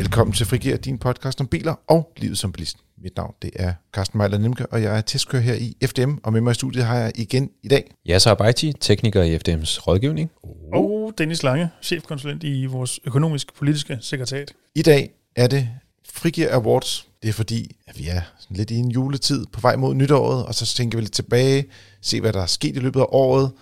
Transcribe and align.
Velkommen 0.00 0.34
til 0.34 0.46
Frigir, 0.46 0.76
din 0.76 0.98
podcast 0.98 1.40
om 1.40 1.46
biler 1.46 1.74
og 1.86 2.12
livet 2.16 2.38
som 2.38 2.52
bilist. 2.52 2.76
Mit 3.02 3.16
navn 3.16 3.34
det 3.42 3.50
er 3.54 3.72
Carsten 3.92 4.18
Mejler 4.18 4.38
Nemke, 4.38 4.66
og 4.66 4.82
jeg 4.82 4.96
er 4.96 5.00
testkører 5.00 5.42
her 5.42 5.54
i 5.54 5.76
FDM, 5.86 6.14
og 6.22 6.32
med 6.32 6.40
mig 6.40 6.50
i 6.50 6.54
studiet 6.54 6.84
har 6.84 6.98
jeg 6.98 7.12
igen 7.14 7.50
i 7.62 7.68
dag. 7.68 7.94
Yasser 8.08 8.30
Abaiti, 8.30 8.72
tekniker 8.80 9.22
i 9.22 9.36
FDM's 9.36 9.80
rådgivning. 9.80 10.30
Og 10.72 11.12
Dennis 11.18 11.42
Lange, 11.42 11.68
chefkonsulent 11.82 12.44
i 12.44 12.66
vores 12.66 13.00
økonomisk-politiske 13.04 13.98
sekretariat. 14.00 14.52
I 14.74 14.82
dag 14.82 15.10
er 15.36 15.46
det 15.46 15.68
Frigir 16.12 16.48
Awards. 16.52 17.06
Det 17.22 17.28
er 17.28 17.32
fordi, 17.32 17.76
at 17.86 17.98
vi 17.98 18.08
er 18.08 18.20
sådan 18.38 18.56
lidt 18.56 18.70
i 18.70 18.76
en 18.76 18.90
juletid 18.90 19.46
på 19.52 19.60
vej 19.60 19.76
mod 19.76 19.94
nytåret, 19.94 20.46
og 20.46 20.54
så 20.54 20.66
tænker 20.66 20.98
vi 20.98 21.02
lidt 21.02 21.12
tilbage, 21.12 21.64
se 22.00 22.20
hvad 22.20 22.32
der 22.32 22.42
er 22.42 22.46
sket 22.46 22.76
i 22.76 22.80
løbet 22.80 23.00
af 23.00 23.06
året. 23.08 23.52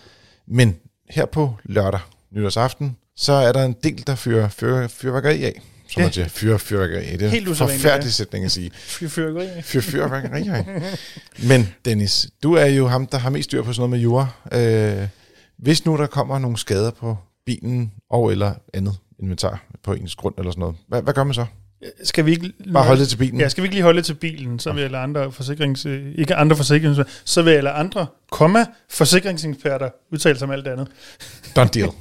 Men 0.46 0.76
her 1.10 1.26
på 1.26 1.54
lørdag, 1.64 2.00
nytårsaften, 2.30 2.96
så 3.16 3.32
er 3.32 3.52
der 3.52 3.64
en 3.64 3.76
del, 3.84 4.06
der 4.06 4.14
fyrer 4.14 4.48
fyr, 4.48 4.88
fyrværkeri 4.88 5.44
af. 5.44 5.62
Som 5.88 6.00
Ja. 6.00 6.06
man 6.06 6.12
siger, 6.12 6.28
fyr 6.28 6.56
fyrværkeri. 6.56 7.12
Det 7.12 7.22
er 7.22 7.28
Helt 7.28 7.48
en 7.48 7.54
forfærdelig 7.54 8.04
ja. 8.06 8.10
sætning 8.10 8.44
at 8.44 8.52
sige. 8.52 8.70
Fyr 8.74 9.08
fyrværkeri. 9.08 9.62
Fyr 9.62 9.80
fyrværkeri. 9.80 10.64
Men 11.48 11.68
Dennis, 11.84 12.28
du 12.42 12.52
er 12.54 12.66
jo 12.66 12.86
ham, 12.86 13.06
der 13.06 13.18
har 13.18 13.30
mest 13.30 13.44
styr 13.44 13.62
på 13.62 13.72
sådan 13.72 13.80
noget 13.80 13.90
med 13.90 13.98
jura. 13.98 14.28
Øh, 14.52 15.08
hvis 15.58 15.84
nu 15.84 15.96
der 15.96 16.06
kommer 16.06 16.38
nogle 16.38 16.56
skader 16.58 16.90
på 16.90 17.16
bilen 17.46 17.92
og 18.10 18.32
eller 18.32 18.54
andet 18.74 18.94
inventar 19.18 19.64
på 19.82 19.92
ens 19.92 20.14
grund 20.14 20.34
eller 20.38 20.50
sådan 20.50 20.60
noget, 20.60 20.76
hvad, 20.88 21.02
hvad 21.02 21.14
gør 21.14 21.24
man 21.24 21.34
så? 21.34 21.46
Skal 22.04 22.26
vi 22.26 22.30
ikke... 22.30 22.52
Bare 22.72 22.84
holde 22.84 23.00
det 23.00 23.08
til 23.08 23.16
bilen? 23.16 23.40
Ja, 23.40 23.48
skal 23.48 23.62
vi 23.62 23.66
ikke 23.66 23.74
lige 23.74 23.82
holde 23.82 23.96
det 23.96 24.06
til 24.06 24.14
bilen, 24.14 24.58
så 24.58 24.72
vil 24.72 24.80
jeg 24.80 24.90
lade 24.90 25.02
andre 25.02 25.32
forsikrings... 25.32 25.86
øh, 25.86 26.06
Ikke 26.14 26.34
andre 26.34 26.56
forsikrings... 26.56 27.00
Så 27.24 27.42
vil 27.42 27.52
jeg 27.52 27.62
lade 27.62 27.74
andre, 27.74 28.06
komma, 28.30 28.66
forsikringseksperter 28.90 29.90
udtale 30.12 30.38
sig 30.38 30.46
om 30.48 30.50
alt 30.54 30.64
det 30.64 30.70
andet. 30.70 30.88
Done 31.56 31.70
deal. 31.74 31.88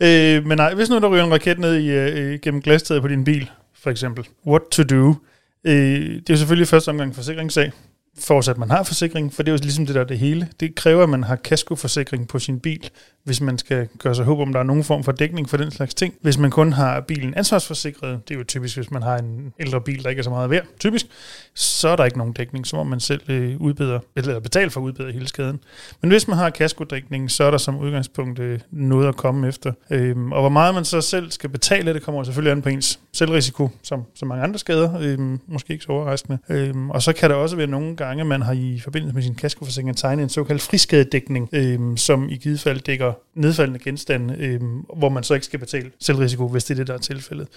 Øh, 0.00 0.46
men 0.46 0.58
nej, 0.58 0.74
hvis 0.74 0.88
nu 0.88 0.98
der 0.98 1.08
ryger 1.08 1.24
en 1.24 1.32
raket 1.32 1.58
ned 1.58 1.74
i, 1.76 1.88
øh, 1.90 2.38
gennem 2.42 2.62
glastaget 2.62 3.02
på 3.02 3.08
din 3.08 3.24
bil, 3.24 3.50
for 3.82 3.90
eksempel. 3.90 4.26
What 4.46 4.62
to 4.70 4.82
do? 4.82 5.14
Øh, 5.64 5.74
det 5.74 6.16
er 6.16 6.20
jo 6.30 6.36
selvfølgelig 6.36 6.68
første 6.68 6.88
omgang 6.88 7.14
forsikringssag, 7.14 7.72
forudsat 8.18 8.58
man 8.58 8.70
har 8.70 8.82
forsikring, 8.82 9.32
for 9.32 9.42
det 9.42 9.52
er 9.52 9.56
jo 9.56 9.58
ligesom 9.62 9.86
det 9.86 9.94
der 9.94 10.04
det 10.04 10.18
hele. 10.18 10.48
Det 10.60 10.74
kræver, 10.74 11.02
at 11.02 11.08
man 11.08 11.24
har 11.24 11.36
kaskoforsikring 11.36 12.28
på 12.28 12.38
sin 12.38 12.60
bil, 12.60 12.90
hvis 13.24 13.40
man 13.40 13.58
skal 13.58 13.88
gøre 13.98 14.14
sig 14.14 14.24
håb 14.24 14.38
om, 14.38 14.52
der 14.52 14.60
er 14.60 14.64
nogen 14.64 14.84
form 14.84 15.04
for 15.04 15.12
dækning 15.12 15.50
for 15.50 15.56
den 15.56 15.70
slags 15.70 15.94
ting. 15.94 16.14
Hvis 16.20 16.38
man 16.38 16.50
kun 16.50 16.72
har 16.72 17.00
bilen 17.00 17.34
ansvarsforsikret, 17.34 18.28
det 18.28 18.34
er 18.34 18.38
jo 18.38 18.44
typisk, 18.44 18.76
hvis 18.76 18.90
man 18.90 19.02
har 19.02 19.18
en 19.18 19.52
ældre 19.60 19.80
bil, 19.80 20.04
der 20.04 20.10
ikke 20.10 20.20
er 20.20 20.24
så 20.24 20.30
meget 20.30 20.50
værd, 20.50 20.64
typisk, 20.78 21.06
så 21.54 21.88
er 21.88 21.96
der 21.96 22.04
ikke 22.04 22.18
nogen 22.18 22.32
dækning, 22.32 22.66
så 22.66 22.76
må 22.76 22.84
man 22.84 23.00
selv 23.00 23.20
øh, 23.28 23.60
udbedre, 23.60 24.00
eller 24.16 24.40
betale 24.40 24.70
for 24.70 24.80
at 24.80 24.84
udbedre 24.84 25.12
hele 25.12 25.28
skaden. 25.28 25.60
Men 26.00 26.10
hvis 26.10 26.28
man 26.28 26.36
har 26.36 26.50
kaskodækning, 26.50 27.30
så 27.30 27.44
er 27.44 27.50
der 27.50 27.58
som 27.58 27.78
udgangspunkt 27.78 28.38
øh, 28.38 28.60
noget 28.70 29.08
at 29.08 29.16
komme 29.16 29.48
efter. 29.48 29.72
Øhm, 29.90 30.32
og 30.32 30.40
hvor 30.40 30.48
meget 30.48 30.74
man 30.74 30.84
så 30.84 31.00
selv 31.00 31.30
skal 31.30 31.50
betale, 31.50 31.94
det 31.94 32.02
kommer 32.02 32.24
selvfølgelig 32.24 32.52
an 32.52 32.62
på 32.62 32.68
ens 32.68 33.00
selvrisiko, 33.12 33.68
som, 33.82 34.04
som 34.14 34.28
mange 34.28 34.44
andre 34.44 34.58
skader, 34.58 34.98
øhm, 35.00 35.40
måske 35.46 35.72
ikke 35.72 35.84
så 35.84 35.92
overraskende. 35.92 36.38
Øhm, 36.48 36.90
og 36.90 37.02
så 37.02 37.12
kan 37.12 37.30
der 37.30 37.36
også 37.36 37.56
være 37.56 37.66
nogle 37.66 37.96
gange, 38.06 38.24
man 38.24 38.42
har 38.42 38.52
i 38.52 38.80
forbindelse 38.84 39.14
med 39.14 39.22
sin 39.22 39.34
kaskoforsikring 39.34 39.96
tegnet 39.96 40.22
en 40.22 40.28
såkaldt 40.28 40.62
friskadedækning, 40.62 41.48
øh, 41.52 41.96
som 41.96 42.28
i 42.28 42.36
givet 42.36 42.60
fald 42.60 42.80
dækker 42.80 43.12
nedfaldende 43.34 43.78
genstande, 43.78 44.36
øh, 44.38 44.60
hvor 44.96 45.08
man 45.08 45.22
så 45.22 45.34
ikke 45.34 45.46
skal 45.46 45.58
betale 45.58 45.90
selvrisiko, 46.00 46.48
hvis 46.48 46.64
det 46.64 46.74
er 46.74 46.76
det, 46.76 46.86
der 46.86 46.94
er 46.94 46.98
tilfældet. 46.98 47.48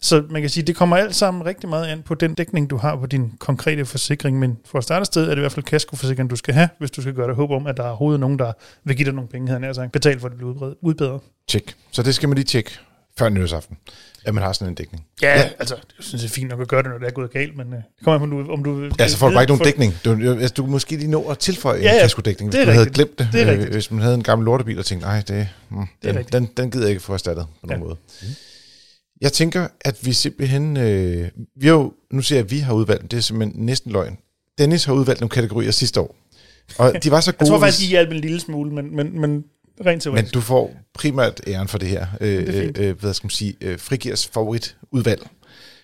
Så 0.00 0.24
man 0.30 0.40
kan 0.40 0.50
sige, 0.50 0.64
det 0.64 0.76
kommer 0.76 0.96
alt 0.96 1.14
sammen 1.14 1.46
rigtig 1.46 1.68
meget 1.68 1.86
an 1.86 2.02
på 2.02 2.14
den 2.14 2.34
dækning, 2.34 2.70
du 2.70 2.76
har 2.76 2.96
på 2.96 3.06
din 3.06 3.32
konkrete 3.38 3.84
forsikring, 3.84 4.38
men 4.38 4.58
for 4.64 4.78
at 4.78 4.84
starte 4.84 5.00
et 5.00 5.06
sted 5.06 5.22
er 5.22 5.28
det 5.28 5.36
i 5.36 5.40
hvert 5.40 5.52
fald 5.52 5.64
kaskoforsikring, 5.64 6.30
du 6.30 6.36
skal 6.36 6.54
have, 6.54 6.68
hvis 6.78 6.90
du 6.90 7.02
skal 7.02 7.14
gøre 7.14 7.26
dig 7.26 7.34
håb 7.34 7.50
om, 7.50 7.66
at 7.66 7.76
der 7.76 7.82
er 7.82 7.88
overhovedet 7.88 8.20
nogen, 8.20 8.38
der 8.38 8.52
vil 8.84 8.96
give 8.96 9.06
dig 9.06 9.14
nogle 9.14 9.28
penge, 9.28 9.48
havde 9.48 9.60
jeg 9.60 9.68
nær 9.68 9.72
sagt, 9.72 9.92
betalt 9.92 10.20
for 10.20 10.26
at 10.26 10.30
det 10.30 10.38
bliver 10.38 10.74
udbedret. 10.80 11.20
Tjek. 11.48 11.74
Så 11.90 12.02
det 12.02 12.14
skal 12.14 12.28
man 12.28 12.36
lige 12.36 12.44
tjekke 12.44 12.78
før 13.18 13.28
nytårsaften, 13.28 13.76
at 14.26 14.34
man 14.34 14.42
har 14.44 14.52
sådan 14.52 14.68
en 14.68 14.74
dækning. 14.74 15.04
Ja, 15.22 15.38
ja, 15.40 15.48
altså, 15.58 15.74
jeg 15.74 16.04
synes, 16.04 16.22
det 16.22 16.28
er 16.30 16.34
fint 16.34 16.48
nok 16.50 16.60
at 16.60 16.68
gøre 16.68 16.82
det, 16.82 16.90
når 16.90 16.98
det 16.98 17.06
er 17.06 17.10
gået 17.10 17.30
galt, 17.30 17.56
men 17.56 17.66
øh, 17.66 17.72
det 17.74 17.84
kommer 18.04 18.20
an 18.20 18.30
på, 18.30 18.36
om 18.36 18.44
du, 18.46 18.52
om 18.52 18.64
du 18.64 18.90
Ja, 18.98 19.08
så 19.08 19.16
får 19.16 19.28
du 19.28 19.34
bare 19.34 19.42
ikke 19.42 19.50
nogen 19.52 19.64
dækning. 19.64 19.94
Du, 20.04 20.30
altså, 20.32 20.54
du 20.54 20.66
måske 20.66 20.96
lige 20.96 21.10
nå 21.10 21.22
at 21.22 21.38
tilføje 21.38 21.80
Ja, 21.82 21.90
en 21.90 21.96
ja, 21.96 22.00
kaskodækning, 22.02 22.50
hvis 22.50 22.64
du 22.66 22.70
havde 22.72 22.90
glemt 22.90 23.18
det. 23.18 23.28
Det 23.32 23.40
er 23.40 23.46
Øh, 23.46 23.52
rigtigt. 23.52 23.72
Hvis 23.72 23.90
man 23.90 24.02
havde 24.02 24.14
en 24.14 24.22
gammel 24.22 24.44
lortebil 24.44 24.78
og 24.78 24.84
tænkte, 24.84 25.06
nej, 25.06 25.22
det, 25.28 25.48
mm, 25.70 25.76
den, 25.76 25.86
rigtigt. 26.16 26.32
den, 26.32 26.48
den 26.56 26.70
gider 26.70 26.84
jeg 26.84 26.90
ikke 26.90 27.02
få 27.02 27.12
erstattet 27.12 27.46
på 27.60 27.66
nogen 27.66 27.82
Ja. 27.82 27.86
måde. 27.86 27.96
Jeg 29.20 29.32
tænker, 29.32 29.68
at 29.80 29.96
vi 30.02 30.12
simpelthen... 30.12 30.76
Øh, 30.76 31.28
vi 31.60 31.66
har 31.66 31.74
jo, 31.74 31.92
nu 32.12 32.22
siger 32.22 32.36
jeg, 32.38 32.44
at 32.44 32.50
vi 32.50 32.58
har 32.58 32.74
udvalgt, 32.74 33.10
det 33.10 33.16
er 33.16 33.20
simpelthen 33.20 33.64
næsten 33.64 33.92
løgn. 33.92 34.18
Dennis 34.58 34.84
har 34.84 34.92
udvalgt 34.92 35.20
nogle 35.20 35.30
kategorier 35.30 35.70
sidste 35.70 36.00
år. 36.00 36.16
Og 36.78 36.92
de 37.02 37.10
var 37.10 37.20
så 37.20 37.32
gode, 37.32 37.36
Jeg 37.40 37.48
tror 37.48 37.58
faktisk, 37.58 37.82
I 37.82 37.86
hjalp 37.86 38.10
en 38.10 38.16
lille 38.20 38.40
smule, 38.40 38.70
men, 38.74 38.96
men, 38.96 39.20
men 39.20 39.44
rent 39.80 39.86
men 39.86 40.00
teoretisk. 40.00 40.34
du 40.34 40.40
får 40.40 40.74
primært 40.94 41.40
æren 41.46 41.68
for 41.68 41.78
det 41.78 41.88
her. 41.88 42.06
Øh, 42.20 42.46
Det 42.46 42.78
øh, 42.78 43.00
hvad 43.00 43.14
skal 43.14 43.24
man 43.26 43.30
sige? 43.30 43.56
Øh, 43.60 43.78
Frigirs 43.78 44.26
favoritudvalg. 44.26 45.26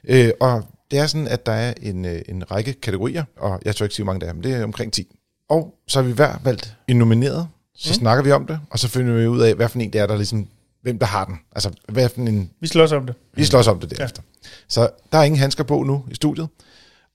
Øh, 0.08 0.30
og 0.40 0.64
det 0.90 0.98
er 0.98 1.06
sådan, 1.06 1.28
at 1.28 1.46
der 1.46 1.52
er 1.52 1.74
en, 1.82 2.04
øh, 2.04 2.22
en 2.28 2.50
række 2.50 2.72
kategorier, 2.72 3.24
og 3.36 3.60
jeg 3.64 3.76
tror 3.76 3.84
ikke 3.84 3.94
sige, 3.94 4.04
hvor 4.04 4.12
mange 4.12 4.24
der 4.26 4.30
er, 4.30 4.34
men 4.34 4.44
det 4.44 4.54
er 4.54 4.64
omkring 4.64 4.92
10. 4.92 5.16
Og 5.48 5.74
så 5.88 6.00
har 6.00 6.06
vi 6.08 6.12
hver 6.12 6.38
valgt 6.44 6.76
en 6.88 6.96
nomineret, 6.96 7.48
så 7.74 7.90
mm. 7.90 7.94
snakker 7.94 8.24
vi 8.24 8.32
om 8.32 8.46
det, 8.46 8.60
og 8.70 8.78
så 8.78 8.88
finder 8.88 9.14
vi 9.14 9.26
ud 9.26 9.40
af, 9.40 9.54
hvad 9.54 9.68
for 9.68 9.78
en 9.78 9.92
det 9.92 10.00
er, 10.00 10.06
der 10.06 10.16
ligesom, 10.16 10.48
hvem 10.82 10.98
der 10.98 11.06
har 11.06 11.24
den. 11.24 11.38
Altså, 11.52 11.70
hvad 11.88 12.08
for 12.08 12.20
en, 12.20 12.50
Vi 12.60 12.66
slås 12.66 12.92
om 12.92 13.06
det. 13.06 13.14
vi 13.34 13.44
slås 13.44 13.66
om 13.66 13.80
det 13.80 13.90
derefter. 13.98 14.22
Ja. 14.44 14.48
Så 14.68 14.88
der 15.12 15.18
er 15.18 15.22
ingen 15.22 15.38
handsker 15.38 15.64
på 15.64 15.82
nu 15.82 16.04
i 16.10 16.14
studiet. 16.14 16.48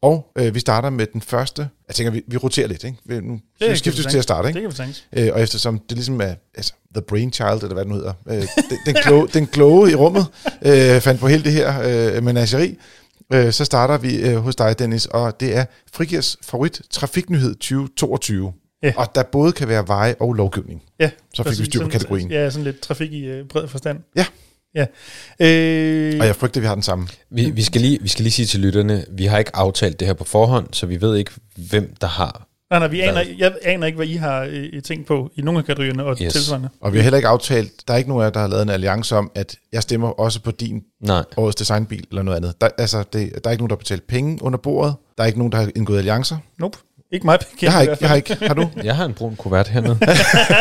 Og 0.02 0.32
øh, 0.38 0.56
vi 0.56 0.60
starter 0.60 0.90
med 0.90 1.06
den 1.14 1.22
første. 1.22 1.70
Jeg 1.88 1.96
tænker, 1.96 2.12
vi, 2.12 2.24
vi 2.28 2.38
roterer 2.38 2.68
lidt, 2.68 2.84
ikke? 2.84 2.98
Vi, 3.06 3.20
nu 3.22 3.40
Det 3.60 3.72
vi 3.72 3.76
skifter 3.76 4.04
vi 4.04 4.10
til 4.10 4.18
at 4.18 4.24
starte, 4.24 4.48
ikke? 4.48 4.56
Det 4.58 4.64
kan 4.64 4.72
vi 4.72 4.76
sagtens. 4.76 5.08
Øh, 5.14 5.30
og 5.34 5.42
eftersom 5.42 5.80
det 5.80 5.92
ligesom 5.92 6.22
er 6.22 6.34
altså, 6.56 6.74
The 6.94 7.02
Brainchild, 7.02 7.64
eller 7.64 7.74
hvad 7.74 7.86
den 7.86 7.94
hedder, 7.94 8.14
øh, 8.30 8.36
den, 8.36 8.78
den, 8.86 8.96
kloge, 8.96 9.28
den 9.28 9.48
kloge 9.48 9.92
i 9.92 9.96
rummet, 9.96 10.26
øh, 10.62 11.02
fandt 11.02 11.20
på 11.20 11.28
hele 11.28 11.44
det 11.44 11.52
her 11.52 11.82
øh, 12.16 12.24
menageri, 12.24 12.78
øh, 13.34 13.52
så 13.52 13.66
starter 13.66 13.98
vi 13.98 14.16
øh, 14.16 14.36
hos 14.38 14.56
dig, 14.56 14.80
Dennis, 14.80 15.06
og 15.06 15.40
det 15.40 15.56
er 15.56 15.66
Frigirs 15.94 16.38
favorit 16.44 16.82
trafiknyhed 16.90 17.56
2022. 17.56 18.54
Ja. 18.84 18.94
Og 18.98 19.16
der 19.16 19.24
både 19.24 19.52
kan 19.52 19.68
være 19.68 19.88
veje 19.88 20.16
og 20.20 20.34
lovgivning. 20.34 20.84
Ja, 21.00 21.10
Så 21.34 21.44
fik 21.44 21.60
vi 21.60 21.66
styr 21.66 21.84
på 21.84 21.90
kategorien. 21.90 22.32
Ja, 22.32 22.50
sådan 22.50 22.64
lidt 22.64 22.80
trafik 22.80 23.14
i 23.14 23.26
øh, 23.26 23.48
bred 23.48 23.68
forstand. 23.68 24.00
Ja. 24.16 24.26
Ja. 24.76 24.86
Øh, 25.40 26.20
Og 26.20 26.26
jeg 26.28 26.36
frygter, 26.36 26.60
at 26.60 26.62
vi 26.62 26.68
har 26.68 26.76
den 26.76 26.84
samme. 26.84 27.08
Vi, 27.30 27.50
vi, 27.50 27.62
skal 27.64 27.82
lige, 27.82 28.02
vi 28.02 28.08
skal 28.08 28.24
lige 28.24 28.32
sige 28.34 28.46
til 28.46 28.60
lytterne, 28.60 29.06
vi 29.12 29.26
har 29.26 29.38
ikke 29.38 29.56
aftalt 29.56 30.00
det 30.00 30.08
her 30.08 30.14
på 30.14 30.24
forhånd, 30.24 30.68
så 30.72 30.86
vi 30.86 31.02
ved 31.02 31.16
ikke, 31.16 31.32
hvem 31.70 31.96
der 32.02 32.08
har. 32.08 32.48
nej, 32.70 32.80
nej, 32.80 32.88
vi 32.88 33.02
aner, 33.02 33.24
jeg 33.38 33.54
aner 33.64 33.88
ikke, 33.88 33.96
hvad 33.96 34.08
I 34.08 34.16
har 34.16 34.48
øh, 34.52 34.82
tænkt 34.82 35.08
på 35.08 35.32
i 35.36 35.42
nogle 35.42 35.60
af 35.60 35.66
kategorierne 35.66 36.04
og 36.06 36.18
yes. 36.22 36.34
tilsvarende. 36.34 36.70
Og 36.82 36.94
vi 36.94 36.98
har 36.98 37.04
heller 37.04 37.18
ikke 37.18 37.28
aftalt, 37.28 37.72
der 37.88 37.94
er 37.94 37.98
ikke 37.98 38.10
nogen 38.10 38.22
af 38.22 38.26
jer, 38.26 38.32
der 38.32 38.40
har 38.40 38.48
lavet 38.48 38.64
en 38.64 38.70
alliance 38.70 39.16
om, 39.16 39.32
at 39.36 39.56
jeg 39.74 39.82
stemmer 39.84 40.08
også 40.08 40.42
på 40.42 40.52
din 40.52 40.82
Nej, 41.02 41.24
årets 41.38 41.56
designbil 41.56 42.06
eller 42.10 42.24
noget 42.24 42.38
andet. 42.38 42.62
Der, 42.62 42.70
altså, 42.78 43.04
det, 43.14 43.14
der 43.14 43.50
er 43.50 43.52
ikke 43.52 43.62
nogen, 43.62 43.70
der 43.70 43.76
har 43.76 43.80
betalt 43.80 44.08
penge 44.08 44.44
under 44.44 44.58
bordet. 44.60 44.96
Der 45.18 45.24
er 45.24 45.28
ikke 45.28 45.40
nogen, 45.40 45.52
der 45.52 45.58
har 45.58 45.70
indgået 45.76 45.98
alliancer. 45.98 46.38
Nope. 46.60 46.78
Ikke 47.12 47.26
mig 47.26 47.40
bekendt. 47.40 47.62
Jeg 47.62 47.72
har 47.72 47.82
ikke. 47.82 47.98
Jeg 48.02 48.10
har 48.10 48.16
ikke. 48.16 48.36
Har 48.36 48.54
du? 48.54 48.70
jeg 48.84 48.96
har 48.96 49.06
en 49.06 49.14
brun 49.14 49.36
kuvert 49.36 49.68
hernede. 49.68 49.98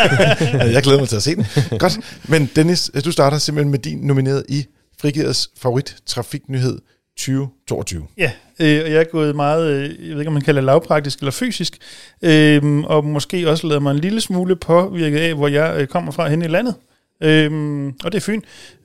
jeg 0.75 0.83
glæder 0.83 0.99
mig 0.99 1.09
til 1.09 1.17
at 1.17 1.23
se 1.23 1.37
den. 1.37 1.47
Godt. 1.79 1.99
Men 2.29 2.51
Dennis, 2.57 2.91
du 3.05 3.12
starter 3.12 3.39
simpelthen 3.39 3.71
med 3.71 3.79
din 3.79 3.99
nomineret 3.99 4.45
i 4.49 4.67
Frigirets 5.01 5.51
favorit 5.59 5.97
trafiknyhed 6.06 6.79
2022. 7.19 8.06
Ja, 8.19 8.33
øh, 8.61 8.85
og 8.85 8.91
jeg 8.91 9.01
er 9.01 9.05
gået 9.05 9.37
meget, 9.37 9.71
øh, 9.71 9.83
jeg 9.83 10.15
ved 10.15 10.19
ikke, 10.19 10.29
om 10.29 10.33
man 10.33 10.43
kalder 10.43 10.61
det 10.61 10.67
lavpraktisk 10.67 11.19
eller 11.19 11.33
fysisk, 11.33 11.79
øh, 12.23 12.79
og 12.79 13.05
måske 13.05 13.51
også 13.51 13.67
lavet 13.67 13.83
mig 13.83 13.91
en 13.91 13.99
lille 13.99 14.21
smule 14.21 14.56
påvirket 14.56 15.19
af, 15.19 15.35
hvor 15.35 15.49
jeg 15.49 15.75
øh, 15.79 15.87
kommer 15.87 16.12
fra 16.12 16.29
hen 16.29 16.43
i 16.43 16.47
landet. 16.47 16.75
Øh, 17.23 17.87
og 18.05 18.12
det 18.12 18.19
er 18.19 18.25
Fyn. 18.25 18.41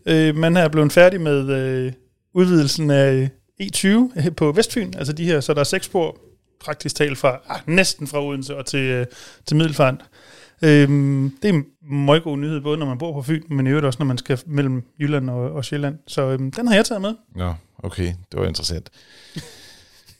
Øh, 0.06 0.36
man 0.36 0.58
er 0.58 0.68
blevet 0.68 0.92
færdig 0.92 1.22
med 1.22 1.50
øh, 1.50 1.92
udvidelsen 2.34 2.92
af 2.92 3.30
E20 3.62 3.88
øh, 3.88 4.36
på 4.38 4.52
Vestfyn, 4.52 4.94
altså 4.98 5.14
de 5.14 5.26
her, 5.26 5.40
så 5.40 5.54
der 5.54 5.60
er 5.60 5.64
seks 5.64 5.86
spor 5.86 6.18
praktisk 6.66 6.96
talt 6.96 7.18
fra, 7.18 7.40
ah, 7.50 7.60
næsten 7.66 8.08
fra 8.08 8.26
Odense 8.26 8.58
og 8.58 8.66
til, 8.66 8.80
øh, 8.80 9.06
til 9.46 9.58
Middelfart. 9.58 9.96
Øhm, 10.62 11.34
det 11.42 11.50
er 11.50 11.54
en 11.54 11.66
meget 11.92 12.24
god 12.24 12.38
nyhed, 12.38 12.62
både 12.62 12.78
når 12.78 12.86
man 12.86 12.98
bor 12.98 13.14
på 13.14 13.22
Fyn, 13.22 13.44
men 13.50 13.68
i 13.68 13.70
øvrigt 13.70 13.86
også, 13.86 14.00
når 14.00 14.06
man 14.06 14.18
skal 14.18 14.40
mellem 14.46 14.84
Jylland 15.00 15.30
og, 15.30 15.52
og 15.52 15.66
Sjælland. 15.66 15.96
Så 16.08 16.22
øhm, 16.22 16.52
den 16.52 16.68
har 16.68 16.76
jeg 16.76 16.86
taget 16.86 17.02
med. 17.02 17.14
Nå, 17.36 17.54
okay. 17.84 18.14
Det 18.32 18.40
var 18.40 18.46
interessant. 18.46 18.90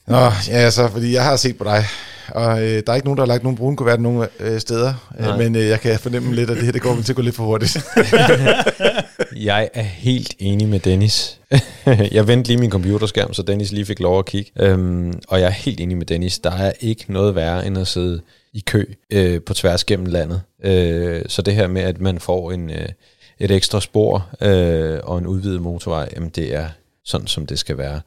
Nå, 0.06 0.16
ja, 0.48 0.52
altså, 0.52 0.88
fordi 0.88 1.12
jeg 1.12 1.24
har 1.24 1.36
set 1.36 1.58
på 1.58 1.64
dig, 1.64 1.84
og 2.28 2.62
øh, 2.62 2.82
der 2.86 2.92
er 2.92 2.94
ikke 2.94 3.06
nogen, 3.06 3.16
der 3.16 3.22
har 3.22 3.26
lagt 3.26 3.42
nogen 3.42 3.56
brune 3.56 3.76
kuvert 3.76 4.00
nogen 4.00 4.28
øh, 4.40 4.60
steder, 4.60 4.94
øh, 5.20 5.38
men 5.38 5.56
øh, 5.56 5.66
jeg 5.66 5.80
kan 5.80 5.98
fornemme 5.98 6.34
lidt, 6.34 6.50
at 6.50 6.56
det 6.56 6.64
her 6.64 6.72
det 6.72 6.82
går 6.82 6.96
til 7.04 7.12
at 7.12 7.16
gå 7.16 7.22
lidt 7.22 7.36
for 7.36 7.44
hurtigt. 7.44 7.78
Jeg 9.36 9.70
er 9.74 9.82
helt 9.82 10.34
enig 10.38 10.68
med 10.68 10.80
Dennis. 10.80 11.40
jeg 12.16 12.28
vendte 12.28 12.48
lige 12.48 12.60
min 12.60 12.70
computerskærm, 12.70 13.32
så 13.32 13.42
Dennis 13.42 13.72
lige 13.72 13.84
fik 13.84 14.00
lov 14.00 14.18
at 14.18 14.26
kigge. 14.26 14.50
Øhm, 14.56 15.20
og 15.28 15.40
jeg 15.40 15.46
er 15.46 15.50
helt 15.50 15.80
enig 15.80 15.96
med 15.96 16.06
Dennis. 16.06 16.38
Der 16.38 16.50
er 16.50 16.72
ikke 16.80 17.12
noget 17.12 17.34
værre 17.34 17.66
end 17.66 17.78
at 17.78 17.86
sidde 17.86 18.20
i 18.52 18.60
kø 18.60 18.84
øh, 19.12 19.42
på 19.42 19.54
tværs 19.54 19.84
gennem 19.84 20.06
landet. 20.06 20.42
Øh, 20.64 21.22
så 21.28 21.42
det 21.42 21.54
her 21.54 21.66
med, 21.66 21.82
at 21.82 22.00
man 22.00 22.18
får 22.18 22.52
en, 22.52 22.70
øh, 22.70 22.88
et 23.38 23.50
ekstra 23.50 23.80
spor 23.80 24.28
øh, 24.40 25.00
og 25.02 25.18
en 25.18 25.26
udvidet 25.26 25.62
motorvej, 25.62 26.08
jamen 26.14 26.28
det 26.28 26.54
er 26.54 26.68
sådan, 27.04 27.26
som 27.26 27.46
det 27.46 27.58
skal 27.58 27.78
være. 27.78 28.00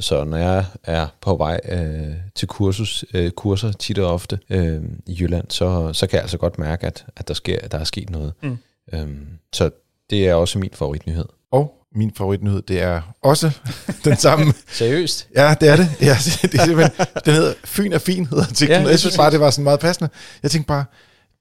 Så 0.00 0.24
når 0.24 0.36
jeg 0.36 0.64
er 0.84 1.06
på 1.20 1.36
vej 1.36 1.60
øh, 1.68 2.14
til 2.34 2.48
kursus, 2.48 3.04
øh, 3.14 3.30
kurser 3.30 3.72
tit 3.72 3.98
og 3.98 4.12
ofte 4.12 4.38
øh, 4.50 4.82
i 5.06 5.16
Jylland, 5.20 5.46
så, 5.48 5.92
så 5.92 6.06
kan 6.06 6.16
jeg 6.16 6.22
altså 6.22 6.38
godt 6.38 6.58
mærke, 6.58 6.86
at, 6.86 7.06
at 7.16 7.28
der, 7.28 7.34
sker, 7.34 7.68
der 7.68 7.78
er 7.78 7.84
sket 7.84 8.10
noget. 8.10 8.32
Mm. 8.42 8.58
Øhm, 8.92 9.28
så 9.52 9.70
det 10.10 10.28
er 10.28 10.34
også 10.34 10.58
min 10.58 10.70
favoritnyhed. 10.72 11.24
Og 11.50 11.75
min 11.96 12.12
favoritnyhed, 12.16 12.62
det 12.62 12.82
er 12.82 13.00
også 13.22 13.50
den 14.04 14.16
samme. 14.16 14.52
Seriøst? 14.68 15.28
Ja, 15.36 15.54
det 15.60 15.68
er 15.68 15.76
det. 15.76 15.88
Ja, 16.00 16.16
det 16.42 16.54
er 16.54 16.64
simpelthen, 16.64 17.06
den 17.24 17.34
hedder 17.34 17.54
Fyn 17.64 17.92
er 17.92 17.98
fin, 17.98 18.26
hedder 18.26 18.44
artiklen. 18.44 18.82
Ja, 18.82 18.88
jeg 18.88 18.98
synes 18.98 19.16
bare, 19.16 19.30
det 19.30 19.40
var 19.40 19.50
sådan 19.50 19.64
meget 19.64 19.80
passende. 19.80 20.10
Jeg 20.42 20.50
tænkte 20.50 20.68
bare, 20.68 20.84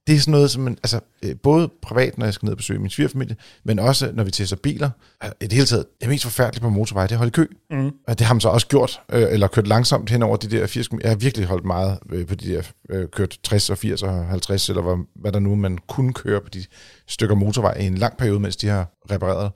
det 0.08 0.16
er 0.16 0.20
sådan 0.20 0.32
noget, 0.32 0.52
som 0.52 0.64
man, 0.64 0.78
altså, 0.84 1.00
øh, 1.24 1.36
både 1.44 1.70
privat, 1.82 2.18
når 2.18 2.26
jeg 2.26 2.34
skal 2.34 2.46
ned 2.46 2.52
og 2.54 2.58
besøge 2.58 2.80
min 2.80 2.90
svigerfamilie, 2.90 3.36
men 3.64 3.80
også 3.80 4.12
når 4.14 4.24
vi 4.24 4.32
tester 4.32 4.56
biler. 4.56 4.90
Øh, 5.24 5.30
I 5.42 5.44
det 5.44 5.54
hele 5.54 5.66
taget, 5.66 5.86
det 6.00 6.06
er 6.06 6.10
mest 6.10 6.24
forfærdeligt 6.24 6.62
på 6.62 6.70
motorvej, 6.70 7.04
det 7.04 7.12
er 7.12 7.16
at 7.16 7.18
holde 7.18 7.32
kø. 7.32 7.46
Mm. 7.72 7.92
Og 8.08 8.20
det 8.20 8.28
har 8.28 8.34
man 8.34 8.42
så 8.42 8.50
også 8.50 8.68
gjort, 8.68 9.02
øh, 9.12 9.28
eller 9.32 9.48
kørt 9.48 9.68
langsomt 9.68 10.10
hen 10.10 10.24
over 10.24 10.38
de 10.38 10.48
der 10.48 10.68
80 10.68 10.88
km. 10.88 10.98
Jeg 11.02 11.10
har 11.10 11.16
virkelig 11.16 11.48
holdt 11.48 11.66
meget 11.66 12.00
øh, 12.12 12.28
på 12.28 12.36
de 12.36 12.54
der, 12.54 12.62
øh, 12.90 13.08
kørt 13.10 13.40
60 13.44 13.70
og 13.70 13.78
80 13.78 14.04
og 14.04 14.26
50, 14.26 14.70
eller 14.70 14.82
hvad, 14.82 15.06
hvad 15.16 15.32
der 15.32 15.40
nu 15.40 15.56
man 15.56 15.78
kunne 15.88 16.14
køre 16.14 16.42
på 16.42 16.50
de 16.50 16.66
stykker 17.08 17.36
motorvej 17.36 17.78
i 17.78 17.86
en 17.86 17.98
lang 17.98 18.18
periode, 18.18 18.40
mens 18.40 18.56
de 18.56 18.68
har 18.68 18.88
repareret. 19.12 19.52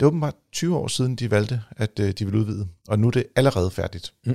Det 0.00 0.02
er 0.02 0.06
åbenbart 0.06 0.34
20 0.52 0.76
år 0.76 0.88
siden, 0.88 1.16
de 1.16 1.30
valgte, 1.30 1.60
at 1.76 1.90
øh, 2.00 2.12
de 2.18 2.24
ville 2.24 2.40
udvide, 2.40 2.66
og 2.88 2.98
nu 2.98 3.06
er 3.06 3.10
det 3.10 3.24
allerede 3.36 3.70
færdigt. 3.70 4.12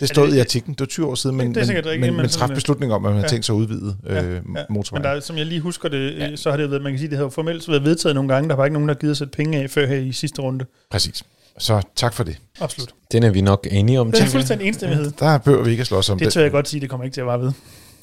Det 0.00 0.08
stod 0.08 0.28
det- 0.28 0.36
i 0.36 0.40
artiklen, 0.40 0.72
det 0.74 0.80
var 0.80 0.86
20 0.86 1.06
år 1.06 1.14
siden, 1.14 1.36
men, 1.36 1.54
Det 1.54 1.62
er 1.62 1.66
men, 1.66 1.76
rigtigt, 1.76 2.00
men, 2.00 2.16
men 2.16 2.26
øh, 2.50 2.54
beslutning 2.54 2.92
om, 2.92 3.04
at 3.06 3.10
man 3.10 3.14
har 3.16 3.22
ja. 3.22 3.28
tænkt 3.28 3.44
sig 3.46 3.52
at 3.52 3.56
udvide 3.58 3.96
øh, 4.06 4.16
Ja, 4.16 4.22
ja, 4.22 4.32
ja. 4.34 4.40
motorvejen. 4.70 5.02
Men 5.02 5.02
der, 5.10 5.16
er- 5.16 5.20
som 5.20 5.36
jeg 5.38 5.46
lige 5.46 5.60
husker 5.60 5.88
det, 5.88 6.18
ja. 6.18 6.36
så 6.36 6.50
har 6.50 6.56
det 6.56 6.64
jo 6.64 6.68
været, 6.68 6.82
man 6.82 6.92
kan 6.92 6.98
sige, 6.98 7.10
det 7.10 7.18
har 7.18 7.28
formelt 7.28 7.68
været 7.68 7.84
vedtaget 7.84 8.14
nogle 8.14 8.34
gange. 8.34 8.48
Der 8.48 8.54
var 8.56 8.64
ikke 8.64 8.72
nogen, 8.74 8.88
der 8.88 8.94
gider 8.94 9.10
at 9.12 9.16
sætte 9.16 9.30
penge 9.36 9.58
af 9.62 9.70
før 9.70 9.86
her 9.86 9.96
i 9.96 10.12
sidste 10.12 10.42
runde. 10.42 10.64
Præcis. 10.90 11.22
Så 11.58 11.82
tak 11.96 12.14
for 12.14 12.24
det. 12.24 12.38
Absolut. 12.60 12.90
Den 13.12 13.22
er 13.22 13.30
vi 13.30 13.40
nok 13.40 13.66
enige 13.70 14.00
om. 14.00 14.12
Det 14.12 14.20
er 14.22 14.26
fuldstændig 14.26 14.66
enstemmighed. 14.68 15.10
Der 15.18 15.38
behøver 15.38 15.64
vi 15.64 15.70
ikke 15.70 15.80
at 15.80 15.86
slås 15.86 16.10
om 16.10 16.18
Det 16.18 16.32
tør 16.32 16.42
jeg 16.42 16.50
godt 16.50 16.68
sige, 16.68 16.80
det 16.80 16.90
kommer 16.90 17.04
ikke 17.04 17.14
til 17.14 17.20
at 17.20 17.26
vare 17.26 17.40
ved. 17.40 17.52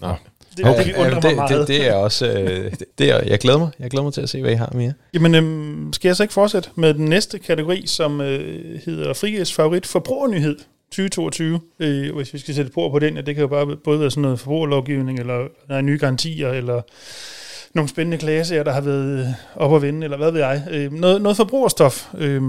Nå. 0.01 0.15
Det, 0.57 0.65
Okay, 0.65 0.85
det 0.85 0.95
undrer 0.95 1.05
ja, 1.07 1.13
mig 1.13 1.23
det, 1.23 1.35
meget. 1.35 1.59
det, 1.59 1.67
det 1.67 1.87
er 1.87 1.93
også... 1.93 2.27
Øh, 2.27 2.71
det, 2.71 2.83
det 2.97 3.09
er, 3.09 3.19
jeg 3.25 3.39
glæder 3.39 3.59
mig. 3.59 3.69
Jeg 3.79 3.89
glæder 3.89 4.03
mig 4.03 4.13
til 4.13 4.21
at 4.21 4.29
se, 4.29 4.41
hvad 4.41 4.51
I 4.51 4.55
har 4.55 4.71
mere. 4.73 4.93
Jamen, 5.13 5.35
øhm, 5.35 5.93
skal 5.93 6.09
jeg 6.09 6.15
så 6.15 6.23
ikke 6.23 6.33
fortsætte 6.33 6.69
med 6.75 6.93
den 6.93 7.05
næste 7.05 7.39
kategori, 7.39 7.83
som 7.87 8.21
øh, 8.21 8.79
hedder 8.85 9.13
Frigæs 9.13 9.53
favorit 9.53 9.85
forbrugernyhed 9.85 10.57
2022. 10.91 11.59
Øh, 11.79 12.15
hvis 12.15 12.33
vi 12.33 12.39
skal 12.39 12.55
sætte 12.55 12.71
på 12.71 12.89
på 12.89 12.99
den, 12.99 13.15
ja, 13.15 13.21
det 13.21 13.35
kan 13.35 13.41
jo 13.41 13.47
bare 13.47 13.75
både 13.83 13.99
være 13.99 14.11
sådan 14.11 14.21
noget 14.21 14.39
forbrugerlovgivning, 14.39 15.19
eller 15.19 15.37
der 15.67 15.75
er 15.75 15.81
nye 15.81 15.97
garantier, 15.97 16.49
eller 16.49 16.81
nogle 17.73 17.89
spændende 17.89 18.17
klagesager, 18.17 18.63
der 18.63 18.71
har 18.71 18.81
været 18.81 19.19
øh, 19.19 19.25
op 19.55 19.75
at 19.75 19.81
vende, 19.81 20.03
eller 20.03 20.17
hvad 20.17 20.31
ved 20.31 20.39
jeg. 20.39 20.63
Øh, 20.71 20.93
noget, 20.93 21.21
noget 21.21 21.37
forbrugerstof. 21.37 22.07
Øh, 22.17 22.41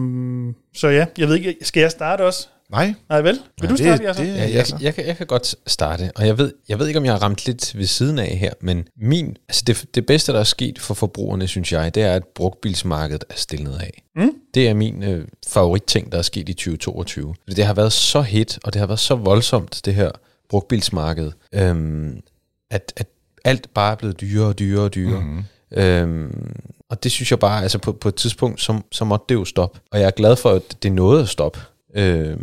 så 0.74 0.88
ja, 0.88 1.06
jeg 1.18 1.28
ved 1.28 1.36
ikke, 1.36 1.56
skal 1.62 1.80
jeg 1.80 1.90
starte 1.90 2.22
også? 2.24 2.48
Nej, 2.72 2.94
Nej 3.08 3.20
vel? 3.22 3.40
Vil 3.60 3.70
du 3.70 3.74
det- 3.74 3.84
starte, 3.84 4.04
Jasser? 4.04 4.24
det- 4.24 4.34
Ja, 4.34 4.40
jeg, 4.42 4.54
altså. 4.54 4.76
jeg, 4.80 4.94
kan, 4.94 5.06
jeg 5.06 5.16
kan 5.16 5.26
godt 5.26 5.54
starte, 5.66 6.10
og 6.16 6.26
jeg 6.26 6.38
ved, 6.38 6.52
jeg 6.68 6.78
ved 6.78 6.86
ikke, 6.86 6.98
om 6.98 7.04
jeg 7.04 7.12
har 7.12 7.22
ramt 7.22 7.46
lidt 7.46 7.78
ved 7.78 7.86
siden 7.86 8.18
af 8.18 8.36
her, 8.36 8.52
men 8.60 8.88
min, 8.96 9.36
altså 9.48 9.62
det, 9.66 9.84
det 9.94 10.06
bedste, 10.06 10.32
der 10.32 10.40
er 10.40 10.44
sket 10.44 10.78
for 10.78 10.94
forbrugerne, 10.94 11.48
synes 11.48 11.72
jeg, 11.72 11.94
det 11.94 12.02
er, 12.02 12.12
at 12.12 12.22
brugtbilsmarkedet 12.34 13.24
er 13.30 13.34
stillet 13.36 13.78
af. 13.80 14.02
Mm. 14.16 14.30
Det 14.54 14.68
er 14.68 14.74
min 14.74 15.02
øh, 15.02 15.26
favoritting, 15.48 16.12
der 16.12 16.18
er 16.18 16.22
sket 16.22 16.48
i 16.48 16.52
2022. 16.54 17.34
Fordi 17.44 17.56
Det 17.56 17.64
har 17.66 17.74
været 17.74 17.92
så 17.92 18.22
hit, 18.22 18.58
og 18.64 18.72
det 18.72 18.80
har 18.80 18.86
været 18.86 19.00
så 19.00 19.14
voldsomt, 19.14 19.80
det 19.84 19.94
her 19.94 20.10
brugtbilsmarked, 20.48 21.32
øhm, 21.54 22.20
at, 22.70 22.92
at 22.96 23.06
alt 23.44 23.68
bare 23.74 23.92
er 23.92 23.96
blevet 23.96 24.20
dyrere 24.20 24.48
og 24.48 24.58
dyrere 24.58 24.84
og 24.84 24.94
dyrere. 24.94 25.20
Mhm. 25.20 25.44
Øhm, 25.76 26.52
og 26.90 27.02
det 27.02 27.12
synes 27.12 27.30
jeg 27.30 27.38
bare, 27.38 27.62
altså 27.62 27.78
på, 27.78 27.92
på 27.92 28.08
et 28.08 28.14
tidspunkt, 28.14 28.60
så, 28.60 28.80
så 28.92 29.04
måtte 29.04 29.24
det 29.28 29.34
jo 29.34 29.44
stoppe. 29.44 29.80
Og 29.90 30.00
jeg 30.00 30.06
er 30.06 30.10
glad 30.10 30.36
for, 30.36 30.50
at 30.50 30.62
det 30.82 30.92
nåede 30.92 31.22
at 31.22 31.28
stoppe. 31.28 31.60
Øhm, 31.94 32.38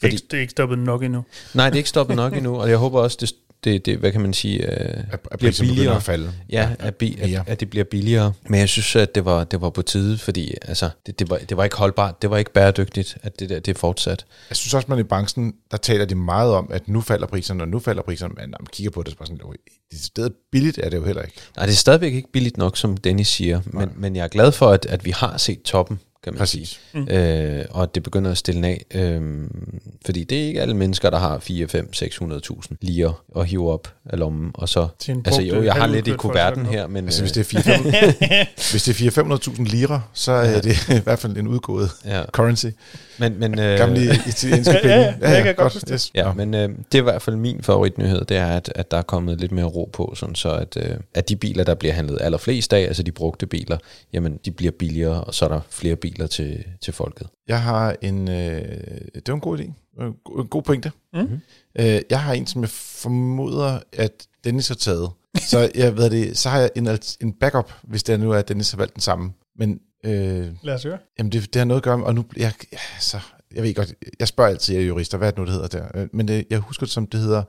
Det, 0.00 0.06
er 0.06 0.08
fordi, 0.08 0.14
ikke, 0.14 0.26
det 0.30 0.36
er 0.36 0.40
ikke 0.40 0.50
stoppet 0.50 0.78
nok 0.78 1.02
endnu. 1.02 1.24
nej, 1.54 1.66
det 1.70 1.74
er 1.74 1.78
ikke 1.78 1.88
stoppet 1.88 2.16
nok 2.16 2.32
endnu, 2.36 2.56
og 2.60 2.68
jeg 2.70 2.76
håber 2.78 3.00
også, 3.00 3.16
det, 3.20 3.32
det, 3.64 3.86
det 3.86 3.98
hvad 3.98 4.12
kan 4.12 4.20
man 4.20 4.32
sige, 4.32 4.62
øh, 4.62 5.04
at, 5.12 5.20
at 5.30 5.38
bliver 5.38 5.56
billigere. 5.60 5.96
at 5.96 6.02
falde. 6.02 6.32
Ja, 6.50 6.70
at, 6.78 6.94
bi, 6.96 7.18
at, 7.20 7.42
at 7.46 7.60
det 7.60 7.70
bliver 7.70 7.84
billigere. 7.84 8.32
Men 8.48 8.60
jeg 8.60 8.68
synes, 8.68 8.96
at 8.96 9.14
det 9.14 9.24
var, 9.24 9.44
det 9.44 9.60
var 9.60 9.70
på 9.70 9.82
tide, 9.82 10.18
fordi 10.18 10.54
altså, 10.62 10.90
det, 11.06 11.18
det, 11.18 11.30
var, 11.30 11.38
det 11.48 11.56
var 11.56 11.64
ikke 11.64 11.76
holdbart, 11.76 12.22
det 12.22 12.30
var 12.30 12.36
ikke 12.36 12.52
bæredygtigt, 12.52 13.16
at 13.22 13.40
det 13.40 13.48
der 13.50 13.60
det 13.60 13.74
er 13.76 13.78
fortsat. 13.78 14.24
Jeg 14.50 14.56
synes 14.56 14.74
også, 14.74 14.86
man 14.88 14.98
i 14.98 15.02
branchen, 15.02 15.54
der 15.70 15.76
taler 15.76 16.04
de 16.04 16.14
meget 16.14 16.52
om, 16.54 16.68
at 16.72 16.88
nu 16.88 17.00
falder 17.00 17.26
priserne, 17.26 17.62
og 17.62 17.68
nu 17.68 17.78
falder 17.78 18.02
priserne, 18.02 18.34
men 18.36 18.48
når 18.48 18.58
man 18.60 18.66
kigger 18.72 18.90
på 18.90 19.02
det, 19.02 19.10
så 19.10 19.10
er 19.10 19.14
det 19.14 19.18
bare 19.18 19.26
sådan, 19.26 19.40
"Oj, 19.50 19.54
det 19.90 20.00
sted 20.00 20.30
billigt 20.52 20.78
er 20.82 20.88
det 20.90 20.96
jo 20.96 21.04
heller 21.04 21.22
ikke. 21.22 21.34
Nej, 21.56 21.66
det 21.66 21.72
er 21.72 21.76
stadigvæk 21.76 22.12
ikke 22.14 22.32
billigt 22.32 22.56
nok, 22.56 22.76
som 22.76 22.96
Dennis 22.96 23.28
siger, 23.28 23.60
men, 23.66 23.90
men 23.96 24.16
jeg 24.16 24.24
er 24.24 24.28
glad 24.28 24.52
for, 24.52 24.70
at, 24.70 24.86
at 24.86 25.04
vi 25.04 25.10
har 25.10 25.36
set 25.38 25.62
toppen, 25.62 26.00
kan 26.24 26.34
man 26.34 26.46
sige. 26.46 26.60
Præcis. 26.62 26.80
Mm. 26.94 27.08
Øh, 27.08 27.64
og 27.70 27.94
det 27.94 28.02
begynder 28.02 28.30
at 28.30 28.38
stille 28.38 28.66
af. 28.68 28.84
Øh, 28.94 29.48
fordi 30.06 30.24
det 30.24 30.42
er 30.42 30.46
ikke 30.46 30.60
alle 30.62 30.74
mennesker, 30.76 31.10
der 31.10 31.18
har 31.18 31.38
4, 31.38 31.68
5, 31.68 31.90
600.000 31.96 32.76
lige 32.80 33.10
at 33.36 33.46
hive 33.46 33.70
op 33.72 33.94
af 34.06 34.18
lommen. 34.18 34.50
Og 34.54 34.68
så, 34.68 34.88
altså 35.24 35.42
jo, 35.42 35.54
øh, 35.54 35.64
jeg 35.64 35.74
har 35.74 35.86
lidt 35.86 36.08
i 36.08 36.12
kuverten 36.12 36.66
her, 36.66 36.86
men 36.86 37.04
Altså, 37.04 37.22
øh, 37.22 37.24
hvis 37.24 37.32
det 37.32 37.40
er 37.40 37.62
400 37.62 38.14
hvis 38.70 38.82
det 38.84 39.16
er 39.18 39.22
400-500.000 39.56 39.62
lire, 39.64 40.02
så 40.12 40.32
er 40.32 40.50
Ja. 40.50 40.60
det 40.60 40.76
i 41.00 41.02
hvert 41.04 41.18
fald 41.18 41.36
en 41.36 41.48
udgået 41.48 41.90
ja, 42.04 42.22
currency. 42.32 42.66
Men, 43.18 43.38
men, 43.40 43.58
øh, 43.58 43.78
Gamle 43.78 44.00
italienske 44.28 44.74
Ja, 44.74 44.80
penge. 44.82 44.94
ja, 44.94 45.14
ja, 45.20 45.30
jeg 45.30 45.44
kan 45.44 45.54
godt 45.54 45.72
huske 45.72 45.90
det. 45.92 46.10
Ja, 46.14 46.32
men 46.32 46.54
øh, 46.54 46.68
det 46.68 46.94
er 46.94 46.98
i 46.98 47.02
hvert 47.02 47.22
fald 47.22 47.36
min 47.36 47.62
favoritnyhed, 47.62 48.24
det 48.24 48.36
er, 48.36 48.46
at, 48.46 48.72
at 48.74 48.90
der 48.90 48.96
er 48.96 49.02
kommet 49.02 49.40
lidt 49.40 49.52
mere 49.52 49.64
ro 49.64 49.90
på, 49.92 50.12
sådan 50.16 50.34
så 50.34 50.50
at, 50.52 50.76
øh, 50.76 50.96
at 51.14 51.28
de 51.28 51.36
biler, 51.36 51.64
der 51.64 51.74
bliver 51.74 51.94
handlet 51.94 52.18
allerflest 52.20 52.72
af, 52.72 52.80
altså 52.80 53.02
de 53.02 53.12
brugte 53.12 53.46
biler, 53.46 53.78
jamen 54.12 54.38
de 54.44 54.50
bliver 54.50 54.72
billigere, 54.72 55.24
og 55.24 55.34
så 55.34 55.44
er 55.44 55.48
der 55.48 55.60
flere 55.70 55.96
biler 55.96 56.26
til, 56.26 56.64
til 56.82 56.92
folket. 56.92 57.26
Jeg 57.48 57.62
har 57.62 57.96
en... 58.02 58.28
Øh, 58.28 58.62
det 59.14 59.22
var 59.28 59.34
en 59.34 59.40
god 59.40 59.58
idé. 59.58 59.62
En 60.02 60.14
go- 60.24 60.40
en 60.42 60.46
god 60.48 60.62
pointe. 60.62 60.92
Mhm. 61.14 61.40
Øh, 61.78 62.00
jeg 62.10 62.20
har 62.20 62.32
en, 62.32 62.46
som 62.46 62.60
jeg 62.62 62.70
formoder, 62.70 63.78
at 63.92 64.12
Dennis 64.44 64.68
har 64.68 64.74
taget. 64.74 65.10
Så, 65.38 65.70
jeg 65.74 65.96
ved 65.96 66.10
det, 66.10 66.38
så 66.38 66.48
har 66.48 66.60
jeg 66.60 66.70
en, 66.76 66.88
en 67.20 67.32
backup, 67.32 67.72
hvis 67.82 68.02
det 68.02 68.20
nu 68.20 68.30
er, 68.32 68.38
at 68.38 68.48
Dennis 68.48 68.70
har 68.70 68.78
valgt 68.78 68.94
den 68.94 69.00
samme. 69.00 69.32
Men 69.58 69.78
øh, 70.04 70.46
Lad 70.62 70.74
os 70.74 70.82
høre. 70.82 70.98
Jamen, 71.18 71.32
det, 71.32 71.54
det 71.54 71.60
har 71.60 71.64
noget 71.66 71.80
at 71.80 71.84
gøre 71.84 71.98
med, 71.98 72.06
og 72.06 72.14
nu, 72.14 72.24
jeg, 72.36 72.52
ja, 72.72 72.78
så, 73.00 73.18
jeg 73.54 73.62
ved 73.62 73.74
godt, 73.74 73.94
jeg 74.20 74.28
spørger 74.28 74.50
altid 74.50 74.74
jer 74.74 74.82
jurister, 74.82 75.18
hvad 75.18 75.28
er 75.28 75.30
det 75.30 75.38
nu, 75.38 75.44
det 75.44 75.52
hedder 75.52 75.68
der? 75.68 76.02
Øh, 76.02 76.08
Men 76.12 76.28
det, 76.28 76.44
jeg 76.50 76.58
husker 76.58 76.86
det 76.86 76.92
som, 76.92 77.06
det 77.06 77.20
hedder, 77.20 77.42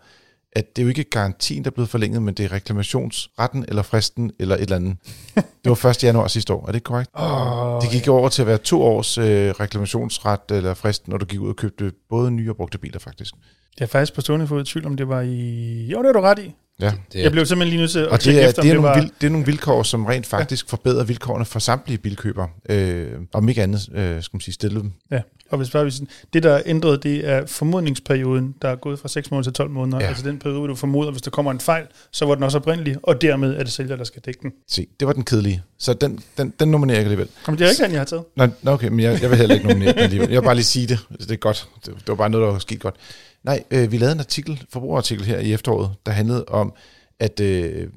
at 0.53 0.75
det 0.75 0.81
er 0.81 0.83
jo 0.83 0.89
ikke 0.89 1.03
garantien, 1.03 1.63
der 1.63 1.69
er 1.69 1.73
blevet 1.73 1.89
forlænget, 1.89 2.21
men 2.23 2.33
det 2.33 2.45
er 2.45 2.51
reklamationsretten, 2.51 3.65
eller 3.67 3.81
fristen, 3.81 4.31
eller 4.39 4.55
et 4.55 4.61
eller 4.61 4.75
andet. 4.75 4.97
Det 5.63 5.69
var 5.83 5.85
1. 5.89 6.03
januar 6.03 6.27
sidste 6.27 6.53
år, 6.53 6.67
er 6.67 6.71
det 6.71 6.83
korrekt? 6.83 7.09
Oh, 7.13 7.81
Det 7.81 7.89
gik 7.91 8.07
over 8.07 8.29
til 8.29 8.41
at 8.41 8.47
være 8.47 8.57
to 8.57 8.81
års 8.83 9.17
øh, 9.17 9.25
reklamationsret 9.51 10.39
eller 10.49 10.73
frist, 10.73 11.07
når 11.07 11.17
du 11.17 11.25
gik 11.25 11.39
ud 11.39 11.49
og 11.49 11.55
købte 11.55 11.91
både 12.09 12.31
nye 12.31 12.49
og 12.49 12.55
brugte 12.55 12.77
biler, 12.77 12.99
faktisk. 12.99 13.33
Jeg 13.79 13.85
er 13.85 13.89
faktisk 13.89 14.13
på 14.13 14.21
stående 14.21 14.47
fod 14.47 14.61
i 14.61 14.65
tvivl, 14.65 14.85
om 14.85 14.97
det 14.97 15.07
var 15.07 15.21
i... 15.21 15.85
Jo, 15.91 15.97
det 15.97 16.05
har 16.05 16.13
du 16.13 16.19
ret 16.21 16.39
i. 16.39 16.55
Ja. 16.81 16.93
Det, 17.13 17.23
Jeg 17.23 17.31
blev 17.31 17.45
simpelthen 17.45 17.69
lige 17.69 17.81
nødt 17.81 17.91
til 17.91 17.99
at 17.99 18.07
Og 18.07 18.23
det 18.23 18.43
er, 18.43 18.47
efter, 18.47 18.61
det, 18.61 18.71
er 18.71 18.77
om 18.77 18.81
det 18.81 18.81
nogle 18.81 18.87
var... 18.87 19.01
vil, 19.01 19.11
det 19.21 19.27
er 19.27 19.31
nogle 19.31 19.45
vilkår, 19.45 19.83
som 19.83 20.05
rent 20.05 20.25
faktisk 20.25 20.65
ja. 20.65 20.69
forbedrer 20.69 21.03
vilkårene 21.03 21.45
for 21.45 21.59
samtlige 21.59 21.97
bilkøbere. 21.97 22.49
Øh, 22.69 23.11
om 23.33 23.49
ikke 23.49 23.63
andet, 23.63 23.89
øh, 23.93 24.23
skal 24.23 24.35
man 24.35 24.41
sige, 24.41 24.53
stille 24.53 24.79
dem. 24.79 24.91
Ja, 25.11 25.21
og 25.49 25.57
hvis 25.57 25.69
bare 25.69 25.91
det 26.33 26.43
der 26.43 26.53
er 26.53 26.61
ændret, 26.65 27.03
det 27.03 27.29
er 27.29 27.45
formodningsperioden, 27.45 28.55
der 28.61 28.69
er 28.69 28.75
gået 28.75 28.99
fra 28.99 29.07
6 29.07 29.31
måneder 29.31 29.43
til 29.43 29.53
12 29.53 29.69
måneder. 29.69 29.99
Ja. 29.99 30.07
Altså 30.07 30.23
den 30.23 30.39
periode, 30.39 30.67
du 30.67 30.75
formoder, 30.75 31.11
hvis 31.11 31.21
der 31.21 31.31
kommer 31.31 31.51
en 31.51 31.59
fejl, 31.59 31.85
så 32.11 32.25
var 32.25 32.35
den 32.35 32.43
også 32.43 32.57
oprindelig, 32.57 32.95
og 33.03 33.21
dermed 33.21 33.55
er 33.55 33.63
det 33.63 33.71
sælger, 33.71 33.95
der 33.95 34.03
skal 34.03 34.21
dække 34.25 34.39
den. 34.41 34.51
Se, 34.67 34.87
det 34.99 35.07
var 35.07 35.13
den 35.13 35.23
kedelige. 35.23 35.63
Så 35.77 35.93
den, 35.93 36.19
den, 36.37 36.53
den 36.59 36.71
nominerer 36.71 36.97
jeg 36.97 37.05
alligevel. 37.05 37.27
Jamen, 37.47 37.59
det 37.59 37.65
er 37.65 37.69
ikke 37.69 37.83
den, 37.83 37.91
jeg 37.91 37.99
har 37.99 38.05
taget. 38.05 38.23
Nå, 38.63 38.71
okay, 38.71 38.87
men 38.87 38.99
jeg, 38.99 39.21
jeg 39.21 39.29
vil 39.29 39.37
heller 39.37 39.55
ikke 39.55 39.67
nominere 39.67 39.93
den 39.93 39.99
alligevel. 39.99 40.29
Jeg 40.29 40.41
vil 40.41 40.45
bare 40.45 40.55
lige 40.55 40.65
sige 40.65 40.87
det. 40.87 40.99
Det 41.19 41.31
er 41.31 41.35
godt. 41.35 41.67
Det, 41.85 41.93
det 41.95 42.07
var 42.07 42.15
bare 42.15 42.29
noget, 42.29 42.45
der 42.45 42.51
var 42.51 42.59
sket 42.59 42.79
godt. 42.79 42.95
Nej, 43.43 43.63
øh, 43.71 43.91
vi 43.91 43.97
lavede 43.97 44.13
en 44.13 44.19
artikel, 44.19 44.63
forbrugerartikel 44.69 45.25
her 45.25 45.39
i 45.39 45.53
efteråret, 45.53 45.91
der 46.05 46.11
handlede 46.11 46.45
om, 46.45 46.73
at 47.19 47.39
øh, 47.39 47.87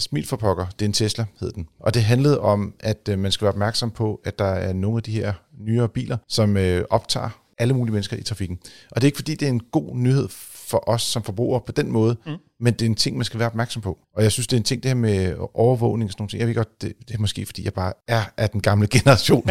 Smil 0.00 0.26
for 0.26 0.36
pokker, 0.36 0.66
det 0.66 0.82
er 0.82 0.86
en 0.86 0.92
Tesla, 0.92 1.24
hed 1.40 1.52
den. 1.52 1.68
Og 1.80 1.94
det 1.94 2.02
handlede 2.02 2.40
om, 2.40 2.74
at 2.80 3.08
øh, 3.08 3.18
man 3.18 3.32
skal 3.32 3.44
være 3.44 3.52
opmærksom 3.52 3.90
på, 3.90 4.20
at 4.24 4.38
der 4.38 4.44
er 4.44 4.72
nogle 4.72 4.96
af 4.96 5.02
de 5.02 5.12
her 5.12 5.32
nyere 5.58 5.88
biler, 5.88 6.16
som 6.28 6.56
øh, 6.56 6.84
optager 6.90 7.30
alle 7.58 7.74
mulige 7.74 7.92
mennesker 7.92 8.16
i 8.16 8.22
trafikken. 8.22 8.58
Og 8.90 8.96
det 8.96 9.02
er 9.02 9.06
ikke 9.06 9.18
fordi, 9.18 9.34
det 9.34 9.48
er 9.48 9.52
en 9.52 9.62
god 9.72 9.96
nyhed 9.96 10.28
for 10.70 10.88
os 10.88 11.02
som 11.02 11.22
forbrugere 11.22 11.60
på 11.66 11.72
den 11.72 11.92
måde, 11.92 12.16
mm. 12.26 12.32
men 12.60 12.72
det 12.72 12.82
er 12.82 12.86
en 12.86 12.94
ting, 12.94 13.16
man 13.16 13.24
skal 13.24 13.38
være 13.38 13.48
opmærksom 13.48 13.82
på. 13.82 13.98
Og 14.16 14.22
jeg 14.22 14.32
synes, 14.32 14.46
det 14.46 14.56
er 14.56 14.60
en 14.60 14.64
ting, 14.64 14.82
det 14.82 14.88
her 14.88 14.94
med 14.94 15.34
overvågning 15.54 16.08
og 16.08 16.12
sådan 16.12 16.22
nogle 16.22 16.30
ting. 16.30 16.40
Jeg 16.40 16.48
ved 16.48 16.54
godt, 16.54 16.82
det, 16.82 16.92
det 17.08 17.14
er 17.14 17.18
måske, 17.18 17.46
fordi 17.46 17.64
jeg 17.64 17.74
bare 17.74 17.92
er 18.08 18.22
af 18.36 18.50
den 18.50 18.60
gamle 18.60 18.86
generation. 18.96 19.48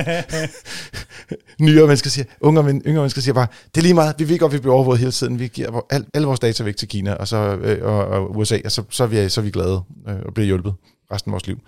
Nyere 1.60 1.88
mennesker 1.88 2.10
siger, 2.10 2.26
unge 2.42 2.64
men, 2.64 2.82
yngre 2.86 3.02
mennesker 3.02 3.22
siger 3.22 3.34
bare, 3.34 3.48
det 3.76 3.82
er 3.82 3.84
lige 3.84 3.94
meget, 3.94 4.16
vi 4.20 4.30
ved 4.30 4.40
godt, 4.40 4.54
vi 4.54 4.60
bliver 4.60 4.76
overvåget 4.76 5.00
hele 5.00 5.12
tiden, 5.12 5.40
vi 5.40 5.48
giver 5.48 5.86
al, 5.90 6.06
alle 6.14 6.28
vores 6.28 6.40
data 6.40 6.64
væk 6.64 6.78
til 6.78 6.88
Kina 6.88 7.14
og, 7.14 7.28
så, 7.28 7.38
øh, 7.38 7.86
og, 7.86 8.06
og 8.06 8.38
USA, 8.38 8.60
og 8.66 8.72
så, 8.72 8.84
så, 8.90 9.04
er 9.04 9.08
vi, 9.08 9.30
så 9.30 9.42
er 9.42 9.46
vi 9.46 9.52
glade 9.52 9.82
øh, 10.08 10.16
og 10.26 10.34
bliver 10.34 10.46
hjulpet 10.46 10.74
resten 11.12 11.30
af 11.30 11.34
vores 11.34 11.48
liv. 11.48 11.60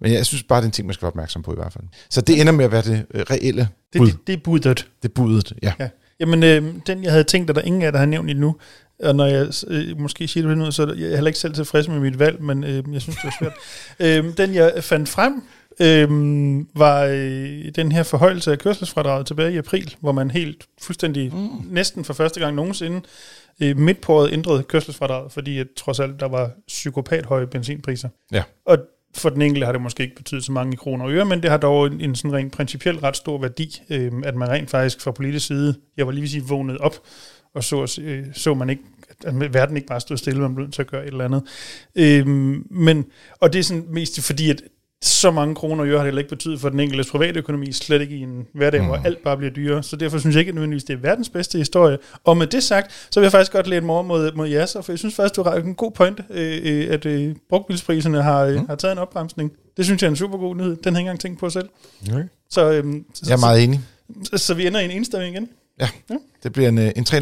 Men 0.00 0.12
jeg 0.12 0.26
synes 0.26 0.42
bare, 0.42 0.60
det 0.60 0.64
er 0.64 0.68
en 0.68 0.72
ting, 0.72 0.86
man 0.86 0.94
skal 0.94 1.02
være 1.02 1.10
opmærksom 1.10 1.42
på 1.42 1.52
i 1.52 1.54
hvert 1.54 1.72
fald. 1.72 1.84
Så 2.10 2.20
det 2.20 2.40
ender 2.40 2.52
med 2.52 2.64
at 2.64 2.72
være 2.72 2.82
det 2.82 3.06
øh, 3.14 3.20
reelle 3.30 3.68
Det, 3.92 3.98
bud. 3.98 4.06
det, 4.06 4.26
det 4.26 4.32
er 4.32 4.40
budet. 4.44 4.88
Det 5.02 5.08
er 5.08 5.12
budet, 5.14 5.52
ja. 5.62 5.72
Ja. 5.80 5.88
Jamen, 6.20 6.42
øh, 6.42 6.74
den 6.86 7.04
jeg 7.04 7.12
havde 7.12 7.24
tænkt, 7.24 7.50
at 7.50 7.56
der 7.56 7.62
ingen 7.62 7.82
af 7.82 7.92
der 7.92 7.98
har 7.98 8.06
nævnt 8.06 8.30
endnu, 8.30 8.56
og 9.02 9.16
når 9.16 9.26
jeg 9.26 9.48
øh, 9.68 10.00
måske 10.00 10.28
siger 10.28 10.48
det 10.48 10.58
måde, 10.58 10.72
så 10.72 10.82
er 10.82 10.86
jeg 10.86 10.96
heller 10.96 11.26
ikke 11.26 11.38
selv 11.38 11.54
tilfreds 11.54 11.88
med 11.88 12.00
mit 12.00 12.18
valg, 12.18 12.42
men 12.42 12.64
øh, 12.64 12.84
jeg 12.92 13.02
synes, 13.02 13.16
det 13.16 13.24
var 13.24 13.36
svært. 13.40 13.54
øh, 14.26 14.36
den 14.36 14.54
jeg 14.54 14.84
fandt 14.84 15.08
frem, 15.08 15.42
øh, 15.80 16.08
var 16.74 17.04
øh, 17.04 17.72
den 17.74 17.92
her 17.92 18.02
forhøjelse 18.02 18.52
af 18.52 18.58
kørselsfradraget 18.58 19.26
tilbage 19.26 19.52
i 19.52 19.56
april, 19.56 19.96
hvor 20.00 20.12
man 20.12 20.30
helt 20.30 20.66
fuldstændig, 20.80 21.34
mm. 21.34 21.48
næsten 21.70 22.04
for 22.04 22.12
første 22.12 22.40
gang 22.40 22.56
nogensinde, 22.56 23.00
øh, 23.62 23.76
midt 23.76 24.00
på 24.00 24.12
året 24.12 24.32
ændrede 24.32 24.62
kørselsfradraget, 24.62 25.32
fordi 25.32 25.58
at, 25.58 25.66
trods 25.76 26.00
alt 26.00 26.20
der 26.20 26.28
var 26.28 26.50
psykopat 26.66 27.26
høje 27.26 27.46
benzinpriser. 27.46 28.08
Ja. 28.32 28.42
Og 28.66 28.78
for 29.16 29.28
den 29.28 29.42
enkelte 29.42 29.64
har 29.64 29.72
det 29.72 29.80
måske 29.80 30.02
ikke 30.02 30.16
betydet 30.16 30.44
så 30.44 30.52
mange 30.52 30.76
kroner 30.76 31.04
og 31.04 31.12
øre, 31.12 31.24
men 31.24 31.42
det 31.42 31.50
har 31.50 31.56
dog 31.58 31.86
en, 31.86 32.00
en 32.00 32.14
sådan 32.14 32.32
rent 32.32 32.52
principielt 32.52 33.02
ret 33.02 33.16
stor 33.16 33.38
værdi, 33.38 33.82
øh, 33.90 34.12
at 34.24 34.34
man 34.34 34.48
rent 34.48 34.70
faktisk 34.70 35.00
fra 35.00 35.10
politisk 35.10 35.46
side, 35.46 35.74
jeg 35.96 36.06
var 36.06 36.12
lige 36.12 36.22
ved 36.22 36.26
at 36.26 36.30
sige, 36.30 36.44
vågnet 36.44 36.78
op, 36.78 36.94
og 37.54 37.64
så, 37.64 38.00
øh, 38.02 38.26
så 38.32 38.54
man 38.54 38.70
ikke, 38.70 38.82
at 39.24 39.54
verden 39.54 39.76
ikke 39.76 39.88
bare 39.88 40.00
stod 40.00 40.16
stille, 40.16 40.40
man 40.40 40.54
blev 40.54 40.64
nødt 40.66 40.74
til 40.74 40.82
at 40.82 40.90
gøre 40.90 41.02
et 41.02 41.12
eller 41.12 41.24
andet. 41.24 41.42
Øh, 41.96 42.26
men, 42.70 43.04
og 43.40 43.52
det 43.52 43.58
er 43.58 43.62
sådan 43.62 43.84
mest 43.88 44.22
fordi, 44.22 44.50
at 44.50 44.62
så 45.02 45.30
mange 45.30 45.54
kroner 45.54 45.82
og 45.82 45.88
øre 45.88 45.96
har 45.96 46.04
det 46.04 46.06
heller 46.06 46.18
ikke 46.18 46.28
betydet 46.28 46.60
for 46.60 46.68
den 46.68 46.80
enkelte 46.80 47.10
private 47.10 47.38
økonomi, 47.38 47.72
slet 47.72 48.00
ikke 48.00 48.16
i 48.16 48.20
en 48.20 48.46
hverdag, 48.54 48.80
mm. 48.80 48.86
hvor 48.86 48.96
alt 48.96 49.22
bare 49.22 49.36
bliver 49.36 49.52
dyrere. 49.52 49.82
Så 49.82 49.96
derfor 49.96 50.18
synes 50.18 50.36
jeg 50.36 50.40
ikke 50.40 50.52
nødvendigvis, 50.52 50.84
det 50.84 50.94
er 50.94 50.98
verdens 50.98 51.28
bedste 51.28 51.58
historie. 51.58 51.98
Og 52.24 52.36
med 52.36 52.46
det 52.46 52.62
sagt, 52.62 53.08
så 53.10 53.20
vil 53.20 53.24
jeg 53.24 53.32
faktisk 53.32 53.52
godt 53.52 53.66
læne 53.66 53.86
mig 53.86 54.04
mod, 54.04 54.32
mod 54.32 54.48
Yasser, 54.48 54.80
for 54.80 54.92
jeg 54.92 54.98
synes 54.98 55.14
faktisk, 55.14 55.36
du 55.36 55.42
har 55.42 55.54
en 55.54 55.74
god 55.74 55.90
point, 55.92 56.20
øh, 56.30 56.60
øh 56.64 56.94
at 56.94 57.06
øh, 57.06 57.36
brugtbilspriserne 57.48 58.22
har, 58.22 58.44
øh, 58.44 58.60
mm. 58.60 58.66
har 58.66 58.74
taget 58.74 58.92
en 58.92 58.98
opbremsning. 58.98 59.52
Det 59.76 59.84
synes 59.84 60.02
jeg 60.02 60.08
er 60.08 60.10
en 60.10 60.16
super 60.16 60.38
god 60.38 60.56
nyhed. 60.56 60.76
Den 60.76 60.76
har 60.84 60.90
jeg 60.90 60.90
ikke 60.90 60.98
engang 60.98 61.20
tænkt 61.20 61.40
på 61.40 61.50
selv. 61.50 61.68
Okay. 62.10 62.24
Så, 62.50 62.70
øh, 62.70 62.94
jeg 63.26 63.32
er 63.32 63.40
meget 63.40 63.64
enig. 63.64 63.80
Så, 64.24 64.38
så 64.38 64.54
vi 64.54 64.66
ender 64.66 64.80
i 64.80 64.84
en 64.84 64.90
enstemming 64.90 65.34
igen. 65.34 65.48
Ja, 65.80 65.88
ja. 66.10 66.16
det 66.42 66.52
bliver 66.52 66.68
en, 66.68 66.78
øh, 66.78 66.92
en 66.96 67.06
3-0 67.08 67.14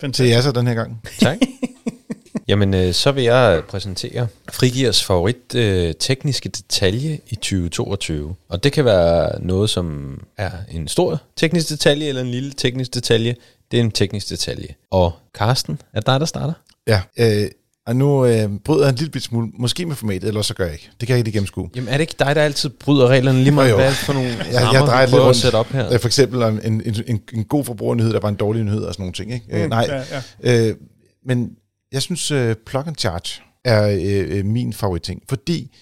Fantastisk. 0.00 0.14
til 0.14 0.26
Yasser 0.36 0.52
den 0.52 0.66
her 0.66 0.74
gang. 0.74 1.02
Tak. 1.20 1.38
Jamen, 2.48 2.74
øh, 2.74 2.92
så 2.92 3.12
vil 3.12 3.24
jeg 3.24 3.62
præsentere 3.68 4.26
Frigiers 4.50 5.04
favorit 5.04 5.54
øh, 5.54 5.94
tekniske 6.00 6.48
detalje 6.48 7.18
i 7.28 7.34
2022. 7.34 8.34
Og 8.48 8.64
det 8.64 8.72
kan 8.72 8.84
være 8.84 9.42
noget, 9.42 9.70
som 9.70 10.18
er 10.36 10.50
en 10.70 10.88
stor 10.88 11.22
teknisk 11.36 11.68
detalje, 11.68 12.06
eller 12.06 12.22
en 12.22 12.30
lille 12.30 12.52
teknisk 12.52 12.94
detalje. 12.94 13.36
Det 13.70 13.76
er 13.76 13.84
en 13.84 13.90
teknisk 13.90 14.28
detalje. 14.28 14.74
Og 14.90 15.12
Karsten, 15.34 15.80
er 15.92 16.00
det 16.00 16.06
dig, 16.06 16.20
der 16.20 16.26
starter? 16.26 16.52
Ja, 16.86 17.02
øh, 17.18 17.50
og 17.88 17.96
nu 17.96 18.26
øh, 18.26 18.50
bryder 18.64 18.84
jeg 18.84 18.90
en 18.90 18.94
lille 18.94 19.20
smule, 19.20 19.50
måske 19.54 19.86
med 19.86 19.96
formatet, 19.96 20.28
eller 20.28 20.42
så 20.42 20.54
gør 20.54 20.64
jeg 20.64 20.72
ikke. 20.72 20.90
Det 21.00 21.06
kan 21.06 21.16
jeg 21.16 21.18
ikke 21.18 21.32
gennemskue. 21.32 21.70
Jamen 21.76 21.88
er 21.88 21.92
det 21.92 22.00
ikke 22.00 22.14
dig, 22.18 22.36
der 22.36 22.42
altid 22.42 22.68
bryder 22.68 23.08
reglerne 23.08 23.38
lige 23.38 23.54
meget, 23.54 23.74
hvad 23.74 23.92
for 23.92 24.12
nogle 24.12 24.28
jeg, 24.28 24.62
rammer, 24.62 24.80
jeg 24.80 24.86
drejer 24.86 25.06
du 25.06 25.10
prøver 25.10 25.28
at 25.28 25.36
sætte 25.36 25.56
op 25.56 25.68
her? 25.68 25.98
For 25.98 26.06
eksempel 26.06 26.42
en, 26.42 26.60
en, 26.64 26.82
en, 27.06 27.20
en 27.32 27.44
god 27.44 27.64
forbrugernyhed, 27.64 28.12
der 28.12 28.20
var 28.20 28.28
en 28.28 28.34
dårlig 28.34 28.64
nyhed 28.64 28.82
og 28.82 28.94
sådan 28.94 29.02
nogle 29.02 29.12
ting. 29.12 29.32
Ikke? 29.32 29.46
Øh, 29.50 29.56
mm, 29.56 29.62
øh, 29.62 29.70
nej, 29.70 29.86
ja, 29.88 30.02
ja. 30.44 30.68
Øh, 30.68 30.76
men 31.26 31.50
jeg 31.92 32.02
synes, 32.02 32.32
uh, 32.32 32.52
plug 32.66 32.86
and 32.86 32.96
charge 32.96 33.42
er 33.64 34.38
uh, 34.38 34.46
min 34.46 34.72
favoritting, 34.72 35.22
fordi 35.28 35.76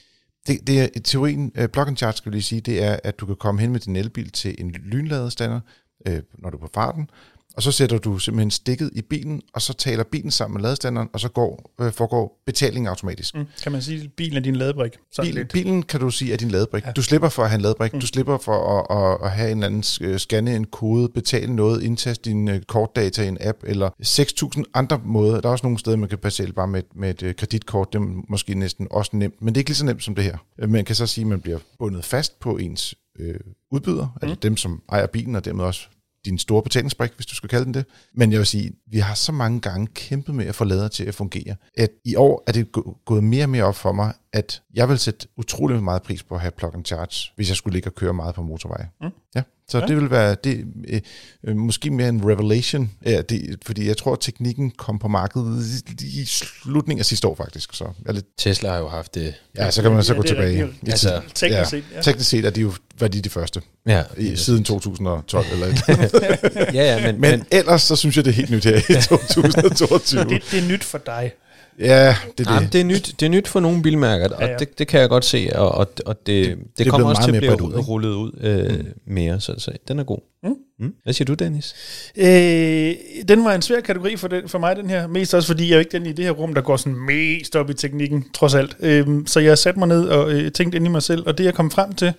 det, 0.47 0.67
det 0.67 0.81
er 0.81 0.89
teorien, 1.05 1.53
uh, 1.61 1.67
plug 1.67 1.89
and 1.89 1.97
charge 1.97 2.17
skal 2.17 2.31
jeg 2.31 2.33
lige 2.33 2.43
sige, 2.43 2.61
det 2.61 2.83
er, 2.83 2.97
at 3.05 3.21
du 3.21 3.27
kan 3.27 3.37
komme 3.37 3.61
hen 3.61 3.73
med 3.73 3.81
din 3.81 3.97
elbil 3.97 4.31
til 4.31 4.55
en 4.59 4.71
lynladestander, 4.71 5.61
uh, 6.09 6.17
når 6.39 6.51
du 6.51 6.57
er 6.57 6.61
på 6.61 6.71
farten, 6.75 7.09
og 7.57 7.63
så 7.63 7.73
sætter 7.73 7.99
du 7.99 8.19
simpelthen 8.19 8.51
stikket 8.51 8.91
i 8.93 9.03
bilen, 9.03 9.43
og 9.55 9.63
så 9.63 9.73
taler 9.73 10.05
bilen 10.05 10.31
sammen 10.31 10.55
med 10.55 10.63
ladestanderen, 10.63 11.09
og 11.13 11.21
så 11.21 11.29
går, 11.29 11.75
øh, 11.81 11.93
foregår 11.93 12.43
betalingen 12.47 12.89
automatisk. 12.89 13.35
Mm. 13.35 13.47
Kan 13.63 13.73
man 13.73 13.83
sige, 13.83 14.03
at 14.03 14.13
bilen 14.13 14.37
er 14.37 14.41
din 14.41 14.57
ladebrik? 14.57 14.93
Bil, 15.23 15.45
bilen 15.53 15.83
kan 15.83 16.01
du 16.01 16.11
sige 16.11 16.33
er 16.33 16.37
din 16.37 16.51
ladebrik. 16.51 16.87
Ja. 16.87 16.93
Du 16.93 17.03
slipper 17.03 17.29
for 17.29 17.43
at 17.43 17.51
have 17.51 17.57
en 17.57 17.63
ladebrik. 17.63 17.93
Mm. 17.93 18.01
Du 18.01 18.07
slipper 18.07 18.39
for 18.39 18.79
at, 18.79 18.97
at, 18.99 19.27
at 19.27 19.33
have 19.33 19.53
en 19.53 19.63
anden 19.63 20.11
uh, 20.11 20.17
scanne 20.17 20.57
en 20.57 20.65
kode, 20.65 21.09
betale 21.09 21.57
noget, 21.57 21.83
indtaste 21.83 22.31
dine 22.31 22.55
uh, 22.55 22.61
kortdata 22.61 23.23
i 23.23 23.29
en 23.29 23.39
app, 23.41 23.59
eller 23.65 23.91
6.000 24.03 24.63
andre 24.75 25.01
måder. 25.05 25.41
Der 25.41 25.49
er 25.49 25.53
også 25.53 25.67
nogle 25.67 25.79
steder, 25.79 25.97
man 25.97 26.09
kan 26.09 26.19
betale 26.19 26.53
bare 26.53 26.69
med, 26.69 26.83
med 26.95 27.11
et 27.11 27.23
uh, 27.23 27.35
kreditkort. 27.35 27.93
Det 27.93 27.99
er 27.99 28.23
måske 28.29 28.55
næsten 28.55 28.87
også 28.91 29.11
nemt, 29.17 29.43
men 29.43 29.55
det 29.55 29.59
er 29.59 29.61
ikke 29.61 29.71
lige 29.71 29.77
så 29.77 29.85
nemt 29.85 30.05
som 30.05 30.15
det 30.15 30.25
her. 30.25 30.67
Man 30.67 30.85
kan 30.85 30.95
så 30.95 31.07
sige, 31.07 31.23
at 31.23 31.29
man 31.29 31.41
bliver 31.41 31.59
bundet 31.79 32.05
fast 32.05 32.41
på 32.41 32.57
ens 32.57 32.95
øh, 33.19 33.35
udbyder, 33.71 34.07
mm. 34.07 34.19
altså 34.23 34.39
dem, 34.43 34.57
som 34.57 34.83
ejer 34.93 35.07
bilen, 35.07 35.37
og 35.37 35.45
dermed 35.45 35.65
også 35.65 35.89
din 36.27 36.39
store 36.39 36.63
betalingsbrik, 36.63 37.13
hvis 37.17 37.27
du 37.27 37.35
skal 37.35 37.49
kalde 37.49 37.65
den 37.65 37.75
det. 37.75 37.85
Men 38.15 38.33
jeg 38.33 38.39
vil 38.39 38.47
sige, 38.47 38.73
vi 38.87 38.99
har 38.99 39.15
så 39.15 39.33
mange 39.33 39.61
gange 39.61 39.87
kæmpet 39.87 40.35
med 40.35 40.47
at 40.47 40.55
få 40.55 40.65
lader 40.65 40.89
til 40.89 41.05
at 41.05 41.15
fungere, 41.15 41.57
at 41.77 41.91
i 42.05 42.15
år 42.15 42.43
er 42.47 42.53
det 42.53 42.73
gået 43.05 43.25
mere 43.25 43.45
og 43.45 43.49
mere 43.51 43.65
op 43.65 43.75
for 43.75 43.93
mig, 43.93 44.13
at 44.33 44.63
jeg 44.75 44.89
vil 44.89 44.99
sætte 44.99 45.29
utrolig 45.37 45.83
meget 45.83 46.03
pris 46.03 46.23
på 46.23 46.35
at 46.35 46.41
have 46.41 46.51
plug 46.51 46.75
and 46.75 46.85
charge, 46.85 47.33
hvis 47.37 47.49
jeg 47.49 47.57
skulle 47.57 47.75
ligge 47.75 47.89
og 47.89 47.95
køre 47.95 48.15
meget 48.15 48.35
på 48.35 48.43
motorvej. 48.43 48.87
Mm. 49.01 49.11
Ja. 49.35 49.43
Så 49.69 49.79
ja. 49.79 49.87
det 49.87 49.97
vil 49.97 50.11
være 50.11 50.37
det, 50.45 50.65
øh, 50.89 51.01
øh, 51.45 51.57
måske 51.57 51.91
mere 51.91 52.09
en 52.09 52.31
revelation, 52.31 52.91
ja, 53.05 53.23
det, 53.23 53.59
fordi 53.67 53.89
jeg 53.89 53.97
tror, 53.97 54.13
at 54.13 54.19
teknikken 54.21 54.71
kom 54.71 54.99
på 54.99 55.09
markedet 55.09 55.65
i 56.01 56.25
slutningen 56.25 57.01
af 57.01 57.07
sidste 57.07 57.29
år 57.29 57.35
faktisk. 57.35 57.75
Så 57.75 57.85
jeg 58.07 58.15
lidt... 58.15 58.27
Tesla 58.39 58.71
har 58.71 58.79
jo 58.79 58.89
haft 58.89 59.15
det. 59.15 59.35
Ja, 59.57 59.71
så 59.71 59.83
kan 59.83 59.93
man 59.93 60.05
så 60.05 60.13
ja, 60.13 60.17
gå 60.17 60.23
tilbage. 60.23 60.63
Er, 60.63 60.69
altså, 60.87 61.21
teknisk, 61.35 61.59
ja, 61.59 61.65
set, 61.65 61.85
ja. 61.95 62.03
teknisk 62.03 62.31
set 62.31 62.45
er 62.45 62.51
de 62.51 62.61
jo 62.61 62.73
var 62.99 63.09
de 63.09 63.21
de 63.21 63.31
første. 63.31 63.63
Ja, 63.87 64.03
i, 64.17 64.37
siden 64.37 64.65
2012 64.65 65.47
eller 65.53 65.67
et. 65.67 65.75
ja, 66.75 66.97
ja, 66.97 67.07
men, 67.07 67.21
men, 67.21 67.31
men, 67.31 67.47
ellers 67.51 67.83
så 67.83 67.97
synes 67.97 68.17
jeg, 68.17 68.25
det 68.25 68.31
er 68.31 68.35
helt 68.35 68.51
nyt 68.51 68.65
her 68.65 68.77
i 68.77 69.03
2022. 69.03 70.21
det, 70.21 70.43
det 70.51 70.65
er 70.65 70.69
nyt 70.69 70.85
for 70.85 70.99
dig. 70.99 71.33
Ja, 71.79 72.17
det 72.39 72.47
er 72.47 72.53
Jamen, 72.53 72.65
det. 72.65 72.73
det, 72.73 72.81
er 72.81 72.85
nyt, 72.85 73.15
det 73.21 73.27
er 73.27 73.31
nyt 73.31 73.49
for 73.49 73.61
nogle 73.61 73.83
bilmærker, 73.83 74.29
og 74.29 74.43
ja, 74.43 74.47
ja. 74.51 74.57
Det, 74.57 74.79
det 74.79 74.89
kan 74.89 75.01
jeg 75.01 75.09
godt 75.09 75.25
se, 75.25 75.49
og, 75.55 75.71
og, 75.73 75.87
og 76.07 76.27
det, 76.27 76.47
det, 76.47 76.59
det, 76.59 76.79
det 76.79 76.87
kommer 76.87 77.09
også 77.09 77.23
til 77.25 77.35
at 77.37 77.39
blive 77.39 77.63
ud, 77.63 77.89
rullet 77.89 78.09
ud 78.09 78.31
øh, 78.41 78.79
mm. 78.79 78.85
mere, 79.05 79.41
så, 79.41 79.55
så 79.59 79.73
den 79.89 79.99
er 79.99 80.05
god. 80.05 80.19
Mm. 80.43 80.55
Mm. 80.79 80.95
Hvad 81.03 81.13
siger 81.13 81.27
du, 81.27 81.35
Dennis? 81.35 81.75
Øh, 82.17 82.95
den 83.29 83.45
var 83.45 83.55
en 83.55 83.63
svær 83.63 83.81
kategori 83.81 84.17
for, 84.17 84.29
den, 84.29 84.49
for 84.49 84.59
mig, 84.59 84.77
den 84.77 84.91
her. 84.91 85.07
Mest 85.07 85.35
også, 85.35 85.49
fordi 85.49 85.69
jeg 85.69 85.77
er 85.77 85.81
ikke 85.81 85.93
den 85.93 86.07
i 86.07 86.13
det 86.13 86.25
her 86.25 86.33
rum, 86.33 86.55
der 86.55 86.61
går 86.61 86.77
sådan 86.77 86.99
mest 87.07 87.57
op 87.57 87.71
i 87.71 87.75
teknikken, 87.75 88.25
trods 88.35 88.55
alt. 88.55 88.77
Øh, 88.81 89.07
så 89.27 89.41
jeg 89.41 89.59
satte 89.59 89.79
mig 89.79 89.89
ned 89.89 90.09
og 90.09 90.33
øh, 90.33 90.53
tænkte 90.53 90.77
ind 90.77 90.87
i 90.87 90.91
mig 90.91 91.03
selv, 91.03 91.23
og 91.27 91.39
det 91.39 91.45
jeg 91.45 91.55
kom 91.55 91.71
frem 91.71 91.93
til, 91.93 92.13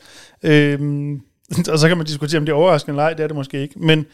øh, 0.43 0.79
og 1.71 1.79
så 1.79 1.87
kan 1.87 1.97
man 1.97 2.05
diskutere, 2.05 2.39
om 2.39 2.45
det 2.45 2.51
er 2.51 2.57
overraskende 2.57 2.93
eller 2.93 3.03
ej, 3.03 3.13
det 3.13 3.23
er 3.23 3.27
det 3.27 3.35
måske 3.35 3.61
ikke, 3.61 3.79
men 3.79 4.05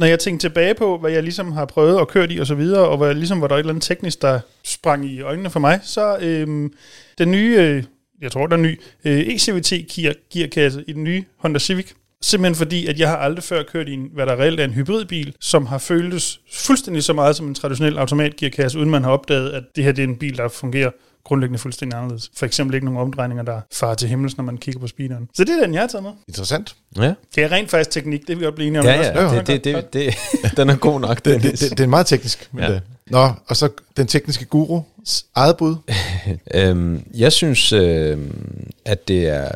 når 0.00 0.06
jeg 0.06 0.18
tænkte 0.18 0.48
tilbage 0.48 0.74
på, 0.74 0.98
hvad 0.98 1.10
jeg 1.10 1.22
ligesom 1.22 1.52
har 1.52 1.64
prøvet 1.64 2.00
og 2.00 2.08
kørt 2.08 2.32
i 2.32 2.38
og 2.38 2.46
så 2.46 2.54
videre, 2.54 2.88
og 2.88 2.98
hvad 2.98 3.14
ligesom 3.14 3.40
var 3.40 3.48
der 3.48 3.54
et 3.54 3.58
eller 3.58 3.72
andet 3.72 3.82
teknisk, 3.82 4.22
der 4.22 4.40
sprang 4.64 5.06
i 5.06 5.20
øjnene 5.20 5.50
for 5.50 5.60
mig, 5.60 5.80
så 5.82 6.18
øhm, 6.20 6.72
den 7.18 7.30
nye, 7.30 7.56
øh, 7.58 7.84
jeg 8.20 8.32
tror, 8.32 8.46
der 8.46 8.56
er 8.56 8.60
ny, 8.60 8.80
øh, 9.04 9.18
ECVT 9.18 9.72
gearkasse 10.32 10.84
i 10.86 10.92
den 10.92 11.04
nye 11.04 11.24
Honda 11.38 11.58
Civic, 11.58 11.92
simpelthen 12.22 12.54
fordi, 12.54 12.86
at 12.86 13.00
jeg 13.00 13.08
har 13.08 13.16
aldrig 13.16 13.44
før 13.44 13.62
kørt 13.62 13.88
i 13.88 13.92
en, 13.92 14.08
hvad 14.14 14.26
der 14.26 14.36
reelt 14.36 14.60
er 14.60 14.64
en 14.64 14.70
hybridbil, 14.70 15.34
som 15.40 15.66
har 15.66 15.78
føltes 15.78 16.40
fuldstændig 16.52 17.04
så 17.04 17.12
meget 17.12 17.36
som 17.36 17.48
en 17.48 17.54
traditionel 17.54 17.98
automatgearkasse, 17.98 18.78
uden 18.78 18.90
man 18.90 19.04
har 19.04 19.10
opdaget, 19.10 19.50
at 19.50 19.64
det 19.76 19.84
her 19.84 19.92
det 19.92 20.04
er 20.04 20.08
en 20.08 20.16
bil, 20.16 20.36
der 20.36 20.48
fungerer 20.48 20.90
grundlæggende 21.24 21.58
fuldstændig 21.58 21.98
anderledes. 21.98 22.30
For 22.34 22.46
eksempel 22.46 22.74
ikke 22.74 22.86
nogen 22.86 23.00
omdrejninger, 23.00 23.44
der 23.44 23.60
farer 23.72 23.94
til 23.94 24.08
himmels, 24.08 24.36
når 24.36 24.44
man 24.44 24.58
kigger 24.58 24.80
på 24.80 24.86
speederen. 24.86 25.28
Så 25.34 25.44
det 25.44 25.54
er 25.58 25.60
den, 25.60 25.74
jeg 25.74 25.82
har 25.82 25.88
taget 25.88 26.02
med. 26.02 26.12
Interessant. 26.28 26.74
Ja. 26.96 27.14
Det 27.34 27.44
er 27.44 27.52
rent 27.52 27.70
faktisk 27.70 27.90
teknik, 27.90 28.20
det 28.20 28.28
vil 28.28 28.38
vi 28.38 28.44
godt 28.44 28.54
blive 28.54 28.66
enige 28.66 28.80
om. 28.80 28.86
Ja, 28.86 29.22
ja, 29.22 29.42
det, 29.42 29.46
det, 29.46 29.64
det, 29.64 29.92
det, 29.92 30.14
den 30.56 30.70
er 30.70 30.76
god 30.76 31.00
nok. 31.00 31.24
Det, 31.24 31.42
det, 31.42 31.60
det, 31.60 31.70
det 31.70 31.80
er 31.80 31.86
meget 31.86 32.06
teknisk. 32.06 32.48
Men 32.52 32.64
ja. 32.64 32.72
det. 32.72 32.82
Nå, 33.10 33.28
og 33.46 33.56
så 33.56 33.68
den 33.96 34.06
tekniske 34.06 34.44
guru, 34.44 34.82
eget 35.34 35.56
bud? 35.56 35.76
øhm, 36.54 37.04
jeg 37.14 37.32
synes, 37.32 37.72
øh, 37.72 38.18
at 38.84 39.08
det 39.08 39.28
er 39.28 39.48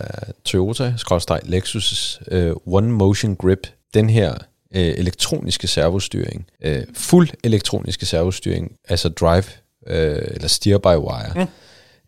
Toyota-Lexus 0.48 2.18
øh, 2.30 2.52
One 2.66 2.88
Motion 2.88 3.36
Grip. 3.36 3.66
Den 3.94 4.10
her 4.10 4.34
øh, 4.74 4.94
elektroniske 4.96 5.66
servostyring. 5.66 6.46
Øh, 6.62 6.82
fuld 6.94 7.28
elektroniske 7.44 8.06
servostyring, 8.06 8.72
altså 8.88 9.08
drive 9.08 9.44
øh, 9.86 10.22
eller 10.30 10.48
steer 10.48 10.78
by 10.78 10.86
wire. 10.86 11.32
Mm. 11.36 11.46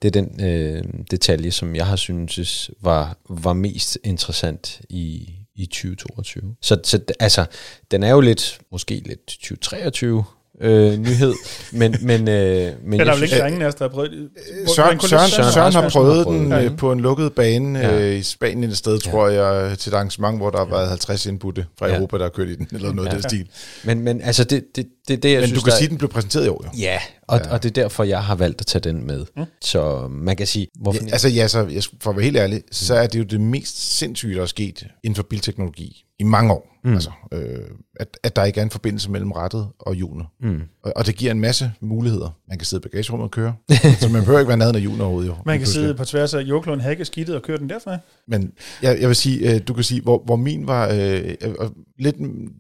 Det 0.03 0.17
er 0.17 0.23
den 0.23 0.45
øh, 0.45 0.85
detalje, 1.11 1.51
som 1.51 1.75
jeg 1.75 1.87
har 1.87 1.97
syntes 1.97 2.71
var, 2.81 3.17
var 3.29 3.53
mest 3.53 3.99
interessant 4.05 4.81
i, 4.89 5.35
i 5.55 5.67
2022. 5.67 6.57
Så, 6.61 6.81
så 6.85 7.01
altså, 7.21 7.45
den 7.91 8.03
er 8.03 8.11
jo 8.11 8.21
lidt, 8.21 8.59
måske 8.73 9.03
lidt 9.07 9.27
2023 9.27 10.25
øh, 10.61 10.99
nyhed, 10.99 11.35
men... 11.73 11.97
men, 12.03 12.29
øh, 12.29 12.73
men 12.85 12.99
ja, 12.99 13.05
der 13.05 13.11
er 13.11 13.15
vel 13.15 13.23
ikke 13.23 13.47
ingen 13.47 13.63
af 13.63 13.67
os, 13.67 13.75
der 13.75 13.85
har 13.85 13.89
prøvet 13.89 14.11
det. 14.11 14.29
Søren, 14.77 15.01
Søren, 15.01 15.31
Søren, 15.31 15.53
Søren 15.53 15.73
har 15.73 15.89
prøvet 15.89 16.27
den 16.27 16.49
ja. 16.49 16.65
Øh, 16.65 16.77
på 16.77 16.93
en 16.93 17.01
lukket 17.01 17.33
bane 17.33 17.79
ja. 17.79 18.01
øh, 18.01 18.19
i 18.19 18.23
Spanien 18.23 18.71
et 18.71 18.77
sted, 18.77 18.99
tror 18.99 19.29
ja. 19.29 19.47
jeg, 19.47 19.79
til 19.79 19.91
et 19.91 19.95
arrangement, 19.95 20.39
hvor 20.39 20.51
der 20.51 20.59
har 20.59 20.65
været 20.65 20.89
50 20.89 21.27
indbudte 21.27 21.67
fra 21.79 21.89
ja. 21.89 21.97
Europa, 21.97 22.17
der 22.17 22.23
har 22.23 22.31
kørt 22.31 22.49
i 22.49 22.55
den, 22.55 22.69
eller 22.73 22.93
noget 22.93 23.09
ja. 23.09 23.15
af 23.15 23.21
den 23.21 23.31
stil. 23.31 23.49
Men, 23.85 24.01
men 24.01 24.21
altså, 24.21 24.45
det, 24.45 24.65
det, 24.77 24.87
det, 25.09 25.23
det 25.23 25.33
jeg 25.33 25.41
men 25.41 25.47
synes, 25.47 25.61
du 25.61 25.65
kan 25.65 25.71
der, 25.71 25.77
sige, 25.77 25.87
at 25.87 25.91
den 25.91 25.99
blev 25.99 26.11
præsenteret 26.11 26.47
i 26.47 26.49
år, 26.49 26.65
jo. 26.65 26.71
Ja, 26.79 26.99
og, 27.29 27.41
ja. 27.45 27.51
og 27.51 27.63
det 27.63 27.69
er 27.69 27.83
derfor, 27.83 28.05
jeg 28.05 28.25
har 28.25 28.35
valgt 28.35 28.61
at 28.61 28.67
tage 28.67 28.83
den 28.83 29.07
med. 29.07 29.25
Mm. 29.37 29.45
Så 29.63 30.09
man 30.11 30.37
kan 30.37 30.47
sige... 30.47 30.67
Hvorfor 30.81 31.05
ja, 31.05 31.13
altså, 31.13 31.29
ja, 31.29 31.49
så, 31.49 31.91
for 32.01 32.11
at 32.11 32.17
være 32.17 32.25
helt 32.25 32.37
ærlig, 32.37 32.63
så 32.73 32.95
er 32.95 33.07
det 33.07 33.19
jo 33.19 33.25
det 33.25 33.41
mest 33.41 33.99
sindssyge, 33.99 34.35
der 34.35 34.43
er 34.43 34.47
sket 34.47 34.87
inden 35.05 35.17
for 35.17 35.23
bilteknologi 35.23 36.07
i 36.19 36.25
mange 36.25 36.53
år. 36.53 36.77
Mm. 36.87 36.95
Altså, 36.95 37.11
øh, 37.33 37.41
at, 38.01 38.19
at 38.23 38.37
der 38.37 38.45
ikke 38.45 38.61
er 38.61 38.65
en 38.65 38.71
forbindelse 38.71 39.11
mellem 39.11 39.33
rettet 39.33 39.69
og 39.79 39.95
hjulene. 39.95 40.25
Mm. 40.41 40.61
Og, 40.83 40.93
og 40.97 41.07
det 41.07 41.17
giver 41.17 41.31
en 41.31 41.41
masse 41.41 41.73
muligheder. 41.81 42.31
Man 42.49 42.59
kan 42.59 42.67
sidde 42.67 42.81
i 42.81 42.89
bagagerummet 42.89 43.25
og 43.25 43.31
køre, 43.31 43.55
så 44.01 44.09
man 44.09 44.21
behøver 44.21 44.39
ikke 44.39 44.49
være 44.49 44.57
nede 44.57 44.75
af 44.75 44.81
hjulene 44.81 45.03
overhovedet. 45.05 45.29
Jo, 45.29 45.35
man 45.47 45.59
kan 45.59 45.67
sidde 45.67 45.95
på 45.95 46.05
tværs 46.05 46.35
af 46.35 46.41
Joklund 46.41 46.81
Hakke 46.81 47.05
skidtet 47.05 47.37
og 47.37 47.43
køre 47.43 47.59
den 47.59 47.69
derfra. 47.69 47.99
Men 48.29 48.53
jeg, 48.83 49.01
jeg 49.01 49.09
vil 49.09 49.17
sige, 49.17 49.55
øh, 49.55 49.61
du 49.69 49.75
kan 49.75 49.85
sige, 49.85 50.01
hvor, 50.01 50.23
hvor 50.25 50.37
min 50.37 50.67
var, 50.67 50.89
øh, 50.89 51.35
øh, 51.41 51.55
lidt, 51.99 52.17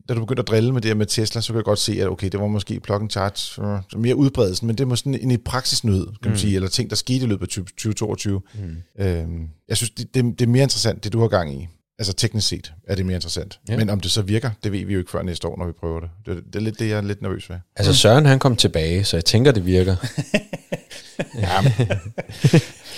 da 0.08 0.14
du 0.14 0.20
begyndte 0.20 0.40
at 0.40 0.48
drille 0.48 0.72
med 0.72 0.80
det 0.80 0.88
her 0.88 0.94
med 0.94 1.06
Tesla, 1.06 1.40
så 1.40 1.52
kan 1.52 1.56
jeg 1.56 1.64
godt 1.64 1.78
se, 1.78 1.92
at 2.00 2.08
okay, 2.08 2.28
det 2.28 2.40
var 2.40 2.46
måske 2.46 2.80
plug 2.80 3.00
and 3.00 3.10
charge, 3.10 3.62
øh, 3.94 4.00
mere 4.00 4.16
udbredelsen, 4.16 4.66
men 4.66 4.78
det 4.78 4.88
var 4.88 4.94
sådan 4.94 5.14
en 5.14 5.30
i 5.30 5.36
praksis 5.36 5.84
nød, 5.84 6.06
kan 6.06 6.16
man 6.22 6.32
mm. 6.32 6.36
sige, 6.36 6.54
eller 6.54 6.68
ting, 6.68 6.90
der 6.90 6.96
skete 6.96 7.24
i 7.24 7.28
løbet 7.28 7.42
af 7.42 7.48
2022. 7.48 8.40
Mm. 8.54 9.04
Øh, 9.04 9.24
jeg 9.68 9.76
synes, 9.76 9.90
det, 9.90 10.14
det, 10.14 10.24
det 10.38 10.42
er 10.42 10.50
mere 10.50 10.62
interessant, 10.62 11.04
det 11.04 11.12
du 11.12 11.20
har 11.20 11.28
gang 11.28 11.62
i. 11.62 11.68
Altså 11.98 12.12
teknisk 12.12 12.48
set 12.48 12.72
er 12.88 12.94
det 12.94 13.06
mere 13.06 13.14
interessant. 13.14 13.58
Ja. 13.68 13.76
Men 13.76 13.90
om 13.90 14.00
det 14.00 14.10
så 14.10 14.22
virker, 14.22 14.50
det 14.64 14.72
ved 14.72 14.84
vi 14.86 14.92
jo 14.92 14.98
ikke 14.98 15.10
før 15.10 15.22
næste 15.22 15.48
år, 15.48 15.58
når 15.58 15.66
vi 15.66 15.72
prøver 15.80 16.00
det. 16.00 16.08
Det, 16.26 16.36
det 16.46 16.56
er 16.56 16.60
lidt 16.60 16.78
det, 16.78 16.88
jeg 16.88 16.96
er 16.96 17.02
lidt 17.02 17.22
nervøs 17.22 17.50
ved. 17.50 17.56
Altså 17.76 17.94
Søren 17.94 18.26
han 18.26 18.38
kom 18.38 18.56
tilbage, 18.56 19.04
så 19.04 19.16
jeg 19.16 19.24
tænker, 19.24 19.52
det 19.52 19.66
virker. 19.66 19.96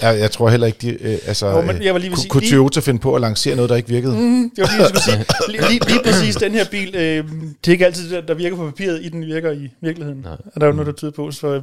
Jeg, 0.03 0.19
jeg 0.21 0.31
tror 0.31 0.49
heller 0.51 0.67
ikke, 0.67 0.79
de, 0.83 0.89
øh, 0.91 1.19
altså, 1.27 1.47
Jo, 1.49 1.61
men 1.63 1.83
jeg 1.83 1.95
var 1.95 2.01
lige 2.01 2.11
kunne, 2.11 2.19
sige- 2.19 2.29
kunne 2.29 2.41
lige- 2.41 2.51
Toyota 2.53 2.81
finde 2.81 3.01
på 3.01 3.15
at 3.15 3.21
lancere 3.21 3.57
noget, 3.57 3.69
der 3.71 3.77
ikke 3.77 3.89
virkede? 3.89 4.15
Mm. 4.15 4.21
Mm, 4.21 4.51
det 4.57 4.63
var 4.63 4.69
lige, 4.71 4.81
jeg 4.81 4.89
skulle 4.89 5.03
sige. 5.03 5.25
Lige, 5.53 5.69
lige, 5.69 5.89
lige 5.89 6.01
præcis 6.05 6.37
den 6.37 6.53
her 6.53 6.65
bil, 6.71 6.95
øh, 6.97 7.25
det 7.65 7.69
er 7.69 7.73
ikke 7.73 7.87
altid 7.87 8.11
det, 8.11 8.29
der 8.29 8.35
virker 8.35 8.57
på 8.57 8.65
papiret, 8.65 9.05
i 9.05 9.09
den 9.09 9.27
virker 9.27 9.53
i 9.53 9.69
virkeligheden. 9.83 10.21
Nej. 10.21 10.33
Og 10.33 10.61
der 10.61 10.63
er 10.63 10.67
jo 10.67 10.73
noget, 10.73 10.87
der 10.87 10.93
tyder 10.93 11.11
på, 11.11 11.31
så 11.31 11.47
øh, 11.47 11.63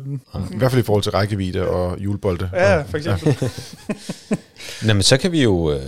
I 0.54 0.58
hvert 0.58 0.72
fald 0.72 0.82
i 0.82 0.86
forhold 0.86 1.04
til 1.04 1.12
rækkevidde 1.12 1.68
og 1.68 1.98
hjulbolde. 2.00 2.50
ja, 2.54 2.82
for 2.82 2.98
eksempel. 2.98 3.36
Nå, 4.82 4.94
men 4.94 5.04
så 5.04 5.18
kan 5.18 5.32
vi 5.32 5.44
jo... 5.44 5.72
Øh, 5.72 5.80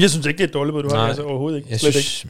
jeg 0.00 0.10
synes 0.10 0.26
ikke, 0.26 0.38
det 0.38 0.44
er 0.44 0.48
et 0.48 0.54
dårligt 0.54 0.74
bud, 0.74 0.82
du 0.82 0.88
har 0.88 0.96
Nej, 0.96 1.08
altså 1.08 1.22
overhovedet 1.22 1.58
ikke. 1.58 1.68
jeg 1.70 1.80
Slet 1.80 1.92
synes, 1.92 2.26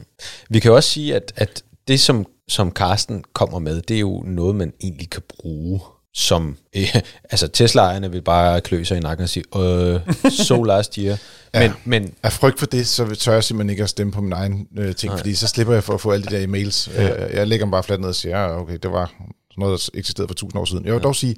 vi 0.49 0.59
kan 0.59 0.71
også 0.71 0.89
sige, 0.89 1.15
at, 1.15 1.33
at 1.35 1.63
det, 1.87 1.99
som, 1.99 2.25
som 2.47 2.71
Carsten 2.71 3.23
kommer 3.33 3.59
med, 3.59 3.81
det 3.81 3.95
er 3.95 3.99
jo 3.99 4.23
noget, 4.27 4.55
man 4.55 4.73
egentlig 4.81 5.09
kan 5.09 5.21
bruge 5.39 5.79
som... 6.13 6.57
Øh, 6.75 6.95
altså, 7.31 7.47
Tesla-ejerne 7.47 8.11
vil 8.11 8.21
bare 8.21 8.61
klø 8.61 8.83
sig 8.83 8.97
i 8.97 8.99
nakken 8.99 9.23
og 9.23 9.29
sige, 9.29 9.43
øh, 9.55 9.99
so 10.29 10.63
last 10.73 10.95
year. 10.95 11.17
Ja. 11.53 11.59
Men, 11.61 11.73
men 11.85 12.13
Af 12.23 12.33
frygt 12.33 12.59
for 12.59 12.65
det, 12.65 12.87
så 12.87 13.15
tør 13.15 13.33
jeg 13.33 13.43
simpelthen 13.43 13.69
ikke 13.69 13.83
at 13.83 13.89
stemme 13.89 14.13
på 14.13 14.21
min 14.21 14.33
egen 14.33 14.67
øh, 14.77 14.95
ting, 14.95 15.09
Nej. 15.09 15.17
fordi 15.17 15.35
så 15.35 15.47
slipper 15.47 15.73
jeg 15.73 15.83
for 15.83 15.93
at 15.93 16.01
få 16.01 16.11
alle 16.11 16.25
de 16.25 16.35
der 16.35 16.47
e-mails. 16.47 17.01
Ja. 17.01 17.25
Øh, 17.27 17.35
jeg 17.35 17.47
lægger 17.47 17.65
dem 17.65 17.71
bare 17.71 17.83
fladt 17.83 18.01
ned 18.01 18.09
og 18.09 18.15
siger, 18.15 18.39
ja, 18.39 18.59
okay, 18.59 18.77
det 18.83 18.91
var 18.91 19.13
noget, 19.57 19.89
der 19.93 19.99
eksisterede 19.99 20.27
for 20.27 20.35
tusind 20.35 20.61
år 20.61 20.65
siden. 20.65 20.85
Jeg 20.85 20.93
vil 20.93 20.99
ja. 20.99 21.03
dog 21.03 21.15
sige, 21.15 21.35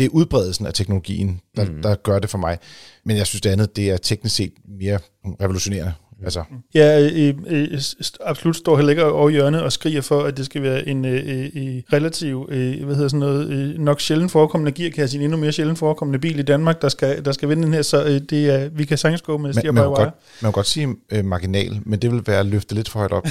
det 0.00 0.06
er 0.06 0.10
udbredelsen 0.12 0.66
af 0.66 0.74
teknologien, 0.74 1.40
der, 1.56 1.64
mm. 1.64 1.82
der 1.82 1.94
gør 1.94 2.18
det 2.18 2.30
for 2.30 2.38
mig. 2.38 2.58
Men 3.04 3.16
jeg 3.16 3.26
synes, 3.26 3.40
det 3.40 3.50
andet, 3.50 3.76
det 3.76 3.90
er 3.90 3.96
teknisk 3.96 4.36
set 4.36 4.52
mere 4.80 4.98
revolutionerende. 5.40 5.92
Altså, 6.24 6.42
Ja, 6.74 7.08
øh, 7.12 7.34
øh, 7.46 7.68
st- 7.78 8.16
absolut 8.24 8.56
står 8.56 8.76
heller 8.76 8.90
ikke 8.90 9.04
over 9.04 9.28
i 9.28 9.32
hjørnet 9.32 9.62
og 9.62 9.72
skriger 9.72 10.00
for, 10.00 10.22
at 10.22 10.36
det 10.36 10.44
skal 10.44 10.62
være 10.62 10.88
en 10.88 11.04
øh, 11.04 11.50
øh, 11.54 11.82
relativ, 11.92 12.48
øh, 12.50 12.84
hvad 12.84 12.94
hedder 12.94 13.08
sådan 13.08 13.20
noget, 13.20 13.48
øh, 13.50 13.78
nok 13.78 14.00
sjældent 14.00 14.30
forekommende 14.32 14.72
gearkasse, 14.72 15.16
en 15.16 15.22
endnu 15.22 15.36
mere 15.36 15.52
sjældent 15.52 15.78
forekommende 15.78 16.18
bil 16.18 16.38
i 16.38 16.42
Danmark, 16.42 16.82
der 16.82 16.88
skal, 16.88 17.24
der 17.24 17.32
skal 17.32 17.48
vinde 17.48 17.62
den 17.62 17.74
her, 17.74 17.82
så 17.82 18.04
øh, 18.04 18.20
det 18.30 18.50
er, 18.50 18.68
vi 18.68 18.84
kan 18.84 18.98
sagtens 18.98 19.22
gå 19.22 19.36
med 19.36 19.42
man, 19.42 19.54
stier 19.54 19.72
man, 19.72 19.84
godt, 19.84 19.98
man 19.98 20.12
kan 20.40 20.52
godt 20.52 20.66
sige 20.66 20.96
øh, 21.12 21.24
marginal, 21.24 21.80
men 21.82 22.02
det 22.02 22.12
vil 22.12 22.22
være 22.26 22.40
at 22.40 22.46
løfte 22.46 22.74
lidt 22.74 22.88
for 22.88 22.98
højt 22.98 23.12
op. 23.12 23.26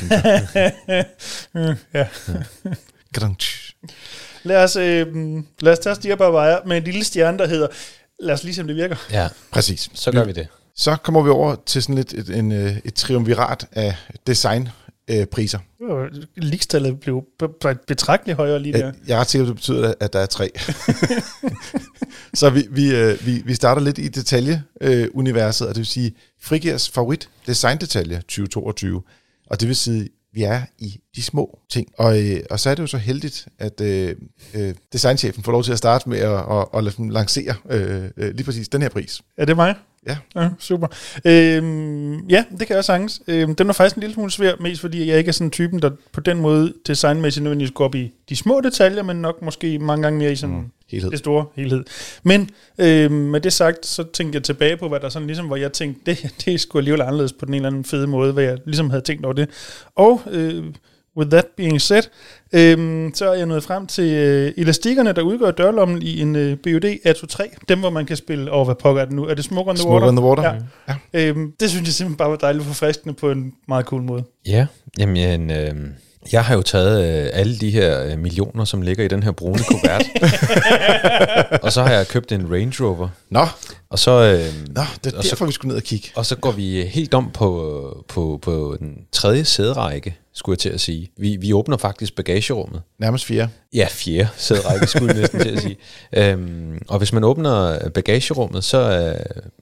Mm, 1.54 1.76
ja. 1.94 2.08
Lad 4.43 4.63
os, 4.63 4.75
øh, 4.75 5.07
lad 5.62 5.74
os 5.74 5.79
tage 5.79 5.95
stier 5.95 6.15
by 6.15 6.21
wire 6.21 6.59
med 6.65 6.77
en 6.77 6.83
lille 6.83 7.03
stjerne, 7.03 7.38
der 7.38 7.48
hedder, 7.48 7.67
lad 8.19 8.33
os 8.33 8.43
lige 8.43 8.55
se, 8.55 8.62
om 8.62 8.67
det 8.67 8.75
virker. 8.75 8.95
ja, 9.12 9.27
Præcis. 9.51 9.89
så 9.93 10.12
gør 10.12 10.24
vi 10.25 10.31
det. 10.31 10.48
Så 10.75 10.95
kommer 11.03 11.21
vi 11.24 11.29
over 11.29 11.55
til 11.65 11.81
sådan 11.83 11.95
lidt 11.95 12.13
et, 12.13 12.29
en, 12.29 12.51
øh, 12.51 12.77
et 12.86 12.93
triumvirat 12.93 13.67
af 13.71 13.95
designpriser. 14.27 14.74
Øh, 15.12 15.25
priser. 15.25 15.59
Ligestallet 16.36 17.00
blev 17.00 17.24
be- 17.39 17.75
betragteligt 17.88 18.38
højere 18.38 18.59
lige 18.59 18.74
der. 18.74 18.91
Jeg, 19.07 19.15
er 19.15 19.19
ret 19.19 19.29
sikker 19.29 19.45
på, 19.45 19.50
at 19.51 19.55
det 19.55 19.55
betyder, 19.55 19.93
at 20.00 20.13
der 20.13 20.19
er 20.19 20.25
tre. 20.25 20.50
så 22.33 22.50
vi, 22.50 22.67
vi, 22.71 22.95
øh, 22.95 23.25
vi, 23.25 23.41
vi 23.45 23.53
starter 23.53 23.81
lidt 23.81 23.98
i 23.98 24.07
detaljeuniverset, 24.07 25.67
og 25.67 25.75
det 25.75 25.79
vil 25.79 25.86
sige 25.88 26.13
Frigers 26.41 26.89
favorit 26.89 27.29
designdetalje 27.48 28.15
2022. 28.17 29.01
Og 29.50 29.59
det 29.59 29.67
vil 29.67 29.75
sige, 29.75 30.09
vi 30.39 30.43
er 30.43 30.62
i 30.77 31.00
de 31.15 31.24
små 31.24 31.60
ting. 31.69 31.88
Og, 31.98 32.22
øh, 32.22 32.39
og 32.50 32.60
så 32.60 32.69
er 32.69 32.75
det 32.75 32.81
jo 32.81 32.88
så 32.88 32.98
heldigt, 32.98 33.48
at 33.60 33.81
øh, 33.81 34.15
øh, 34.55 34.74
designchefen 34.93 35.43
får 35.43 35.51
lov 35.51 35.63
til 35.63 35.72
at 35.72 35.77
starte 35.77 36.10
med 36.10 36.17
at, 36.19 36.31
at, 36.31 36.65
at, 36.74 36.88
at 36.88 37.12
lancere 37.12 37.55
øh, 37.69 38.03
øh, 38.17 38.36
lige 38.36 38.43
præcis 38.43 38.69
den 38.69 38.81
her 38.81 38.89
pris. 38.89 39.22
Er 39.38 39.46
det 39.46 39.55
mig? 39.55 39.75
Ja. 40.08 40.17
Ja, 40.36 40.50
super. 40.60 40.88
Øhm, 41.25 42.27
ja, 42.27 42.43
det 42.60 42.67
kan 42.67 42.75
jeg 42.75 42.86
sagtens. 42.86 43.22
Øhm, 43.27 43.55
den 43.55 43.67
var 43.67 43.74
faktisk 43.74 43.96
en 43.96 44.01
lille 44.01 44.13
smule 44.13 44.31
svær, 44.31 44.53
mest 44.60 44.81
fordi 44.81 45.08
jeg 45.08 45.17
ikke 45.17 45.29
er 45.29 45.34
sådan 45.34 45.51
typen, 45.51 45.81
der 45.81 45.91
på 46.12 46.19
den 46.19 46.41
måde 46.41 46.74
designmæssigt 46.88 47.43
nødvendigvis 47.43 47.72
går 47.72 47.86
op 47.86 47.96
i 47.96 48.12
de 48.29 48.36
små 48.36 48.62
detaljer, 48.62 49.03
men 49.03 49.15
nok 49.22 49.41
måske 49.41 49.79
mange 49.79 50.03
gange 50.03 50.19
mere 50.19 50.31
i 50.31 50.36
sådan 50.36 50.55
mm. 50.55 50.72
Helhed. 50.91 51.12
det 51.12 51.19
store 51.19 51.46
helhed. 51.55 51.84
Men 52.24 52.50
øhm, 52.77 53.13
med 53.13 53.41
det 53.41 53.53
sagt, 53.53 53.86
så 53.86 54.03
tænkte 54.03 54.36
jeg 54.36 54.43
tilbage 54.43 54.77
på, 54.77 54.88
hvad 54.88 55.00
der 55.00 55.10
sådan 55.10 55.27
ligesom, 55.27 55.46
hvor 55.48 55.55
jeg 55.55 55.74
tænkte, 55.74 56.01
det, 56.05 56.31
det 56.46 56.60
sgu 56.60 56.77
alligevel 56.77 57.01
anderledes 57.01 57.34
på 57.34 57.46
den 57.46 57.53
en 57.53 57.55
eller 57.55 57.69
anden 57.69 57.84
fede 57.84 58.08
måde, 58.08 58.34
hvad 58.34 58.43
jeg 58.43 58.58
ligesom 58.65 58.89
havde 58.89 59.01
tænkt 59.01 59.25
over 59.25 59.34
det. 59.34 59.50
Og 59.96 60.22
øh, 60.31 60.63
with 61.17 61.31
that 61.31 61.46
being 61.58 61.81
said, 61.81 62.03
øhm, 62.53 63.11
så 63.14 63.29
er 63.29 63.33
jeg 63.33 63.46
nået 63.46 63.64
frem 63.64 63.87
til 63.87 64.14
øh, 64.14 64.53
elastikkerne, 64.57 65.14
der 65.14 65.22
udgør 65.22 65.51
dørlommen 65.51 66.01
i 66.01 66.22
en 66.22 66.35
øh, 66.35 66.57
BUD 66.64 66.98
Atto 67.03 67.27
3. 67.27 67.50
Dem, 67.70 67.79
hvor 67.79 67.90
man 67.90 68.05
kan 68.05 68.18
spille, 68.18 68.51
og 68.51 68.66
hvad 68.66 68.75
pokker 68.75 69.01
er 69.01 69.05
det 69.05 69.14
nu? 69.14 69.25
Er 69.25 69.33
det 69.33 69.46
Smoke 69.46 69.70
on 69.70 69.75
the 69.75 69.81
Smoke 69.81 69.94
Water? 69.94 70.07
on 70.07 70.16
the 70.16 70.25
Water. 70.25 70.44
Ja. 70.87 70.96
Ja. 71.14 71.27
Øhm, 71.27 71.51
det 71.59 71.70
synes 71.70 71.87
jeg 71.87 71.94
simpelthen 71.94 72.18
bare 72.18 72.29
var 72.29 72.35
dejligt 72.35 72.66
forfriskende 72.66 73.14
på 73.14 73.31
en 73.31 73.53
meget 73.68 73.85
cool 73.85 74.01
måde. 74.01 74.24
Ja, 74.48 74.68
jamen, 75.00 75.51
øh, 75.51 75.75
jeg 76.32 76.46
har 76.46 76.55
jo 76.55 76.62
taget 76.62 77.24
øh, 77.25 77.29
alle 77.34 77.58
de 77.58 77.70
her 77.72 78.03
øh, 78.03 78.20
millioner, 78.20 78.66
som 78.66 78.82
ligger 78.82 79.03
i 79.05 79.08
den 79.08 79.24
her 79.24 79.32
brune 79.32 79.60
kuvert. 79.72 80.03
og 81.64 81.72
så 81.72 81.82
har 81.84 81.92
jeg 81.92 82.08
købt 82.08 82.32
en 82.32 82.51
Range 82.53 82.84
Rover. 82.86 83.10
Nå, 83.29 83.46
Og 83.90 84.00
så, 84.00 84.12
øh, 84.12 84.68
nå, 84.75 84.82
det 85.03 85.14
er 85.14 85.18
Og 85.18 85.24
så- 85.24 85.29
derfor, 85.29 85.46
vi 85.46 85.51
skulle 85.51 85.70
ned 85.70 85.77
og 85.77 85.84
kigge. 85.84 86.10
og 86.16 86.25
så 86.25 86.36
går 86.36 86.51
vi 86.51 86.82
helt 86.84 87.14
om 87.14 87.32
på, 87.32 88.05
på, 88.08 88.40
på 88.42 88.75
den 88.79 88.98
tredje 89.12 89.46
sæderække, 89.46 90.18
skulle 90.34 90.53
jeg 90.53 90.60
til 90.60 90.70
at 90.70 90.82
sige. 90.82 91.12
Vi, 91.18 91.36
vi 91.36 91.53
åbner 91.53 91.77
faktisk 91.77 92.16
bagagerummet. 92.16 92.82
Nærmest 93.00 93.25
fire. 93.25 93.50
Ja, 93.74 93.88
fjerde 93.92 94.29
sæderække, 94.38 94.88
skulle 94.88 95.14
jeg 95.14 95.22
næsten 95.22 95.40
til 95.40 95.50
at 95.50 95.62
sige. 95.62 95.77
Øhm, 96.18 96.82
og 96.88 96.98
hvis 96.98 97.14
man 97.14 97.24
åbner 97.24 97.90
bagagerummet, 97.90 98.64
så 98.64 98.77
er, 98.77 99.14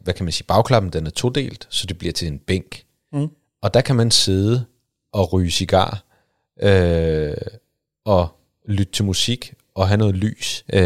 hvad 0.04 0.14
kan 0.14 0.26
man 0.26 0.32
sige, 0.32 0.46
bagklappen 0.48 0.94
den 0.94 1.06
er 1.06 1.10
todelt, 1.12 1.68
så 1.70 1.86
det 1.88 1.98
bliver 1.98 2.14
til 2.14 2.28
en 2.28 2.40
bænk. 2.48 2.82
Mm. 3.14 3.28
Og 3.64 3.74
der 3.74 3.82
kan 3.82 3.96
man 3.96 4.12
sidde 4.12 4.66
og 5.14 5.34
ryge 5.34 5.52
cigar, 5.52 6.04
øh, 6.62 7.34
og 8.06 8.28
lytte 8.68 8.92
til 8.94 9.06
musik, 9.06 9.54
og 9.76 9.88
have 9.88 9.98
noget 9.98 10.16
lys, 10.16 10.66
øh, 10.74 10.80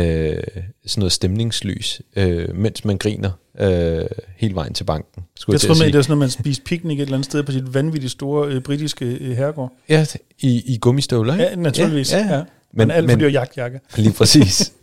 sådan 0.85 1.01
noget 1.01 1.11
stemningslys, 1.11 2.01
øh, 2.15 2.55
mens 2.55 2.85
man 2.85 2.97
griner 2.97 3.31
øh, 3.59 4.05
hele 4.37 4.55
vejen 4.55 4.73
til 4.73 4.83
banken. 4.83 5.23
Skulle 5.35 5.53
Jeg 5.55 5.69
jeg, 5.69 5.75
tror 5.75 5.85
at 5.85 5.93
det 5.93 5.99
er 5.99 6.01
sådan, 6.01 6.11
når 6.11 6.19
man 6.19 6.29
spiser 6.29 6.61
picnic 6.65 6.95
et 6.97 7.01
eller 7.01 7.13
andet 7.13 7.25
sted 7.25 7.43
på 7.43 7.51
sit 7.51 7.73
vanvittigt 7.73 8.11
store 8.11 8.49
øh, 8.49 8.61
britiske 8.61 9.05
øh, 9.05 9.37
herregård. 9.37 9.73
Ja, 9.89 10.05
i, 10.39 10.73
i 10.73 10.77
gummistøvler, 10.77 11.33
ikke? 11.33 11.45
Ja, 11.45 11.55
naturligvis. 11.55 12.13
Ja, 12.13 12.17
ja. 12.17 12.35
ja. 12.35 12.43
Men, 12.73 12.87
Men- 12.87 12.91
alt 12.91 13.11
for 13.11 13.19
dyr 13.19 13.29
jagtjakke. 13.29 13.79
Lige 13.95 14.13
præcis. 14.13 14.73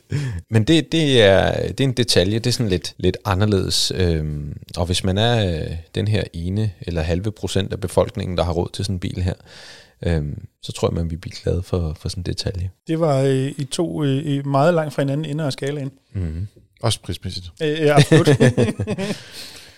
Men 0.51 0.65
det, 0.65 0.93
det, 0.93 1.23
er, 1.23 1.67
det 1.69 1.81
er 1.81 1.85
en 1.85 1.93
detalje, 1.93 2.39
det 2.39 2.47
er 2.47 2.51
sådan 2.53 2.71
lidt, 2.71 2.95
lidt 2.99 3.17
anderledes. 3.25 3.93
Øhm, 3.95 4.57
og 4.77 4.87
hvis 4.87 5.05
man 5.05 5.19
er 5.19 5.61
øh, 5.61 5.77
den 5.95 6.09
her 6.09 6.23
ene 6.33 6.71
eller 6.81 7.03
halve 7.03 7.31
procent 7.33 7.73
af 7.73 7.81
befolkningen, 7.81 8.37
der 8.37 8.45
har 8.45 8.53
råd 8.53 8.69
til 8.73 8.85
sådan 8.85 8.97
en 8.97 9.01
bil 9.01 9.23
her, 9.23 9.35
øhm, 10.07 10.45
så 10.63 10.73
tror 10.73 10.89
jeg, 10.89 10.95
man 10.95 11.11
vil 11.11 11.17
blive 11.17 11.33
glad 11.43 11.63
for, 11.63 11.97
for 12.01 12.09
sådan 12.09 12.21
en 12.21 12.25
detalje. 12.25 12.71
Det 12.87 13.01
var 13.01 13.21
øh, 13.21 13.53
i 13.57 13.65
to 13.65 14.05
øh, 14.05 14.47
meget 14.47 14.75
langt 14.75 14.95
fra 14.95 15.03
hinanden 15.03 15.25
ender 15.25 15.47
af 15.47 15.53
skalaen. 15.53 15.91
Mm-hmm. 16.13 16.47
Også 16.83 17.01
prismæssigt. 17.03 17.53
Øh, 17.63 17.69
ja, 17.69 17.97
absolut. 17.97 18.29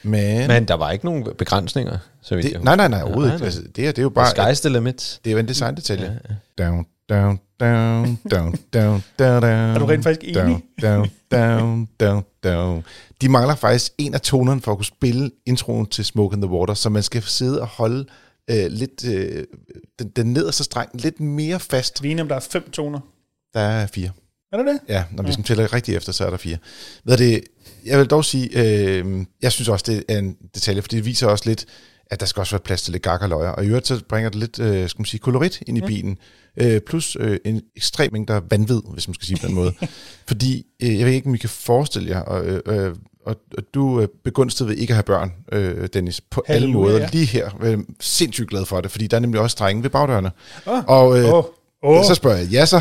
Men, 0.03 0.49
Men 0.49 0.65
der 0.65 0.75
var 0.75 0.91
ikke 0.91 1.05
nogen 1.05 1.27
begrænsninger, 1.39 1.99
så 2.23 2.35
vidt 2.35 2.47
jeg 2.47 2.55
det, 2.55 2.65
nej, 2.65 2.77
nej, 2.77 2.89
nej, 2.89 2.99
husker. 2.99 3.07
overhovedet 3.07 3.35
ikke. 3.35 3.45
Altså, 3.45 3.63
det, 3.77 3.87
er, 3.87 3.93
det 3.93 3.99
er 3.99 4.03
jo 4.03 4.09
bare... 4.09 4.35
The 4.35 4.43
sky's 4.43 4.61
the 4.61 4.69
limit. 4.69 5.21
Det 5.25 5.31
er 5.31 5.33
jo 5.33 5.39
en 5.39 5.49
designdetalje. 5.49 6.05
Ja, 6.05 6.35
ja. 6.65 6.65
Down, 6.65 6.87
down, 7.09 7.41
down, 7.61 8.19
down, 8.31 8.59
down, 8.73 9.03
down, 9.19 9.43
down. 9.43 9.45
er 9.75 9.79
du 9.79 9.87
rent 9.87 10.03
faktisk 10.03 10.25
enig? 10.25 10.37
Down, 10.37 10.63
down, 10.83 11.11
down, 11.31 11.89
down, 12.01 12.25
down. 12.45 12.85
De 13.21 13.29
mangler 13.29 13.55
faktisk 13.55 13.93
en 13.99 14.15
af 14.15 14.21
tonerne 14.21 14.61
for 14.61 14.73
at 14.73 14.79
kunne 14.79 14.85
spille 14.85 15.31
introen 15.47 15.87
til 15.87 16.05
Smoke 16.05 16.35
in 16.35 16.43
the 16.43 16.51
Water, 16.51 16.75
så 16.75 16.89
man 16.89 17.03
skal 17.03 17.23
sidde 17.23 17.61
og 17.61 17.67
holde 17.67 18.07
øh, 18.51 18.71
lidt, 18.71 19.05
øh, 19.05 19.45
den, 19.99 20.09
den 20.09 20.33
nederste 20.33 20.65
streng 20.65 20.91
lidt 20.95 21.21
mere 21.21 21.61
fast. 21.61 22.03
Vi 22.03 22.09
er 22.09 22.11
enige 22.11 22.23
om, 22.23 22.29
der 22.29 22.37
er 22.37 22.41
fem 22.41 22.71
toner. 22.71 23.01
Der 23.55 23.61
er 23.61 23.87
fire. 23.87 24.11
Er 24.53 24.57
det 24.57 24.67
det? 24.67 24.81
Ja, 24.89 25.05
når 25.11 25.23
vi 25.23 25.31
ja. 25.31 25.43
tæller 25.43 25.73
rigtigt 25.73 25.97
efter, 25.97 26.13
så 26.13 26.27
er 26.27 26.31
der 26.31 26.37
fire. 26.37 26.57
Hvad 27.05 27.15
er 27.15 27.19
det? 27.19 27.45
Jeg 27.85 27.99
vil 27.99 28.07
dog 28.07 28.25
sige, 28.25 28.49
øh, 28.55 29.25
jeg 29.43 29.53
synes 29.53 29.69
også, 29.69 29.85
det 29.89 30.05
er 30.09 30.19
en 30.19 30.37
detalje, 30.55 30.83
for 30.83 30.89
det 30.89 31.05
viser 31.05 31.27
også 31.27 31.45
lidt, 31.47 31.67
at 32.11 32.21
der 32.21 32.27
skal 32.27 32.41
også 32.41 32.53
være 32.53 32.63
plads 32.65 32.83
til 32.83 32.93
lidt 32.93 33.03
gak 33.03 33.23
og 33.23 33.29
løjer. 33.29 33.51
Og 33.51 33.65
i 33.65 33.69
øvrigt 33.69 33.87
så 33.87 34.05
bringer 34.09 34.31
det 34.31 34.39
lidt, 34.39 34.59
øh, 34.59 34.89
skal 34.89 35.01
man 35.01 35.07
sige, 35.07 35.21
kolorit 35.21 35.63
ind 35.67 35.79
i 35.79 35.81
bilen. 35.81 36.19
Øh, 36.57 36.81
plus 36.81 37.17
øh, 37.21 37.39
en 37.45 37.63
ekstrem 37.77 38.13
mængde 38.13 38.43
vanvid, 38.51 38.81
hvis 38.93 39.09
man 39.09 39.15
skal 39.15 39.27
sige 39.27 39.39
på 39.41 39.47
den 39.47 39.55
måde. 39.55 39.73
Fordi, 40.29 40.67
øh, 40.83 40.99
jeg 40.99 41.07
ved 41.07 41.13
ikke, 41.13 41.27
om 41.27 41.35
I 41.35 41.39
kan 41.39 41.49
forestille 41.49 42.11
jer, 42.11 42.21
og, 42.21 42.47
øh, 42.47 42.61
øh, 42.67 42.97
og, 43.27 43.37
og 43.59 43.63
du 43.75 43.99
er 44.01 44.07
begunstiget 44.25 44.69
ved 44.71 44.77
ikke 44.77 44.91
at 44.91 44.97
have 44.97 45.03
børn, 45.03 45.33
øh, 45.53 45.89
Dennis, 45.95 46.21
på 46.21 46.43
alle 46.49 46.61
Halleluja, 46.61 46.87
måder. 46.93 46.99
ja. 47.01 47.09
Lige 47.13 47.27
her, 47.27 47.51
jeg 47.63 47.73
er 47.73 47.79
sindssygt 48.01 48.51
glad 48.51 48.65
for 48.65 48.81
det, 48.81 48.91
fordi 48.91 49.07
der 49.07 49.17
er 49.17 49.21
nemlig 49.21 49.41
også 49.41 49.57
drenge 49.61 49.83
ved 49.83 49.91
bagdørene. 49.91 50.31
Åh, 50.67 50.85
Og 50.87 51.19
øh, 51.19 51.35
Åh, 51.35 51.45
åh. 51.83 52.05
så 52.05 52.15
spørger 52.15 52.37
jeg, 52.37 52.47
ja 52.49 52.67
så, 52.67 52.81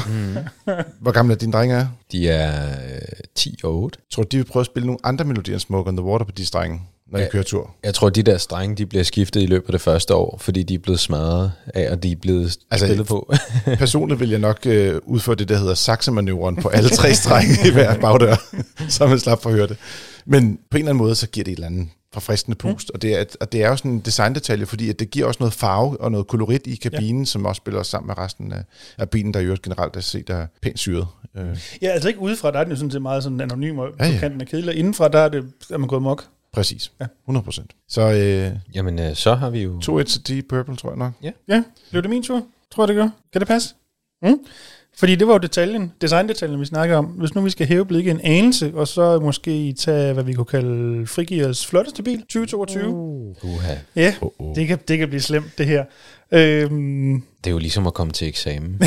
hvor 1.01 1.11
gamle 1.11 1.33
er 1.33 1.37
dine 1.37 1.51
drenge 1.53 1.75
er? 1.75 1.87
De 2.11 2.29
er 2.29 2.69
øh, 2.93 3.01
10 3.35 3.59
og 3.63 3.75
8. 3.75 3.99
Tror 4.11 4.23
du, 4.23 4.27
de 4.31 4.37
vil 4.37 4.43
prøve 4.45 4.61
at 4.61 4.65
spille 4.65 4.85
nogle 4.87 4.99
andre 5.03 5.25
melodier 5.25 5.55
end 5.55 5.59
Smoke 5.61 5.87
on 5.89 5.97
the 5.97 6.05
Water 6.05 6.25
på 6.25 6.31
de 6.31 6.45
strenge, 6.45 6.81
når 7.11 7.19
ja. 7.19 7.29
Kører 7.29 7.43
tur? 7.43 7.75
Jeg 7.83 7.93
tror, 7.93 8.09
de 8.09 8.23
der 8.23 8.37
strenge, 8.37 8.75
de 8.75 8.85
bliver 8.85 9.03
skiftet 9.03 9.41
i 9.41 9.45
løbet 9.45 9.67
af 9.67 9.71
det 9.71 9.81
første 9.81 10.15
år, 10.15 10.37
fordi 10.41 10.63
de 10.63 10.73
er 10.73 10.79
blevet 10.79 10.99
smadret 10.99 11.51
af, 11.73 11.91
og 11.91 12.03
de 12.03 12.11
er 12.11 12.15
blevet 12.15 12.57
Altså, 12.71 12.87
spillet 12.87 13.07
på. 13.07 13.33
Personligt 13.77 14.19
vil 14.19 14.29
jeg 14.29 14.39
nok 14.39 14.59
øh, 14.65 15.01
udføre 15.05 15.35
det, 15.35 15.49
der 15.49 15.57
hedder 15.57 15.73
saksemanøvren 15.73 16.55
på 16.55 16.67
alle 16.67 16.89
tre 16.89 17.13
strenge 17.13 17.67
i 17.67 17.71
hver 17.71 17.99
bagdør, 17.99 18.35
så 18.89 19.07
man 19.07 19.19
slap 19.19 19.41
for 19.41 19.49
at 19.49 19.55
høre 19.55 19.67
det. 19.67 19.77
Men 20.25 20.59
på 20.71 20.77
en 20.77 20.79
eller 20.79 20.89
anden 20.89 21.03
måde, 21.03 21.15
så 21.15 21.27
giver 21.27 21.43
det 21.43 21.51
et 21.51 21.55
eller 21.55 21.67
andet 21.67 21.87
forfriskende 22.13 22.57
pust, 22.57 22.89
mm. 22.89 22.91
og, 22.93 23.01
det 23.01 23.19
er, 23.19 23.25
og 23.41 23.51
det 23.51 23.63
er 23.63 23.69
jo 23.69 23.75
sådan 23.75 23.91
en 23.91 23.99
designdetalje, 23.99 24.65
fordi 24.65 24.89
at 24.89 24.99
det 24.99 25.11
giver 25.11 25.25
også 25.25 25.37
noget 25.39 25.53
farve 25.53 26.01
og 26.01 26.11
noget 26.11 26.27
kolorit 26.27 26.67
i 26.67 26.75
kabinen, 26.75 27.21
ja. 27.21 27.25
som 27.25 27.45
også 27.45 27.59
spiller 27.59 27.83
sammen 27.83 28.07
med 28.07 28.17
resten 28.17 28.51
af, 28.51 28.63
af 28.97 29.09
bilen, 29.09 29.33
der 29.33 29.39
jo 29.39 29.57
generelt 29.63 29.95
er 29.95 29.99
set 29.99 30.29
er 30.29 30.47
pænt 30.61 30.79
syret. 30.79 31.07
Øh. 31.37 31.57
Ja, 31.81 31.87
altså 31.87 32.07
ikke 32.07 32.19
udefra, 32.19 32.51
der 32.51 32.59
er 32.59 32.63
den 32.63 32.71
jo 32.71 32.77
sådan 32.77 32.91
set 32.91 33.01
meget 33.01 33.23
sådan 33.23 33.41
anonym 33.41 33.77
og 33.77 33.89
ja, 33.99 34.05
ja. 34.05 34.13
på 34.13 34.19
kanten 34.19 34.41
af 34.41 34.47
kedelig, 34.47 34.75
indenfra, 34.75 35.07
der 35.07 35.19
er, 35.19 35.29
det, 35.29 35.51
er 35.69 35.77
man 35.77 35.87
gået 35.87 36.01
mok. 36.01 36.25
Præcis, 36.53 36.91
ja. 37.01 37.05
100 37.23 37.43
procent. 37.43 37.71
Så 37.87 38.01
øh, 38.01 38.59
Jamen, 38.75 38.99
øh, 38.99 39.15
så 39.15 39.35
har 39.35 39.49
vi 39.49 39.63
jo... 39.63 39.79
2 39.79 39.99
1 39.99 40.21
Deep 40.27 40.45
Purple, 40.49 40.75
tror 40.75 40.89
jeg 40.89 40.97
nok. 40.97 41.13
Ja. 41.23 41.31
ja, 41.47 41.63
blev 41.89 42.01
det 42.01 42.09
min 42.09 42.23
tur? 42.23 42.43
Tror 42.71 42.83
jeg, 42.83 42.87
det 42.87 42.95
gør. 42.95 43.09
Kan 43.33 43.41
det 43.41 43.47
passe? 43.47 43.75
Mm? 44.21 44.39
Fordi 44.97 45.15
det 45.15 45.27
var 45.27 45.33
jo 45.33 45.39
detaljen, 45.39 45.93
designdetaljen, 46.01 46.59
vi 46.59 46.65
snakker 46.65 46.97
om. 46.97 47.05
Hvis 47.05 47.35
nu 47.35 47.41
vi 47.41 47.49
skal 47.49 47.67
hæve 47.67 47.85
blikket 47.85 48.11
en 48.11 48.21
anelse, 48.23 48.71
og 48.73 48.87
så 48.87 49.19
måske 49.19 49.73
tage, 49.73 50.13
hvad 50.13 50.23
vi 50.23 50.33
kunne 50.33 50.45
kalde 50.45 51.07
frigiveres 51.07 51.67
flotteste 51.67 52.03
bil, 52.03 52.21
2022. 52.21 52.87
Uh. 52.87 53.35
Ja, 53.95 54.13
uh-uh. 54.21 54.55
det, 54.55 54.67
kan, 54.67 54.79
det 54.87 54.97
kan 54.97 55.07
blive 55.07 55.21
slemt, 55.21 55.57
det 55.57 55.65
her. 55.65 55.85
Øhm. 56.31 57.23
Det 57.43 57.49
er 57.49 57.51
jo 57.51 57.57
ligesom 57.57 57.87
at 57.87 57.93
komme 57.93 58.13
til 58.13 58.27
eksamen. 58.27 58.81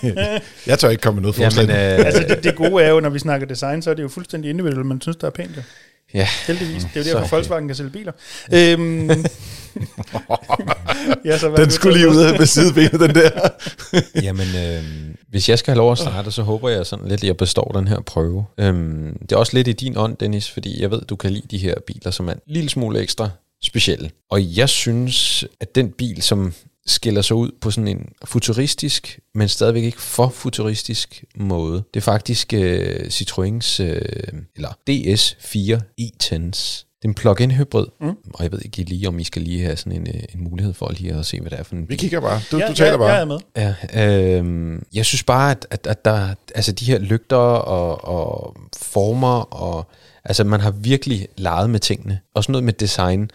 jeg 0.66 0.78
tør 0.78 0.88
ikke 0.88 1.02
komme 1.02 1.16
med 1.16 1.22
noget 1.22 1.34
forslag. 1.34 1.68
Jamen, 1.68 2.00
øh, 2.00 2.06
altså 2.06 2.24
det, 2.28 2.44
det 2.44 2.56
gode 2.56 2.84
er 2.84 2.90
jo, 2.90 3.00
når 3.00 3.10
vi 3.10 3.18
snakker 3.18 3.46
design, 3.46 3.82
så 3.82 3.90
er 3.90 3.94
det 3.94 4.02
jo 4.02 4.08
fuldstændig 4.08 4.50
individuelt, 4.50 4.86
man 4.86 5.00
synes, 5.00 5.16
der 5.16 5.26
er 5.26 5.30
pænt. 5.30 5.58
Ja. 6.14 6.18
Ja. 6.18 6.28
Heldigvis. 6.46 6.82
Det 6.94 7.06
er 7.06 7.10
jo 7.10 7.16
derfor, 7.18 7.36
Volkswagen 7.36 7.68
kan 7.68 7.76
sælge 7.76 7.90
biler. 7.90 8.12
øhm, 8.52 9.08
ja, 11.24 11.38
så 11.38 11.54
den 11.56 11.70
skulle 11.70 11.96
lige 11.96 12.08
ud 12.08 12.16
af 12.16 12.38
med 12.38 12.46
sidebenet, 12.46 13.00
den 13.00 13.14
der. 13.14 13.30
Jamen, 14.26 14.46
øh, 14.56 14.84
hvis 15.28 15.48
jeg 15.48 15.58
skal 15.58 15.70
have 15.72 15.78
lov 15.78 15.92
at 15.92 15.98
starte, 15.98 16.30
så 16.30 16.42
håber 16.42 16.68
jeg 16.68 16.86
sådan 16.86 17.08
lidt, 17.08 17.20
at 17.20 17.26
jeg 17.26 17.36
består 17.36 17.72
den 17.74 17.88
her 17.88 18.00
prøve. 18.00 18.44
Øhm, 18.58 19.18
det 19.20 19.32
er 19.32 19.36
også 19.36 19.56
lidt 19.56 19.68
i 19.68 19.72
din 19.72 19.96
ånd, 19.96 20.16
Dennis, 20.16 20.50
fordi 20.50 20.82
jeg 20.82 20.90
ved, 20.90 21.02
du 21.02 21.16
kan 21.16 21.30
lide 21.30 21.46
de 21.50 21.58
her 21.58 21.74
biler, 21.86 22.10
som 22.10 22.28
er 22.28 22.32
en 22.32 22.40
lille 22.46 22.70
smule 22.70 23.00
ekstra 23.00 23.30
specielle. 23.64 24.10
Og 24.30 24.56
jeg 24.56 24.68
synes, 24.68 25.44
at 25.60 25.74
den 25.74 25.90
bil, 25.90 26.22
som 26.22 26.52
skiller 26.90 27.22
sig 27.22 27.36
ud 27.36 27.50
på 27.60 27.70
sådan 27.70 27.88
en 27.88 28.08
futuristisk, 28.24 29.18
men 29.34 29.48
stadigvæk 29.48 29.84
ikke 29.84 30.00
for 30.00 30.28
futuristisk 30.28 31.24
måde. 31.36 31.82
Det 31.94 32.00
er 32.00 32.04
faktisk 32.04 32.52
uh, 32.56 32.60
Citroëns, 33.08 33.82
uh, 33.82 33.88
eller 34.56 34.68
DS4 34.90 35.80
e-Tens. 36.00 36.84
Det 37.02 37.04
er 37.04 37.08
en 37.08 37.14
plug-in 37.14 37.50
hybrid, 37.50 37.86
mm. 38.00 38.16
og 38.34 38.42
jeg 38.42 38.52
ved 38.52 38.60
ikke 38.64 38.82
lige, 38.82 39.08
om 39.08 39.18
I 39.18 39.24
skal 39.24 39.42
lige 39.42 39.64
have 39.64 39.76
sådan 39.76 39.92
en, 39.92 40.06
øh, 40.06 40.22
en 40.34 40.44
mulighed 40.44 40.74
for 40.74 40.90
lige 40.90 41.14
at 41.14 41.26
se, 41.26 41.40
hvad 41.40 41.50
det 41.50 41.58
er 41.58 41.62
for 41.62 41.74
en 41.74 41.88
Vi 41.88 41.96
kigger 41.96 42.20
bare. 42.20 42.40
Du, 42.52 42.58
ja, 42.58 42.68
du 42.68 42.74
taler 42.74 42.90
ja, 42.90 42.96
bare. 42.96 43.08
Jeg 43.08 43.20
er 43.20 43.24
med. 43.24 43.38
Ja, 43.56 44.40
øh, 44.40 44.78
jeg 44.94 45.04
synes 45.04 45.22
bare, 45.22 45.50
at, 45.50 45.66
at, 45.70 45.86
at 45.86 46.04
der, 46.04 46.34
altså 46.54 46.72
de 46.72 46.84
her 46.84 46.98
lygter 46.98 47.36
og, 47.36 48.04
og 48.04 48.56
former, 48.76 49.40
og 49.40 49.90
altså 50.24 50.44
man 50.44 50.60
har 50.60 50.70
virkelig 50.70 51.28
leget 51.36 51.70
med 51.70 51.80
tingene. 51.80 52.20
Også 52.34 52.52
noget 52.52 52.64
med 52.64 52.72
design 52.72 53.30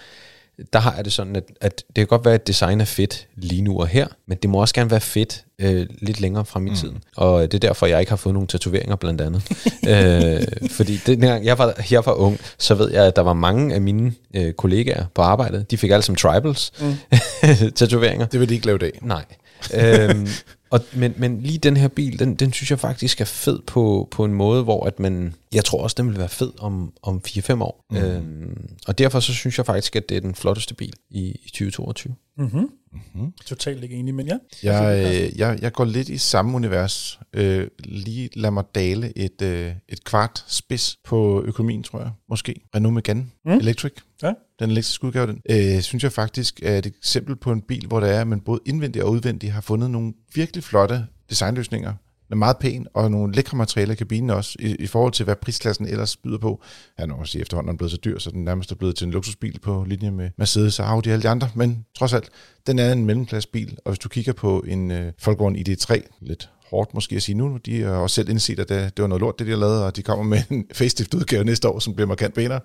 der 0.73 0.79
har 0.79 0.95
jeg 0.95 1.05
det 1.05 1.13
sådan, 1.13 1.35
at, 1.35 1.43
at 1.61 1.83
det 1.87 1.95
kan 1.95 2.07
godt 2.07 2.25
være, 2.25 2.33
at 2.33 2.47
design 2.47 2.81
er 2.81 2.85
fedt 2.85 3.27
lige 3.35 3.61
nu 3.61 3.79
og 3.79 3.87
her, 3.87 4.07
men 4.27 4.37
det 4.41 4.49
må 4.49 4.61
også 4.61 4.73
gerne 4.73 4.91
være 4.91 5.01
fedt 5.01 5.45
øh, 5.59 5.85
lidt 6.01 6.21
længere 6.21 6.45
frem 6.45 6.67
i 6.67 6.69
mm. 6.69 6.75
tiden. 6.75 7.03
Og 7.15 7.41
det 7.41 7.53
er 7.53 7.67
derfor, 7.67 7.85
jeg 7.85 7.99
ikke 7.99 8.11
har 8.11 8.17
fået 8.17 8.33
nogle 8.33 8.47
tatoveringer 8.47 8.95
blandt 8.95 9.21
andet. 9.21 9.43
øh, 9.89 10.69
fordi 10.71 10.99
dengang 11.05 11.45
jeg 11.45 11.57
var, 11.57 11.73
jeg 11.91 12.05
var 12.05 12.13
ung, 12.13 12.39
så 12.57 12.75
ved 12.75 12.91
jeg, 12.91 13.05
at 13.05 13.15
der 13.15 13.21
var 13.21 13.33
mange 13.33 13.75
af 13.75 13.81
mine 13.81 14.13
øh, 14.35 14.53
kollegaer 14.53 15.05
på 15.15 15.21
arbejdet, 15.21 15.71
de 15.71 15.77
fik 15.77 15.91
alle 15.91 16.03
som 16.03 16.15
tribals 16.15 16.71
mm. 16.81 16.95
tatoveringer. 17.75 18.25
Det 18.25 18.39
vil 18.39 18.49
de 18.49 18.53
ikke 18.53 18.65
lave 18.65 18.75
i 18.75 18.79
dag. 18.79 18.99
Nej. 19.01 19.25
øhm, 19.73 20.27
og, 20.73 20.81
men, 20.93 21.13
men 21.17 21.41
lige 21.41 21.57
den 21.57 21.77
her 21.77 21.87
bil, 21.87 22.19
den, 22.19 22.35
den 22.35 22.53
synes 22.53 22.71
jeg 22.71 22.79
faktisk 22.79 23.21
er 23.21 23.25
fed 23.25 23.59
på, 23.67 24.07
på 24.11 24.25
en 24.25 24.33
måde, 24.33 24.63
hvor 24.63 24.85
at 24.85 24.99
man, 24.99 25.33
jeg 25.53 25.65
tror 25.65 25.83
også, 25.83 25.95
den 25.97 26.09
vil 26.09 26.17
være 26.17 26.29
fed 26.29 26.51
om, 26.59 26.93
om 27.03 27.21
4-5 27.27 27.63
år. 27.63 27.85
Mm. 27.91 27.97
Øhm, 27.97 28.69
og 28.87 28.97
derfor 28.97 29.19
så 29.19 29.33
synes 29.33 29.57
jeg 29.57 29.65
faktisk, 29.65 29.95
at 29.95 30.09
det 30.09 30.17
er 30.17 30.21
den 30.21 30.35
flotteste 30.35 30.73
bil 30.75 30.93
i, 31.09 31.39
i 31.43 31.47
2022. 31.47 32.15
Mm-hmm. 32.37 32.69
Mm-hmm. 32.93 33.31
Totalt 33.45 33.83
ikke 33.83 33.95
enig, 33.95 34.15
men 34.15 34.27
ja. 34.27 34.37
Jeg, 34.63 35.05
øh, 35.05 35.39
jeg, 35.39 35.59
jeg 35.61 35.73
går 35.73 35.85
lidt 35.85 36.09
i 36.09 36.17
samme 36.17 36.55
univers. 36.55 37.19
Øh, 37.33 37.67
lige 37.79 38.29
lad 38.35 38.51
mig 38.51 38.63
dale 38.75 39.17
et, 39.17 39.41
øh, 39.41 39.73
et 39.89 40.03
kvart 40.03 40.45
spids 40.47 40.97
på 41.03 41.43
økonomien, 41.45 41.83
tror 41.83 41.99
jeg. 41.99 42.11
Måske. 42.29 42.55
Renault 42.75 42.93
Megane 42.93 43.25
mm. 43.45 43.51
Electric. 43.51 43.93
Ja. 44.23 44.33
Den 44.59 44.69
elektriske 44.69 45.07
udgave, 45.07 45.27
den, 45.27 45.41
øh, 45.49 45.81
synes 45.81 46.03
jeg 46.03 46.11
faktisk 46.11 46.59
er 46.63 46.77
et 46.77 46.85
eksempel 46.85 47.35
på 47.35 47.51
en 47.51 47.61
bil, 47.61 47.87
hvor 47.87 47.99
der 47.99 48.07
er, 48.07 48.21
at 48.21 48.27
man 48.27 48.39
både 48.39 48.59
indvendigt 48.65 49.05
og 49.05 49.11
udvendigt 49.11 49.53
har 49.53 49.61
fundet 49.61 49.91
nogle 49.91 50.13
virkelig 50.35 50.63
flotte 50.63 51.05
designløsninger, 51.29 51.93
er 52.31 52.35
meget 52.35 52.57
pæn, 52.57 52.87
og 52.93 53.11
nogle 53.11 53.33
lækre 53.33 53.57
materialer 53.57 53.93
i 53.93 53.95
kabinen 53.95 54.29
også, 54.29 54.55
i, 54.59 54.75
i 54.75 54.87
forhold 54.87 55.13
til, 55.13 55.23
hvad 55.23 55.35
prisklassen 55.35 55.87
ellers 55.87 56.17
byder 56.17 56.37
på. 56.37 56.61
Han 56.97 57.11
er 57.11 57.15
også 57.15 57.39
efterhånden 57.39 57.77
blevet 57.77 57.91
så 57.91 57.97
dyr, 57.97 58.19
så 58.19 58.31
den 58.31 58.43
nærmest 58.43 58.71
er 58.71 58.75
blevet 58.75 58.95
til 58.95 59.05
en 59.05 59.11
luksusbil 59.11 59.59
på 59.59 59.85
linje 59.87 60.11
med 60.11 60.29
Mercedes 60.37 60.79
og 60.79 60.89
Audi 60.89 61.09
og 61.09 61.13
alle 61.13 61.23
de 61.23 61.29
andre, 61.29 61.49
men 61.55 61.85
trods 61.97 62.13
alt, 62.13 62.29
den 62.67 62.79
er 62.79 62.91
en 62.91 63.05
mellemklassebil, 63.05 63.77
og 63.85 63.91
hvis 63.91 63.99
du 63.99 64.09
kigger 64.09 64.33
på 64.33 64.63
en 64.67 64.91
øh, 64.91 65.11
Volkswagen 65.25 65.55
ID3, 65.55 66.01
lidt 66.21 66.49
hårdt 66.73 66.93
måske 66.93 67.15
at 67.15 67.23
sige 67.23 67.35
nu. 67.35 67.57
De 67.65 67.81
har 67.81 67.91
også 67.91 68.13
selv 68.13 68.29
indset, 68.29 68.59
at 68.59 68.69
det, 68.69 68.97
det 68.97 69.01
var 69.01 69.07
noget 69.07 69.21
lort, 69.21 69.39
det 69.39 69.47
de 69.47 69.51
har 69.51 69.59
lavet, 69.59 69.83
og 69.83 69.95
de 69.95 70.03
kommer 70.03 70.23
med 70.23 70.41
en 70.49 70.65
facelift-udgave 70.79 71.43
næste 71.43 71.69
år, 71.69 71.79
som 71.79 71.95
bliver 71.95 72.07
markant 72.07 72.33
bedre. 72.33 72.59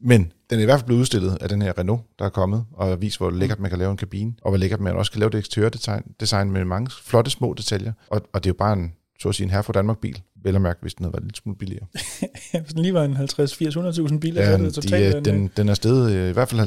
Men 0.00 0.32
den 0.50 0.58
er 0.58 0.62
i 0.62 0.64
hvert 0.64 0.78
fald 0.78 0.86
blevet 0.86 1.00
udstillet 1.00 1.38
af 1.40 1.48
den 1.48 1.62
her 1.62 1.78
Renault, 1.78 2.02
der 2.18 2.24
er 2.24 2.28
kommet, 2.28 2.64
og 2.72 3.00
vist, 3.00 3.18
hvor 3.18 3.30
lækkert 3.30 3.60
man 3.60 3.70
kan 3.70 3.78
lave 3.78 3.90
en 3.90 3.96
kabine, 3.96 4.32
og 4.42 4.50
hvor 4.50 4.58
lækkert 4.58 4.80
man 4.80 4.96
også 4.96 5.12
kan 5.12 5.18
lave 5.18 5.30
det 5.30 5.38
eksteriørdesign 5.38 6.02
design 6.20 6.50
med 6.50 6.64
mange 6.64 6.90
flotte 7.04 7.30
små 7.30 7.54
detaljer. 7.54 7.92
Og, 8.08 8.22
og 8.32 8.44
det 8.44 8.50
er 8.50 8.54
jo 8.54 8.56
bare 8.58 8.72
en, 8.72 8.92
så 9.20 9.28
at 9.28 9.34
sige, 9.34 9.44
en 9.44 9.50
her 9.50 9.62
for 9.62 9.72
Danmark 9.72 9.98
bil. 9.98 10.22
Vel 10.44 10.54
at 10.54 10.62
mærke, 10.62 10.78
hvis 10.82 10.94
den 10.94 11.04
havde 11.04 11.12
været 11.12 11.24
lidt 11.24 11.36
smule 11.36 11.58
billigere. 11.58 11.86
hvis 12.62 12.72
den 12.74 12.82
lige 12.82 12.94
var 12.94 13.04
en 13.04 13.16
50-80-100.000 13.16 14.18
bil, 14.18 14.34
ja, 14.34 14.46
så 14.46 14.52
er 14.52 14.56
det 14.56 14.74
totalt... 14.74 15.24
De, 15.24 15.30
den, 15.30 15.50
den 15.56 15.68
er 15.68 15.74
stedet 15.74 16.12
øh, 16.12 16.30
i 16.30 16.32
hvert 16.32 16.48
fald 16.48 16.60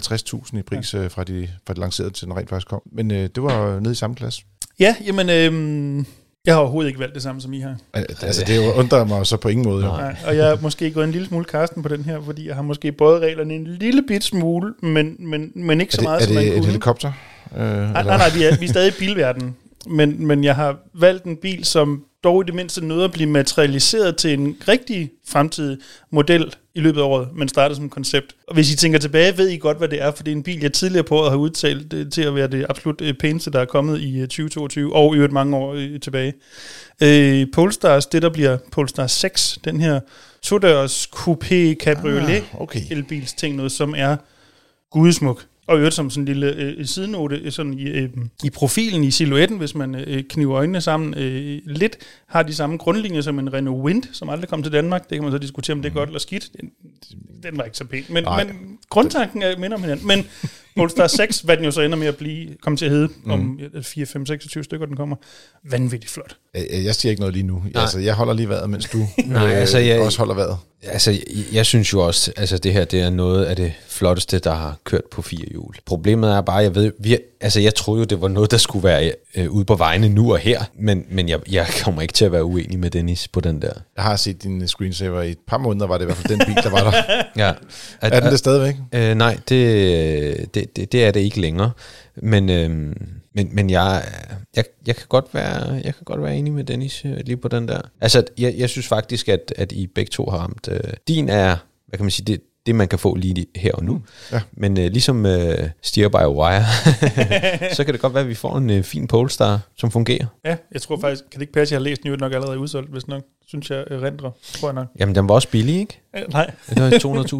50.000 0.53 0.57
i 0.57 0.61
pris 0.61 0.93
ja. 0.93 1.03
Øh, 1.03 1.11
fra, 1.11 1.23
de, 1.23 1.49
fra 1.67 1.73
de 1.73 1.79
lancerede 1.79 2.11
til 2.11 2.27
den 2.27 2.37
rent 2.37 2.49
faktisk 2.49 2.67
kom. 2.67 2.81
Men 2.91 3.11
øh, 3.11 3.29
det 3.35 3.43
var 3.43 3.79
nede 3.79 3.91
i 3.91 3.95
samme 3.95 4.15
klasse. 4.15 4.43
Ja, 4.79 4.95
jamen... 5.05 5.29
Øh, 5.29 6.05
jeg 6.47 6.55
har 6.55 6.61
overhovedet 6.61 6.87
ikke 6.87 6.99
valgt 6.99 7.15
det 7.15 7.23
samme, 7.23 7.41
som 7.41 7.53
I 7.53 7.59
har. 7.59 7.75
Altså, 7.93 8.43
det 8.47 8.73
undrer 8.73 9.05
mig 9.05 9.27
så 9.27 9.37
på 9.37 9.47
ingen 9.49 9.65
måde. 9.65 9.83
Nej, 9.83 10.15
og 10.27 10.37
jeg 10.37 10.45
har 10.45 10.57
måske 10.61 10.91
gået 10.91 11.03
en 11.03 11.11
lille 11.11 11.27
smule 11.27 11.45
Karsten 11.45 11.83
på 11.83 11.89
den 11.89 12.03
her, 12.03 12.21
fordi 12.25 12.47
jeg 12.47 12.55
har 12.55 12.61
måske 12.61 12.91
både 12.91 13.19
reglerne 13.19 13.53
en 13.53 13.67
lille 13.79 14.03
bit 14.07 14.23
smule, 14.23 14.73
men, 14.81 15.15
men, 15.19 15.51
men 15.55 15.81
ikke 15.81 15.91
er 15.91 15.95
så 15.95 16.03
meget, 16.03 16.19
det, 16.19 16.27
som 16.27 16.35
man 16.35 16.43
Er 16.43 16.49
det 16.49 16.57
et 16.57 16.65
helikopter? 16.65 17.11
Øh, 17.57 17.61
nej, 17.61 18.03
nej, 18.03 18.03
nej, 18.03 18.29
vi 18.35 18.43
er, 18.43 18.57
vi 18.57 18.65
er 18.65 18.69
stadig 18.69 18.89
i 18.89 18.95
bilverden. 18.99 19.55
Men, 19.87 20.27
men 20.27 20.43
jeg 20.43 20.55
har 20.55 20.77
valgt 20.93 21.23
en 21.23 21.37
bil, 21.37 21.65
som 21.65 22.03
dog 22.23 22.43
i 22.43 22.45
det 22.45 22.55
mindste 22.55 22.85
nåede 22.85 23.03
at 23.03 23.11
blive 23.11 23.29
materialiseret 23.29 24.17
til 24.17 24.33
en 24.33 24.57
rigtig 24.67 25.11
fremtidig 25.27 25.77
model 26.11 26.53
i 26.75 26.79
løbet 26.79 27.01
af 27.01 27.05
året, 27.05 27.27
men 27.35 27.47
startede 27.47 27.75
som 27.75 27.89
koncept. 27.89 28.35
Og 28.47 28.53
hvis 28.53 28.73
I 28.73 28.75
tænker 28.75 28.99
tilbage, 28.99 29.37
ved 29.37 29.49
I 29.49 29.57
godt, 29.57 29.77
hvad 29.77 29.87
det 29.87 30.01
er, 30.01 30.11
for 30.11 30.23
det 30.23 30.31
er 30.31 30.35
en 30.35 30.43
bil, 30.43 30.61
jeg 30.61 30.73
tidligere 30.73 31.03
på 31.03 31.15
året 31.15 31.29
har 31.29 31.37
udtalt 31.37 31.91
det, 31.91 32.13
til 32.13 32.21
at 32.21 32.35
være 32.35 32.47
det 32.47 32.65
absolut 32.69 33.01
øh, 33.01 33.13
pæneste, 33.13 33.51
der 33.51 33.59
er 33.59 33.65
kommet 33.65 34.01
i 34.01 34.21
2022, 34.21 34.89
øh, 34.89 34.95
og 34.95 35.13
i 35.13 35.15
øvrigt 35.15 35.33
mange 35.33 35.57
år 35.57 35.73
øh, 35.73 35.99
tilbage. 35.99 36.33
Øh, 37.03 37.47
Polestars, 37.53 38.05
det 38.05 38.21
der 38.21 38.29
bliver 38.29 38.57
Polestar 38.71 39.07
6, 39.07 39.59
den 39.65 39.79
her 39.79 39.99
todørs 40.41 41.09
coupé 41.15 41.73
cabriolet 41.73 42.29
ah, 42.29 42.61
okay. 42.61 42.81
elbils 42.91 43.33
ting, 43.33 43.55
noget 43.55 43.71
som 43.71 43.93
er 43.97 44.15
gudsmuk. 44.91 45.45
Og 45.67 45.77
øvrigt 45.77 45.95
som 45.95 46.09
sådan 46.09 46.21
en 46.21 46.25
lille 46.25 46.55
øh, 46.55 46.85
sidenote 46.85 47.35
øh, 47.35 47.51
sådan 47.51 47.73
i, 47.73 47.83
øh, 47.83 48.09
i 48.43 48.49
profilen, 48.49 49.03
i 49.03 49.11
silhuetten, 49.11 49.57
hvis 49.57 49.75
man 49.75 49.95
øh, 49.95 50.23
kniver 50.29 50.57
øjnene 50.57 50.81
sammen 50.81 51.13
øh, 51.17 51.61
lidt, 51.65 51.97
har 52.27 52.43
de 52.43 52.55
samme 52.55 52.77
grundlinjer 52.77 53.21
som 53.21 53.39
en 53.39 53.53
Renault 53.53 53.83
Wind, 53.83 54.03
som 54.11 54.29
aldrig 54.29 54.49
kom 54.49 54.63
til 54.63 54.71
Danmark. 54.71 55.09
Det 55.09 55.15
kan 55.15 55.23
man 55.23 55.31
så 55.31 55.37
diskutere, 55.37 55.73
om 55.73 55.81
det 55.81 55.89
er 55.89 55.93
godt 55.93 56.09
eller 56.09 56.19
skidt. 56.19 56.49
Den, 56.61 56.71
den 57.43 57.57
var 57.57 57.63
ikke 57.63 57.77
så 57.77 57.85
pæn. 57.85 58.05
Men, 58.09 58.25
men 58.37 58.77
grundtanken 58.89 59.41
er 59.41 59.57
minder 59.57 59.77
om 59.77 59.83
hinanden. 59.83 60.07
Men 60.07 60.27
Polestar 60.75 61.07
6, 61.07 61.39
hvad 61.39 61.57
den 61.57 61.65
jo 61.65 61.71
så 61.71 61.81
ender 61.81 61.97
med 61.97 62.07
at 62.07 62.17
blive, 62.17 62.55
komme 62.61 62.77
til 62.77 62.85
at 62.85 62.91
hedde 62.91 63.09
mm. 63.23 63.31
om 63.31 63.59
4, 63.81 64.05
5, 64.05 64.25
26 64.25 64.63
stykker, 64.63 64.85
den 64.85 64.95
kommer. 64.95 65.15
Vanvittigt 65.63 66.11
flot. 66.11 66.37
Jeg, 66.53 66.67
jeg 66.83 66.95
siger 66.95 67.09
ikke 67.09 67.19
noget 67.19 67.33
lige 67.33 67.47
nu. 67.47 67.63
Nej. 67.73 67.81
Altså, 67.81 67.99
jeg 67.99 68.13
holder 68.13 68.33
lige 68.33 68.49
vejret, 68.49 68.69
mens 68.69 68.89
du 68.89 68.97
Nej, 69.25 69.51
øh, 69.51 69.57
altså, 69.57 69.77
jeg, 69.77 70.01
også 70.01 70.17
holder 70.17 70.33
vejret. 70.33 70.57
Altså, 70.83 71.11
jeg, 71.11 71.21
jeg 71.53 71.65
synes 71.65 71.93
jo 71.93 71.99
også, 71.99 72.33
altså 72.37 72.57
det 72.57 72.73
her, 72.73 72.85
det 72.85 73.01
er 73.01 73.09
noget 73.09 73.45
af 73.45 73.55
det 73.55 73.73
flotteste, 73.93 74.39
der 74.39 74.53
har 74.53 74.77
kørt 74.83 75.03
på 75.11 75.21
fire 75.21 75.45
hjul. 75.51 75.75
Problemet 75.85 76.31
er 76.31 76.41
bare, 76.41 76.57
jeg 76.57 76.75
ved, 76.75 76.91
vi, 76.99 77.17
altså 77.41 77.59
jeg 77.59 77.75
troede 77.75 77.99
jo, 77.99 78.05
det 78.05 78.21
var 78.21 78.27
noget, 78.27 78.51
der 78.51 78.57
skulle 78.57 78.83
være 78.83 79.13
øh, 79.35 79.51
ude 79.51 79.65
på 79.65 79.75
vejene 79.75 80.09
nu 80.09 80.31
og 80.31 80.39
her, 80.39 80.63
men, 80.79 81.05
men 81.09 81.29
jeg, 81.29 81.39
jeg 81.51 81.67
kommer 81.83 82.01
ikke 82.01 82.13
til 82.13 82.25
at 82.25 82.31
være 82.31 82.43
uenig 82.43 82.79
med 82.79 82.89
Dennis 82.89 83.27
på 83.27 83.39
den 83.39 83.61
der. 83.61 83.73
Jeg 83.95 84.03
har 84.03 84.15
set 84.15 84.43
din 84.43 84.67
screensaver 84.67 85.21
i 85.21 85.31
et 85.31 85.39
par 85.47 85.57
måneder, 85.57 85.87
var 85.87 85.97
det 85.97 86.05
i 86.05 86.05
hvert 86.05 86.17
fald 86.17 86.37
den 86.37 86.45
bil, 86.47 86.63
der 86.63 86.69
var 86.69 86.91
der. 86.91 87.23
ja. 87.45 87.53
At, 88.01 88.13
er 88.13 88.19
den 88.19 88.31
det 88.31 88.39
stadigvæk? 88.39 88.75
Øh, 88.93 89.15
nej, 89.15 89.37
det, 89.49 90.53
det, 90.53 90.75
det, 90.75 90.91
det 90.91 91.05
er 91.05 91.11
det 91.11 91.19
ikke 91.19 91.41
længere. 91.41 91.71
Men, 92.15 92.49
øh, 92.49 92.95
men, 93.35 93.49
men 93.51 93.69
jeg, 93.69 94.03
jeg, 94.55 94.65
jeg, 94.87 94.95
kan 94.95 95.05
godt 95.09 95.25
være, 95.33 95.73
jeg 95.73 95.95
kan 95.95 96.03
godt 96.05 96.23
være 96.23 96.37
enig 96.37 96.53
med 96.53 96.63
Dennis 96.63 97.05
øh, 97.05 97.17
lige 97.25 97.37
på 97.37 97.47
den 97.47 97.67
der. 97.67 97.81
Altså, 98.01 98.23
jeg, 98.37 98.55
jeg 98.57 98.69
synes 98.69 98.87
faktisk, 98.87 99.29
at, 99.29 99.53
at 99.57 99.71
I 99.71 99.87
begge 99.87 100.09
to 100.09 100.25
har 100.29 100.37
ramt. 100.37 100.67
Øh, 100.71 100.93
din 101.07 101.29
er, 101.29 101.57
hvad 101.87 101.97
kan 101.97 102.03
man 102.05 102.11
sige, 102.11 102.25
det, 102.25 102.41
det, 102.65 102.75
man 102.75 102.87
kan 102.87 102.99
få 102.99 103.15
lige 103.15 103.45
her 103.55 103.71
og 103.71 103.83
nu. 103.83 104.01
Ja. 104.31 104.41
Men 104.53 104.79
øh, 104.79 104.91
ligesom 104.91 105.25
øh, 105.25 105.69
Steer 105.81 106.09
by 106.09 106.25
Wire, 106.37 106.65
så 107.75 107.83
kan 107.83 107.93
det 107.93 108.01
godt 108.01 108.13
være, 108.13 108.23
at 108.23 108.29
vi 108.29 108.35
får 108.35 108.57
en 108.57 108.69
øh, 108.69 108.83
fin 108.83 109.07
Polestar, 109.07 109.59
som 109.77 109.91
fungerer. 109.91 110.25
Ja, 110.45 110.55
jeg 110.71 110.81
tror 110.81 110.99
faktisk, 110.99 111.23
kan 111.31 111.39
det 111.39 111.41
ikke 111.41 111.53
passe, 111.53 111.75
at 111.75 111.79
jeg 111.79 111.79
har 111.79 111.89
læst 111.89 112.03
den 112.03 112.09
jo 112.11 112.17
nok 112.17 112.33
allerede 112.33 112.59
udsolgt, 112.59 112.91
hvis 112.91 113.07
nok, 113.07 113.21
synes 113.47 113.69
jeg, 113.69 113.83
erindrer, 113.91 114.31
tror 114.53 114.67
jeg 114.67 114.73
nok. 114.75 114.87
Jamen, 114.99 115.15
den 115.15 115.29
var 115.29 115.35
også 115.35 115.49
billig, 115.49 115.75
ikke? 115.79 116.01
Ja, 116.15 116.23
nej, 116.23 116.51
Det 116.69 116.81
var 116.81 116.89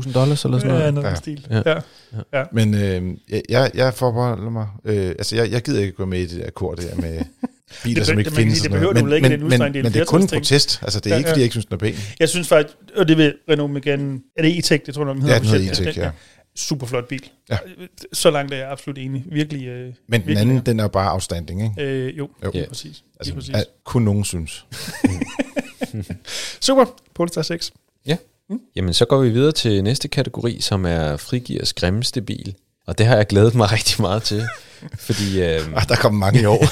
200.000 0.03 0.13
dollars 0.13 0.45
eller 0.45 0.59
sådan 0.59 0.71
ja, 0.75 0.77
noget. 0.77 0.93
noget 0.93 1.05
Ja. 1.05 1.09
ja. 1.09 1.15
stil. 1.15 1.47
Ja. 1.51 1.73
Ja. 2.39 2.43
Men 2.51 2.73
øh, 2.73 3.17
jeg, 3.49 3.71
jeg 3.75 3.93
forbeholder 3.93 4.49
mig... 4.49 4.67
Øh, 4.85 5.07
altså, 5.09 5.35
jeg, 5.35 5.51
jeg 5.51 5.61
gider 5.61 5.81
ikke 5.81 5.93
gå 5.93 6.05
med 6.05 6.19
i 6.19 6.25
det 6.25 6.43
der 6.45 6.49
kor 6.51 6.73
der 6.75 6.95
med 6.95 7.19
biler, 7.83 7.99
Det 7.99 8.07
som 8.07 8.19
ikke 8.19 8.29
kan 8.31 8.37
findes. 8.37 8.57
sige, 8.57 8.63
det 8.63 8.71
behøver 8.71 8.93
du 8.93 8.99
ikke 9.13 9.21
men, 9.29 9.31
den 9.31 9.43
udstrækning, 9.43 9.63
men, 9.63 9.73
det 9.73 9.79
er 9.79 9.83
men 9.83 9.93
det 9.93 10.01
er 10.01 10.05
kun 10.05 10.21
en 10.21 10.27
protest. 10.27 10.79
Altså, 10.81 10.99
det 10.99 11.05
er 11.11 11.15
Ja, 11.15 11.17
ikke, 11.17 11.27
ja. 11.27 11.31
fordi 11.31 11.39
jeg 11.39 11.43
ikke 11.43 11.53
synes, 11.53 11.65
den 11.65 11.73
er 11.73 11.77
pæn. 11.77 11.95
Jeg 12.19 12.29
synes 12.29 12.47
faktisk, 12.47 12.77
og 12.95 13.07
det 13.07 13.17
ved 13.17 13.33
Renault 13.49 13.73
Megane, 13.73 14.19
er 14.37 14.41
det 14.41 14.51
E-Tech, 14.57 14.85
det 14.85 14.93
tror 14.95 15.05
jeg, 15.05 15.13
den 15.15 15.21
hedder. 15.21 15.35
Ja, 15.35 15.39
den 15.39 15.47
hedder. 15.47 15.71
E-Tech, 15.91 15.97
ja. 15.99 16.09
Super 16.55 16.87
flot 16.87 17.07
bil. 17.07 17.29
Ja. 17.49 17.57
Så 18.13 18.31
langt 18.31 18.53
er 18.53 18.57
jeg 18.57 18.69
absolut 18.71 18.97
enig. 18.97 19.23
Virkelig. 19.31 19.67
Øh, 19.67 19.93
Men 20.07 20.23
den 20.27 20.37
anden, 20.37 20.59
den 20.59 20.79
er 20.79 20.87
bare 20.87 21.11
outstanding, 21.11 21.63
ikke? 21.63 21.91
Øh, 21.91 22.17
jo, 22.17 22.29
Jo. 22.43 22.51
Ja. 22.53 22.65
præcis. 22.67 23.03
Altså, 23.19 23.33
præcis. 23.33 23.55
at 23.55 23.65
kun 23.85 24.01
nogen 24.01 24.23
synes. 24.25 24.65
Super. 26.61 26.85
Polestar 27.15 27.41
6. 27.41 27.71
Jamen, 28.75 28.93
så 28.93 29.05
går 29.05 29.21
vi 29.21 29.29
videre 29.29 29.51
til 29.51 29.83
næste 29.83 30.07
kategori, 30.07 30.57
som 30.61 30.85
er 30.85 31.17
frigivers 31.17 31.73
grimmeste 31.73 32.21
bil. 32.21 32.55
Og 32.87 32.97
det 32.97 33.05
har 33.05 33.15
jeg 33.15 33.27
glædet 33.27 33.55
mig 33.55 33.71
rigtig 33.77 34.01
meget 34.01 34.23
til, 34.23 34.43
fordi 34.99 35.41
øh, 35.41 35.61
Ah, 35.75 35.87
der 35.89 35.95
kommer 35.95 36.19
mange 36.19 36.41
i 36.41 36.45
år. 36.45 36.65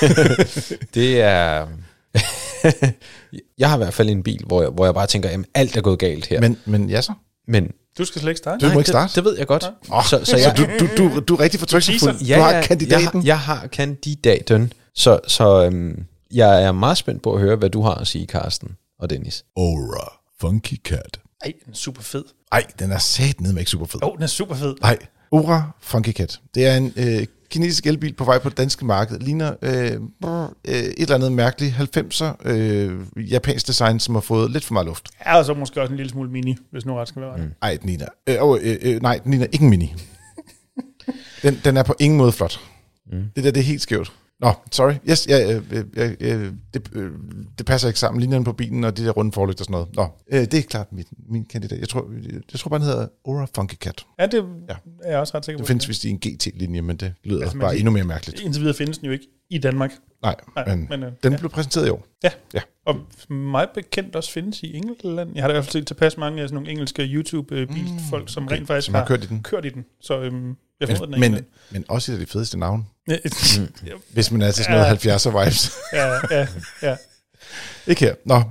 det 0.95 1.21
er... 1.21 1.67
jeg 3.57 3.69
har 3.69 3.75
i 3.75 3.77
hvert 3.77 3.93
fald 3.93 4.09
en 4.09 4.23
bil, 4.23 4.43
hvor 4.47 4.61
jeg, 4.61 4.71
hvor 4.71 4.85
jeg 4.85 4.93
bare 4.93 5.07
tænker, 5.07 5.29
at 5.29 5.39
alt 5.53 5.77
er 5.77 5.81
gået 5.81 5.99
galt 5.99 6.25
her. 6.25 6.41
Men, 6.41 6.57
men, 6.65 6.89
ja 6.89 7.01
så. 7.01 7.13
men 7.47 7.71
Du 7.97 8.05
skal 8.05 8.21
slet 8.21 8.29
ikke 8.31 8.37
starte. 8.37 8.67
Du 8.67 8.73
må 8.73 8.79
ikke 8.79 8.89
starte. 8.89 9.07
Det, 9.09 9.15
det 9.15 9.23
ved 9.25 9.37
jeg 9.37 9.47
godt. 9.47 9.65
Oh, 9.89 10.03
Så, 10.03 10.09
så 10.09 10.25
så 10.25 10.37
jeg, 10.37 10.57
du, 10.57 10.65
du, 10.79 10.87
du, 10.97 11.19
du 11.19 11.35
er 11.35 11.39
rigtig 11.39 11.59
fortrykningsfuld. 11.59 12.13
teaser. 12.17 12.35
Du 12.35 12.41
har 12.41 12.61
kandidaten. 12.61 13.23
Jeg, 13.25 13.39
har- 13.39 13.55
jeg 13.57 13.61
har 13.61 13.67
kandidaten. 13.67 14.73
Så, 14.95 15.19
så 15.27 15.65
øhm, 15.65 16.03
jeg 16.33 16.63
er 16.63 16.71
meget 16.71 16.97
spændt 16.97 17.21
på 17.23 17.33
at 17.33 17.39
høre, 17.41 17.55
hvad 17.55 17.69
du 17.69 17.81
har 17.81 17.93
at 17.95 18.07
sige, 18.07 18.25
Carsten 18.25 18.69
og 18.99 19.09
Dennis. 19.09 19.45
Aura 19.57 20.11
Funky 20.41 20.81
Cat. 20.85 21.19
Ej, 21.45 21.53
den 21.65 21.71
er 21.71 21.75
super 21.75 22.01
fed. 22.01 22.23
Ej, 22.51 22.63
den 22.79 22.91
er 22.91 22.97
sat 22.97 23.41
ned 23.41 23.53
med 23.53 23.59
ikke 23.61 23.71
super 23.71 23.85
fed. 23.85 24.03
Åh, 24.03 24.09
oh, 24.09 24.15
den 24.15 24.23
er 24.23 24.27
super 24.27 24.55
fed. 24.55 24.75
Nej, 24.81 24.97
Aura 25.33 25.71
Funky 25.81 26.11
Cat. 26.13 26.39
Det 26.55 26.65
er 26.67 26.75
en 26.77 26.93
øh, 26.95 27.25
kinesisk 27.51 27.87
elbil 27.87 28.13
på 28.13 28.23
vej 28.23 28.39
på 28.39 28.49
det 28.49 28.57
danske 28.57 28.85
marked. 28.85 29.19
Ligner 29.19 29.53
øh, 29.61 29.99
brr, 30.21 30.53
øh, 30.67 30.73
et 30.73 30.93
eller 30.97 31.15
andet 31.15 31.31
mærkeligt 31.31 31.73
90'er 31.73 32.49
øh, 32.49 33.01
japansk 33.17 33.67
design, 33.67 33.99
som 33.99 34.15
har 34.15 34.21
fået 34.21 34.51
lidt 34.51 34.65
for 34.65 34.73
meget 34.73 34.85
luft. 34.87 35.09
Er 35.19 35.35
og 35.35 35.45
så 35.45 35.53
måske 35.53 35.81
også 35.81 35.91
en 35.91 35.97
lille 35.97 36.09
smule 36.09 36.29
mini, 36.29 36.57
hvis 36.71 36.85
nu 36.85 36.93
ret 36.93 37.07
skal 37.07 37.21
være 37.21 37.33
ret. 37.33 37.39
Mm. 37.39 37.51
Ej, 37.61 37.77
den 37.81 37.89
ligner... 37.89 38.05
Øh, 38.27 38.35
øh, 38.61 38.77
øh, 38.81 39.01
nej, 39.01 39.19
den 39.23 39.31
ligner 39.31 39.47
ikke 39.51 39.63
en 39.63 39.69
mini. 39.69 39.95
den, 41.43 41.59
den 41.63 41.77
er 41.77 41.83
på 41.83 41.95
ingen 41.99 42.17
måde 42.17 42.31
flot. 42.31 42.59
Mm. 43.11 43.23
Det 43.35 43.43
der, 43.43 43.51
det 43.51 43.59
er 43.59 43.65
helt 43.65 43.81
skævt. 43.81 44.13
Nå, 44.41 44.51
sorry. 44.71 44.93
Yes, 45.09 45.27
ja, 45.27 45.53
øh, 45.55 45.63
øh, 45.71 45.83
øh, 45.97 46.11
øh, 46.19 46.53
det, 46.73 46.89
øh, 46.93 47.11
det 47.57 47.65
passer 47.65 47.87
ikke 47.87 47.99
sammen. 47.99 48.21
Linjerne 48.21 48.45
på 48.45 48.53
bilen 48.53 48.83
og 48.83 48.97
de 48.97 49.05
der 49.05 49.11
runde 49.11 49.31
forlygter 49.31 49.61
og 49.61 49.65
sådan 49.65 49.71
noget. 49.71 49.95
Nå, 49.95 50.37
øh, 50.39 50.39
det 50.39 50.53
er 50.53 50.61
klart 50.61 50.91
min, 50.93 51.05
min 51.29 51.45
kandidat. 51.45 51.79
Jeg 51.79 51.89
tror, 51.89 52.07
jeg 52.51 52.59
tror 52.59 52.69
bare, 52.69 52.79
den 52.79 52.87
hedder 52.87 53.07
Aura 53.27 53.47
Funky 53.55 53.73
Cat. 53.75 54.05
Ja, 54.19 54.25
det 54.25 54.45
Ja. 54.69 54.75
er 55.03 55.09
jeg 55.11 55.19
også 55.19 55.37
ret 55.37 55.45
sikker 55.45 55.57
på. 55.57 55.61
Det 55.61 55.67
findes 55.67 55.87
vist 55.89 56.05
i 56.05 56.09
en 56.09 56.19
GT-linje, 56.19 56.81
men 56.81 56.97
det 56.97 57.13
lyder 57.23 57.41
Altså, 57.41 57.57
bare 57.57 57.77
endnu 57.77 57.91
mere 57.91 58.03
mærkeligt. 58.03 58.41
Indtil 58.41 58.61
videre 58.61 58.75
findes 58.75 58.97
den 58.97 59.05
jo 59.05 59.11
ikke 59.11 59.27
i 59.49 59.57
Danmark. 59.57 59.91
Nej, 60.23 60.35
Nej, 60.55 60.65
men, 60.67 60.79
men, 60.79 60.99
men 60.99 61.03
øh, 61.03 61.11
den 61.23 61.31
ja. 61.33 61.37
blev 61.39 61.49
præsenteret 61.49 61.87
i 61.87 61.89
år. 61.89 62.05
Ja. 62.23 62.29
Ja. 62.53 62.59
Og 62.85 62.95
mig 63.33 63.67
bekendt 63.73 64.15
også 64.15 64.31
findes 64.31 64.63
i 64.63 64.75
England. 64.75 65.31
Jeg 65.35 65.43
har 65.43 65.47
da 65.47 65.53
i 65.53 65.55
hvert 65.55 65.65
fald 65.65 65.71
set 65.71 65.87
tilpas 65.87 66.17
mange 66.17 66.41
af 66.41 66.47
sådan 66.49 66.55
nogle 66.55 66.71
engelske 66.71 67.03
YouTube-bilfolk, 67.03 68.29
som 68.29 68.43
okay. 68.43 68.55
rent 68.55 68.67
faktisk 68.67 68.85
Som 68.85 68.95
har 68.95 69.05
kørt 69.05 69.23
i 69.23 69.27
den. 69.27 69.43
kørt 69.43 69.65
i 69.65 69.69
den. 69.69 69.85
Så 70.01 70.21
øhm, 70.21 70.55
jeg 70.79 70.87
formoder, 70.89 71.05
den 71.11 71.19
Men, 71.19 71.31
men, 71.31 71.45
men 71.71 71.85
også 71.87 72.11
et 72.11 72.15
af 72.15 72.25
de 72.25 72.31
fedeste 72.31 72.59
navne. 72.59 72.83
hvis 74.13 74.31
man 74.31 74.41
er 74.41 74.51
til 74.51 74.63
sådan 74.63 74.77
noget 74.77 75.05
Ja. 75.05 75.15
70'er 75.15 75.43
vibes. 75.43 75.71
ja, 75.93 76.13
ja, 76.31 76.47
ja. 76.81 76.95
ikke 77.87 78.01
her. 78.01 78.15
Nå, 78.25 78.41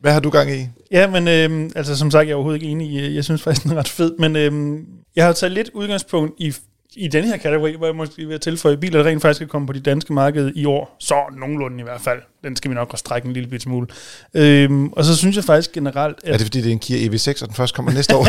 hvad 0.00 0.12
har 0.12 0.20
du 0.20 0.30
gang 0.30 0.50
i? 0.50 0.68
Ja, 0.90 1.10
men 1.10 1.28
øhm, 1.28 1.70
altså 1.76 1.96
som 1.96 2.10
sagt, 2.10 2.26
jeg 2.26 2.32
er 2.32 2.36
overhovedet 2.36 2.62
ikke 2.62 2.70
enig 2.72 2.90
i, 2.90 3.14
jeg 3.14 3.24
synes 3.24 3.42
faktisk, 3.42 3.62
den 3.62 3.72
er 3.72 3.76
ret 3.76 3.88
fed, 3.88 4.16
men 4.18 4.36
øhm, 4.36 4.84
jeg 5.16 5.24
har 5.26 5.32
taget 5.32 5.52
lidt 5.52 5.70
udgangspunkt 5.74 6.34
i, 6.38 6.54
i 6.96 7.08
den 7.08 7.24
her 7.24 7.36
kategori, 7.36 7.76
hvor 7.76 7.86
jeg 7.86 7.96
måske 7.96 8.26
vil 8.26 8.40
tilføje 8.40 8.76
biler, 8.76 9.04
rent 9.06 9.22
faktisk 9.22 9.42
er 9.42 9.46
kommet 9.46 9.66
på 9.66 9.72
de 9.72 9.80
danske 9.80 10.12
marked 10.12 10.52
i 10.54 10.64
år, 10.64 10.96
så 11.00 11.14
nogenlunde 11.38 11.80
i 11.80 11.82
hvert 11.82 12.00
fald. 12.00 12.18
Den 12.44 12.56
skal 12.56 12.70
vi 12.70 12.74
nok 12.74 12.92
også 12.92 13.00
strække 13.00 13.26
en 13.26 13.32
lille 13.32 13.48
bit 13.48 13.62
smule. 13.62 13.86
Øhm, 14.34 14.88
og 14.92 15.04
så 15.04 15.16
synes 15.16 15.36
jeg 15.36 15.44
faktisk 15.44 15.72
generelt, 15.72 16.16
at 16.24 16.28
Er 16.34 16.36
det 16.36 16.46
fordi, 16.46 16.60
det 16.60 16.68
er 16.68 16.72
en 16.72 16.78
Kia 16.78 17.08
EV6, 17.08 17.42
og 17.42 17.48
den 17.48 17.54
først 17.56 17.74
kommer 17.74 17.92
næste 17.92 18.16
år? 18.16 18.26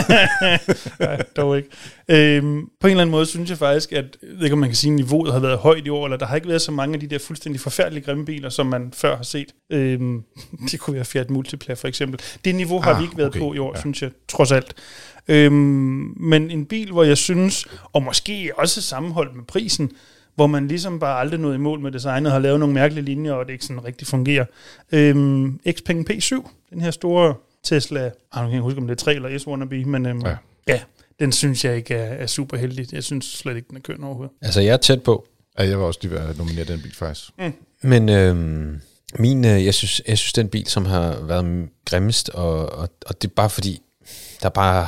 Nej, 1.03 1.21
dog 1.37 1.57
ikke. 1.57 1.69
Øhm, 2.09 2.61
på 2.79 2.87
en 2.87 2.91
eller 2.91 3.01
anden 3.01 3.11
måde 3.11 3.25
synes 3.25 3.49
jeg 3.49 3.57
faktisk, 3.57 3.91
at 3.91 4.17
jeg 4.23 4.29
ved 4.37 4.43
ikke, 4.43 4.53
om 4.53 4.59
man 4.59 4.69
kan 4.69 4.75
sige, 4.75 4.91
at 4.91 4.95
niveauet 4.95 5.33
har 5.33 5.39
været 5.39 5.57
højt 5.57 5.85
i 5.85 5.89
år, 5.89 6.05
eller 6.05 6.17
der 6.17 6.25
har 6.25 6.35
ikke 6.35 6.47
været 6.47 6.61
så 6.61 6.71
mange 6.71 6.93
af 6.93 6.99
de 6.99 7.07
der 7.07 7.19
fuldstændig 7.19 7.61
forfærdelige 7.61 8.03
grimme 8.03 8.25
biler, 8.25 8.49
som 8.49 8.65
man 8.65 8.93
før 8.95 9.15
har 9.15 9.23
set. 9.23 9.47
Øhm, 9.71 10.23
det 10.71 10.79
kunne 10.79 10.95
være 10.95 11.05
Fiat 11.05 11.29
Multipla 11.29 11.73
for 11.73 11.87
eksempel. 11.87 12.19
Det 12.45 12.55
niveau 12.55 12.79
har 12.79 12.91
Ah, 12.93 12.99
vi 12.99 13.03
ikke 13.03 13.17
været 13.17 13.29
okay, 13.29 13.39
på 13.39 13.53
i 13.53 13.57
år, 13.57 13.71
ja. 13.75 13.79
synes 13.79 14.01
jeg, 14.01 14.09
trods 14.29 14.51
alt. 14.51 14.73
Øhm, 15.27 16.13
men 16.19 16.51
en 16.51 16.65
bil, 16.65 16.91
hvor 16.91 17.03
jeg 17.03 17.17
synes, 17.17 17.65
og 17.93 18.03
måske 18.03 18.51
også 18.57 18.81
sammenholdt 18.81 19.35
med 19.35 19.43
prisen, 19.43 19.91
hvor 20.35 20.47
man 20.47 20.67
ligesom 20.67 20.99
bare 20.99 21.19
aldrig 21.19 21.39
nåede 21.39 21.55
i 21.55 21.59
mål 21.59 21.79
med 21.79 21.91
designet, 21.91 22.31
har 22.31 22.39
lavet 22.39 22.59
nogle 22.59 22.73
mærkelige 22.73 23.05
linjer, 23.05 23.33
og 23.33 23.45
det 23.45 23.53
ikke 23.53 23.65
sådan 23.65 23.85
rigtig 23.85 24.07
fungerer. 24.07 24.45
Øhm, 24.91 25.59
Xpeng 25.71 26.11
P7, 26.11 26.49
den 26.73 26.81
her 26.81 26.91
store 26.91 27.33
Tesla, 27.63 27.99
ah, 27.99 28.09
nu 28.09 28.11
kan 28.33 28.43
jeg 28.43 28.53
ikke 28.53 28.61
huske, 28.61 28.77
om 28.79 28.87
det 28.87 28.91
er 28.91 29.03
3 29.03 29.13
eller 29.15 29.37
S 29.39 29.47
wannabe, 29.47 29.85
men 29.85 30.05
øhm, 30.05 30.21
Ja. 30.25 30.35
ja. 30.67 30.79
den 31.19 31.31
synes 31.31 31.65
jeg 31.65 31.75
ikke 31.75 31.93
er, 31.93 32.13
er 32.23 32.27
super 32.27 32.57
heldig. 32.57 32.93
Jeg 32.93 33.03
synes 33.03 33.25
slet 33.25 33.55
ikke, 33.55 33.67
den 33.69 33.77
er 33.77 33.81
køn 33.81 34.03
overhovedet. 34.03 34.35
Altså, 34.41 34.61
jeg 34.61 34.73
er 34.73 34.77
tæt 34.77 35.03
på. 35.03 35.27
ja, 35.59 35.67
jeg 35.67 35.79
var 35.79 35.85
også 35.85 35.99
lige 36.03 36.11
ved 36.11 36.19
at 36.19 36.37
nominere 36.37 36.65
den 36.65 36.81
bil, 36.81 36.95
faktisk. 36.95 37.29
Men 37.81 38.09
øhm, 38.09 38.79
min, 39.19 39.45
øh, 39.45 39.65
jeg, 39.65 39.73
synes, 39.73 40.01
jeg 40.07 40.17
synes, 40.17 40.33
den 40.33 40.47
bil, 40.49 40.67
som 40.67 40.85
har 40.85 41.17
været 41.23 41.69
grimmest, 41.85 42.29
og, 42.29 42.73
og, 42.73 42.89
og 43.05 43.21
det 43.21 43.27
er 43.29 43.33
bare 43.35 43.49
fordi, 43.49 43.81
der 44.43 44.49
bare 44.49 44.87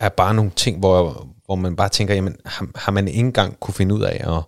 er 0.00 0.08
bare 0.08 0.34
nogle 0.34 0.50
ting, 0.56 0.78
hvor, 0.78 1.28
hvor 1.46 1.54
man 1.54 1.76
bare 1.76 1.88
tænker, 1.88 2.14
jamen, 2.14 2.36
har, 2.44 2.66
har 2.74 2.92
man 2.92 3.08
ikke 3.08 3.20
engang 3.20 3.60
kunne 3.60 3.74
finde 3.74 3.94
ud 3.94 4.02
af 4.02 4.36
at, 4.36 4.42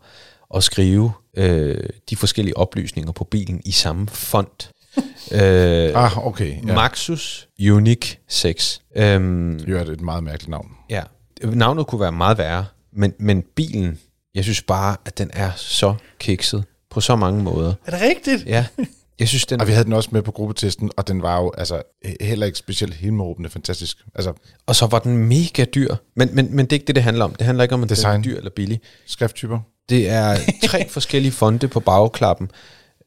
at 0.57 0.65
skrive 0.65 1.13
øh, 1.37 1.89
de 2.11 2.17
forskellige 2.17 2.57
oplysninger 2.57 3.13
på 3.13 3.25
bilen 3.25 3.61
i 3.65 3.73
samme 3.73 4.09
font? 4.09 4.71
øh, 5.33 5.93
Ah, 5.95 6.27
okay. 6.27 6.67
Ja. 6.67 6.75
Maxus 6.75 7.49
Unique 7.71 8.19
6. 8.29 8.83
Øhm, 8.97 9.59
Det 9.67 9.77
er 9.81 9.85
et 9.93 10.01
meget 10.01 10.25
mærkeligt 10.25 10.51
navn. 10.51 10.69
Ja, 10.91 11.03
navnet 11.45 11.87
kunne 11.87 12.01
være 12.01 12.13
meget 12.13 12.39
værre, 12.39 12.65
men, 12.93 13.15
men 13.19 13.43
bilen, 13.57 13.99
jeg 14.35 14.45
synes 14.45 14.63
bare, 14.63 14.97
at 15.05 15.19
den 15.19 15.31
er 15.33 15.51
så 15.57 15.95
kikset 16.19 16.65
på 16.91 17.01
så 17.01 17.17
mange 17.17 17.43
måder. 17.43 17.75
Er 17.87 17.91
det 17.91 18.01
rigtigt? 18.01 18.47
Ja, 18.47 18.67
jeg 19.19 19.29
synes, 19.29 19.47
den... 19.47 19.61
Og 19.61 19.67
vi 19.67 19.73
havde 19.73 19.85
den 19.85 19.93
også 19.93 20.09
med 20.13 20.23
på 20.23 20.31
gruppetesten, 20.33 20.91
og 20.97 21.09
den 21.09 21.23
var 21.23 21.41
jo 21.43 21.53
altså 21.59 21.83
he- 22.07 22.17
heller 22.25 22.47
ikke 22.47 22.59
specielt 22.59 22.95
himmelråbende 22.95 23.51
fantastisk. 23.51 23.97
Altså, 24.15 24.33
Og 24.67 24.77
så 24.77 24.87
var 24.87 24.99
den 24.99 25.17
mega 25.17 25.65
dyr. 25.65 25.95
Men, 26.17 26.29
men, 26.35 26.57
men 26.57 26.67
det 26.67 26.73
er 26.73 26.77
ikke 26.77 26.87
det, 26.87 26.95
det 26.95 27.03
handler 27.03 27.25
om. 27.25 27.35
Det 27.35 27.47
handler 27.47 27.63
ikke 27.65 27.75
om, 27.75 27.83
at 27.83 27.89
Design. 27.89 28.13
den 28.23 28.31
er 28.31 28.35
dyr 28.35 28.37
eller 28.39 28.51
billig. 28.51 28.81
skrifttyper. 29.07 29.59
Det 29.89 30.09
er 30.09 30.37
tre 30.65 30.89
forskellige 30.97 31.33
fonte 31.33 31.69
på 31.69 31.81
bagklappen, 31.81 32.51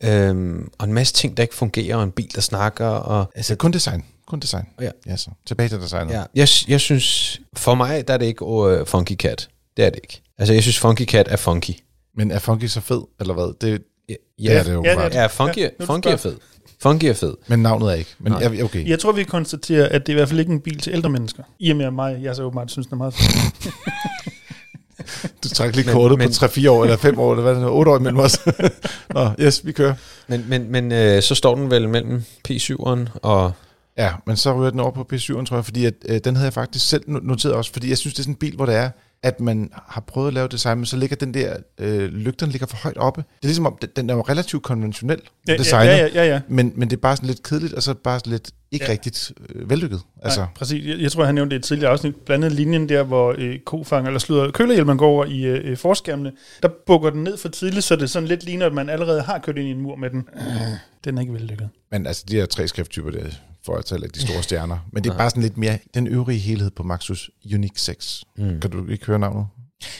øhm, 0.04 0.70
og 0.78 0.86
en 0.88 0.94
masse 0.94 1.14
ting, 1.14 1.38
der 1.38 1.44
ikke 1.44 1.56
fungerer, 1.56 1.96
og 1.96 2.04
en 2.04 2.12
bil, 2.12 2.30
der 2.36 2.42
snakker. 2.42 2.86
Og, 2.88 3.32
Altså, 3.36 3.56
kun 3.56 3.72
design. 3.72 4.06
Kun 4.28 4.40
design. 4.40 4.66
Ja. 4.82 4.90
ja 5.06 5.16
så. 5.18 5.30
Tilbage 5.46 5.70
til 5.70 5.82
designet. 5.82 6.14
ja, 6.14 6.24
jeg, 6.36 6.48
jeg 6.68 6.80
synes, 6.82 7.40
for 7.54 7.76
mig, 7.76 8.08
der 8.08 8.14
er 8.14 8.18
det 8.18 8.26
ikke 8.26 8.46
uh, 8.46 8.86
Funky 8.88 9.16
Cat. 9.16 9.50
Det 9.78 9.86
er 9.86 9.90
det 9.90 10.00
ikke. 10.04 10.22
Altså, 10.38 10.54
jeg 10.54 10.62
synes, 10.64 10.80
Funky 10.80 11.06
Cat 11.06 11.28
er 11.30 11.36
funky. 11.36 11.72
Men 12.16 12.32
er 12.32 12.40
Funky 12.40 12.66
så 12.66 12.82
fed, 12.82 13.02
eller 13.20 13.34
hvad? 13.34 13.54
Det, 13.62 13.82
Ja, 14.10 14.16
det 14.50 14.58
er 14.60 14.64
det 14.64 14.74
jo 14.74 14.84
ja, 14.84 15.02
ja, 15.02 15.10
det 15.10 15.16
Ja, 15.16 15.26
funky, 15.28 15.58
Ja, 15.58 15.68
er 15.80 15.86
funky 15.86 16.08
er 16.08 16.16
fed. 16.18 16.36
Funky 16.82 17.06
er 17.06 17.14
fed. 17.14 17.34
Men 17.48 17.60
navnet 17.60 17.90
er 17.90 17.94
ikke. 17.94 18.10
Men 18.20 18.32
Nej. 18.32 18.42
ja, 18.54 18.64
okay. 18.64 18.88
Jeg 18.88 19.00
tror, 19.00 19.12
vi 19.12 19.24
konstaterer, 19.24 19.90
at 19.90 20.02
det 20.08 20.10
er 20.10 20.14
i 20.14 20.20
hvert 20.20 20.30
fald 20.30 20.40
ikke 20.40 20.52
en 20.52 20.60
bil 20.62 20.80
til 20.80 20.94
ældre 20.94 21.10
mennesker. 21.10 21.44
I 21.60 21.70
og 21.72 21.78
med 21.78 21.92
mig, 21.92 22.20
jeg 22.24 22.36
så 22.36 22.44
åbenbart 22.44 22.72
synes, 22.72 22.88
den 22.88 22.94
er 22.94 22.98
meget 22.98 23.14
fed. 23.14 23.72
Du 25.44 25.50
trækker 25.50 25.76
lige 25.76 25.86
Men- 25.86 25.94
kortet 25.96 26.18
men- 26.18 26.28
på 26.40 26.46
3-4 26.46 26.70
år, 26.70 26.84
eller 26.84 26.98
5 26.98 27.20
år, 27.20 27.32
eller 27.32 27.42
hvad 27.42 27.52
er 27.52 27.56
det 27.56 27.66
nu? 27.66 27.72
8 27.74 27.92
år 27.92 27.98
imellem 27.98 28.20
os. 28.20 28.40
Nå, 29.16 29.30
yes, 29.40 29.66
vi 29.66 29.72
kører. 29.72 29.94
Men, 30.28 30.46
men, 30.48 30.72
men 30.72 30.92
øh, 30.92 31.22
så 31.22 31.36
står 31.36 31.56
den 31.56 31.72
vel 31.72 31.90
mellem 31.90 32.24
P7'eren 32.50 33.00
og... 33.22 33.52
Ja, 33.98 34.12
men 34.28 34.38
så 34.38 34.54
ryger 34.60 34.70
den 34.72 34.80
over 34.80 34.92
på 34.92 35.08
P7'eren, 35.14 35.46
tror 35.46 35.56
jeg, 35.56 35.66
fordi 35.66 35.86
at, 35.86 35.94
øh, 36.10 36.20
den 36.24 36.36
havde 36.36 36.46
jeg 36.46 36.54
faktisk 36.54 36.90
selv 36.90 37.04
no- 37.08 37.28
noteret 37.28 37.56
også, 37.56 37.72
fordi 37.74 37.90
jeg 37.90 37.98
synes, 37.98 38.14
det 38.14 38.20
er 38.20 38.24
sådan 38.24 38.34
en 38.34 38.38
bil, 38.38 38.56
hvor 38.56 38.66
det 38.66 38.76
er, 38.76 38.90
at 39.24 39.40
man 39.40 39.70
har 39.88 40.02
prøvet 40.02 40.28
at 40.28 40.34
lave 40.34 40.48
design, 40.48 40.78
men 40.78 40.86
så 40.86 40.98
ligger 40.98 41.16
den 41.16 41.34
der, 41.34 41.56
øh, 41.80 42.10
lygterne 42.10 42.52
ligger 42.52 42.68
for 42.68 42.78
højt 42.78 42.98
oppe. 42.98 43.22
Det 43.22 43.44
er 43.44 43.48
ligesom 43.48 43.66
om, 43.66 43.78
den, 43.82 43.90
den 43.96 44.10
er 44.10 44.14
jo 44.14 44.22
relativt 44.22 44.64
konventionel 44.64 45.22
Ja, 45.48 45.58
designet, 45.58 45.90
ja, 45.92 45.98
ja, 45.98 46.08
ja, 46.14 46.26
ja. 46.26 46.42
Men, 46.48 46.74
men 46.76 46.90
det 46.90 46.96
er 46.96 47.02
bare 47.02 47.16
sådan 47.16 47.28
lidt 47.28 47.44
kedeligt, 47.44 47.74
og 47.74 47.84
så 47.84 47.94
bare 47.94 48.20
sådan 48.20 48.32
lidt 48.32 48.52
ikke 48.72 48.86
Ja. 48.86 48.92
rigtigt 48.92 49.32
øh, 49.56 49.70
vellykket. 49.70 50.02
Altså, 50.24 50.40
Nej, 50.40 50.50
præcis. 50.56 50.86
Jeg, 50.86 51.00
jeg 51.00 51.12
tror, 51.12 51.26
han 51.26 51.36
nævnte 51.36 51.50
det 51.56 51.56
i 51.56 51.60
et 51.60 51.64
tidligere 51.64 51.92
afsnit. 51.92 52.16
Blandt 52.16 52.46
andet 52.46 52.58
linjen 52.60 52.90
der, 52.90 53.04
hvor 53.04 53.36
øh, 53.38 53.60
kofang, 53.66 54.08
eller 54.08 54.20
slutter, 54.20 54.52
kølehjelmen 54.52 54.98
går 54.98 55.08
over 55.08 55.26
i 55.26 55.42
øh, 55.46 55.78
forskærmene, 55.78 56.32
der 56.64 56.70
bukker 56.86 57.10
den 57.10 57.24
ned 57.24 57.38
for 57.38 57.50
tidligt, 57.50 57.84
så 57.84 57.96
det 57.96 58.10
sådan 58.10 58.28
lidt 58.28 58.44
ligner, 58.44 58.66
at 58.66 58.74
man 58.74 58.90
allerede 58.90 59.22
har 59.22 59.40
kørt 59.40 59.58
ind 59.58 59.68
i 59.68 59.72
en 59.72 59.82
mur 59.82 59.96
med 59.96 60.10
den. 60.10 60.28
Den 61.04 61.18
er 61.18 61.22
ikke 61.22 61.34
vellykket. 61.34 61.70
men 61.92 62.08
altså, 62.08 62.24
de 62.30 62.36
her 62.36 62.46
tre 62.46 62.68
skrifttyper, 62.68 63.12
der 63.12 63.20
for 63.66 63.76
at 63.76 63.86
tale 63.86 64.04
af 64.06 64.10
de 64.12 64.22
store 64.22 64.44
stjerner. 64.44 64.78
Men 64.92 65.04
det 65.04 65.10
er 65.10 65.18
bare 65.18 65.30
sådan 65.30 65.44
lidt 65.44 65.58
mere 65.58 65.80
den 65.94 66.08
øvrige 66.08 66.40
helhed 66.40 66.72
på 66.72 66.84
Maxus 66.84 67.30
Unique 67.54 67.80
6. 67.80 68.24
Mm. 68.38 68.60
Kan 68.62 68.72
du 68.72 68.88
ikke 68.88 69.06
høre 69.06 69.20
navnet? 69.20 69.48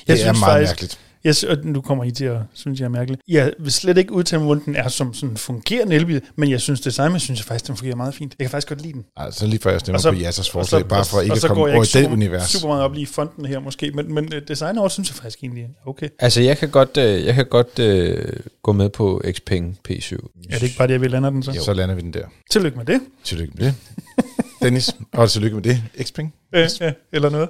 Jeg 0.08 0.18
det 0.18 0.24
er 0.24 0.28
synes 0.34 0.40
meget 0.40 0.68
faktisk- 0.68 0.70
mærkeligt. 0.72 1.00
Jeg, 1.24 1.36
og 1.50 1.58
nu 1.64 1.82
kommer 1.82 2.04
I 2.04 2.12
til 2.12 2.26
at 2.26 2.38
synes, 2.54 2.80
jeg 2.80 2.86
er 2.86 2.90
mærkelig. 2.90 3.20
Jeg 3.28 3.54
vil 3.60 3.72
slet 3.72 3.98
ikke 3.98 4.12
udtale, 4.14 4.42
hvordan 4.44 4.64
den 4.66 4.76
er 4.76 4.88
som 4.88 5.14
sådan 5.14 5.30
en 5.30 5.38
fungerende 5.38 5.96
elbil, 5.96 6.22
men 6.36 6.52
jeg 6.52 6.62
synes, 6.62 6.82
designet 6.82 7.22
synes 7.22 7.40
jeg 7.40 7.46
faktisk, 7.46 7.68
den 7.68 7.78
fungerer 7.78 7.96
meget 7.96 8.16
fint. 8.16 8.36
Jeg 8.40 8.46
kan 8.46 8.52
faktisk 8.52 8.68
godt 8.70 8.82
lide 8.82 8.94
den. 8.94 9.06
Altså 9.18 9.46
lige 9.48 9.60
før 9.60 9.72
jeg 9.72 9.80
stemmer 9.80 9.98
Og 9.98 10.02
så- 10.02 10.12
på 10.12 10.18
Jassers 10.18 10.40
Og 10.40 10.46
så- 10.46 10.52
forslag, 10.52 10.88
bare 10.88 11.06
for 11.06 11.18
og 11.18 11.24
ikke 11.24 11.34
at 11.36 11.42
komme 11.42 11.64
over 11.64 11.74
i 11.76 11.80
det 11.80 11.88
super, 11.88 12.10
univers. 12.12 12.44
super 12.50 12.68
meget 12.68 12.84
op 12.84 12.94
lige 12.94 13.02
i 13.04 13.06
fonten 13.06 13.46
her 13.46 13.60
måske, 13.60 13.92
men, 13.92 14.14
men 14.14 14.34
øh, 14.34 14.42
designet 14.48 14.80
over 14.80 14.90
synes 14.90 15.10
jeg 15.10 15.16
faktisk 15.16 15.40
egentlig 15.44 15.64
er 15.64 15.68
okay. 15.90 16.10
Altså, 16.20 16.42
jeg 16.42 16.58
kan 16.58 16.70
godt, 16.70 16.98
øh, 16.98 17.26
jeg 17.26 17.34
kan 17.36 17.46
godt 17.46 17.80
øh, 17.80 18.26
gå 18.64 18.72
med 18.72 18.90
på 18.90 19.22
Xpeng 19.32 19.78
P7. 19.90 20.16
Er 20.50 20.54
det 20.54 20.64
ikke 20.64 20.78
bare 20.78 20.88
det, 20.88 20.94
jeg 20.94 21.02
vil 21.02 21.12
lande 21.12 21.30
den 21.30 21.44
så? 21.44 21.62
Så 21.66 21.74
lander 21.74 21.96
vi 21.96 22.02
den 22.02 22.14
der. 22.14 22.26
Tillykke 22.52 22.78
med 22.78 22.86
det. 22.86 23.02
Tillykke 23.24 23.54
med 23.58 23.66
det. 23.66 23.76
Dennis, 24.62 24.96
og 25.14 25.30
tillykke 25.32 25.56
med 25.56 25.64
det. 25.64 25.84
Xpeng. 26.04 26.34
Øh, 26.56 26.70
øh, 26.82 26.92
eller 27.14 27.30
noget. 27.30 27.50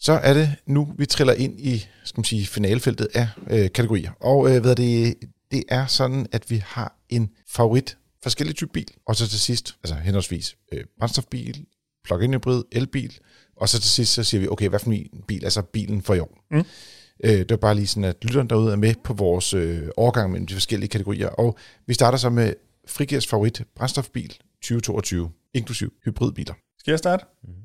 Så 0.00 0.12
er 0.12 0.34
det 0.34 0.56
nu, 0.66 0.94
vi 0.98 1.06
triller 1.06 1.34
ind 1.34 1.60
i 1.60 1.86
skal 2.04 2.18
man 2.18 2.24
sige, 2.24 2.46
finalefeltet 2.46 3.08
af 3.14 3.28
øh, 3.50 3.72
kategorier. 3.72 4.10
Og 4.20 4.50
øh, 4.50 4.62
hvad 4.62 4.76
det, 4.76 5.14
det 5.50 5.64
er 5.68 5.86
sådan, 5.86 6.26
at 6.32 6.50
vi 6.50 6.62
har 6.66 6.96
en 7.08 7.30
favorit 7.48 7.98
forskellig 8.22 8.56
type 8.56 8.72
bil, 8.72 8.88
og 9.06 9.16
så 9.16 9.28
til 9.28 9.40
sidst, 9.40 9.76
altså 9.84 9.94
henholdsvis 9.94 10.56
øh, 10.72 10.84
brændstofbil, 10.98 11.66
plug-in 12.04 12.34
hybrid, 12.34 12.62
elbil, 12.72 13.18
og 13.56 13.68
så 13.68 13.80
til 13.80 13.90
sidst, 13.90 14.12
så 14.12 14.24
siger 14.24 14.40
vi, 14.40 14.48
okay, 14.48 14.68
hvad 14.68 14.78
for 14.78 14.90
en 14.90 15.24
bil 15.28 15.44
er 15.44 15.48
så 15.48 15.62
bilen 15.62 16.02
for 16.02 16.14
i 16.14 16.18
år? 16.18 16.44
Mm. 16.50 16.64
Øh, 17.24 17.38
det 17.38 17.50
er 17.50 17.56
bare 17.56 17.74
lige 17.74 17.86
sådan, 17.86 18.04
at 18.04 18.16
lytteren 18.24 18.50
derude 18.50 18.72
er 18.72 18.76
med 18.76 18.94
på 19.04 19.12
vores 19.12 19.54
øh, 19.54 19.88
overgang 19.96 20.30
mellem 20.30 20.46
de 20.46 20.54
forskellige 20.54 20.88
kategorier, 20.88 21.28
og 21.28 21.58
vi 21.86 21.94
starter 21.94 22.18
så 22.18 22.30
med 22.30 22.54
Frigers 22.88 23.26
favorit 23.26 23.62
brændstofbil 23.76 24.36
2022, 24.62 25.30
inklusiv 25.54 25.92
hybridbiler. 26.04 26.54
Skal 26.78 26.92
jeg 26.92 26.98
starte? 26.98 27.24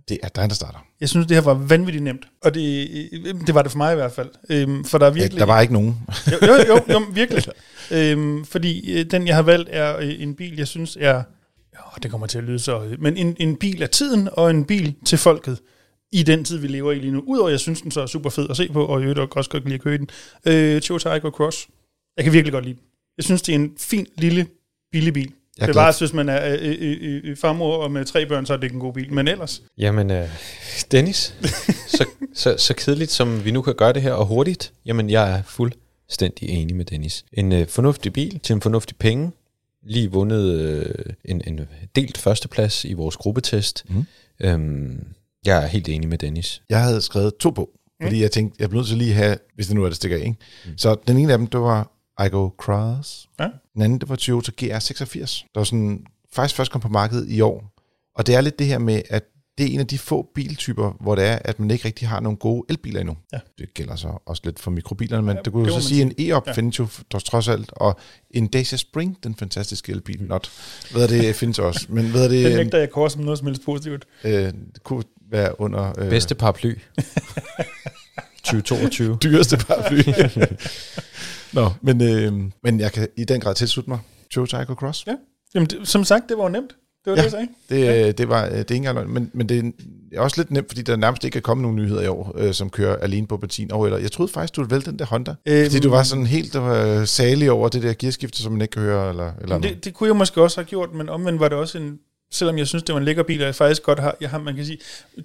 Det 0.10 0.18
er 0.24 0.28
dig, 0.28 0.50
der 0.50 0.56
starter. 0.56 0.86
Jeg 1.02 1.10
synes, 1.10 1.28
det 1.28 1.38
her 1.38 1.42
var 1.44 1.54
vanvittigt 1.54 2.04
nemt. 2.04 2.28
Og 2.44 2.54
det, 2.54 2.90
det 3.48 3.56
var 3.56 3.62
det 3.62 3.72
for 3.72 3.78
mig 3.78 3.92
i 3.92 3.96
hvert 3.96 4.12
fald. 4.12 4.30
Øhm, 4.50 4.84
for 4.84 4.98
der 4.98 5.06
er 5.06 5.12
virkelig... 5.12 5.40
Der 5.40 5.46
var 5.46 5.62
ikke 5.62 5.74
nogen. 5.74 5.98
jo, 6.32 6.48
jo, 6.48 6.54
jo, 6.68 6.94
jo 6.94 7.00
virkelig. 7.22 7.44
Øhm, 7.92 8.46
fordi 8.46 9.00
øh, 9.00 9.06
den, 9.06 9.28
jeg 9.28 9.36
har 9.36 9.42
valgt, 9.42 9.70
er 9.72 9.98
øh, 9.98 10.22
en 10.22 10.36
bil, 10.36 10.58
jeg 10.58 10.68
synes 10.68 10.98
er... 11.00 11.24
Jo, 11.76 12.02
det 12.04 12.12
kommer 12.12 12.28
til 12.28 12.38
at 12.38 12.44
lyde 12.44 12.60
så... 12.60 12.96
Men 13.00 13.18
en, 13.18 13.36
en 13.40 13.56
bil 13.56 13.84
af 13.84 13.90
tiden, 13.90 14.30
og 14.32 14.50
en 14.50 14.66
bil 14.66 14.96
til 15.06 15.18
folket 15.18 15.60
i 16.12 16.24
den 16.24 16.44
tid, 16.44 16.58
vi 16.58 16.68
lever 16.68 16.92
i 16.92 17.00
lige 17.00 17.12
nu. 17.12 17.24
Udover, 17.28 17.50
jeg 17.50 17.60
synes, 17.60 17.82
den 17.82 17.92
så 17.92 18.02
er 18.02 18.06
super 18.06 18.30
fed 18.30 18.50
at 18.50 18.58
se 18.58 18.70
på, 18.70 18.86
og 18.86 19.00
jeg 19.00 19.10
vil 19.10 19.20
også 19.20 19.50
godt 19.50 19.64
lide 19.64 19.76
at 19.76 19.82
køre 19.82 19.96
i 19.96 19.98
den. 19.98 20.10
Øh, 20.48 20.82
Toyota 20.82 21.10
Aygo 21.10 21.30
Cross. 21.30 21.68
Jeg 22.18 22.24
kan 22.24 22.34
virkelig 22.34 22.54
godt 22.54 22.66
lide 22.66 22.76
den. 22.76 22.84
Jeg 23.18 23.24
synes, 23.24 23.42
det 23.42 23.56
er 23.56 23.60
en 23.60 23.74
fin, 23.78 24.08
lille, 24.18 24.48
billig 24.92 25.14
bil. 25.14 25.34
Jeg 25.58 25.64
er 25.64 25.66
Det 25.66 25.74
glad 25.74 25.84
var, 25.84 25.96
hvis 26.00 26.14
man 26.14 26.30
er 26.30 26.56
øh, 26.60 26.76
øh, 26.80 27.22
øh, 27.24 27.38
farmor 27.38 27.78
og 27.78 27.92
med 27.92 28.06
tre 28.06 28.26
børn, 28.26 28.46
så 28.46 28.54
er 28.54 28.58
det 28.58 28.64
ikke 28.64 28.74
en 28.74 28.80
god 28.80 28.94
bil. 28.94 29.14
Men 29.14 29.28
ellers, 29.28 29.62
Jamen, 29.78 30.12
øh, 30.12 30.30
Dennis, 30.92 31.36
så, 31.98 32.06
så, 32.34 32.56
så 32.58 32.74
kedeligt 32.74 33.12
som 33.12 33.46
vi 33.46 33.52
nu 33.52 33.62
kan 33.62 33.76
gøre 33.76 33.94
det 33.94 34.02
her, 34.02 34.14
og 34.14 34.26
hurtigt, 34.26 34.74
jamen 34.86 35.10
jeg 35.10 35.32
er 35.38 35.44
fuldstændig 35.44 36.50
enig 36.50 36.76
med 36.76 36.86
Dennis. 36.86 37.26
En 37.34 37.52
øh, 37.52 37.68
fornuftig 37.68 38.14
bil 38.14 38.40
til 38.40 38.54
en 38.54 38.62
fornuftig 38.62 38.98
penge, 38.98 39.32
lige 39.86 40.12
vundet 40.12 40.60
øh, 40.60 40.96
en, 41.26 41.42
en 41.48 41.60
delt 41.96 42.18
førsteplads 42.18 42.86
i 42.86 42.94
vores 42.94 43.18
gruppetest. 43.18 43.86
Mhm. 43.90 44.06
Øhm, 44.40 45.06
jeg 45.46 45.64
er 45.64 45.68
helt 45.68 45.90
enig 45.90 46.10
med 46.10 46.18
Dennis. 46.18 46.62
Jeg 46.70 46.84
havde 46.84 47.02
skrevet 47.02 47.34
to 47.40 47.50
på, 47.50 47.70
fordi 48.02 48.22
jeg 48.22 48.32
tænkte, 48.32 48.56
jeg 48.60 48.70
bliver 48.70 48.80
nødt 48.82 48.88
til 48.88 48.98
lige 48.98 49.10
at 49.10 49.16
have, 49.16 49.38
hvis 49.56 49.68
det 49.68 49.76
nu 49.76 49.84
er, 49.84 49.88
det 49.88 49.96
stikker 49.96 50.18
af. 50.18 50.22
Ikke? 50.22 50.38
Mm. 50.66 50.78
Så 50.78 50.96
den 51.08 51.18
ene 51.18 51.34
af 51.34 51.38
dem, 51.38 51.48
det 51.48 51.60
var 51.60 51.92
Igo 52.26 52.50
Cross. 52.58 53.28
Ja. 53.40 53.48
Den 53.74 53.82
anden, 53.82 54.00
det 54.00 54.10
var 54.10 54.16
Toyota 54.16 54.52
GR86. 54.62 55.44
Der 55.54 55.60
var 55.60 55.64
sådan, 55.64 56.06
faktisk 56.34 56.56
først 56.56 56.72
kom 56.72 56.82
på 56.82 56.90
markedet 56.90 57.30
i 57.30 57.42
år. 57.42 57.74
Og 58.16 58.28
det 58.28 58.36
er 58.36 58.42
lidt 58.42 58.60
det 58.60 58.68
her 58.68 58.78
med, 58.78 59.02
at 59.10 59.24
det 59.58 59.66
er 59.66 59.70
en 59.74 59.80
af 59.80 59.88
de 59.88 59.98
få 59.98 60.32
biltyper, 60.36 60.98
hvor 61.02 61.16
det 61.16 61.26
er, 61.26 61.40
at 61.46 61.60
man 61.60 61.72
ikke 61.72 61.86
rigtig 61.86 62.08
har 62.08 62.20
nogle 62.20 62.38
gode 62.38 62.66
elbiler 62.70 63.00
endnu. 63.00 63.18
Ja. 63.34 63.40
Det 63.58 63.74
gælder 63.74 63.96
så 63.96 64.08
også 64.26 64.42
lidt 64.46 64.60
for 64.60 64.72
mikrobilerne, 64.72 65.24
men 65.24 65.36
Ja, 65.36 65.42
det 65.42 65.54
kunne 65.54 65.66
det 65.70 65.76
jo 65.76 65.82
så 65.82 65.88
sige, 65.88 66.02
en 66.02 66.14
E-Op 66.20 66.48
Ja. 66.48 66.52
findes 66.52 66.80
jo 66.80 66.88
trods- 67.20 67.48
alt, 67.48 67.72
og 67.74 68.00
en 68.32 68.48
Dacia 68.48 68.78
Spring, 68.78 69.18
den 69.24 69.36
fantastiske 69.36 69.92
elbil, 69.92 70.24
not, 70.24 70.52
hvad 70.92 71.04
er 71.04 71.08
det, 71.08 71.36
findes 71.36 71.60
også. 71.60 71.86
Men 71.90 72.06
hvad 72.12 72.24
er 72.26 72.28
den 72.30 72.46
det, 72.46 72.56
nægter 72.56 72.78
jeg 72.78 72.90
kort 72.90 73.12
som 73.12 73.22
noget 73.22 73.38
som 73.40 73.48
helst 73.48 73.66
positivt. 73.66 74.06
øh, 74.24 74.32
det 74.34 74.84
kunne 74.84 75.04
være 75.30 75.62
under... 75.62 76.00
Øh, 76.00 76.10
Bedste 76.10 76.36
paraply. 76.36 76.76
2022. 78.44 79.18
dyreste 79.24 79.58
paraply. 79.58 80.02
Nå, 81.54 81.70
men, 81.82 82.02
øh, 82.02 82.34
men 82.64 82.80
jeg 82.80 82.92
kan 82.92 83.08
i 83.18 83.24
den 83.26 83.42
grad 83.42 83.56
tilslutte 83.56 83.90
mig 83.90 84.00
Toyota 84.32 84.58
Aygo 84.58 84.74
Cross. 84.74 85.08
Ja. 85.08 85.16
Jamen, 85.56 85.68
det, 85.68 85.88
som 85.88 86.04
sagt, 86.04 86.30
det 86.30 86.38
var 86.38 86.50
nemt. 86.50 86.70
Det 87.06 87.12
var 87.12 87.12
Ja. 87.12 87.16
det, 87.18 87.24
jeg 87.24 87.32
sagde. 87.32 87.48
Det, 87.70 87.80
Ja. 87.80 88.06
ja. 88.06 88.12
det, 88.12 88.30
var, 88.30 88.46
det 88.46 88.54
er 88.54 88.58
ikke 88.60 88.76
engang 88.76 89.14
men, 89.14 89.32
men 89.34 89.50
det 89.50 89.74
er 90.14 90.20
også 90.20 90.42
lidt 90.42 90.52
nemt, 90.52 90.68
fordi 90.68 90.82
der 90.82 90.96
nærmest 90.96 91.24
ikke 91.24 91.38
er 91.38 91.42
kommet 91.42 91.62
nogen 91.62 91.78
nyheder 91.78 92.02
i 92.02 92.08
år, 92.08 92.34
øh, 92.38 92.54
som 92.54 92.70
kører 92.70 92.96
alene 92.96 93.28
på 93.28 93.38
benzin 93.38 93.72
og 93.72 93.86
eller. 93.86 93.98
Jeg 93.98 94.12
troede 94.12 94.32
faktisk, 94.32 94.56
du 94.56 94.62
ville 94.62 94.72
vælge 94.72 94.86
den 94.86 95.00
der 95.00 95.06
Honda. 95.06 95.36
Øhm, 95.46 95.66
Fordi 95.66 95.80
du 95.80 95.90
var 95.90 96.04
sådan 96.04 96.26
helt 96.26 96.56
øh, 96.56 97.08
salig 97.08 97.52
over 97.52 97.70
det 97.70 97.84
der 97.84 97.94
gearskifte, 98.00 98.42
som 98.42 98.52
man 98.52 98.62
ikke 98.62 98.72
kan 98.72 98.82
høre, 98.82 99.10
eller, 99.10 99.32
eller 99.42 99.48
noget. 99.60 99.64
det, 99.76 99.86
det 99.86 99.94
kunne 99.94 100.08
jeg 100.08 100.16
måske 100.16 100.42
også 100.42 100.58
have 100.58 100.66
gjort, 100.66 100.94
men 100.94 101.10
omvendt 101.10 101.40
var 101.40 101.50
det 101.50 101.58
også 101.58 101.78
en... 101.78 102.00
Selvom 102.32 102.58
jeg 102.58 102.68
synes, 102.68 102.84
det 102.84 102.94
var 102.94 103.00
en 103.00 103.06
lækker 103.06 103.24
bil, 103.24 103.42
og 103.42 103.46
jeg 103.46 103.56
faktisk 103.56 103.84
godt 103.84 104.00
har, 104.00 104.16
jeg 104.22 104.30
har, 104.30 104.40
man 104.40 104.56
kan 104.56 104.66
sige, 104.66 104.78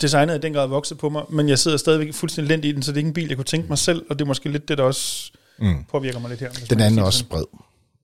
designet 0.03 0.37
i 0.37 0.41
den 0.41 0.53
grad 0.53 0.69
vokset 0.69 0.99
på 0.99 1.09
mig, 1.09 1.23
men 1.31 1.49
jeg 1.49 1.59
sidder 1.59 1.77
stadigvæk 1.77 2.15
fuldstændig 2.15 2.51
lent 2.51 2.65
i 2.65 2.73
den, 2.73 2.83
så 2.83 2.91
det 2.93 2.97
er 2.97 2.99
ikke 2.99 3.09
en 3.09 3.15
bil, 3.15 3.29
jeg 3.29 3.37
kunne 3.37 3.45
tænke 3.45 3.69
mig 3.69 3.79
selv, 3.79 4.03
og 4.11 4.19
det 4.19 4.25
er 4.25 4.27
måske 4.27 4.49
lidt 4.49 4.69
det, 4.69 4.79
der 4.79 4.85
også 4.85 5.33
Mm. 5.61 5.85
påvirker 5.91 6.21
mig 6.21 6.31
lidt 6.31 6.41
her. 6.41 6.51
Den 6.71 6.81
anden 6.81 6.99
er 6.99 7.03
også 7.03 7.25
bred. 7.25 7.45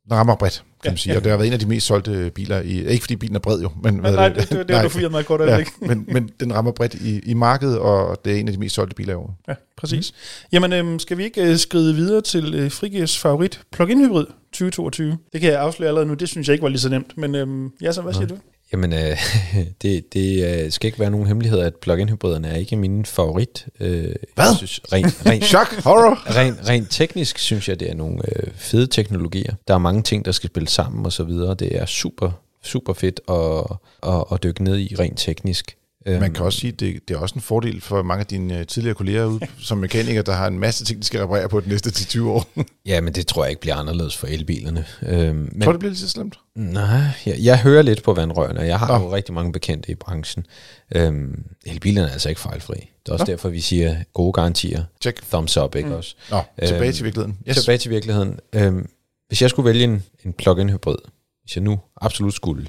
Den 0.08 0.12
rammer 0.12 0.36
bredt, 0.36 0.54
kan 0.54 0.64
Ja, 0.84 0.90
man 0.90 0.96
sige. 0.96 1.12
ja. 1.12 1.18
Og 1.18 1.24
det 1.24 1.30
har 1.30 1.36
været 1.36 1.46
en 1.46 1.52
af 1.52 1.58
de 1.58 1.66
mest 1.66 1.86
solgte 1.86 2.30
biler 2.34 2.60
i... 2.60 2.86
Ikke 2.86 3.02
fordi 3.02 3.16
bilen 3.16 3.36
er 3.36 3.40
bred 3.40 3.60
jo, 3.62 3.70
men... 3.82 3.94
Nej, 3.94 4.10
nej, 4.14 4.28
det, 4.28 4.36
det, 4.36 4.50
det, 4.50 4.68
det 4.68 4.76
var 4.76 4.82
du 4.82 4.88
forvirret 4.88 5.12
mig 5.12 5.26
godt 5.26 5.40
af, 5.40 5.46
ja, 5.46 5.56
ikke? 5.56 5.70
men, 5.80 6.04
men 6.08 6.30
den 6.40 6.54
rammer 6.54 6.72
bredt 6.72 6.94
i, 6.94 7.18
i 7.18 7.34
markedet, 7.34 7.78
og 7.78 8.24
det 8.24 8.32
er 8.32 8.36
en 8.40 8.48
af 8.48 8.54
de 8.54 8.60
mest 8.60 8.74
solgte 8.74 8.94
biler 8.94 9.12
i 9.12 9.16
år. 9.16 9.38
Ja, 9.48 9.54
præcis. 9.76 10.12
Mm. 10.12 10.48
Jamen, 10.52 10.72
øhm, 10.72 10.98
skal 10.98 11.18
vi 11.18 11.24
ikke 11.24 11.42
øh, 11.50 11.56
skride 11.56 11.94
videre 11.94 12.20
til 12.20 12.54
øh, 12.54 12.70
Frigers 12.70 13.18
favorit 13.18 13.60
plug-in 13.72 14.06
hybrid 14.06 14.26
2022? 14.52 15.18
Det 15.32 15.40
kan 15.40 15.50
jeg 15.50 15.60
afsløre 15.60 15.88
allerede 15.88 16.06
nu, 16.08 16.14
det 16.14 16.28
synes 16.28 16.48
jeg 16.48 16.52
ikke 16.54 16.62
var 16.62 16.68
lige 16.68 16.80
så 16.80 16.88
nemt, 16.88 17.18
men 17.18 17.34
øhm, 17.34 17.70
ja, 17.82 17.92
så 17.92 18.02
hvad 18.02 18.12
siger 18.12 18.26
du? 18.26 18.36
Jamen, 18.74 18.92
øh, 18.92 19.18
det, 19.82 20.12
det 20.12 20.44
øh, 20.64 20.70
skal 20.72 20.86
ikke 20.88 21.00
være 21.00 21.10
nogen 21.10 21.26
hemmelighed, 21.26 21.60
at 21.60 21.74
plug-in 21.76 22.08
hybriderne 22.08 22.48
er 22.48 22.56
ikke 22.56 22.76
min 22.76 23.04
favorit. 23.04 23.66
Øh, 23.80 24.14
Hvad? 24.34 24.44
Jeg 24.44 24.56
synes, 24.56 24.80
rent, 24.92 25.26
rent, 25.26 25.44
Chok! 25.54 25.74
Horror! 25.84 26.36
Rent, 26.36 26.68
rent 26.68 26.90
teknisk 26.90 27.38
synes 27.38 27.68
jeg, 27.68 27.80
det 27.80 27.90
er 27.90 27.94
nogle 27.94 28.18
øh, 28.28 28.52
fede 28.54 28.86
teknologier. 28.86 29.54
Der 29.68 29.74
er 29.74 29.78
mange 29.78 30.02
ting, 30.02 30.24
der 30.24 30.32
skal 30.32 30.50
spille 30.50 30.68
sammen 30.68 31.06
og 31.06 31.12
så 31.12 31.24
videre. 31.24 31.54
Det 31.54 31.76
er 31.76 31.86
super, 31.86 32.30
super 32.62 32.92
fedt 32.92 33.20
at, 33.28 33.76
at, 34.12 34.24
at 34.32 34.42
dykke 34.42 34.64
ned 34.64 34.78
i 34.78 34.94
rent 34.98 35.18
teknisk. 35.18 35.76
Øhm, 36.06 36.20
Man 36.20 36.32
kan 36.32 36.44
også 36.44 36.58
sige, 36.58 36.72
at 36.72 36.80
det, 36.80 37.08
det 37.08 37.14
er 37.14 37.18
også 37.18 37.34
en 37.34 37.40
fordel 37.40 37.80
for 37.80 38.02
mange 38.02 38.20
af 38.20 38.26
dine 38.26 38.58
øh, 38.58 38.66
tidligere 38.66 38.94
kolleger 38.94 39.24
ude 39.24 39.40
som 39.62 39.78
mekanikere, 39.78 40.22
der 40.22 40.32
har 40.32 40.46
en 40.46 40.58
masse 40.58 40.84
ting, 40.84 41.00
de 41.00 41.06
skal 41.06 41.20
reparere 41.20 41.48
på 41.48 41.60
de 41.60 41.68
næste 41.68 41.90
10-20 41.90 42.22
år. 42.22 42.46
Ja, 42.86 43.00
men 43.00 43.14
det 43.14 43.26
tror 43.26 43.44
jeg 43.44 43.50
ikke 43.50 43.60
bliver 43.60 43.76
anderledes 43.76 44.16
for 44.16 44.26
elbilerne. 44.26 44.84
Øhm, 45.02 45.36
men, 45.52 45.60
Tror 45.60 45.72
du, 45.72 45.76
det 45.76 45.78
bliver 45.78 45.90
lige 45.90 46.00
så 46.00 46.08
slemt? 46.08 46.38
Nej, 46.56 47.00
jeg, 47.26 47.36
jeg 47.40 47.60
hører 47.60 47.82
lidt 47.82 48.02
på 48.02 48.14
vandrørene, 48.14 48.60
og 48.60 48.66
jeg 48.66 48.78
har 48.78 48.98
Nå. 48.98 49.04
jo 49.04 49.14
rigtig 49.14 49.34
mange 49.34 49.52
bekendte 49.52 49.92
i 49.92 49.94
branchen. 49.94 50.46
Øhm, 50.94 51.44
elbilerne 51.66 52.08
er 52.08 52.12
altså 52.12 52.28
ikke 52.28 52.40
fejlfri. 52.40 52.74
Det 52.74 53.08
er 53.08 53.12
også 53.12 53.24
Nå. 53.24 53.30
derfor, 53.32 53.48
vi 53.48 53.60
siger 53.60 53.96
gode 54.12 54.32
garantier. 54.32 54.84
Check. 55.00 55.22
Thumbs 55.30 55.56
up, 55.56 55.74
ikke 55.74 55.88
mm. 55.88 55.94
også? 55.94 56.14
Nå, 56.30 56.40
tilbage 56.66 56.84
Øhm, 56.86 56.92
til 56.92 57.04
virkeligheden. 57.04 57.38
Yes. 57.48 57.56
Tilbage 57.56 57.78
til 57.78 57.90
virkeligheden. 57.90 58.38
Øhm, 58.52 58.88
hvis 59.28 59.42
jeg 59.42 59.50
skulle 59.50 59.66
vælge 59.68 59.84
en, 59.84 60.02
en 60.24 60.32
plug-in 60.32 60.70
hybrid, 60.70 60.96
hvis 61.42 61.56
jeg 61.56 61.64
nu 61.64 61.80
absolut 62.00 62.34
skulle, 62.34 62.66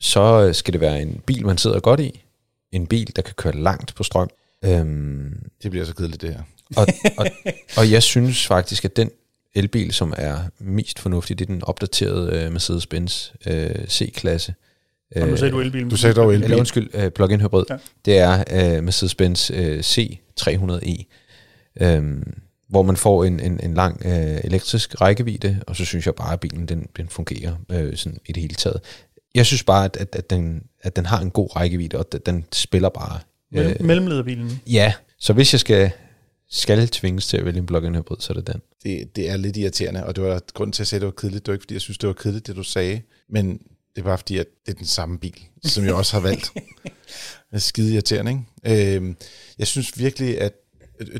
så 0.00 0.44
øh, 0.48 0.54
skal 0.54 0.72
det 0.72 0.80
være 0.80 1.02
en 1.02 1.20
bil, 1.26 1.46
man 1.46 1.58
sidder 1.58 1.80
godt 1.80 2.00
i. 2.00 2.23
En 2.74 2.86
bil, 2.86 3.12
der 3.16 3.22
kan 3.22 3.34
køre 3.36 3.56
langt 3.56 3.94
på 3.94 4.02
strøm. 4.02 4.28
Øhm, 4.64 5.50
Det 5.62 5.70
bliver 5.70 5.86
så 5.86 5.94
kedeligt, 5.94 6.22
det 6.22 6.30
her. 6.30 6.42
og, 6.76 6.86
og, 7.18 7.26
og 7.78 7.90
jeg 7.90 8.02
synes 8.02 8.46
faktisk, 8.46 8.84
at 8.84 8.96
den 8.96 9.10
elbil, 9.54 9.92
som 9.92 10.14
er 10.16 10.38
mest 10.58 10.98
fornuftig, 10.98 11.38
det 11.38 11.44
er 11.44 11.52
den 11.52 11.64
opdaterede 11.64 12.32
øh, 12.38 12.52
Mercedes-Benz 12.54 13.32
øh, 13.50 13.86
C-klasse. 13.88 14.54
Og 15.16 15.28
nu 15.28 15.36
sagde 15.36 15.52
du 15.52 15.60
elbilen. 15.60 15.88
Du 15.88 15.96
sagde 15.96 16.14
dog 16.14 16.32
elbil. 16.32 16.44
Eller 16.44 16.56
undskyld, 16.58 16.90
øh, 16.94 17.10
plug-in 17.10 17.40
hybrid. 17.40 17.64
Ja. 17.70 17.76
Det 18.04 18.18
er 18.18 18.44
øh, 18.78 18.84
Mercedes-Benz 18.84 19.50
øh, 19.54 19.78
C300e, 19.80 21.04
øhm, 21.80 22.40
hvor 22.68 22.82
man 22.82 22.96
får 22.96 23.24
en, 23.24 23.40
en, 23.40 23.60
en 23.62 23.74
lang 23.74 24.02
øh, 24.06 24.40
elektrisk 24.44 25.00
rækkevidde, 25.00 25.60
og 25.66 25.76
så 25.76 25.84
synes 25.84 26.06
jeg 26.06 26.14
bare, 26.14 26.32
at 26.32 26.40
bilen 26.40 26.68
den, 26.68 26.86
den 26.96 27.08
fungerer 27.08 27.56
øh, 27.70 27.96
sådan 27.96 28.18
i 28.26 28.32
det 28.32 28.40
hele 28.40 28.54
taget. 28.54 28.80
Jeg 29.34 29.46
synes 29.46 29.62
bare, 29.62 29.84
at, 29.84 29.96
at, 29.96 30.08
at, 30.12 30.30
den, 30.30 30.62
at 30.82 30.96
den 30.96 31.06
har 31.06 31.20
en 31.20 31.30
god 31.30 31.56
rækkevidde, 31.56 31.96
og 31.96 32.06
at 32.14 32.26
den 32.26 32.44
spiller 32.52 32.88
bare. 32.88 33.20
Mellem, 33.52 33.82
mellemlederbilen. 33.82 34.60
ja, 34.66 34.92
så 35.18 35.32
hvis 35.32 35.54
jeg 35.54 35.60
skal, 35.60 35.90
skal 36.50 36.88
tvinges 36.88 37.26
til 37.26 37.36
at 37.36 37.44
vælge 37.44 37.58
en 37.58 37.66
plug-in 37.66 37.94
hybrid, 37.94 38.16
så 38.20 38.32
er 38.32 38.36
det 38.36 38.46
den. 38.46 38.60
Det, 38.82 39.16
det 39.16 39.30
er 39.30 39.36
lidt 39.36 39.56
irriterende, 39.56 40.06
og 40.06 40.16
det 40.16 40.24
var 40.24 40.40
grund 40.54 40.72
til 40.72 40.82
at 40.82 40.86
sige, 40.86 40.96
at 40.96 41.00
det 41.00 41.06
var 41.06 41.12
kedeligt. 41.12 41.46
Det 41.46 41.52
var 41.52 41.54
ikke, 41.54 41.62
fordi 41.62 41.74
jeg 41.74 41.80
synes, 41.80 41.98
det 41.98 42.06
var 42.06 42.12
kedeligt, 42.12 42.46
det 42.46 42.56
du 42.56 42.62
sagde. 42.62 43.00
Men 43.28 43.52
Det 43.94 44.00
er 44.00 44.02
bare 44.02 44.18
fordi, 44.18 44.38
at 44.38 44.46
det 44.66 44.72
er 44.72 44.76
den 44.76 44.86
samme 44.86 45.18
bil, 45.18 45.34
som 45.64 45.84
jeg 45.84 45.94
også 45.94 46.12
har 46.12 46.20
valgt. 46.20 46.50
Det 47.50 47.56
er 47.58 47.58
skide 47.58 47.92
irriterende, 47.92 48.44
ikke? 48.64 48.96
Øhm, 48.96 49.16
jeg 49.58 49.66
synes 49.66 49.98
virkelig, 49.98 50.40
at 50.40 50.52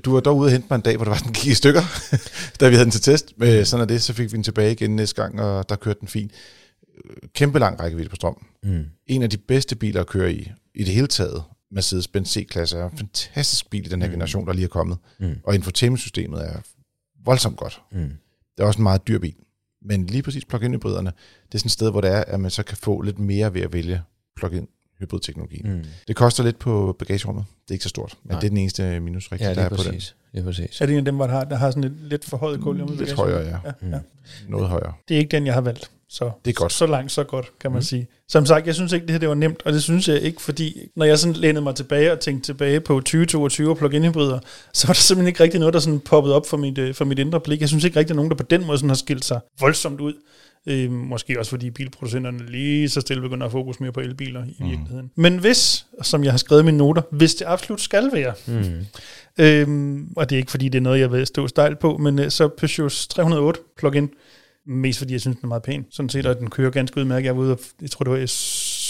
du 0.05 0.13
var 0.13 0.21
dog 0.21 0.37
ude 0.37 0.47
og 0.47 0.53
hente 0.53 0.67
mig 0.71 0.77
en 0.77 0.83
dag, 0.83 0.97
hvor 0.97 1.05
der 1.05 1.13
var 1.13 1.19
den 1.19 1.33
gik 1.33 1.47
i 1.53 1.55
stykker, 1.55 1.83
da 2.61 2.69
vi 2.69 2.75
havde 2.75 2.85
den 2.85 2.91
til 2.91 3.01
test. 3.01 3.33
Men 3.37 3.65
sådan 3.67 3.83
er 3.83 3.87
det, 3.87 4.03
så 4.03 4.13
fik 4.13 4.33
vi 4.33 4.37
den 4.37 4.43
tilbage 4.45 4.73
igen 4.73 4.97
næste 4.97 5.23
gang, 5.23 5.41
og 5.41 5.69
der 5.69 5.77
kørte 5.77 6.01
den 6.01 6.09
fint. 6.09 6.33
Kæmpe 7.35 7.59
lang 7.59 7.81
rækkevidde 7.81 8.09
på 8.11 8.17
strøm. 8.17 8.47
Mm. 8.63 8.85
En 9.07 9.23
af 9.23 9.31
de 9.31 9.37
bedste 9.39 9.77
biler 9.77 10.01
at 10.01 10.07
køre 10.07 10.33
i, 10.33 10.53
i 10.75 10.85
det 10.85 10.95
hele 10.95 11.07
taget. 11.07 11.43
Mercedes-Benz 11.71 12.25
C-klasse 12.29 12.79
er 12.79 12.91
en 12.91 12.97
fantastisk 12.99 13.71
bil 13.71 13.87
i 13.87 13.89
den 13.89 14.03
her 14.03 14.09
generation, 14.09 14.47
der 14.47 14.53
lige 14.53 14.65
er 14.65 14.69
kommet. 14.69 14.99
Mm. 15.21 15.37
Og 15.45 15.55
infotainmentsystemet 15.55 16.45
er 16.47 16.57
voldsomt 17.25 17.57
godt. 17.57 17.81
Mm. 17.93 17.99
Det 18.57 18.63
er 18.63 18.65
også 18.65 18.79
en 18.79 18.83
meget 18.83 19.09
dyr 19.09 19.19
bil. 19.19 19.35
Men 19.83 20.07
lige 20.07 20.23
præcis 20.23 20.45
plug-in 20.45 20.73
hybriderne, 20.75 21.13
det 21.47 21.55
er 21.55 21.59
sådan 21.59 21.67
et 21.69 21.73
sted, 21.73 21.91
hvor 21.91 22.01
det 22.01 22.11
er, 22.11 22.25
at 22.27 22.41
man 22.41 22.51
så 22.51 22.63
kan 22.63 22.77
få 22.77 23.01
lidt 23.01 23.19
mere 23.19 23.55
ved 23.55 23.61
at 23.63 23.73
vælge 23.73 24.03
plug-in 24.37 24.69
hybridteknologien. 25.01 25.71
Mm. 25.71 25.77
Mm. 25.77 25.85
Det 26.09 26.17
koster 26.17 26.45
lidt 26.45 26.59
på 26.59 26.97
bagagerummet. 26.99 27.45
Det 27.63 27.71
er 27.71 27.75
ikke 27.75 27.83
så 27.83 27.89
stort, 27.89 28.19
men 28.23 28.31
Nej. 28.31 28.41
det 28.41 28.47
er 28.47 28.51
den 28.51 28.59
eneste 28.59 29.01
minus 29.01 29.33
rigtig, 29.33 29.45
Ja, 29.45 29.49
der 29.49 29.55
det 29.55 29.61
er 29.61 29.65
er 29.65 29.69
på 29.69 29.83
den. 29.83 29.93
præcis. 29.93 30.17
Det 30.33 30.41
er 30.41 30.45
præcis. 30.45 30.81
Er 30.81 30.87
det 30.87 30.93
en 30.93 30.99
af 30.99 31.05
dem, 31.05 31.17
hvor 31.17 31.27
der 31.27 31.33
har, 31.35 31.45
der 31.45 31.57
har 31.57 31.71
sådan 31.71 31.85
et 31.85 31.97
lidt 32.01 32.25
for 32.25 32.37
højt 32.37 32.61
gulv? 32.61 32.97
Lidt 32.99 33.13
højere, 33.13 33.41
ja. 33.41 33.59
ja, 33.65 33.73
Mm. 33.83 33.91
ja. 33.91 34.01
Noget 34.49 34.69
højere. 34.69 34.93
Det 35.09 35.15
er 35.15 35.19
ikke 35.19 35.31
den, 35.31 35.47
jeg 35.47 35.55
har 35.55 35.61
valgt. 35.61 35.91
Så, 36.15 36.31
Det 36.45 36.51
er 36.51 36.55
godt. 36.55 36.73
Så, 36.73 36.79
så 36.79 36.87
langt, 36.87 37.13
så 37.13 37.25
godt, 37.25 37.51
kan 37.61 37.71
man 37.71 37.79
Mm. 37.79 37.83
sige. 37.83 38.07
Som 38.29 38.47
sagt, 38.47 38.67
jeg 38.67 38.75
synes 38.75 38.93
ikke, 38.93 39.07
det 39.07 39.13
her 39.13 39.19
det 39.19 39.29
var 39.29 39.35
nemt, 39.35 39.63
og 39.65 39.73
det 39.73 39.83
synes 39.83 40.09
jeg 40.09 40.21
ikke, 40.21 40.43
fordi 40.43 40.79
når 40.97 41.05
jeg 41.07 41.19
sådan 41.19 41.35
lænede 41.37 41.63
mig 41.65 41.75
tilbage 41.75 42.13
og 42.13 42.21
tænkte 42.21 42.49
tilbage 42.49 42.81
på 42.81 42.95
2022 43.01 43.71
og 43.71 43.77
plug-in 43.79 44.05
hybrider, 44.05 44.39
så 44.75 44.87
var 44.87 44.95
der 44.95 45.01
simpelthen 45.01 45.29
ikke 45.29 45.43
rigtig 45.43 45.61
noget, 45.61 45.75
der 45.75 45.81
sådan 45.81 46.01
poppede 46.01 46.35
op 46.35 46.47
for 46.47 46.57
mit, 46.57 46.79
øh, 46.79 46.95
for 46.95 47.05
mit 47.05 47.19
indre 47.19 47.41
blik. 47.41 47.61
Jeg 47.61 47.69
synes 47.69 47.85
ikke 47.85 47.99
rigtig, 47.99 48.13
at 48.13 48.17
nogen, 48.17 48.31
der 48.31 48.37
på 48.37 48.43
den 48.43 48.67
måde 48.67 48.79
sådan 48.79 48.91
har 48.91 48.95
skilt 48.97 49.25
sig 49.25 49.41
voldsomt 49.61 50.01
ud. 50.01 50.13
Øh, 50.67 50.91
måske 50.91 51.39
også 51.39 51.51
fordi 51.51 51.71
bilproducenterne 51.71 52.51
lige 52.51 52.89
så 52.89 53.01
stille 53.01 53.23
begynder 53.23 53.47
at 53.47 53.53
fokus 53.53 53.81
mere 53.81 53.93
på 53.93 54.01
elbiler 54.01 54.45
i 54.45 54.57
Mm. 54.61 54.69
virkeligheden. 54.71 55.11
Men 55.17 55.39
hvis, 55.39 55.87
som 56.03 56.25
jeg 56.25 56.33
har 56.33 56.39
skrevet 56.39 56.63
i 56.63 56.65
mine 56.65 56.79
noter, 56.79 57.03
hvis 57.11 57.35
det 57.35 57.45
absolut 57.49 57.81
skal 57.81 58.11
være, 58.13 58.33
Mm. 58.47 58.87
Øhm, 59.39 60.09
og 60.17 60.31
det 60.31 60.37
er 60.37 60.39
ikke 60.39 60.51
fordi, 60.51 60.69
det 60.69 60.79
er 60.79 60.83
noget, 60.83 61.01
jeg 61.01 61.13
vil 61.13 61.27
stå 61.27 61.49
stejl 61.49 61.77
på, 61.77 61.97
men 61.97 62.19
øh, 62.19 62.31
så 62.31 62.49
Peugeot 62.49 62.93
308 63.11 63.61
plug-in, 63.79 64.11
mest 64.67 64.99
fordi 64.99 65.13
jeg 65.13 65.21
synes, 65.21 65.37
den 65.37 65.45
er 65.47 65.49
meget 65.49 65.63
pæn. 65.63 65.85
Sådan 65.91 66.09
set, 66.09 66.27
og 66.27 66.39
den 66.39 66.51
kører 66.51 66.71
ganske 66.71 67.01
udmærket. 67.01 67.25
Jeg 67.27 67.37
var 67.37 67.43
ude, 67.43 67.53
og, 67.53 67.59
jeg 67.83 67.91
tror 67.91 68.03
det 68.05 68.11
var, 68.13 68.19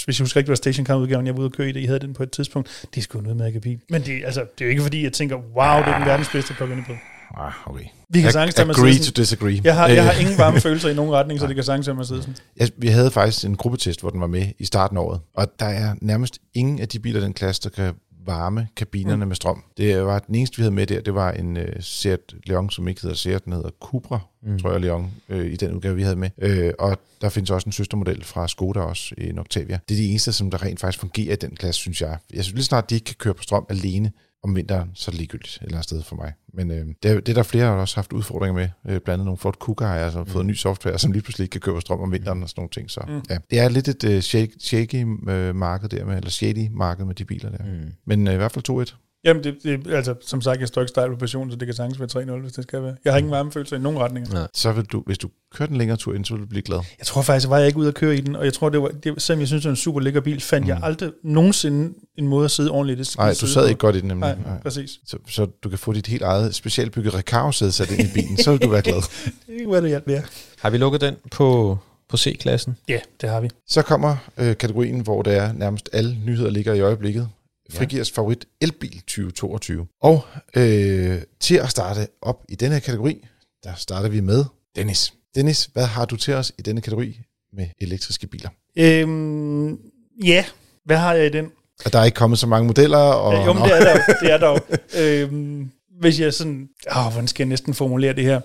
hvis 0.05 0.19
jeg 0.19 0.25
husker 0.25 0.41
ikke, 0.41 0.47
det 0.47 0.51
var 0.51 0.55
stationcar-udgaven, 0.57 1.27
jeg 1.27 1.35
var 1.35 1.41
ude 1.41 1.47
og 1.49 1.53
køre 1.53 1.69
i 1.69 1.73
det, 1.73 1.81
I 1.81 1.85
havde 1.85 1.99
den 2.01 2.15
på 2.15 2.23
et 2.23 2.31
tidspunkt. 2.31 2.87
Det 2.95 3.01
er 3.01 3.03
sgu 3.03 3.19
en 3.19 3.27
udmærket 3.27 3.63
bil. 3.63 3.79
Men 3.91 4.03
det, 4.03 4.23
altså, 4.25 4.41
det 4.41 4.61
er 4.61 4.65
jo 4.65 4.71
ikke 4.71 4.83
fordi, 4.83 5.03
jeg 5.05 5.13
tænker, 5.13 5.37
wow, 5.37 5.79
det 5.79 5.89
er 5.93 5.99
den 5.99 6.07
verdens 6.07 6.29
bedste 6.33 6.55
plug-in 6.55 6.79
hybrid. 6.79 6.97
Ah, 7.37 7.53
okay. 7.67 7.85
Vi 8.09 8.21
kan 8.21 8.29
Ag- 8.29 8.33
sagtens 8.33 8.55
tage 8.55 8.69
Agree 8.71 8.99
to 8.99 9.11
disagree. 9.17 9.61
Jeg 9.65 9.75
har, 9.75 9.89
jeg 9.89 10.05
har 10.05 10.13
Øh, 10.13 10.21
ingen 10.21 10.39
varme 10.39 10.61
følelser 10.61 10.89
i 10.89 10.95
nogen 10.95 11.13
retning, 11.19 11.41
så 11.41 11.47
det 11.47 11.55
kan 11.55 11.65
sagtens 11.65 11.87
være 11.87 11.97
Mercedesen. 11.97 12.37
Ja, 12.61 12.67
vi 12.77 12.87
havde 12.89 13.11
faktisk 13.11 13.45
en 13.45 13.57
gruppetest, 13.57 14.01
hvor 14.01 14.11
den 14.11 14.21
var 14.21 14.27
med 14.27 14.47
i 14.59 14.65
starten 14.65 14.97
af 14.97 15.03
året, 15.03 15.21
og 15.35 15.47
der 15.61 15.67
er 15.67 15.95
nærmest 16.03 16.39
ingen 16.55 16.81
af 16.81 16.89
de 16.89 16.99
biler 16.99 17.21
den 17.21 17.33
klasse, 17.33 17.63
der 17.63 17.69
kan 17.69 17.93
varme 18.27 18.69
kabinerne 18.77 19.25
mm. 19.25 19.29
med 19.29 19.37
strøm. 19.37 19.65
Det 19.77 20.05
var 20.07 20.19
den 20.19 20.35
eneste, 20.35 20.57
vi 20.57 20.63
havde 20.63 20.75
med 20.75 20.87
der, 20.87 21.01
det 21.01 21.15
var 21.15 21.33
en 21.33 21.57
uh, 21.57 21.63
Seat 21.81 22.35
Leon, 22.47 22.71
som 22.71 22.89
ikke 22.89 23.03
hedder 23.03 23.17
Seat, 23.17 23.45
den 23.45 23.53
hedder 23.53 23.71
Cupra, 23.81 24.19
mm. 24.43 24.59
tror 24.59 24.71
jeg, 24.71 24.81
Leon, 24.81 25.13
øh, 25.29 25.53
i 25.53 25.57
den 25.57 25.73
udgave, 25.73 25.97
vi 25.97 26.03
havde 26.03 26.17
med. 26.17 26.31
Øh, 26.39 26.73
og 26.79 26.99
der 27.21 27.29
findes 27.29 27.51
også 27.51 27.69
en 27.69 27.73
søstermodel 27.73 28.25
fra 28.25 28.49
Skoda 28.49 28.81
også, 28.81 29.15
en 29.19 29.39
Octavia. 29.39 29.79
Det 29.89 29.95
er 29.95 29.99
de 29.99 30.09
eneste, 30.09 30.33
som 30.33 30.51
der 30.51 30.63
rent 30.63 30.81
faktisk 30.81 31.01
fungerer 31.01 31.33
i 31.33 31.37
den 31.37 31.57
klasse, 31.57 31.81
synes 31.81 32.01
jeg. 32.01 32.19
Jeg 32.33 32.45
synes 32.45 32.55
lige 32.55 32.65
snart, 32.65 32.91
de 32.91 32.95
ikke 32.95 33.05
kan 33.05 33.17
køre 33.19 33.35
på 33.35 33.43
strøm 33.43 33.67
alene, 33.69 34.13
om 34.45 34.57
vinteren, 34.57 34.91
så 34.95 35.09
er 35.09 35.13
det 35.13 35.19
ligegyldigt 35.19 35.57
et 35.57 35.63
eller 35.63 35.75
andet 35.77 35.85
sted 35.85 36.03
for 36.03 36.17
mig. 36.17 36.33
Men 36.55 36.71
øh, 36.71 36.87
det, 37.03 37.11
er, 37.11 37.15
det 37.15 37.29
er 37.29 37.35
der 37.35 37.43
flere, 37.43 37.65
der 37.65 37.71
har 37.73 37.79
også 37.81 37.97
haft 37.97 38.13
udfordringer 38.13 38.55
med. 38.55 38.69
Øh, 38.85 38.91
blandt 39.01 39.09
andet 39.09 39.25
nogle 39.25 39.39
Ford 39.39 39.59
Kuga 39.59 39.85
har 39.85 39.95
altså 39.99 40.25
fået 40.25 40.47
ny 40.47 40.55
software, 40.55 40.99
som 40.99 41.13
lige 41.13 41.23
pludselig 41.23 41.45
ikke 41.45 41.53
kan 41.53 41.61
køre 41.61 41.75
på 41.75 41.81
strøm 41.81 42.01
om 42.01 42.13
vinteren 42.13 42.43
og 42.43 42.49
sådan 42.49 42.61
nogle 42.61 42.71
ting. 42.71 42.91
Så 42.91 43.01
Mm. 43.09 43.23
ja, 43.31 43.39
det 43.51 43.59
er 43.59 43.69
lidt 43.69 43.89
et 43.89 44.05
øh, 44.05 44.21
shake, 44.21 44.53
shaky 44.61 45.07
øh, 45.29 45.55
marked 45.57 45.89
der 45.89 46.05
med, 46.05 46.17
eller 46.17 46.31
shady 46.31 46.69
marked 46.73 47.05
med 47.05 47.15
de 47.15 47.25
biler 47.25 47.51
der. 47.51 47.65
Mm. 47.65 47.71
Mm. 47.71 47.93
Men 48.07 48.29
øh, 48.29 48.35
i 48.35 48.37
hvert 48.37 48.53
fald 48.53 48.89
2-1. 48.89 49.04
Jamen, 49.25 49.45
det, 49.45 49.57
det, 49.63 49.93
altså, 49.93 50.15
som 50.21 50.41
sagt, 50.41 50.61
jeg 50.61 50.69
står 50.69 50.83
ikke 50.83 50.89
stejl 50.89 51.11
på 51.11 51.17
passion, 51.17 51.51
så 51.51 51.57
det 51.57 51.67
kan 51.69 51.75
sagtens 51.75 52.01
være 52.01 52.37
3-0, 52.37 52.41
hvis 52.41 52.53
det 52.53 52.63
skal 52.63 52.83
være. 52.83 52.97
Jeg 53.05 53.13
har 53.13 53.19
ingen 53.19 53.31
varme 53.31 53.53
følelser 53.53 53.77
i 53.77 53.81
nogen 53.81 53.99
retninger. 53.99 54.33
Nej. 54.33 54.49
Så 54.55 54.73
vil 54.73 54.85
du, 54.85 55.03
hvis 55.07 55.19
du 55.19 55.29
kører 55.55 55.67
den 55.67 55.77
længere 55.77 55.97
tur 55.97 56.15
ind, 56.15 56.25
så 56.25 56.35
vil 56.35 56.43
du 56.43 56.47
blive 56.47 56.63
glad. 56.63 56.79
Jeg 56.99 57.07
tror 57.07 57.23
faktisk, 57.23 57.49
var 57.49 57.59
jeg 57.59 57.67
ikke 57.67 57.79
ude 57.79 57.89
at 57.89 57.95
køre 57.95 58.17
i 58.17 58.21
den, 58.21 58.37
og 58.37 58.45
jeg 58.45 58.53
tror, 58.53 58.69
det 58.69 58.83
var, 58.83 58.89
det, 58.89 59.23
selvom 59.23 59.41
jeg 59.41 59.49
synes, 59.49 59.63
det 59.63 59.69
var 59.69 59.73
en 59.73 59.77
super 59.77 60.01
lækker 60.01 60.21
bil, 60.21 60.41
fandt 60.41 60.65
mm. 60.65 60.69
jeg 60.69 60.81
aldrig 60.83 61.11
nogensinde 61.25 61.95
en 62.19 62.29
måde 62.29 62.45
at 62.45 62.51
sidde 62.51 62.71
ordentligt 62.71 63.01
i 63.01 63.03
det. 63.03 63.19
Nej, 63.19 63.35
du 63.41 63.47
sad 63.47 63.69
ikke 63.69 63.79
godt 63.79 63.97
i 63.97 64.01
den 64.01 64.09
nemlig. 64.09 64.37
Nej, 64.47 64.59
præcis. 64.63 64.91
Så, 65.07 65.19
så 65.29 65.47
du 65.65 65.69
kan 65.69 65.79
få 65.79 65.93
dit 65.93 66.07
helt 66.07 66.23
eget 66.23 66.55
specialbygget 66.55 67.15
Recaro-sæde 67.15 67.73
sat 67.73 67.91
ind 67.91 68.01
i 68.01 68.13
bilen, 68.15 68.37
så 68.37 68.51
vil 68.51 68.63
du 68.63 68.69
være 68.69 68.83
glad. 68.83 68.97
Det 69.25 69.33
er 69.49 69.53
ikke, 69.53 69.67
hvad 69.67 69.83
det 69.83 69.91
hjalp 69.91 70.07
mere. 70.07 70.23
Har 70.59 70.71
vi 70.71 70.79
lukket 70.79 71.01
den 71.01 71.17
på, 71.31 71.79
på 72.09 72.17
C-klassen? 72.17 72.77
Ja, 72.89 72.99
det 73.21 73.29
har 73.29 73.41
vi. 73.41 73.51
Så 73.67 73.83
kommer 73.83 74.17
øh, 74.39 74.57
kategorien, 74.57 75.01
hvor 75.01 75.23
der 75.23 75.31
er 75.31 75.53
nærmest 75.53 75.91
alle 75.93 76.19
nyheder 76.27 76.51
ligger 76.51 76.75
i 76.75 76.81
øjeblikket. 76.81 77.29
Frigiers 77.75 78.11
favorit 78.11 78.47
elbil 78.61 79.01
2022. 79.01 79.87
Og 80.03 80.25
øh, 80.57 81.23
til 81.41 81.55
at 81.57 81.71
starte 81.71 82.07
op 82.23 82.45
i 82.49 82.55
denne 82.55 82.75
her 82.75 82.81
kategori, 82.81 83.27
der 83.65 83.71
starter 83.77 84.09
vi 84.09 84.21
med 84.21 84.45
Dennis. 84.77 85.13
Dennis, 85.35 85.69
hvad 85.73 85.87
har 85.87 86.05
du 86.05 86.17
til 86.17 86.35
os 86.35 86.53
i 86.59 86.63
denne 86.63 86.81
kategori 86.81 87.21
med 87.53 87.67
elektriske 87.81 88.27
biler? 88.27 88.49
Øhm, 88.79 89.79
ja, 90.25 90.45
hvad 90.85 90.97
har 90.97 91.15
jeg 91.15 91.27
i 91.27 91.31
den? 91.31 91.51
Og 91.85 91.93
der 91.93 91.99
er 91.99 92.05
ikke 92.05 92.17
kommet 92.17 92.39
så 92.39 92.47
mange 92.47 92.67
modeller. 92.67 92.99
Og, 92.99 93.33
Ja, 93.33 93.45
jo, 93.45 93.53
men 93.53 93.63
det 93.63 93.73
er 93.73 93.81
der 93.81 93.91
jo. 93.93 93.99
Det 94.23 94.33
er 94.33 94.39
der 94.39 94.49
jo. 94.49 94.59
øhm, 95.03 95.71
hvis 96.01 96.21
jeg 96.21 96.35
sådan... 96.35 96.69
Åh, 96.97 97.13
hvordan 97.13 97.29
skal 97.29 97.45
jeg 97.45 97.49
næsten 97.49 97.75
formulere 97.75 98.13
det 98.13 98.25
her? 98.25 98.41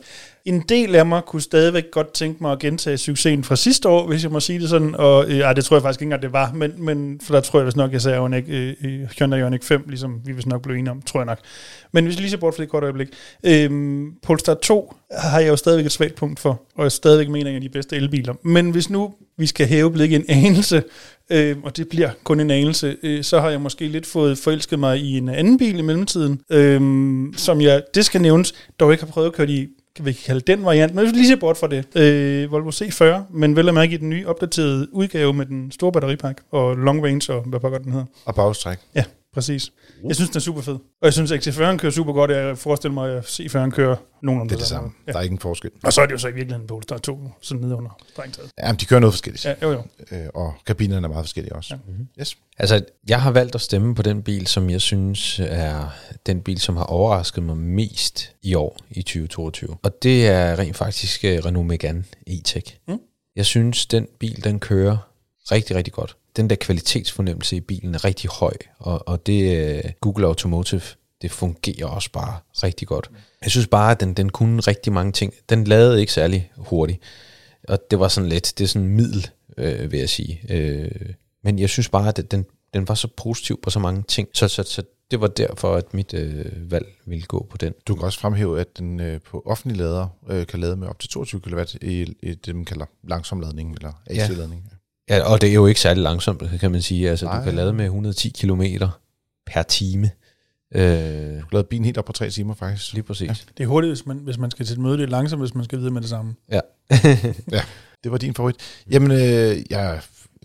En 0.45 0.63
del 0.69 0.95
af 0.95 1.05
mig 1.05 1.21
kunne 1.27 1.41
stadigvæk 1.41 1.91
godt 1.91 2.13
tænke 2.13 2.43
mig 2.43 2.51
at 2.51 2.59
gentage 2.59 2.97
succesen 2.97 3.43
fra 3.43 3.55
sidste 3.55 3.89
år, 3.89 4.07
hvis 4.07 4.23
jeg 4.23 4.31
må 4.31 4.39
sige 4.39 4.59
det 4.59 4.69
sådan. 4.69 4.95
Og 4.95 5.25
øh, 5.31 5.37
ej, 5.37 5.53
det 5.53 5.65
tror 5.65 5.75
jeg 5.75 5.81
faktisk 5.81 6.01
ikke 6.01 6.05
engang, 6.05 6.21
det 6.21 6.33
var. 6.33 6.51
Men, 6.53 6.73
men 6.77 7.19
for 7.23 7.33
der 7.33 7.41
tror 7.41 7.59
jeg 7.59 7.65
vist 7.65 7.77
nok, 7.77 7.91
jeg 7.91 8.01
sagde 8.01 8.37
ikke 8.37 8.57
øh, 8.57 8.75
øh, 8.83 9.07
Hyundai 9.19 9.39
Ioniq 9.39 9.63
5, 9.63 9.83
ligesom 9.87 10.21
vi 10.25 10.31
vist 10.31 10.47
nok 10.47 10.61
blev 10.61 10.75
enige 10.75 10.91
om, 10.91 11.01
tror 11.01 11.19
jeg 11.19 11.25
nok. 11.25 11.39
Men 11.91 12.05
hvis 12.05 12.17
vi 12.17 12.21
lige 12.21 12.31
ser 12.31 12.37
bort 12.37 12.55
for 12.55 12.61
det 12.61 12.69
kort 12.69 12.83
øjeblik. 12.83 13.07
Øh, 13.43 14.03
Polestar 14.23 14.53
2 14.53 14.93
har 15.11 15.39
jeg 15.39 15.49
jo 15.49 15.55
stadigvæk 15.55 15.85
et 15.85 15.91
svagt 15.91 16.15
punkt 16.15 16.39
for, 16.39 16.61
og 16.75 16.83
jeg 16.83 16.91
stadigvæk 16.91 17.29
mener 17.29 17.49
en 17.49 17.55
af 17.55 17.61
de 17.61 17.69
bedste 17.69 17.95
elbiler. 17.95 18.33
Men 18.43 18.71
hvis 18.71 18.89
nu 18.89 19.13
vi 19.37 19.45
skal 19.45 19.67
hæve 19.67 19.91
blikket 19.91 20.19
en 20.19 20.25
anelse, 20.45 20.83
øh, 21.29 21.57
og 21.63 21.77
det 21.77 21.89
bliver 21.89 22.09
kun 22.23 22.39
en 22.39 22.51
anelse, 22.51 22.97
øh, 23.03 23.23
så 23.23 23.39
har 23.39 23.49
jeg 23.49 23.61
måske 23.61 23.87
lidt 23.87 24.05
fået 24.05 24.37
forelsket 24.37 24.79
mig 24.79 24.99
i 24.99 25.17
en 25.17 25.29
anden 25.29 25.57
bil 25.57 25.79
i 25.79 25.81
mellemtiden, 25.81 26.41
øh, 26.49 26.81
som 27.37 27.61
jeg, 27.61 27.81
det 27.93 28.05
skal 28.05 28.21
nævnes, 28.21 28.53
dog 28.79 28.91
ikke 28.91 29.03
har 29.03 29.11
prøvet 29.11 29.27
at 29.27 29.33
køre 29.33 29.49
i 29.49 29.67
kan 29.95 30.05
vi 30.05 30.13
kalde 30.13 30.41
den 30.41 30.65
variant, 30.65 30.95
men 30.95 31.03
hvis 31.03 31.13
vi 31.13 31.17
lige 31.17 31.27
ser 31.27 31.35
bort 31.35 31.57
fra 31.57 31.67
det. 31.67 31.85
Øh, 31.95 32.51
Volvo 32.51 32.69
C40, 32.71 33.03
men 33.33 33.55
vel 33.55 33.67
at 33.67 33.73
mærke 33.73 33.93
i 33.93 33.97
den 33.97 34.09
nye 34.09 34.27
opdaterede 34.27 34.87
udgave 34.93 35.33
med 35.33 35.45
den 35.45 35.71
store 35.71 35.91
batteripak 35.91 36.41
og 36.51 36.75
long 36.75 37.03
range 37.05 37.33
og 37.33 37.41
hvad 37.41 37.59
pokker 37.59 37.77
den 37.79 37.91
hedder. 37.91 38.05
og 38.25 38.35
bagstræk. 38.35 38.77
Ja, 38.95 39.03
præcis. 39.39 39.71
Jeg 40.07 40.15
synes, 40.15 40.29
den 40.29 40.37
er 40.37 40.41
super 40.41 40.61
fed. 40.61 40.73
Og 40.73 41.03
jeg 41.03 41.13
synes, 41.13 41.31
at 41.31 41.47
XC40 41.47 41.77
kører 41.77 41.91
super 41.91 42.13
godt. 42.13 42.31
Jeg 42.31 42.57
forestiller 42.57 42.93
mig, 42.93 43.17
at 43.17 43.23
C40 43.23 43.69
kører 43.69 43.95
nogenlunde 44.21 44.49
Det 44.49 44.55
er 44.55 44.59
det 44.59 44.67
samme. 44.67 44.91
Ja. 45.07 45.11
Der 45.11 45.17
er 45.17 45.23
ikke 45.23 45.33
en 45.33 45.39
forskel. 45.39 45.71
Og 45.83 45.93
så 45.93 46.01
er 46.01 46.05
det 46.05 46.13
jo 46.13 46.17
så 46.17 46.27
i 46.27 46.31
virkeligheden 46.33 46.67
Polestar 46.67 46.97
2, 46.97 47.19
sådan 47.41 47.61
nede 47.63 47.75
under 47.75 47.97
strengt 48.09 48.35
taget. 48.35 48.51
Ja, 48.59 48.71
men 48.71 48.79
de 48.79 48.85
kører 48.85 48.99
noget 48.99 49.13
forskelligt. 49.13 49.45
Ja, 49.45 49.53
jo 49.61 49.71
jo. 49.71 49.83
Øh, 50.11 50.27
og 50.33 50.53
kabinerne 50.65 51.07
er 51.07 51.09
meget 51.09 51.25
forskellige 51.25 51.55
også. 51.55 51.75
Ja. 51.87 51.93
Ja. 52.17 52.21
Yes. 52.21 52.37
Altså, 52.57 52.85
jeg 53.07 53.21
har 53.21 53.31
valgt 53.31 53.55
at 53.55 53.61
stemme 53.61 53.95
på 53.95 54.01
den 54.01 54.23
bil, 54.23 54.47
som 54.47 54.69
jeg 54.69 54.81
synes 54.81 55.39
er 55.43 55.89
den 56.25 56.41
bil, 56.41 56.59
som 56.59 56.77
har 56.77 56.83
overrasket 56.83 57.43
mig 57.43 57.57
mest 57.57 58.31
i 58.41 58.53
år 58.53 58.77
i 58.89 59.01
2022. 59.01 59.77
Og 59.83 60.03
det 60.03 60.27
er 60.27 60.59
rent 60.59 60.77
faktisk 60.77 61.25
øh, 61.25 61.45
Renault 61.45 61.67
Megane 61.67 62.03
E-Tech. 62.29 62.77
Mm. 62.87 62.99
Jeg 63.35 63.45
synes, 63.45 63.85
den 63.85 64.07
bil, 64.19 64.43
den 64.43 64.59
kører 64.59 64.97
rigtig, 65.51 65.75
rigtig 65.75 65.93
godt. 65.93 66.15
Den 66.39 66.49
der 66.49 66.55
kvalitetsfornemmelse 66.55 67.55
i 67.55 67.59
bilen 67.59 67.95
er 67.95 68.05
rigtig 68.05 68.29
høj, 68.29 68.53
og, 68.77 69.07
og 69.07 69.25
det 69.25 69.57
øh, 69.57 69.91
Google 70.01 70.25
Automotive, 70.25 70.81
det 71.21 71.31
fungerer 71.31 71.85
også 71.85 72.11
bare 72.11 72.39
rigtig 72.63 72.87
godt. 72.87 73.09
Jeg 73.41 73.51
synes 73.51 73.67
bare, 73.67 73.91
at 73.91 73.99
den, 73.99 74.13
den 74.13 74.29
kunne 74.29 74.59
rigtig 74.59 74.93
mange 74.93 75.11
ting. 75.11 75.33
Den 75.49 75.63
lavede 75.63 75.99
ikke 75.99 76.13
særlig 76.13 76.51
hurtigt, 76.57 76.99
og 77.67 77.79
det 77.91 77.99
var 77.99 78.07
sådan 78.07 78.29
lidt, 78.29 78.53
det 78.57 78.63
er 78.63 78.67
sådan 78.67 78.87
middel, 78.87 79.29
øh, 79.57 79.91
vil 79.91 79.99
jeg 79.99 80.09
sige. 80.09 80.41
Øh, 80.49 80.91
men 81.43 81.59
jeg 81.59 81.69
synes 81.69 81.89
bare, 81.89 82.07
at 82.07 82.31
den, 82.31 82.45
den 82.73 82.87
var 82.87 82.95
så 82.95 83.07
positiv 83.17 83.59
på 83.61 83.69
så 83.69 83.79
mange 83.79 84.03
ting, 84.07 84.29
så, 84.33 84.47
så, 84.47 84.63
så 84.63 84.83
det 85.11 85.21
var 85.21 85.27
derfor, 85.27 85.75
at 85.75 85.93
mit 85.93 86.13
øh, 86.13 86.71
valg 86.71 86.87
ville 87.05 87.25
gå 87.25 87.47
på 87.49 87.57
den. 87.57 87.73
Du 87.87 87.95
kan 87.95 88.03
også 88.03 88.19
fremhæve, 88.19 88.59
at 88.59 88.77
den 88.77 88.99
øh, 88.99 89.21
på 89.21 89.43
offentlig 89.45 89.77
lader 89.77 90.07
øh, 90.29 90.47
kan 90.47 90.59
lade 90.59 90.75
med 90.75 90.87
op 90.87 90.99
til 90.99 91.09
22 91.09 91.41
kW 91.41 91.59
i, 91.81 92.15
i 92.23 92.33
det, 92.33 92.55
man 92.55 92.65
kalder 92.65 92.85
langsom 93.03 93.39
ladning, 93.39 93.75
eller 93.75 93.91
AC-ladning. 94.07 94.63
Ja. 94.71 94.75
Ja, 95.09 95.23
og 95.23 95.41
det 95.41 95.49
er 95.49 95.53
jo 95.53 95.65
ikke 95.65 95.79
særlig 95.79 96.03
langsomt, 96.03 96.43
kan 96.59 96.71
man 96.71 96.81
sige. 96.81 97.09
Altså, 97.09 97.25
Nej. 97.25 97.37
du 97.39 97.43
kan 97.43 97.55
lade 97.55 97.73
med 97.73 97.85
110 97.85 98.29
km 98.29 98.61
per 99.45 99.63
time. 99.63 100.11
Øh, 100.75 100.81
Du 100.81 101.45
lavede 101.51 101.67
bilen 101.69 101.85
helt 101.85 101.97
op 101.97 102.05
på 102.05 102.11
tre 102.11 102.29
timer, 102.29 102.53
faktisk. 102.53 102.93
lige 102.93 103.03
præcis. 103.03 103.27
Ja. 103.27 103.33
Det 103.57 103.63
er 103.63 103.67
hurtigt, 103.67 103.89
hvis 103.91 104.05
man, 104.05 104.17
hvis 104.17 104.37
man 104.37 104.51
skal 104.51 104.65
til 104.65 104.73
et 104.73 104.79
møde. 104.79 104.97
Det 104.97 105.03
er 105.03 105.07
langsomt, 105.07 105.41
hvis 105.41 105.55
man 105.55 105.65
skal 105.65 105.77
videre 105.79 105.93
med 105.93 106.01
det 106.01 106.09
samme. 106.09 106.35
ja. 106.51 106.59
Det 108.03 108.11
var 108.11 108.17
din 108.17 108.33
favorit. 108.33 108.55
Jamen, 108.91 109.11
øh, 109.11 109.57
jeg 109.69 109.99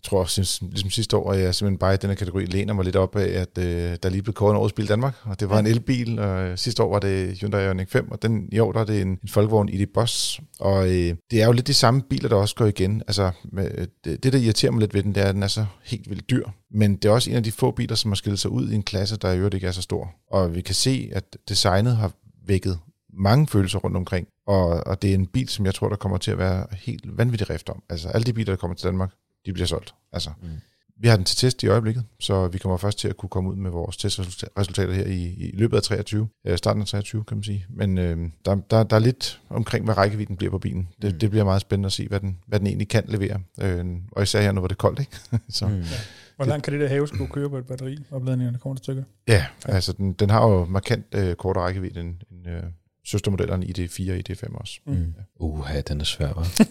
tror, 0.05 0.39
ligesom 0.71 0.91
sidste 0.91 1.17
år, 1.17 1.33
at 1.33 1.41
jeg 1.41 1.55
simpelthen 1.55 1.79
bare 1.79 1.95
i 1.95 1.97
den 1.97 2.11
her 2.11 2.15
kategori 2.15 2.45
læner 2.45 2.75
mig 2.75 2.85
lidt 2.85 2.97
op 2.97 3.17
af, 3.17 3.41
at 3.41 3.59
øh, 3.59 3.97
der 4.03 4.09
lige 4.09 4.23
blev 4.23 4.35
kåret 4.35 4.53
en 4.53 4.57
årets 4.57 4.73
bil 4.73 4.85
i 4.85 4.89
Danmark, 4.89 5.15
og 5.25 5.41
det 5.41 5.51
var 5.51 5.59
en 5.59 5.67
elbil, 5.67 6.19
og 6.19 6.43
øh, 6.43 6.59
sidste 6.59 6.83
år 6.83 6.93
var 6.93 6.99
det 6.99 7.39
Hyundai 7.39 7.65
Ioniq 7.65 7.89
5, 7.89 8.11
og 8.11 8.23
den, 8.23 8.49
i 8.53 8.59
år 8.59 8.73
der 8.73 8.81
er 8.81 8.85
det 8.85 9.01
en, 9.01 9.09
en 9.09 9.29
Folkevogn 9.29 9.69
ID 9.69 9.87
Boss, 9.95 10.41
og 10.61 10.87
øh, 10.87 11.17
det 11.31 11.43
er 11.43 11.47
jo 11.47 11.53
lidt 11.53 11.67
de 11.67 11.75
samme 11.75 12.03
biler, 12.03 12.29
der 12.29 12.37
også 12.37 12.55
går 12.55 12.67
igen. 12.67 13.03
Altså, 13.07 13.31
med, 13.53 13.87
det, 14.05 14.25
det, 14.25 14.33
der 14.33 14.39
irriterer 14.39 14.73
mig 14.73 14.81
lidt 14.81 14.95
ved 14.95 15.03
den, 15.03 15.15
det 15.15 15.23
er, 15.23 15.29
at 15.29 15.35
den 15.35 15.43
er 15.43 15.49
så 15.49 15.67
helt 15.85 16.11
vildt 16.11 16.31
dyr, 16.31 16.49
men 16.71 16.97
det 16.97 17.05
er 17.05 17.13
også 17.13 17.31
en 17.31 17.37
af 17.37 17.43
de 17.43 17.53
få 17.53 17.71
biler, 17.71 17.95
som 17.95 18.11
har 18.11 18.17
skilt 18.17 18.41
sig 18.41 18.51
ud 18.51 18.71
i 18.71 18.75
en 18.75 18.83
klasse, 18.83 19.17
der 19.17 19.33
i 19.33 19.37
øvrigt 19.37 19.55
ikke 19.55 19.67
er 19.67 19.73
så 19.73 19.83
stor. 19.83 20.11
Og 20.31 20.55
vi 20.55 20.61
kan 20.61 20.75
se, 20.75 21.11
at 21.13 21.37
designet 21.49 21.97
har 21.97 22.13
vækket 22.47 22.79
mange 23.19 23.47
følelser 23.47 23.79
rundt 23.79 23.97
omkring, 23.97 24.27
og, 24.47 24.69
og 24.87 25.03
det 25.03 25.11
er 25.11 25.15
en 25.15 25.27
bil, 25.27 25.49
som 25.49 25.67
jeg 25.67 25.75
tror, 25.75 25.89
der 25.89 25.97
kommer 25.97 26.19
til 26.19 26.31
at 26.31 26.39
være 26.39 26.67
helt 26.73 27.19
vanvittig 27.19 27.51
rift 27.51 27.69
om. 27.69 27.83
Altså 27.91 28.09
alle 28.09 28.25
de 28.25 28.33
biler, 28.33 28.53
der 28.53 28.57
kommer 28.57 28.75
til 28.75 28.87
Danmark, 28.87 29.11
de 29.47 29.53
bliver 29.53 29.67
solgt. 29.67 29.95
Altså, 30.13 30.31
mm. 30.43 30.49
Vi 30.97 31.09
har 31.09 31.17
den 31.17 31.25
til 31.25 31.37
test 31.37 31.63
i 31.63 31.67
øjeblikket, 31.67 32.05
så 32.21 32.49
vi 32.49 32.59
kommer 32.59 32.77
først 32.77 32.99
til 32.99 33.09
at 33.09 33.17
kunne 33.17 33.29
komme 33.29 33.51
ud 33.51 33.57
med 33.57 33.71
vores 33.71 33.97
testresultater 33.97 34.93
her 34.93 35.07
i, 35.07 35.25
i 35.25 35.57
løbet 35.57 35.77
af 35.77 35.83
23, 35.83 36.29
øh, 36.47 36.59
starten 36.59 36.83
af 36.83 36.89
23 36.89 37.25
kan 37.25 37.37
man 37.37 37.45
sige. 37.45 37.67
Men 37.69 37.99
øh, 37.99 38.19
der, 38.45 38.55
der, 38.55 38.83
der 38.83 38.97
er 38.97 39.01
lidt 39.01 39.41
omkring, 39.51 39.85
hvad 39.85 39.97
rækkevidden 39.97 40.37
bliver 40.37 40.51
på 40.51 40.59
bilen. 40.59 40.89
Det, 41.03 41.13
mm. 41.13 41.19
det 41.19 41.31
bliver 41.31 41.45
meget 41.45 41.61
spændende 41.61 41.87
at 41.87 41.93
se, 41.93 42.09
hvad 42.09 42.21
den, 42.21 42.39
hvad 42.47 42.59
den 42.59 42.67
egentlig 42.67 42.89
kan 42.89 43.05
levere. 43.09 43.41
Øh, 43.61 43.87
og 44.13 44.23
især 44.23 44.43
her, 44.43 44.53
nu 44.53 44.61
hvor 44.61 44.69
det 44.69 44.75
er 44.75 44.79
koldt, 44.79 45.01
ikke? 45.01 45.17
så, 45.49 45.67
mm. 45.67 45.81
ja. 45.81 45.97
Hvor 46.37 46.45
langt 46.45 46.65
kan 46.65 46.73
det 46.73 46.81
der 46.81 46.89
have 46.89 47.09
skulle 47.09 47.31
køre 47.31 47.51
på 47.51 47.59
et 47.59 47.67
batteri, 47.67 47.99
opladningerne 48.11 48.59
kommer 48.59 48.77
til 48.77 48.85
stykker? 48.85 49.03
Ja, 49.29 49.47
ja, 49.69 49.73
altså 49.73 49.93
den, 49.93 50.13
den 50.13 50.31
har 50.31 50.49
jo 50.49 50.65
markant 50.65 51.07
øh, 51.15 51.35
kortere 51.35 51.65
rækkevidde 51.65 52.01
end, 52.01 52.17
end 52.31 52.49
øh, 52.49 52.63
søstermodellerne 53.05 53.67
ID4 53.67 54.13
og 54.13 54.17
ID5 54.17 54.61
også. 54.61 54.81
Mm. 54.87 54.95
Ja. 54.95 55.45
Uha, 55.45 55.81
den 55.81 56.01
er 56.01 56.05
svær, 56.05 56.29
hva'? 56.29 56.65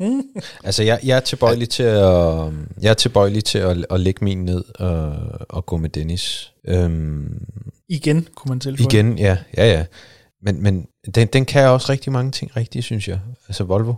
altså, 0.66 0.82
jeg, 0.82 1.00
jeg 1.04 1.16
er 1.16 1.20
tilbøjelig 1.20 1.68
til 1.68 1.82
at, 1.82 2.52
jeg 2.82 2.90
er 2.90 2.94
tilbøjelig 2.94 3.44
til 3.44 3.58
at, 3.58 3.86
at 3.90 4.00
lægge 4.00 4.24
min 4.24 4.44
ned 4.44 4.64
og, 4.74 5.16
og 5.48 5.66
gå 5.66 5.76
med 5.76 5.90
Dennis. 5.90 6.52
Øhm, 6.68 7.44
igen, 7.88 8.28
kunne 8.34 8.48
man 8.48 8.60
tilføje. 8.60 8.86
Igen, 8.86 9.18
ja, 9.18 9.38
ja, 9.56 9.72
ja. 9.72 9.84
Men, 10.42 10.62
men 10.62 10.86
den, 11.14 11.28
den 11.28 11.44
kan 11.44 11.68
også 11.68 11.92
rigtig 11.92 12.12
mange 12.12 12.32
ting 12.32 12.56
rigtigt, 12.56 12.84
synes 12.84 13.08
jeg. 13.08 13.20
Altså 13.48 13.64
Volvo. 13.64 13.94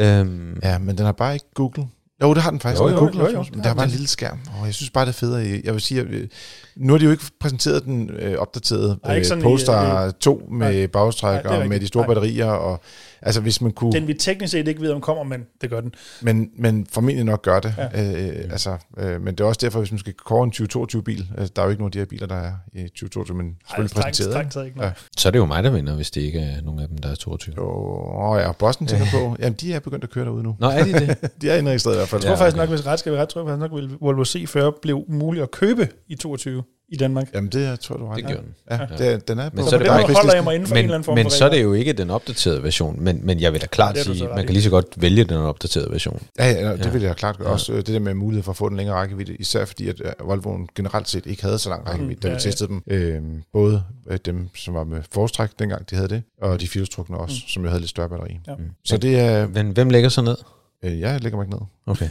Øhm, 0.00 0.58
ja, 0.62 0.78
men 0.78 0.98
den 0.98 1.04
har 1.04 1.12
bare 1.12 1.34
ikke 1.34 1.46
Google. 1.54 1.88
Jo, 2.22 2.34
det 2.34 2.42
har 2.42 2.50
den 2.50 2.60
faktisk. 2.60 2.82
Jo, 2.82 2.88
jo, 2.88 2.98
Google, 2.98 3.18
jo, 3.18 3.26
jo, 3.26 3.32
jo. 3.32 3.44
Men 3.50 3.64
der 3.64 3.70
er 3.70 3.74
bare 3.74 3.84
en 3.84 3.90
lille 3.90 4.06
skærm, 4.06 4.40
og 4.60 4.66
jeg 4.66 4.74
synes 4.74 4.90
bare, 4.90 5.06
det 5.06 5.12
er 5.12 5.18
federe. 5.18 5.60
Jeg 5.64 5.72
vil 5.72 5.80
sige, 5.80 6.00
at 6.00 6.06
øh, 6.06 6.28
nu 6.76 6.92
har 6.92 6.98
de 6.98 7.04
jo 7.04 7.10
ikke 7.10 7.24
præsenteret 7.40 7.84
den 7.84 8.10
øh, 8.10 8.38
opdaterede 8.38 8.98
øh, 9.06 9.42
Polestar 9.42 10.10
2 10.10 10.48
med 10.50 10.88
bagstræk 10.88 11.44
og 11.44 11.68
med 11.68 11.80
de 11.80 11.86
store 11.86 12.06
nej. 12.06 12.14
batterier 12.14 12.50
og 12.50 12.80
Altså 13.26 13.40
hvis 13.40 13.60
man 13.60 13.72
kunne... 13.72 13.92
Den 13.92 14.06
vi 14.06 14.14
teknisk 14.14 14.50
set 14.50 14.68
ikke 14.68 14.80
ved, 14.80 14.90
om 14.90 15.00
kommer, 15.00 15.22
men 15.22 15.46
det 15.60 15.70
gør 15.70 15.80
den. 15.80 15.94
Men, 16.20 16.50
men 16.56 16.86
formentlig 16.90 17.24
nok 17.24 17.42
gør 17.42 17.60
det. 17.60 17.74
Ja. 17.78 18.02
Øh, 18.02 18.28
øh 18.28 18.50
altså, 18.50 18.76
øh, 18.98 19.20
men 19.22 19.34
det 19.34 19.40
er 19.40 19.44
også 19.44 19.58
derfor, 19.62 19.78
hvis 19.78 19.92
man 19.92 19.98
skal 19.98 20.12
kåre 20.12 20.44
en 20.44 20.52
2022-bil, 20.52 21.26
altså, 21.38 21.52
der 21.56 21.62
er 21.62 21.66
jo 21.66 21.70
ikke 21.70 21.82
nogen 21.82 21.88
af 21.88 21.92
de 21.92 21.98
her 21.98 22.06
biler, 22.06 22.26
der 22.26 22.34
er 22.34 22.52
i 22.72 22.82
2022, 22.82 23.36
men 23.36 23.56
selvfølgelig 23.68 23.96
Ej, 23.96 24.02
præsenteret. 24.02 24.32
Strengt, 24.32 24.52
strengt, 24.52 24.68
ikke 24.68 24.84
ja. 24.84 24.90
Så 25.16 25.28
er 25.28 25.30
det 25.30 25.38
jo 25.38 25.44
mig, 25.44 25.64
der 25.64 25.70
vinder, 25.70 25.94
hvis 25.96 26.10
det 26.10 26.20
ikke 26.20 26.40
er 26.40 26.60
nogen 26.60 26.80
af 26.80 26.88
dem, 26.88 26.98
der 26.98 27.08
er 27.08 27.14
22. 27.14 27.54
Jo, 27.56 28.36
ja, 28.36 28.52
Boston 28.52 28.86
tænker 28.86 29.06
på, 29.18 29.36
jamen 29.38 29.56
de 29.60 29.72
er 29.72 29.80
begyndt 29.80 30.04
at 30.04 30.10
køre 30.10 30.24
derude 30.24 30.42
nu. 30.42 30.56
Nå, 30.58 30.66
er 30.66 30.84
de 30.84 30.92
det? 30.92 31.18
de 31.42 31.50
er 31.50 31.56
indregistreret 31.56 31.94
i 31.94 31.98
hvert 31.98 32.08
fald. 32.08 32.22
Jeg 32.22 32.28
tror 32.28 32.36
ja, 32.36 32.44
faktisk 32.44 32.56
nok, 32.56 32.68
hvis 32.68 32.86
ret 32.86 32.98
skal 32.98 33.12
vi 33.12 33.16
ret, 33.16 33.28
tror 33.28 33.40
jeg 33.40 33.48
faktisk 33.48 33.72
nok, 33.72 33.82
at 33.82 34.00
Volvo 34.00 34.24
C40 34.24 34.78
blev 34.82 35.04
muligt 35.08 35.42
at 35.42 35.50
købe 35.50 35.88
i 36.08 36.14
22 36.14 36.63
i 36.88 36.96
Danmark. 36.96 37.28
Jamen 37.34 37.50
det 37.50 37.62
jeg 37.62 37.80
tror 37.80 37.96
du 37.96 38.06
har. 38.06 38.14
Det 38.14 38.26
gjorde 38.26 38.42
den. 38.42 38.54
Ja, 38.70 38.78
ja. 39.00 39.12
Det, 39.12 39.28
den 39.28 39.38
er 39.38 39.50
men 39.52 39.64
så, 39.64 39.74
er 39.74 39.78
det 39.78 39.88
bare 39.88 40.14
holder 40.14 40.34
jeg 40.34 40.44
mig 40.44 40.54
inden 40.54 40.68
for 40.68 40.74
men, 40.74 40.78
en 40.78 40.84
eller 40.84 40.94
anden 40.94 41.04
form 41.04 41.14
Men 41.14 41.30
så 41.30 41.44
er 41.44 41.48
det 41.48 41.62
jo 41.62 41.72
ikke 41.72 41.92
den 41.92 42.10
opdaterede 42.10 42.62
version, 42.62 43.04
men, 43.04 43.20
men 43.22 43.40
jeg 43.40 43.52
vil 43.52 43.60
da 43.60 43.66
klart 43.66 43.96
ja, 43.96 44.02
sige, 44.02 44.28
man 44.28 44.44
kan 44.44 44.52
lige 44.52 44.62
så 44.62 44.70
godt 44.70 44.86
vælge 44.96 45.24
den 45.24 45.36
opdaterede 45.36 45.90
version. 45.90 46.22
Ja, 46.38 46.46
ja 46.50 46.72
det 46.72 46.84
ja. 46.84 46.90
vil 46.90 47.02
jeg 47.02 47.16
klart 47.16 47.38
gøre. 47.38 47.48
Også 47.48 47.72
øh, 47.72 47.78
det 47.78 47.86
der 47.86 47.98
med 47.98 48.14
mulighed 48.14 48.42
for 48.42 48.50
at 48.50 48.56
få 48.56 48.68
den 48.68 48.76
længere 48.76 48.96
rækkevidde, 48.96 49.36
især 49.36 49.64
fordi 49.64 49.88
at 49.88 50.00
øh, 50.04 50.28
Volvoen 50.28 50.68
generelt 50.74 51.08
set 51.08 51.26
ikke 51.26 51.42
havde 51.42 51.58
så 51.58 51.68
lang 51.68 51.88
rækkevidde, 51.88 52.14
mm, 52.14 52.20
da 52.20 52.28
vi 52.28 52.34
ja, 52.34 52.40
testede 52.40 52.80
ja. 52.86 52.94
dem. 52.94 53.14
Øh, 53.14 53.22
både 53.52 53.82
dem, 54.24 54.48
som 54.54 54.74
var 54.74 54.84
med 54.84 55.02
forstræk 55.12 55.50
dengang, 55.58 55.90
de 55.90 55.96
havde 55.96 56.08
det, 56.08 56.22
og 56.42 56.60
de 56.60 56.68
firestrukne 56.68 57.16
også, 57.16 57.36
mm. 57.44 57.48
som 57.48 57.62
jo 57.62 57.68
havde 57.68 57.80
lidt 57.80 57.90
større 57.90 58.08
batteri. 58.08 58.40
Ja. 58.46 58.54
Mm. 58.54 58.64
Så 58.84 58.96
det 58.96 59.18
er... 59.18 59.48
Men 59.48 59.70
hvem 59.70 59.90
lægger 59.90 60.08
sig 60.08 60.24
ned? 60.24 60.36
Øh, 60.84 61.00
jeg 61.00 61.20
lægger 61.22 61.38
mig 61.38 61.44
ikke 61.44 61.56
ned. 61.56 61.66
Okay. 61.86 62.08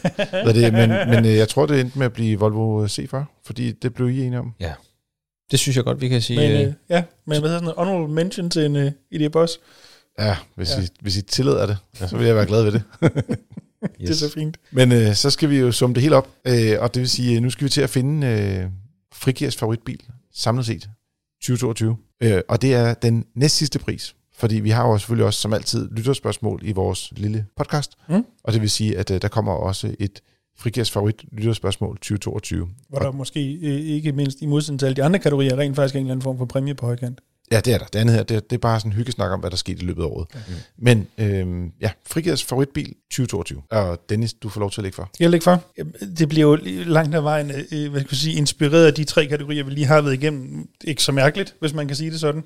det, 0.61 0.73
men 0.73 0.89
men 0.89 1.25
øh, 1.25 1.35
jeg 1.35 1.49
tror, 1.49 1.65
det 1.65 1.79
endte 1.79 1.99
med 1.99 2.05
at 2.05 2.13
blive 2.13 2.39
Volvo 2.39 2.85
C40, 2.85 3.41
fordi 3.45 3.71
det 3.71 3.93
blev 3.93 4.09
I 4.09 4.25
enige 4.25 4.39
om. 4.39 4.53
Ja. 4.59 4.73
Det 5.51 5.59
synes 5.59 5.75
jeg 5.75 5.83
godt, 5.83 6.01
vi 6.01 6.07
kan 6.07 6.21
sige. 6.21 6.39
Men, 6.39 6.51
øh, 6.51 6.67
øh 6.67 6.73
ja, 6.89 7.03
men 7.25 7.39
hvad 7.39 7.49
hedder 7.49 7.59
sådan 7.59 7.69
en 7.69 7.75
honorable 7.77 8.13
mention 8.15 8.49
til 8.49 8.65
en 8.65 8.75
uh, 8.75 8.91
ID 9.11 9.29
Boss? 9.29 9.59
Ja, 10.19 10.37
hvis, 10.55 10.69
ja. 10.69 10.81
I, 10.81 10.87
hvis 11.01 11.17
I 11.17 11.21
tillader 11.21 11.65
det, 11.65 11.77
ja. 12.01 12.07
så 12.07 12.17
vil 12.17 12.25
jeg 12.25 12.35
være 12.35 12.45
glad 12.45 12.63
ved 12.63 12.71
det. 12.71 12.83
yes. 13.03 13.11
Det 13.99 14.09
er 14.09 14.13
så 14.13 14.31
fint. 14.31 14.57
Men 14.71 14.91
øh, 14.91 15.15
så 15.15 15.29
skal 15.29 15.49
vi 15.49 15.59
jo 15.59 15.71
summe 15.71 15.93
det 15.93 16.01
helt 16.01 16.13
op, 16.13 16.29
øh, 16.45 16.75
og 16.79 16.93
det 16.93 16.99
vil 16.99 17.09
sige, 17.09 17.39
nu 17.39 17.49
skal 17.49 17.65
vi 17.65 17.69
til 17.69 17.81
at 17.81 17.89
finde 17.89 18.27
øh, 18.27 18.69
Frigiers 19.13 19.55
favoritbil, 19.55 19.99
samlet 20.33 20.65
set, 20.65 20.89
2022. 21.41 21.97
Øh, 22.23 22.41
og 22.47 22.61
det 22.61 22.73
er 22.73 22.93
den 22.93 23.25
næst 23.35 23.55
sidste 23.55 23.79
pris. 23.79 24.15
Fordi 24.43 24.59
vi 24.59 24.69
har 24.69 24.87
jo 24.87 24.97
selvfølgelig 24.97 25.25
også 25.25 25.39
som 25.39 25.53
altid 25.53 25.89
lytterspørgsmål 25.91 26.59
i 26.63 26.71
vores 26.71 27.13
lille 27.15 27.45
podcast. 27.55 27.91
Mm. 28.09 28.25
Og 28.43 28.53
det 28.53 28.61
vil 28.61 28.69
sige, 28.69 28.97
at 28.97 29.11
øh, 29.11 29.21
der 29.21 29.27
kommer 29.27 29.51
også 29.51 29.95
et 29.99 30.21
Frigers 30.57 30.91
favorit 30.91 31.25
lytterspørgsmål 31.31 31.97
2022. 31.97 32.67
Hvor 32.89 32.99
der 32.99 33.11
måske 33.11 33.53
øh, 33.53 33.71
ikke 33.71 34.11
mindst 34.11 34.41
i 34.41 34.45
modsætning 34.45 34.79
til 34.79 34.85
alle 34.85 34.95
de 34.95 35.03
andre 35.03 35.19
kategorier 35.19 35.57
rent 35.57 35.75
faktisk 35.75 35.95
en 35.95 36.01
eller 36.01 36.11
anden 36.11 36.23
form 36.23 36.37
for 36.37 36.45
præmie 36.45 36.73
på 36.73 36.85
højkant. 36.85 37.21
Ja, 37.51 37.59
det 37.59 37.73
er 37.73 37.77
der. 37.77 37.85
Det 37.85 37.99
andet 37.99 38.15
her, 38.15 38.23
det, 38.23 38.49
det 38.49 38.55
er 38.55 38.59
bare 38.59 38.79
sådan 38.79 38.91
en 38.91 38.95
hyggesnak 38.95 39.31
om, 39.31 39.39
hvad 39.39 39.49
der 39.49 39.57
skete 39.57 39.83
i 39.83 39.85
løbet 39.85 40.03
af 40.03 40.07
året. 40.07 40.27
Mm. 40.35 40.53
Men 40.77 41.07
øhm, 41.17 41.71
ja, 41.81 41.89
Frigers 42.07 42.43
favoritbil 42.43 42.93
2022. 43.11 43.61
Og 43.71 43.99
Dennis, 44.09 44.33
du 44.33 44.49
får 44.49 44.59
lov 44.59 44.71
til 44.71 44.81
at 44.81 44.83
lægge 44.83 44.95
for. 44.95 45.09
Jeg 45.19 45.29
lægger 45.29 45.43
for. 45.43 45.83
Det 46.17 46.29
bliver 46.29 46.47
jo 46.47 46.55
langt 46.85 47.15
ad 47.15 47.21
vejen 47.21 47.51
øh, 47.51 47.91
hvad 47.91 48.01
skal 48.01 48.07
jeg 48.11 48.17
sige, 48.17 48.35
inspireret 48.35 48.85
af 48.85 48.93
de 48.93 49.03
tre 49.03 49.25
kategorier, 49.25 49.63
vi 49.63 49.71
lige 49.71 49.85
har 49.85 50.01
været 50.01 50.13
igennem. 50.13 50.67
Ikke 50.83 51.03
så 51.03 51.11
mærkeligt, 51.11 51.55
hvis 51.59 51.73
man 51.73 51.87
kan 51.87 51.95
sige 51.95 52.11
det 52.11 52.19
sådan. 52.19 52.43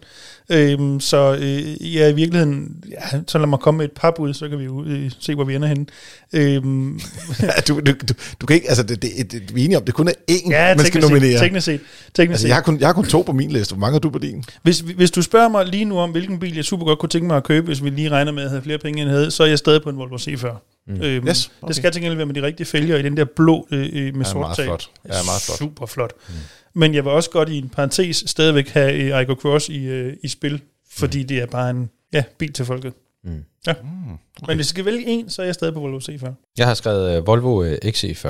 Øhm, 0.50 1.00
så 1.00 1.36
øh, 1.36 1.96
ja, 1.96 2.08
i 2.08 2.14
virkeligheden, 2.14 2.84
ja, 2.90 3.20
så 3.28 3.38
lad 3.38 3.48
mig 3.48 3.60
komme 3.60 3.78
med 3.78 3.86
et 3.86 3.92
par 3.92 4.14
bud, 4.18 4.34
så 4.34 4.50
kan 4.50 4.60
vi 4.60 4.64
jo 4.64 4.84
øh, 4.86 5.12
se, 5.20 5.36
hvor 5.36 5.44
vi 5.44 5.56
ender 5.56 5.68
henne. 5.68 5.86
Øhm. 6.34 7.00
du, 7.68 7.80
du, 7.80 7.92
du, 7.92 8.14
du 8.42 8.46
kan 8.46 8.56
ikke, 8.56 8.70
altså 8.70 8.84
det, 8.84 9.02
det, 9.02 9.32
det, 9.32 9.56
vi 9.56 9.62
er 9.62 9.66
enige 9.66 9.78
om, 9.78 9.86
det 9.86 9.94
kun 9.94 10.08
er 10.08 10.14
én, 10.32 10.50
ja, 10.50 10.76
man 10.76 10.86
skal 10.86 11.02
nominere. 11.02 11.32
Set, 11.32 11.40
teknisk 11.40 11.66
set. 11.66 11.82
Teknisk 12.14 12.34
altså, 12.34 12.48
jeg, 12.48 12.56
har 12.56 12.62
kun, 12.62 12.80
jeg 12.80 12.88
har 12.88 12.94
kun 12.94 13.06
to 13.06 13.22
på 13.22 13.32
min 13.32 13.52
liste. 13.52 13.74
Hvor 13.76 13.80
mange 13.80 13.94
har 13.94 14.00
du 14.00 14.10
på 14.10 14.20
din? 14.20 14.44
Hvis, 14.64 14.80
hvis 14.98 15.12
du 15.12 15.22
spørger 15.22 15.50
mig 15.50 15.66
lige 15.66 15.86
nu 15.86 16.00
om, 16.00 16.12
hvilken 16.12 16.40
bil 16.40 16.56
jeg 16.56 16.66
super 16.66 16.86
godt 16.86 17.00
kunne 17.00 17.10
tænke 17.10 17.28
mig 17.28 17.38
at 17.38 17.44
købe, 17.44 17.66
hvis 17.66 17.84
vi 17.84 17.90
lige 17.90 18.10
regner 18.10 18.32
med 18.32 18.44
at 18.44 18.50
have 18.50 18.62
flere 18.62 18.78
penge, 18.78 19.02
end 19.02 19.10
jeg 19.10 19.18
havde, 19.18 19.32
så 19.32 19.44
er 19.44 19.48
jeg 19.48 19.58
stadig 19.58 19.82
på 19.82 19.90
en 19.90 19.98
Volvo 19.98 20.18
C40. 20.18 20.48
Mm. 20.88 21.02
Øhm, 21.02 21.28
yes, 21.28 21.52
okay. 21.62 21.68
Det 21.68 21.76
skal 21.76 21.92
til 21.92 22.02
gengæld 22.02 22.18
være 22.18 22.26
med 22.26 22.36
de 22.36 22.42
rigtige 22.42 22.68
fælger 22.68 22.98
i 22.98 23.02
den 23.02 23.18
der 23.18 23.26
blå 23.26 23.68
øh, 23.72 23.90
øh 23.94 24.16
med 24.16 24.26
sort 24.26 24.56
tag. 24.56 24.66
Flot. 24.66 24.90
Ja, 25.06 25.10
meget 25.10 25.42
flot. 25.42 25.58
Super 25.58 25.86
flot. 25.86 26.14
Mm. 26.28 26.34
Men 26.74 26.94
jeg 26.94 27.04
vil 27.04 27.12
også 27.12 27.30
godt 27.30 27.50
i 27.50 27.58
en 27.58 27.70
parentes 27.70 28.24
stadigvæk 28.28 28.70
have 28.70 28.94
øh, 28.94 29.22
Igo 29.22 29.34
Cross 29.34 29.70
i, 29.70 29.86
øh, 29.86 30.14
i 30.24 30.28
spil, 30.28 30.62
fordi 30.92 31.22
mm. 31.22 31.28
det 31.28 31.38
er 31.38 31.46
bare 31.46 31.70
en 31.70 31.90
ja, 32.14 32.24
bil 32.38 32.54
til 32.54 32.66
folket. 32.66 32.94
Mm. 33.24 33.44
Ja. 33.68 33.74
Mm, 33.74 33.88
okay. 34.12 34.18
Men 34.48 34.56
hvis 34.56 34.58
jeg 34.58 34.66
skal 34.66 34.86
vælge 34.86 35.06
en, 35.06 35.30
så 35.30 35.42
er 35.42 35.46
jeg 35.46 35.56
stadig 35.56 35.74
på 35.74 35.80
Volvo 35.80 36.00
C40. 36.00 36.54
Jeg 36.58 36.68
har 36.68 36.74
skrevet 36.74 37.20
uh, 37.20 37.28
Volvo 37.28 37.64
uh, 37.64 37.74
XC40, 37.86 38.28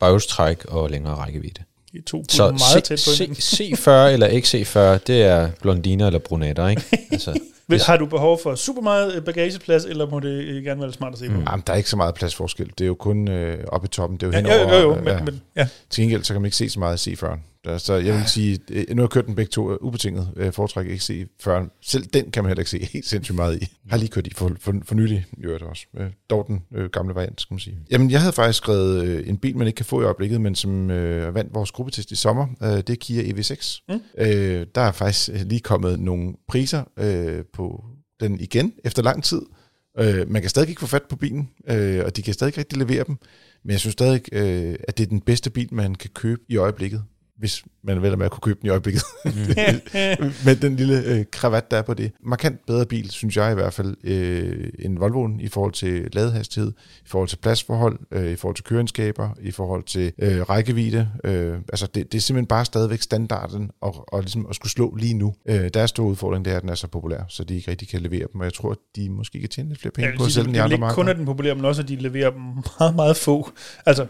bagstræk 0.00 0.64
og 0.64 0.90
længere 0.90 1.14
rækkevidde. 1.14 1.62
De 1.92 2.00
to 2.00 2.24
så 2.28 2.42
meget 2.44 2.86
C, 2.86 2.88
tæt 2.88 3.04
på 3.06 3.34
C, 3.34 3.60
C40 3.60 3.90
eller 3.90 4.28
XC40, 4.28 4.98
det 5.06 5.22
er 5.22 5.50
blondiner 5.62 6.06
eller 6.06 6.18
brunetter, 6.18 6.68
ikke? 6.68 6.82
Altså, 7.12 7.40
hvis, 7.66 7.86
har 7.86 7.96
du 7.96 8.06
behov 8.06 8.40
for 8.42 8.54
super 8.54 8.82
meget 8.82 9.14
øh, 9.14 9.22
bagageplads, 9.22 9.84
eller 9.84 10.10
må 10.10 10.20
det 10.20 10.28
øh, 10.28 10.64
gerne 10.64 10.80
være 10.80 10.92
smart 10.92 11.12
at 11.12 11.18
se 11.18 11.28
på? 11.28 11.32
Mm. 11.32 11.44
Jamen, 11.50 11.62
der 11.66 11.72
er 11.72 11.76
ikke 11.76 11.90
så 11.90 11.96
meget 11.96 12.14
pladsforskel. 12.14 12.66
Det 12.78 12.80
er 12.80 12.86
jo 12.86 12.94
kun 12.94 13.28
øh, 13.28 13.64
oppe 13.68 13.84
i 13.84 13.88
toppen. 13.88 14.18
Det 14.18 14.22
er 14.22 14.40
jo 14.40 14.48
ja, 14.48 14.58
henover. 14.58 14.80
Jo, 14.80 14.88
jo, 14.88 14.94
jo, 14.94 15.00
men, 15.00 15.06
ja. 15.06 15.22
men, 15.24 15.40
ja. 15.56 15.68
Til 15.90 16.02
gengæld, 16.02 16.24
så 16.24 16.34
kan 16.34 16.42
man 16.42 16.46
ikke 16.46 16.56
se 16.56 16.68
så 16.68 16.78
meget 16.78 17.06
af 17.06 17.12
C40. 17.12 17.38
Der, 17.64 17.78
så 17.78 17.94
jeg 17.94 18.14
vil 18.14 18.24
sige, 18.26 18.58
øh, 18.70 18.84
nu 18.90 18.96
har 18.96 19.02
jeg 19.02 19.10
kørt 19.10 19.26
den 19.26 19.34
begge 19.34 19.50
to 19.50 19.76
ubetinget 19.76 20.32
øh, 20.36 20.52
foretræk 20.52 20.86
ikke 20.86 21.04
se 21.04 21.26
før. 21.40 21.64
Selv 21.82 22.04
den 22.04 22.30
kan 22.30 22.42
man 22.42 22.50
heller 22.50 22.60
ikke 22.60 22.70
se 22.70 22.88
helt 22.92 23.06
sindssygt 23.06 23.36
meget 23.36 23.56
i. 23.56 23.60
Jeg 23.60 23.90
har 23.90 23.96
lige 23.96 24.08
kørt 24.08 24.26
i 24.26 24.34
for, 24.34 24.52
for, 24.60 24.74
for 24.82 24.94
nylig, 24.94 25.26
i 25.32 25.42
øvrigt 25.42 25.62
også. 25.62 25.86
Øh, 25.96 26.10
dog 26.30 26.46
den 26.46 26.62
øh, 26.74 26.90
gamle 26.90 27.14
variant, 27.14 27.40
skal 27.40 27.54
man 27.54 27.60
sige. 27.60 27.78
Jamen, 27.90 28.10
jeg 28.10 28.20
havde 28.20 28.32
faktisk 28.32 28.56
skrevet 28.56 29.04
øh, 29.04 29.28
en 29.28 29.36
bil, 29.36 29.56
man 29.56 29.66
ikke 29.66 29.76
kan 29.76 29.86
få 29.86 30.00
i 30.00 30.04
øjeblikket, 30.04 30.40
men 30.40 30.54
som 30.54 30.90
øh, 30.90 31.34
vandt 31.34 31.54
vores 31.54 31.70
gruppetest 31.70 32.10
i 32.10 32.16
sommer. 32.16 32.46
Øh, 32.62 32.68
det 32.68 32.90
er 32.90 32.96
Kia 33.00 33.22
EV6. 33.22 33.84
Mm. 33.88 34.00
Øh, 34.18 34.66
der 34.74 34.80
er 34.80 34.92
faktisk 34.92 35.30
lige 35.44 35.60
kommet 35.60 36.00
nogle 36.00 36.34
priser 36.48 36.84
øh, 36.98 37.44
på 37.52 37.84
den 38.20 38.40
igen 38.40 38.72
efter 38.84 39.02
lang 39.02 39.24
tid. 39.24 39.42
Øh, 39.98 40.30
man 40.30 40.42
kan 40.42 40.50
stadig 40.50 40.68
ikke 40.68 40.80
få 40.80 40.86
fat 40.86 41.02
på 41.02 41.16
bilen, 41.16 41.50
øh, 41.68 42.04
og 42.04 42.16
de 42.16 42.22
kan 42.22 42.34
stadig 42.34 42.48
ikke 42.48 42.58
rigtig 42.58 42.78
levere 42.78 43.04
dem. 43.04 43.18
Men 43.64 43.70
jeg 43.70 43.80
synes 43.80 43.92
stadig, 43.92 44.22
øh, 44.32 44.76
at 44.88 44.98
det 44.98 45.04
er 45.04 45.08
den 45.08 45.20
bedste 45.20 45.50
bil, 45.50 45.74
man 45.74 45.94
kan 45.94 46.10
købe 46.14 46.40
i 46.48 46.56
øjeblikket. 46.56 47.02
Hvis 47.38 47.64
man 47.82 48.02
vel 48.02 48.18
med 48.18 48.24
at 48.26 48.30
kunne 48.32 48.40
købe 48.40 48.58
den 48.60 48.66
i 48.66 48.70
øjeblikket. 48.70 49.02
med 50.46 50.56
den 50.56 50.76
lille 50.76 51.02
øh, 51.04 51.24
kravat, 51.32 51.70
der 51.70 51.76
er 51.76 51.82
på 51.82 51.94
det. 51.94 52.12
Markant 52.24 52.66
bedre 52.66 52.86
bil, 52.86 53.10
synes 53.10 53.36
jeg 53.36 53.50
i 53.52 53.54
hvert 53.54 53.72
fald, 53.72 53.96
øh, 54.04 54.68
end 54.78 54.98
Volvoen 54.98 55.40
i 55.40 55.48
forhold 55.48 55.72
til 55.72 56.08
ladehastighed, 56.12 56.72
i 57.04 57.06
forhold 57.08 57.28
til 57.28 57.36
pladsforhold, 57.36 57.98
øh, 58.12 58.30
i 58.32 58.36
forhold 58.36 58.56
til 58.56 58.64
køreegenskaber, 58.64 59.30
i 59.40 59.50
forhold 59.50 59.82
til 59.84 60.12
øh, 60.18 60.40
rækkevidde. 60.40 61.08
Øh, 61.24 61.52
altså 61.68 61.86
det, 61.86 62.12
det 62.12 62.18
er 62.18 62.22
simpelthen 62.22 62.46
bare 62.46 62.64
stadigvæk 62.64 63.02
standarden 63.02 63.70
og, 63.80 64.04
og 64.12 64.20
ligesom 64.20 64.46
at 64.50 64.56
skulle 64.56 64.70
slå 64.72 64.94
lige 64.96 65.14
nu. 65.14 65.34
Øh, 65.48 65.68
deres 65.74 65.90
store 65.90 66.06
udfordring 66.06 66.44
det 66.44 66.52
er, 66.52 66.56
at 66.56 66.62
den 66.62 66.70
er 66.70 66.74
så 66.74 66.86
populær, 66.86 67.20
så 67.28 67.44
de 67.44 67.54
ikke 67.56 67.70
rigtig 67.70 67.88
kan 67.88 68.00
levere 68.00 68.26
dem, 68.32 68.40
og 68.40 68.44
jeg 68.44 68.52
tror, 68.54 68.70
at 68.70 68.78
de 68.96 69.10
måske 69.10 69.40
kan 69.40 69.48
tjene 69.48 69.68
lidt 69.68 69.80
flere 69.80 69.92
penge 69.92 70.10
Ja, 70.10 70.16
på 70.18 70.24
at 70.24 70.30
sælge 70.32 70.44
den 70.46 70.50
i 70.50 70.52
det 70.54 70.60
er 70.60 70.64
andre 70.64 70.74
ikke 70.74 70.80
kun, 70.80 70.88
markeder. 70.88 71.10
at 71.10 71.16
den 71.16 71.26
populære, 71.26 71.54
men 71.54 71.64
også, 71.64 71.82
at 71.82 71.88
de 71.88 71.96
leverer 71.96 72.30
dem 72.30 72.40
meget, 72.80 72.94
meget 72.96 73.16
få. 73.16 73.50
Altså, 73.86 74.06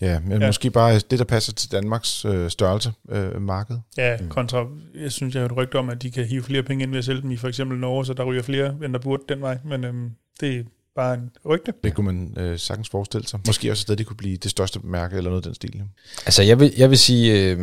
Ja, 0.00 0.20
men 0.26 0.40
Ja. 0.42 0.46
måske 0.46 0.70
bare 0.70 0.94
det, 0.98 1.18
der 1.18 1.24
passer 1.24 1.52
til 1.52 1.72
Danmarks 1.72 2.24
øh, 2.24 2.50
størrelse 2.68 2.92
øh, 3.08 3.42
marked. 3.42 3.76
ja, 3.96 4.16
kontra, 4.28 4.66
jeg 4.94 5.12
synes, 5.12 5.34
jeg 5.34 5.42
har 5.42 5.46
et 5.48 5.56
rygte 5.56 5.78
om, 5.78 5.90
at 5.90 6.02
de 6.02 6.10
kan 6.10 6.24
hive 6.24 6.42
flere 6.42 6.62
penge 6.62 6.82
ind 6.82 6.90
ved 6.90 6.98
at 6.98 7.04
sælge 7.04 7.22
dem 7.22 7.30
i 7.30 7.36
for 7.36 7.48
eksempel 7.48 7.78
Norge, 7.78 8.06
så 8.06 8.12
der 8.14 8.24
ryger 8.24 8.42
flere, 8.42 8.76
end 8.84 8.92
der 8.92 8.98
burde 8.98 9.22
den 9.28 9.40
vej. 9.40 9.58
Men 9.64 9.84
øhm, 9.84 10.10
det 10.40 10.56
er 10.56 10.62
bare 10.96 11.14
en 11.14 11.30
rygte. 11.46 11.72
Det 11.84 11.94
kunne 11.94 12.06
man 12.06 12.34
øh, 12.36 12.58
sagtens 12.58 12.88
forestille 12.88 13.28
sig. 13.28 13.40
Måske 13.46 13.70
også 13.70 13.80
et 13.80 13.82
sted, 13.82 13.96
det 13.96 14.06
kunne 14.06 14.16
blive 14.16 14.36
det 14.36 14.50
største 14.50 14.80
mærke 14.84 15.16
eller 15.16 15.30
noget 15.30 15.42
af 15.42 15.46
den 15.46 15.54
stil. 15.54 15.72
ja. 15.76 15.82
Altså, 16.26 16.42
jeg 16.42 16.60
vil, 16.60 16.72
jeg 16.76 16.90
vil 16.90 16.98
sige 16.98 17.50
øh, 17.50 17.58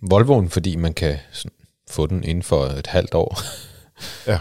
Volvoen, 0.00 0.50
fordi 0.50 0.76
man 0.76 0.94
kan 0.94 1.16
sådan, 1.32 1.56
få 1.90 2.06
den 2.06 2.24
inden 2.24 2.42
for 2.42 2.64
et 2.64 2.86
halvt 2.86 3.14
år. 3.14 3.38
Ja. 4.26 4.38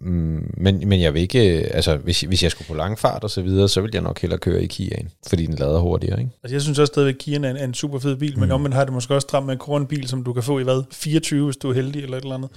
Mm, 0.00 0.54
men, 0.56 0.88
men 0.88 1.00
jeg 1.00 1.14
vil 1.14 1.22
ikke, 1.22 1.58
øh, 1.58 1.70
altså 1.74 1.96
hvis, 1.96 2.20
hvis 2.20 2.42
jeg 2.42 2.50
skulle 2.50 2.68
på 2.68 2.74
lang 2.74 2.98
fart 2.98 3.24
og 3.24 3.30
så 3.30 3.42
videre, 3.42 3.68
så 3.68 3.80
vil 3.80 3.90
jeg 3.94 4.02
nok 4.02 4.20
hellere 4.20 4.38
køre 4.38 4.62
i 4.62 4.66
Kiaen, 4.66 5.10
fordi 5.28 5.46
den 5.46 5.54
lader 5.54 5.78
hurtigere, 5.78 6.18
ikke? 6.18 6.30
Altså, 6.42 6.54
jeg 6.54 6.62
synes 6.62 6.78
også 6.78 6.90
stadigvæk, 6.90 7.14
at 7.14 7.18
Kian 7.18 7.44
er 7.44 7.50
en, 7.50 7.56
er 7.56 7.64
en 7.64 7.74
super 7.74 7.98
fed 7.98 8.16
bil, 8.16 8.34
mm. 8.34 8.40
men 8.40 8.50
omvendt 8.50 8.76
har 8.76 8.84
det 8.84 8.92
måske 8.92 9.14
også 9.14 9.26
stramt 9.26 9.46
med 9.46 9.56
en 9.68 9.86
bil, 9.86 10.08
som 10.08 10.24
du 10.24 10.32
kan 10.32 10.42
få 10.42 10.58
i 10.58 10.62
hvad? 10.62 10.82
24, 10.92 11.44
hvis 11.44 11.56
du 11.56 11.70
er 11.70 11.74
heldig, 11.74 12.02
eller 12.02 12.16
et 12.16 12.22
eller 12.22 12.34
andet. 12.34 12.50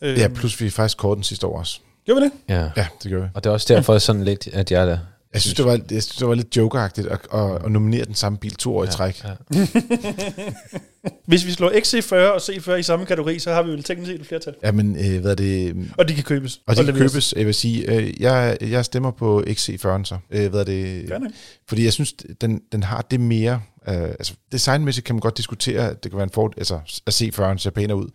Mm. 0.00 0.06
Øhm, 0.08 0.18
Ja, 0.18 0.28
plus 0.28 0.60
vi 0.60 0.70
faktisk 0.70 0.98
kort 0.98 1.16
den 1.16 1.24
sidste 1.24 1.46
år 1.46 1.58
også. 1.58 1.80
Gør 2.06 2.14
vi 2.14 2.20
det? 2.20 2.30
Ja. 2.48 2.70
Ja, 2.76 2.86
det 3.02 3.10
gør 3.10 3.20
vi. 3.22 3.28
Og 3.34 3.44
det 3.44 3.50
er 3.50 3.54
også 3.54 3.74
derfor 3.74 3.98
sådan 3.98 4.24
lidt, 4.24 4.48
at 4.52 4.70
jeg 4.70 4.82
er 4.82 4.86
der. 4.86 4.98
Jeg 5.34 5.42
synes, 5.42 5.54
det 5.54 5.64
var, 5.64 5.72
jeg 5.72 6.02
synes, 6.02 6.16
det 6.16 6.28
var 6.28 6.34
lidt 6.34 6.56
jokeragtigt 6.56 7.06
at, 7.06 7.18
at, 7.32 7.64
at 7.64 7.72
nominere 7.72 8.04
den 8.04 8.14
samme 8.14 8.38
bil 8.38 8.54
to 8.54 8.76
år 8.76 8.84
i 8.84 8.86
træk. 8.86 9.24
Ja. 9.24 9.30
Hvis 11.26 11.46
vi 11.46 11.52
slår 11.52 11.70
XC40 11.70 12.14
og 12.14 12.36
C40 12.36 12.72
i 12.72 12.82
samme 12.82 13.06
kategori, 13.06 13.38
så 13.38 13.52
har 13.52 13.62
vi 13.62 13.70
vel 13.70 13.82
teknisk 13.82 14.10
set 14.10 14.20
et 14.20 14.26
flertal. 14.26 14.54
Ja, 14.62 14.72
men 14.72 14.96
øh, 14.96 15.20
hvad 15.20 15.30
er 15.30 15.34
det? 15.34 15.76
Og 15.98 16.08
de 16.08 16.14
kan 16.14 16.24
købes. 16.24 16.60
Og 16.66 16.76
de 16.76 16.84
kan 16.84 16.94
leveres. 16.94 17.12
købes, 17.12 17.34
jeg 17.36 17.46
vil 17.46 17.54
sige, 17.54 17.96
øh, 17.96 18.20
jeg, 18.20 18.56
jeg 18.60 18.84
stemmer 18.84 19.10
på 19.10 19.42
XC40'en 19.48 20.04
så. 20.04 20.16
Øh, 20.30 20.50
hvad 20.50 20.60
er 20.60 20.64
det? 20.64 21.08
Gerne. 21.08 21.32
Fordi 21.68 21.84
jeg 21.84 21.92
synes, 21.92 22.14
den, 22.40 22.60
den 22.72 22.82
har 22.82 23.06
det 23.10 23.20
mere... 23.20 23.60
Øh, 23.88 24.02
altså, 24.02 24.34
designmæssigt 24.52 25.06
kan 25.06 25.14
man 25.14 25.20
godt 25.20 25.36
diskutere, 25.36 25.90
at 25.90 26.04
det 26.04 26.10
kan 26.12 26.16
være 26.16 26.24
en 26.24 26.30
fordel, 26.30 26.58
altså 26.58 26.80
at 27.06 27.22
C40'en 27.22 27.58
ser 27.58 27.70
pænere 27.70 27.96
ud 27.96 28.08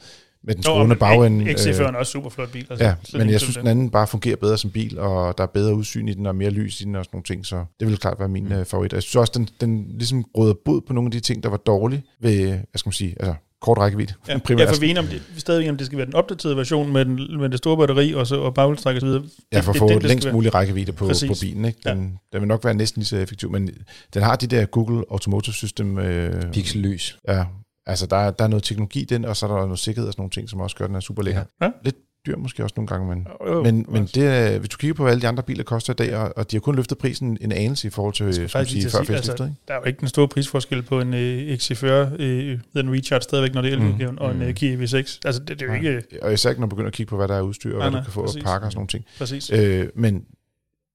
med 0.44 0.56
den 0.56 0.64
skrående 0.64 0.96
bagende. 0.96 1.52
XC40 1.52 1.82
er 1.82 1.92
også 1.98 2.12
super 2.12 2.30
flot 2.30 2.52
bil. 2.52 2.66
Altså, 2.70 2.86
Ja, 2.86 2.94
men 3.14 3.20
jeg 3.20 3.28
tvivl 3.28 3.40
synes, 3.40 3.58
den 3.58 3.68
anden 3.68 3.90
bare 3.90 4.08
fungerer 4.08 4.36
bedre 4.36 4.58
som 4.58 4.70
bil, 4.72 5.00
og 5.00 5.38
der 5.38 5.44
er 5.44 5.48
bedre 5.48 5.76
udsyn 5.76 6.08
i 6.08 6.14
den, 6.14 6.26
og 6.26 6.36
mere 6.36 6.50
lys 6.50 6.82
i 6.82 6.84
den 6.84 6.96
og 6.96 7.06
sådan 7.06 7.16
nogle 7.16 7.24
ting, 7.24 7.46
så 7.46 7.66
det 7.80 7.88
vil 7.88 7.98
klart 7.98 8.20
være 8.20 8.30
min 8.30 8.44
mm. 8.44 8.66
favorit. 8.66 8.94
Jeg 8.94 9.04
synes 9.04 9.16
også, 9.16 9.32
den, 9.36 9.50
den 9.62 9.86
ligesom 9.98 10.26
råder 10.38 10.54
bod 10.66 10.82
på 10.88 10.94
nogle 10.94 11.08
af 11.08 11.12
de 11.12 11.20
ting, 11.20 11.44
der 11.44 11.50
var 11.50 11.58
dårlige 11.58 12.04
ved, 12.22 12.48
hvad 12.48 12.58
skal 12.76 12.88
man 12.88 12.94
sige, 12.94 13.16
altså 13.20 13.34
kort 13.62 13.78
rækkevidde. 13.78 14.14
Ja, 14.28 14.38
primært. 14.46 14.68
ja, 14.68 14.72
for 14.74 14.80
vi 14.80 14.86
er 14.86 14.90
enige 14.90 15.00
om 15.00 15.06
det, 15.08 15.16
vi 15.30 15.36
er 15.36 15.40
stadig 15.40 15.70
om, 15.70 15.78
det 15.78 15.86
skal 15.86 15.98
være 15.98 16.06
den 16.06 16.16
opdaterede 16.16 16.58
version 16.58 16.94
med, 16.94 17.06
den, 17.06 17.38
med 17.40 17.50
det 17.50 17.58
store 17.58 17.78
batteri 17.78 18.14
og, 18.14 18.28
så, 18.28 18.36
og 18.40 18.54
baghjulstræk 18.54 18.96
og 18.96 19.02
så 19.02 19.08
videre. 19.08 19.24
Ja, 19.54 19.60
for 19.60 19.70
at 19.72 19.74
Det- 19.74 19.80
få 19.80 19.86
det 19.88 19.94
den, 19.94 20.02
det 20.02 20.08
længst 20.10 20.32
mulig 20.34 20.54
rækkevidde 20.54 20.92
på, 20.92 21.08
Præcis. 21.08 21.28
på 21.30 21.36
bilen. 21.42 21.66
Ikke? 21.66 21.80
Den, 21.86 21.98
ja. 21.98 22.04
den 22.34 22.42
vil 22.42 22.48
nok 22.48 22.64
være 22.66 22.74
næsten 22.74 23.00
lige 23.00 23.08
så 23.08 23.18
effektiv, 23.18 23.52
men 23.52 23.70
den 24.14 24.22
har 24.24 24.36
de 24.36 24.48
der 24.48 24.66
Google 24.66 25.04
Automotive 25.12 25.54
System. 25.54 25.98
Øh, 26.00 26.52
Pixellys. 26.52 27.18
ja, 27.28 27.44
altså 27.90 28.06
der, 28.06 28.16
er- 28.18 28.32
der 28.32 28.44
er 28.44 28.48
noget 28.48 28.64
teknologi 28.64 29.02
i 29.02 29.06
den, 29.06 29.26
og 29.26 29.38
så 29.38 29.46
er 29.48 29.52
der 29.58 29.64
noget 29.64 29.80
sikkerhed 29.80 30.08
og 30.08 30.14
sådan 30.14 30.22
nogle 30.22 30.32
ting, 30.32 30.50
som 30.50 30.60
også 30.60 30.76
gør, 30.76 30.88
den 30.88 30.96
er 30.96 31.00
super 31.00 31.24
lækker. 31.24 31.44
Ja. 31.62 31.66
Ja. 31.66 31.72
Lidt 31.84 31.96
dyr 32.26 32.38
måske 32.38 32.64
også 32.64 32.74
nogle 32.78 32.88
gange, 32.88 33.08
men, 33.16 33.28
Jo, 33.48 33.54
jo, 33.54 33.64
men, 33.64 33.86
men 33.90 34.02
altså. 34.02 34.22
det 34.22 34.60
hvis 34.60 34.70
du 34.70 34.78
kigger 34.78 34.94
på, 34.94 35.04
hvad 35.04 35.12
alle 35.14 35.22
de 35.22 35.28
andre 35.28 35.44
biler 35.44 35.64
koster 35.64 35.94
i 35.94 35.96
dag, 35.96 36.16
og, 36.16 36.34
og 36.38 36.52
de 36.52 36.56
har 36.56 36.62
kun 36.62 36.76
løftet 36.76 36.98
prisen 36.98 37.38
en 37.42 37.52
anelse 37.52 37.88
i 37.88 37.92
forhold 37.92 38.14
til, 38.14 38.34
skal 38.34 38.50
skal 38.50 38.60
man 38.60 38.66
sige, 38.66 38.90
før 38.90 39.00
at 39.00 39.10
altså, 39.10 39.34
der 39.68 39.74
er 39.74 39.78
jo 39.78 39.84
ikke 39.84 40.00
den 40.00 40.08
store 40.08 40.28
prisforskel 40.28 40.82
på 40.84 41.00
en 41.02 41.14
øh, 41.14 41.54
XC40, 41.54 41.86
øh, 41.86 42.60
den 42.74 42.96
Recharge 42.96 43.22
stadigvæk, 43.22 43.54
når 43.54 43.62
det 43.62 43.74
er 43.74 43.78
eludgaven, 43.78 44.16
mm. 44.16 44.22
og 44.22 44.32
en 44.36 44.42
øh, 44.42 44.54
Kia 44.54 44.76
V6. 44.78 45.20
Altså, 45.26 45.40
det, 45.40 45.48
det 45.48 45.62
er 45.62 45.66
jo 45.66 45.74
ikke 45.74 45.96
ikke. 45.96 46.24
Og 46.24 46.34
især 46.34 46.50
ikke, 46.50 46.62
når 46.62 46.68
du 46.68 46.76
begynder 46.76 46.88
at 46.88 46.94
kigge 46.94 47.10
på, 47.10 47.16
hvad 47.18 47.28
der 47.28 47.36
er 47.36 47.42
udstyr, 47.42 47.74
og 47.74 47.80
Nej, 47.80 47.90
hvad 47.90 48.00
du 48.00 48.04
kan 48.04 48.14
få, 48.14 48.20
og 48.22 48.26
præcis. 48.26 48.44
pakker 48.44 48.66
og 48.66 48.72
sådan 48.72 48.78
nogle 48.78 48.88
ting. 48.88 49.06
præcis. 49.18 49.50
Øh, 49.52 49.88
men 49.96 50.26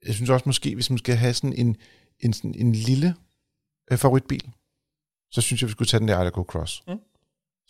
jeg 0.07 0.15
synes 0.15 0.31
også 0.31 0.43
måske, 0.47 0.75
hvis 0.75 0.91
man 0.91 0.99
skal 0.99 1.15
have 1.17 1.35
sådan 1.35 1.53
en, 1.53 1.77
en, 2.21 2.33
sådan 2.33 2.55
en 2.59 2.73
lille 2.73 3.15
øh, 3.93 3.99
favoritbil, 3.99 4.43
så 5.35 5.41
synes 5.41 5.63
jeg, 5.63 5.69
vi 5.69 5.73
skulle 5.73 5.89
tage 5.89 6.01
den 6.01 6.09
der 6.09 6.21
Idaho 6.23 6.43
Cross. 6.43 6.83
Mm. 6.89 6.95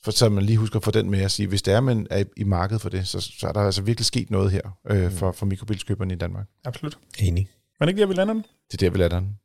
For 0.04 0.10
så 0.10 0.28
man 0.28 0.44
lige 0.44 0.58
husker 0.58 0.76
at 0.76 0.84
få 0.84 0.90
den 0.90 1.10
med 1.10 1.20
at 1.20 1.30
sige, 1.30 1.46
hvis 1.46 1.62
det 1.62 1.74
er, 1.74 1.80
man 1.80 2.06
er 2.10 2.18
i- 2.18 2.24
i 2.36 2.44
markedet 2.44 2.82
for 2.82 2.88
det, 2.88 3.06
så, 3.08 3.20
så 3.20 3.46
er 3.48 3.52
der 3.52 3.60
altså 3.60 3.82
virkelig 3.82 4.06
sket 4.06 4.30
noget 4.30 4.50
her 4.52 4.60
øh, 4.90 5.12
for, 5.12 5.32
for 5.32 5.46
mikrobilskøberne 5.46 6.14
i 6.14 6.16
Danmark. 6.16 6.46
Absolut. 6.64 6.98
Enig. 7.18 7.48
Men 7.80 7.88
ikke 7.88 8.00
der, 8.00 8.06
vi 8.06 8.14
lander 8.14 8.34
den? 8.34 8.44
Det 8.72 8.82
er 8.82 8.86
der, 8.86 8.90
vi 8.90 8.98
lader 8.98 9.20
den. 9.20 9.36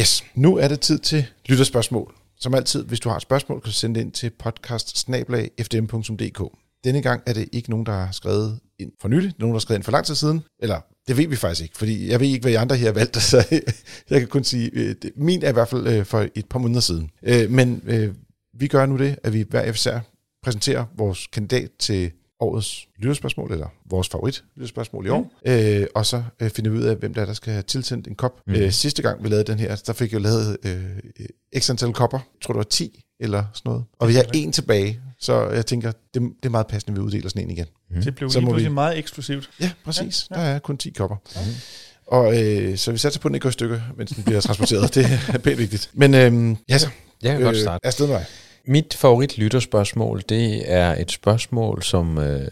Yes, 0.00 0.24
nu 0.34 0.56
er 0.56 0.68
det 0.68 0.80
tid 0.80 0.98
til 0.98 1.26
lytterspørgsmål. 1.48 2.14
Som 2.38 2.54
altid, 2.54 2.84
hvis 2.84 3.00
du 3.00 3.08
har 3.08 3.16
et 3.16 3.22
spørgsmål, 3.22 3.60
kan 3.60 3.66
du 3.66 3.72
sende 3.72 3.94
det 3.94 4.04
ind 4.04 4.12
til 4.12 4.30
podcast 4.30 5.08
Denne 6.84 7.02
gang 7.02 7.22
er 7.26 7.32
det 7.32 7.48
ikke 7.52 7.70
nogen, 7.70 7.86
der 7.86 7.92
har 7.92 8.12
skrevet 8.12 8.60
ind 8.78 8.92
for 9.00 9.08
nylig, 9.08 9.32
nogen, 9.38 9.52
der 9.52 9.56
har 9.56 9.60
skrevet 9.60 9.78
ind 9.78 9.84
for 9.84 9.92
lang 9.92 10.04
tid 10.06 10.14
siden. 10.14 10.44
Eller, 10.58 10.80
det 11.08 11.16
ved 11.16 11.28
vi 11.28 11.36
faktisk 11.36 11.62
ikke, 11.62 11.78
fordi 11.78 12.08
jeg 12.10 12.20
ved 12.20 12.26
ikke, 12.28 12.42
hvad 12.42 12.52
I 12.52 12.54
andre 12.54 12.76
her 12.76 12.86
har 12.86 12.92
valgt, 12.92 13.16
så 13.22 13.36
jeg 14.10 14.20
kan 14.20 14.28
kun 14.28 14.44
sige, 14.44 14.70
øh, 14.72 14.94
det- 15.02 15.12
min 15.16 15.42
er 15.42 15.48
i 15.48 15.52
hvert 15.52 15.68
fald 15.68 15.86
øh, 15.86 16.04
for 16.04 16.26
et 16.34 16.46
par 16.50 16.58
måneder 16.58 16.80
siden. 16.80 17.10
Øh, 17.22 17.50
Men 17.50 17.82
vi 18.58 18.66
gør 18.68 18.86
nu 18.86 18.96
det, 18.98 19.16
at 19.22 19.32
vi 19.32 19.44
hver 19.50 19.64
især 19.64 20.00
præsenterer 20.42 20.84
vores 20.96 21.26
kandidat 21.26 21.70
til 21.78 22.10
årets 22.40 22.88
lytterspørgsmål, 22.98 23.52
eller 23.52 23.66
vores 23.90 24.08
favorit 24.08 24.44
lytterspørgsmål 24.56 25.06
i 25.06 25.08
år. 25.08 25.32
Mm. 25.46 25.50
Øh, 25.52 25.86
og 25.94 26.06
så 26.06 26.22
øh, 26.40 26.50
finder 26.50 26.70
vi 26.70 26.78
ud 26.78 26.82
af, 26.82 26.96
hvem 26.96 27.14
der 27.14 27.22
er, 27.22 27.26
der 27.26 27.32
skal 27.32 27.52
have 27.52 27.62
tilsendt 27.62 28.06
en 28.08 28.14
kop. 28.14 28.40
Mm. 28.46 28.54
Øh, 28.54 28.72
sidste 28.72 29.02
gang 29.02 29.24
vi 29.24 29.28
lavede 29.28 29.44
den 29.52 29.58
her, 29.58 29.76
der 29.86 29.92
fik 29.92 30.12
jeg 30.12 30.20
lavet 30.20 30.56
øh, 30.66 30.84
x 31.60 31.70
antal 31.70 31.92
kopper. 31.92 32.18
Jeg 32.18 32.40
tror, 32.42 32.52
det 32.52 32.58
var 32.58 32.64
10 32.64 33.02
eller 33.20 33.44
sådan 33.54 33.70
noget. 33.70 33.84
Og 33.98 34.08
vi 34.08 34.14
har 34.14 34.24
en 34.34 34.52
tilbage, 34.52 35.00
så 35.20 35.48
jeg 35.48 35.66
tænker, 35.66 35.92
det, 36.14 36.22
det 36.22 36.46
er 36.46 36.50
meget 36.50 36.66
passende, 36.66 36.92
at 36.92 36.96
vi 36.96 37.06
uddeler 37.06 37.28
sådan 37.28 37.42
en 37.42 37.50
igen. 37.50 37.66
Mm. 37.90 38.02
Det 38.02 38.14
blev 38.14 38.30
Så 38.30 38.38
lige 38.40 38.48
pludselig 38.48 38.70
vi- 38.70 38.74
meget 38.74 38.98
eksklusivt. 38.98 39.50
Ja, 39.60 39.70
præcis. 39.84 40.26
Ja, 40.30 40.40
Ja. 40.40 40.46
Der 40.46 40.54
er 40.54 40.58
kun 40.58 40.78
10 40.78 40.90
kopper. 40.90 41.16
Mm. 41.34 41.40
Og 42.06 42.42
øh, 42.44 42.76
så 42.76 42.92
vi 42.92 42.98
satser 42.98 43.20
på, 43.20 43.28
at 43.28 43.30
den 43.30 43.34
ikke 43.34 43.42
går 43.42 43.48
i 43.48 43.52
stykker, 43.52 43.80
mens 43.96 44.10
den 44.10 44.24
bliver 44.24 44.40
transporteret. 44.40 44.94
det 44.94 45.06
er 45.28 45.38
pænt 45.38 45.58
vigtigt. 45.58 45.90
Men 45.92 46.14
øh, 46.14 46.56
ja, 46.68 46.78
så. 46.78 46.88
Jeg 47.22 47.32
kan 47.32 47.40
øh, 47.40 47.44
godt 47.44 47.56
starte. 47.56 47.86
Afsted 47.86 48.06
med 48.06 48.14
dig. 48.14 48.24
Mit 48.68 48.94
favorit 48.94 49.38
lytterspørgsmål, 49.38 50.22
det 50.28 50.72
er 50.72 50.94
et 50.94 51.10
spørgsmål, 51.10 51.82
som, 51.82 52.18
øh, 52.18 52.48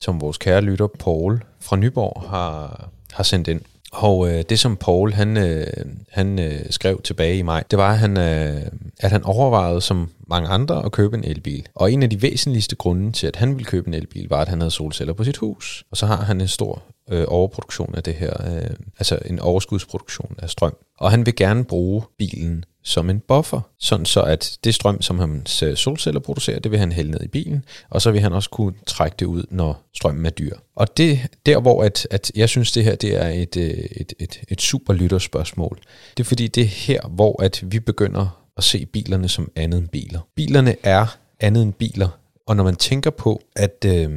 som 0.00 0.20
vores 0.20 0.38
kære 0.38 0.60
lytter 0.60 0.86
Paul 0.98 1.42
fra 1.60 1.76
Nyborg 1.76 2.30
har, 2.30 2.88
har 3.12 3.22
sendt 3.22 3.48
ind. 3.48 3.60
Og 3.92 4.28
øh, 4.28 4.44
det 4.48 4.58
som 4.58 4.76
Paul 4.76 5.12
han, 5.12 5.36
øh, 5.36 5.66
han 6.10 6.38
øh, 6.38 6.60
skrev 6.70 7.02
tilbage 7.02 7.36
i 7.36 7.42
maj, 7.42 7.62
det 7.70 7.78
var, 7.78 7.92
at 7.92 7.98
han, 7.98 8.18
øh, 8.18 8.62
at 9.00 9.12
han 9.12 9.24
overvejede 9.24 9.80
som 9.80 10.10
mange 10.32 10.48
andre 10.48 10.84
at 10.84 10.92
købe 10.92 11.16
en 11.16 11.24
elbil. 11.24 11.66
Og 11.74 11.92
en 11.92 12.02
af 12.02 12.10
de 12.10 12.22
væsentligste 12.22 12.76
grunde 12.76 13.12
til, 13.12 13.26
at 13.26 13.36
han 13.36 13.48
ville 13.48 13.64
købe 13.64 13.88
en 13.88 13.94
elbil, 13.94 14.28
var, 14.28 14.40
at 14.40 14.48
han 14.48 14.60
havde 14.60 14.70
solceller 14.70 15.14
på 15.14 15.24
sit 15.24 15.36
hus. 15.36 15.84
Og 15.90 15.96
så 15.96 16.06
har 16.06 16.16
han 16.16 16.40
en 16.40 16.48
stor 16.48 16.82
øh, 17.10 17.24
overproduktion 17.28 17.94
af 17.94 18.02
det 18.02 18.14
her, 18.14 18.32
øh, 18.54 18.70
altså 18.98 19.18
en 19.26 19.38
overskudsproduktion 19.38 20.34
af 20.38 20.50
strøm. 20.50 20.76
Og 20.98 21.10
han 21.10 21.26
vil 21.26 21.36
gerne 21.36 21.64
bruge 21.64 22.02
bilen 22.18 22.64
som 22.84 23.10
en 23.10 23.20
buffer, 23.28 23.60
sådan 23.78 24.06
så 24.06 24.22
at 24.22 24.58
det 24.64 24.74
strøm, 24.74 25.02
som 25.02 25.18
hans 25.18 25.64
solceller 25.74 26.20
producerer, 26.20 26.58
det 26.58 26.70
vil 26.70 26.78
han 26.78 26.92
hælde 26.92 27.10
ned 27.10 27.20
i 27.22 27.28
bilen, 27.28 27.64
og 27.90 28.02
så 28.02 28.10
vil 28.10 28.20
han 28.20 28.32
også 28.32 28.50
kunne 28.50 28.74
trække 28.86 29.16
det 29.18 29.26
ud, 29.26 29.44
når 29.50 29.82
strømmen 29.94 30.26
er 30.26 30.30
dyr. 30.30 30.56
Og 30.76 30.96
det 30.96 31.18
der, 31.46 31.60
hvor 31.60 31.82
at, 31.82 32.06
at 32.10 32.32
jeg 32.34 32.48
synes, 32.48 32.72
det 32.72 32.84
her 32.84 32.94
det 32.94 33.22
er 33.22 33.28
et, 33.28 33.56
øh, 33.56 33.70
et, 33.70 34.12
et, 34.18 34.40
et 34.48 34.60
super 34.60 34.94
lytterspørgsmål, 34.94 35.78
det 36.16 36.22
er 36.22 36.28
fordi, 36.28 36.48
det 36.48 36.62
er 36.62 36.66
her, 36.66 37.00
hvor 37.08 37.42
at 37.42 37.64
vi 37.72 37.80
begynder 37.80 38.41
at 38.56 38.64
se 38.64 38.86
bilerne 38.86 39.28
som 39.28 39.52
andet 39.56 39.78
end 39.78 39.88
biler. 39.88 40.20
Bilerne 40.34 40.76
er 40.82 41.18
andet 41.40 41.62
end 41.62 41.72
biler, 41.72 42.08
og 42.46 42.56
når 42.56 42.64
man 42.64 42.76
tænker 42.76 43.10
på, 43.10 43.42
at, 43.56 43.84
øh, 43.86 44.10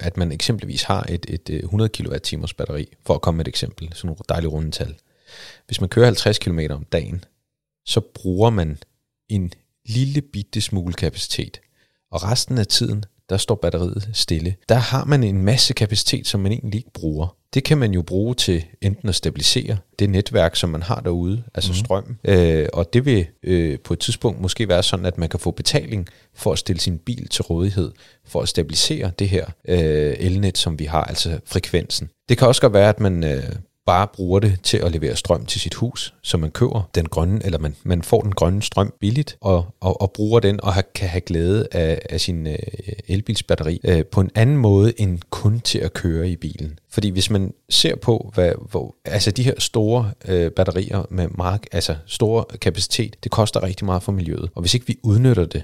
at 0.00 0.16
man 0.16 0.32
eksempelvis 0.32 0.82
har 0.82 1.06
et, 1.08 1.26
et 1.28 1.50
øh, 1.50 1.58
100 1.58 1.88
kWh 1.88 2.48
batteri, 2.56 2.88
for 3.06 3.14
at 3.14 3.20
komme 3.20 3.36
med 3.36 3.44
et 3.44 3.48
eksempel, 3.48 3.88
sådan 3.94 4.06
nogle 4.06 4.18
dejlige 4.28 4.50
runde 4.50 4.70
tal. 4.70 4.94
Hvis 5.66 5.80
man 5.80 5.88
kører 5.88 6.06
50 6.06 6.38
km 6.38 6.60
om 6.70 6.84
dagen, 6.84 7.24
så 7.86 8.00
bruger 8.00 8.50
man 8.50 8.78
en 9.28 9.52
lille 9.86 10.22
bitte 10.22 10.60
smule 10.60 10.92
kapacitet. 10.92 11.60
Og 12.10 12.22
resten 12.22 12.58
af 12.58 12.66
tiden, 12.66 13.04
der 13.30 13.36
står 13.36 13.54
batteriet 13.54 14.08
stille. 14.12 14.54
Der 14.68 14.74
har 14.74 15.04
man 15.04 15.24
en 15.24 15.44
masse 15.44 15.74
kapacitet, 15.74 16.26
som 16.26 16.40
man 16.40 16.52
egentlig 16.52 16.78
ikke 16.78 16.92
bruger. 16.92 17.36
Det 17.54 17.64
kan 17.64 17.78
man 17.78 17.92
jo 17.92 18.02
bruge 18.02 18.34
til 18.34 18.64
enten 18.80 19.08
at 19.08 19.14
stabilisere 19.14 19.76
det 19.98 20.10
netværk, 20.10 20.56
som 20.56 20.70
man 20.70 20.82
har 20.82 21.00
derude, 21.00 21.42
altså 21.54 21.72
mm. 21.72 21.76
strøm. 21.76 22.16
Øh, 22.24 22.68
og 22.72 22.92
det 22.92 23.04
vil 23.04 23.26
øh, 23.42 23.78
på 23.78 23.92
et 23.92 23.98
tidspunkt 23.98 24.40
måske 24.40 24.68
være 24.68 24.82
sådan, 24.82 25.06
at 25.06 25.18
man 25.18 25.28
kan 25.28 25.40
få 25.40 25.50
betaling 25.50 26.08
for 26.34 26.52
at 26.52 26.58
stille 26.58 26.80
sin 26.80 26.98
bil 26.98 27.28
til 27.28 27.42
rådighed, 27.42 27.92
for 28.24 28.40
at 28.40 28.48
stabilisere 28.48 29.10
det 29.18 29.28
her 29.28 29.46
øh, 29.68 30.14
elnet, 30.18 30.58
som 30.58 30.78
vi 30.78 30.84
har, 30.84 31.04
altså 31.04 31.40
frekvensen. 31.46 32.08
Det 32.28 32.38
kan 32.38 32.48
også 32.48 32.60
godt 32.60 32.72
være, 32.72 32.88
at 32.88 33.00
man 33.00 33.24
øh, 33.24 33.42
bare 33.86 34.06
bruger 34.14 34.40
det 34.40 34.60
til 34.62 34.76
at 34.76 34.92
levere 34.92 35.16
strøm 35.16 35.46
til 35.46 35.60
sit 35.60 35.74
hus, 35.74 36.14
så 36.22 36.36
man 36.36 36.50
køber 36.50 36.90
den 36.94 37.06
grønne, 37.06 37.40
eller 37.44 37.58
man, 37.58 37.76
man 37.82 38.02
får 38.02 38.20
den 38.20 38.32
grønne 38.32 38.62
strøm 38.62 38.92
billigt, 39.00 39.36
og, 39.40 39.66
og, 39.80 40.00
og 40.00 40.12
bruger 40.12 40.40
den, 40.40 40.60
og 40.62 40.72
har, 40.72 40.84
kan 40.94 41.08
have 41.08 41.20
glæde 41.20 41.68
af, 41.72 42.02
af 42.10 42.20
sin 42.20 42.46
øh, 42.46 42.58
elbilsbatteri 43.08 43.80
øh, 43.84 44.04
på 44.06 44.20
en 44.20 44.30
anden 44.34 44.56
måde, 44.56 45.00
end 45.00 45.18
kun 45.30 45.60
til 45.60 45.78
at 45.78 45.92
køre 45.92 46.28
i 46.28 46.36
bilen. 46.36 46.78
Fordi 46.92 47.08
hvis 47.08 47.30
man 47.30 47.52
ser 47.68 47.96
på, 47.96 48.30
hvad, 48.34 48.52
hvor, 48.70 48.94
altså 49.04 49.30
de 49.30 49.42
her 49.42 49.54
store 49.58 50.10
øh, 50.28 50.50
batterier 50.50 51.06
med 51.10 51.28
mark, 51.28 51.66
altså 51.72 51.96
store 52.06 52.44
kapacitet, 52.58 53.16
det 53.24 53.32
koster 53.32 53.62
rigtig 53.62 53.84
meget 53.84 54.02
for 54.02 54.12
miljøet. 54.12 54.50
Og 54.54 54.60
hvis 54.60 54.74
ikke 54.74 54.86
vi 54.86 54.96
udnytter 55.02 55.44
det, 55.44 55.62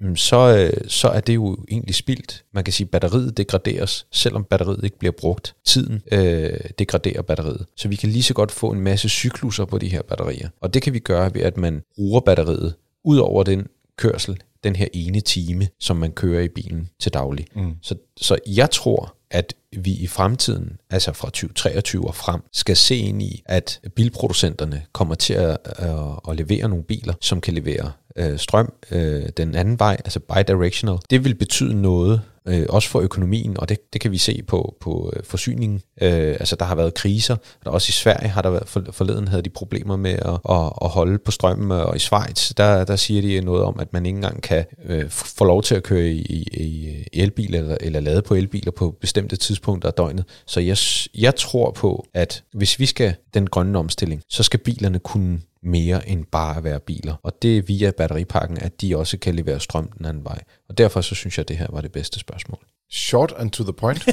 mm. 0.00 0.16
så, 0.16 0.56
øh, 0.56 0.88
så 0.88 1.08
er 1.08 1.20
det 1.20 1.34
jo 1.34 1.56
egentlig 1.70 1.94
spildt. 1.94 2.44
Man 2.54 2.64
kan 2.64 2.72
sige, 2.72 2.84
at 2.84 2.90
batteriet 2.90 3.36
degraderes, 3.36 4.06
selvom 4.12 4.44
batteriet 4.44 4.84
ikke 4.84 4.98
bliver 4.98 5.12
brugt. 5.12 5.54
Tiden 5.66 6.02
øh, 6.12 6.60
degraderer 6.78 7.22
batteriet. 7.22 7.66
Så 7.76 7.88
vi 7.88 7.96
kan 7.96 8.08
lige 8.08 8.22
så 8.22 8.34
godt 8.34 8.50
få 8.50 8.70
en 8.70 8.80
masse 8.80 9.08
cykluser 9.08 9.64
på 9.64 9.78
de 9.78 9.88
her 9.88 10.02
batterier. 10.02 10.48
Og 10.60 10.74
det 10.74 10.82
kan 10.82 10.92
vi 10.92 10.98
gøre 10.98 11.34
ved, 11.34 11.42
at 11.42 11.56
man 11.56 11.82
bruger 11.96 12.20
batteriet 12.20 12.74
ud 13.04 13.18
over 13.18 13.42
den 13.42 13.66
kørsel, 13.96 14.38
den 14.64 14.76
her 14.76 14.86
ene 14.92 15.20
time, 15.20 15.68
som 15.78 15.96
man 15.96 16.12
kører 16.12 16.42
i 16.42 16.48
bilen 16.48 16.88
til 17.00 17.14
daglig. 17.14 17.46
Mm. 17.54 17.74
Så, 17.82 17.94
så 18.16 18.38
jeg 18.46 18.70
tror, 18.70 19.14
at 19.30 19.54
vi 19.76 19.92
i 19.92 20.06
fremtiden, 20.06 20.78
altså 20.90 21.12
fra 21.12 21.26
2023 21.26 22.06
og 22.06 22.14
frem, 22.14 22.40
skal 22.52 22.76
se 22.76 22.96
ind 22.96 23.22
i, 23.22 23.42
at 23.46 23.80
bilproducenterne 23.94 24.82
kommer 24.92 25.14
til 25.14 25.34
at, 25.34 25.58
at, 25.64 25.96
at 26.28 26.36
levere 26.36 26.68
nogle 26.68 26.84
biler, 26.84 27.14
som 27.20 27.40
kan 27.40 27.54
levere 27.54 27.92
øh, 28.16 28.38
strøm 28.38 28.72
øh, 28.90 29.28
den 29.36 29.54
anden 29.54 29.78
vej, 29.78 29.96
altså 30.04 30.20
bidirectional. 30.20 30.98
Det 31.10 31.24
vil 31.24 31.34
betyde 31.34 31.82
noget 31.82 32.22
øh, 32.48 32.66
også 32.68 32.88
for 32.88 33.00
økonomien, 33.00 33.60
og 33.60 33.68
det, 33.68 33.92
det 33.92 34.00
kan 34.00 34.10
vi 34.10 34.18
se 34.18 34.42
på, 34.46 34.76
på 34.80 35.12
øh, 35.16 35.22
forsyningen. 35.24 35.80
Øh, 36.02 36.36
altså 36.40 36.56
der 36.56 36.64
har 36.64 36.74
været 36.74 36.94
kriser, 36.94 37.36
og 37.64 37.72
også 37.72 37.86
i 37.90 37.92
Sverige 37.92 38.28
har 38.28 38.42
der 38.42 38.50
været, 38.50 38.68
for, 38.68 38.84
forleden 38.90 39.28
havde 39.28 39.42
de 39.42 39.50
problemer 39.50 39.96
med 39.96 40.10
at, 40.10 40.38
at, 40.50 40.72
at 40.82 40.88
holde 40.88 41.18
på 41.18 41.30
strømmen, 41.30 41.72
øh, 41.72 41.86
og 41.86 41.96
i 41.96 41.98
Schweiz, 41.98 42.52
der, 42.56 42.84
der 42.84 42.96
siger 42.96 43.22
de 43.22 43.40
noget 43.40 43.64
om, 43.64 43.80
at 43.80 43.92
man 43.92 44.06
ikke 44.06 44.16
engang 44.16 44.42
kan 44.42 44.64
øh, 44.84 45.10
få 45.10 45.44
lov 45.44 45.62
til 45.62 45.74
at 45.74 45.82
køre 45.82 46.08
i, 46.08 46.20
i, 46.20 46.48
i 47.12 47.20
elbil 47.20 47.54
eller, 47.54 47.76
eller 47.80 48.00
lade 48.00 48.22
på 48.22 48.34
elbiler 48.34 48.72
på 48.72 48.96
bestemte 49.00 49.36
tidspunkter 49.36 49.88
af 49.88 49.94
døgnet. 49.94 50.24
Så 50.46 50.60
jeg, 50.60 50.76
jeg 51.14 51.36
tror 51.36 51.70
på, 51.70 52.06
at 52.14 52.42
hvis 52.52 52.78
vi 52.78 52.86
skal 52.86 53.14
den 53.34 53.46
grønne 53.46 53.78
omstilling, 53.78 54.22
så 54.28 54.42
skal 54.42 54.60
bilerne 54.60 54.98
kunne 54.98 55.40
mere 55.62 56.08
end 56.08 56.24
bare 56.32 56.56
at 56.56 56.64
være 56.64 56.80
biler. 56.80 57.14
Og 57.22 57.42
det 57.42 57.58
er 57.58 57.62
via 57.62 57.90
batteripakken, 57.90 58.58
at 58.58 58.80
de 58.80 58.96
også 58.96 59.18
kan 59.18 59.34
levere 59.34 59.60
strøm 59.60 59.92
den 59.98 60.06
anden 60.06 60.24
vej. 60.24 60.38
Og 60.68 60.78
derfor 60.78 61.00
så 61.00 61.14
synes 61.14 61.38
jeg, 61.38 61.42
at 61.42 61.48
det 61.48 61.56
her 61.56 61.66
var 61.70 61.80
det 61.80 61.92
bedste 61.92 62.20
spørgsmål. 62.20 62.58
Short 62.92 63.34
and 63.38 63.50
to 63.50 63.64
the 63.64 63.72
point, 63.72 64.04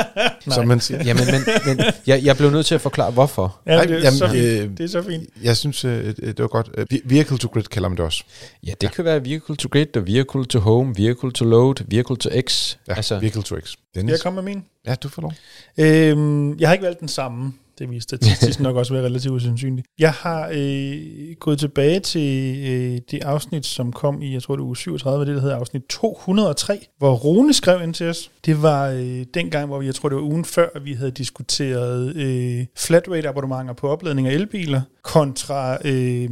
som 0.54 0.68
man 0.68 0.80
siger. 0.80 1.04
Jamen, 1.04 1.24
men, 1.26 1.40
men 1.66 1.84
jeg, 2.06 2.24
jeg 2.24 2.36
blev 2.36 2.50
nødt 2.50 2.66
til 2.66 2.74
at 2.74 2.80
forklare, 2.80 3.10
hvorfor. 3.10 3.60
Ja, 3.66 3.82
det, 3.82 3.90
er 3.90 3.98
jamen, 3.98 4.18
så 4.18 4.28
fint. 4.28 4.44
øh, 4.44 4.70
det 4.78 4.80
er 4.80 4.88
så 4.88 5.02
fint. 5.02 5.28
Jeg 5.42 5.56
synes, 5.56 5.84
øh, 5.84 6.16
det 6.16 6.38
var 6.38 6.46
godt. 6.46 6.70
Øh, 6.78 6.86
Vehicle 7.04 7.38
to 7.38 7.48
grid 7.48 7.62
kalder 7.62 7.88
man 7.88 7.96
det 7.96 8.04
også. 8.04 8.24
Ja, 8.66 8.70
det 8.70 8.82
ja. 8.82 8.88
kan 8.88 9.04
være 9.04 9.24
vehicle 9.24 9.56
to 9.56 9.68
grid, 9.72 9.96
og 9.96 10.06
vehicle 10.06 10.44
to 10.44 10.58
home, 10.58 10.94
vehicle 10.96 11.32
to 11.32 11.44
load, 11.44 11.74
vehicle 11.88 12.16
to 12.16 12.30
X. 12.40 12.76
Ja, 12.88 12.94
altså, 12.94 13.18
vehicle 13.18 13.42
to 13.42 13.60
X. 13.60 13.74
Dennis? 13.94 14.12
jeg 14.12 14.20
komme 14.20 14.42
med 14.42 14.54
min? 14.54 14.64
Ja, 14.86 14.94
du 14.94 15.08
får 15.08 15.22
lov. 15.22 15.32
Øhm, 15.78 16.58
jeg 16.58 16.68
har 16.68 16.72
ikke 16.72 16.84
valgt 16.84 17.00
den 17.00 17.08
samme. 17.08 17.52
Det 17.82 17.90
vil 17.90 18.02
statistisk 18.02 18.60
nok 18.60 18.76
også 18.76 18.92
være 18.92 19.04
relativt 19.04 19.34
usandsynligt. 19.34 19.86
Jeg 19.98 20.12
har 20.12 20.50
øh, 20.54 20.96
gået 21.40 21.58
tilbage 21.58 22.00
til 22.00 22.56
øh, 22.70 23.00
det 23.10 23.22
afsnit, 23.22 23.66
som 23.66 23.92
kom 23.92 24.22
i, 24.22 24.32
jeg 24.32 24.42
tror 24.42 24.56
det 24.56 24.60
er 24.62 24.66
uge 24.66 24.76
37, 24.76 25.26
det 25.26 25.34
der 25.34 25.40
hedder 25.40 25.56
afsnit 25.56 25.82
203, 25.88 26.86
hvor 26.98 27.14
Rune 27.14 27.54
skrev 27.54 27.82
ind 27.82 27.94
til 27.94 28.08
os. 28.08 28.30
Det 28.44 28.62
var 28.62 28.88
øh, 28.88 29.24
den 29.34 29.50
gang, 29.50 29.66
hvor 29.66 29.78
vi, 29.78 29.86
jeg 29.86 29.94
tror 29.94 30.08
det 30.08 30.16
var 30.16 30.22
ugen 30.22 30.44
før, 30.44 30.68
at 30.74 30.84
vi 30.84 30.92
havde 30.92 31.10
diskuteret 31.10 32.16
øh, 32.16 32.66
flat 32.76 33.08
rate 33.08 33.28
abonnementer 33.28 33.74
på 33.74 33.88
opladning 33.88 34.28
af 34.28 34.32
elbiler, 34.32 34.80
kontra 35.02 35.78
øh, 35.84 36.30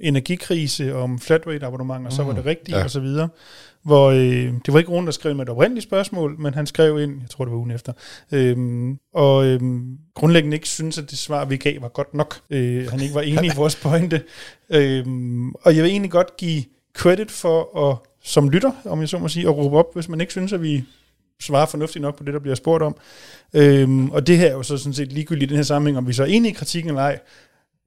energikrise 0.00 0.94
om 0.94 1.18
flat 1.18 1.46
rate 1.46 1.66
abonnementer, 1.66 2.10
mm, 2.10 2.16
så 2.16 2.22
var 2.22 2.32
det 2.32 2.46
rigtigt, 2.46 2.76
ja. 2.76 2.84
og 2.84 2.90
så 2.90 3.00
videre 3.00 3.28
hvor 3.82 4.10
øh, 4.10 4.54
det 4.66 4.72
var 4.72 4.78
ikke 4.78 4.90
Rune, 4.90 5.06
der 5.06 5.12
skrev 5.12 5.34
med 5.34 5.42
et 5.42 5.48
oprindeligt 5.48 5.84
spørgsmål, 5.84 6.38
men 6.38 6.54
han 6.54 6.66
skrev 6.66 7.00
ind, 7.00 7.20
jeg 7.20 7.30
tror 7.30 7.44
det 7.44 7.52
var 7.52 7.58
ugen 7.58 7.70
efter, 7.70 7.92
øh, 8.32 8.56
og 9.14 9.46
øh, 9.46 9.60
grundlæggende 10.14 10.54
ikke 10.54 10.68
synes, 10.68 10.98
at 10.98 11.10
det 11.10 11.18
svar, 11.18 11.44
vi 11.44 11.56
gav, 11.56 11.82
var 11.82 11.88
godt 11.88 12.14
nok. 12.14 12.40
Øh, 12.50 12.90
han 12.90 13.00
ikke 13.00 13.14
var 13.14 13.20
enig 13.20 13.44
i 13.44 13.56
vores 13.60 13.76
pointe. 13.76 14.22
Øh, 14.70 15.06
og 15.62 15.76
jeg 15.76 15.82
vil 15.82 15.90
egentlig 15.90 16.10
godt 16.10 16.36
give 16.36 16.64
credit 16.94 17.30
for 17.30 17.90
at, 17.90 17.98
som 18.22 18.48
lytter, 18.48 18.72
om 18.84 19.00
jeg 19.00 19.08
så 19.08 19.18
må 19.18 19.28
sige, 19.28 19.48
at 19.48 19.56
råbe 19.56 19.76
op, 19.76 19.94
hvis 19.94 20.08
man 20.08 20.20
ikke 20.20 20.32
synes, 20.32 20.52
at 20.52 20.62
vi 20.62 20.84
svarer 21.42 21.66
fornuftigt 21.66 22.02
nok 22.02 22.18
på 22.18 22.24
det, 22.24 22.34
der 22.34 22.40
bliver 22.40 22.54
spurgt 22.54 22.82
om. 22.82 22.96
Øhm, 23.54 24.10
og 24.10 24.26
det 24.26 24.38
her 24.38 24.46
er 24.46 24.52
jo 24.52 24.62
så 24.62 24.76
sådan 24.76 24.94
set 24.94 25.12
ligegyldigt 25.12 25.50
i 25.50 25.52
den 25.52 25.56
her 25.56 25.64
sammenhæng, 25.64 25.98
om 25.98 26.06
vi 26.08 26.12
så 26.12 26.22
er 26.22 26.26
enige 26.26 26.50
i 26.50 26.54
kritikken 26.54 26.90
eller 26.90 27.02
ej, 27.02 27.18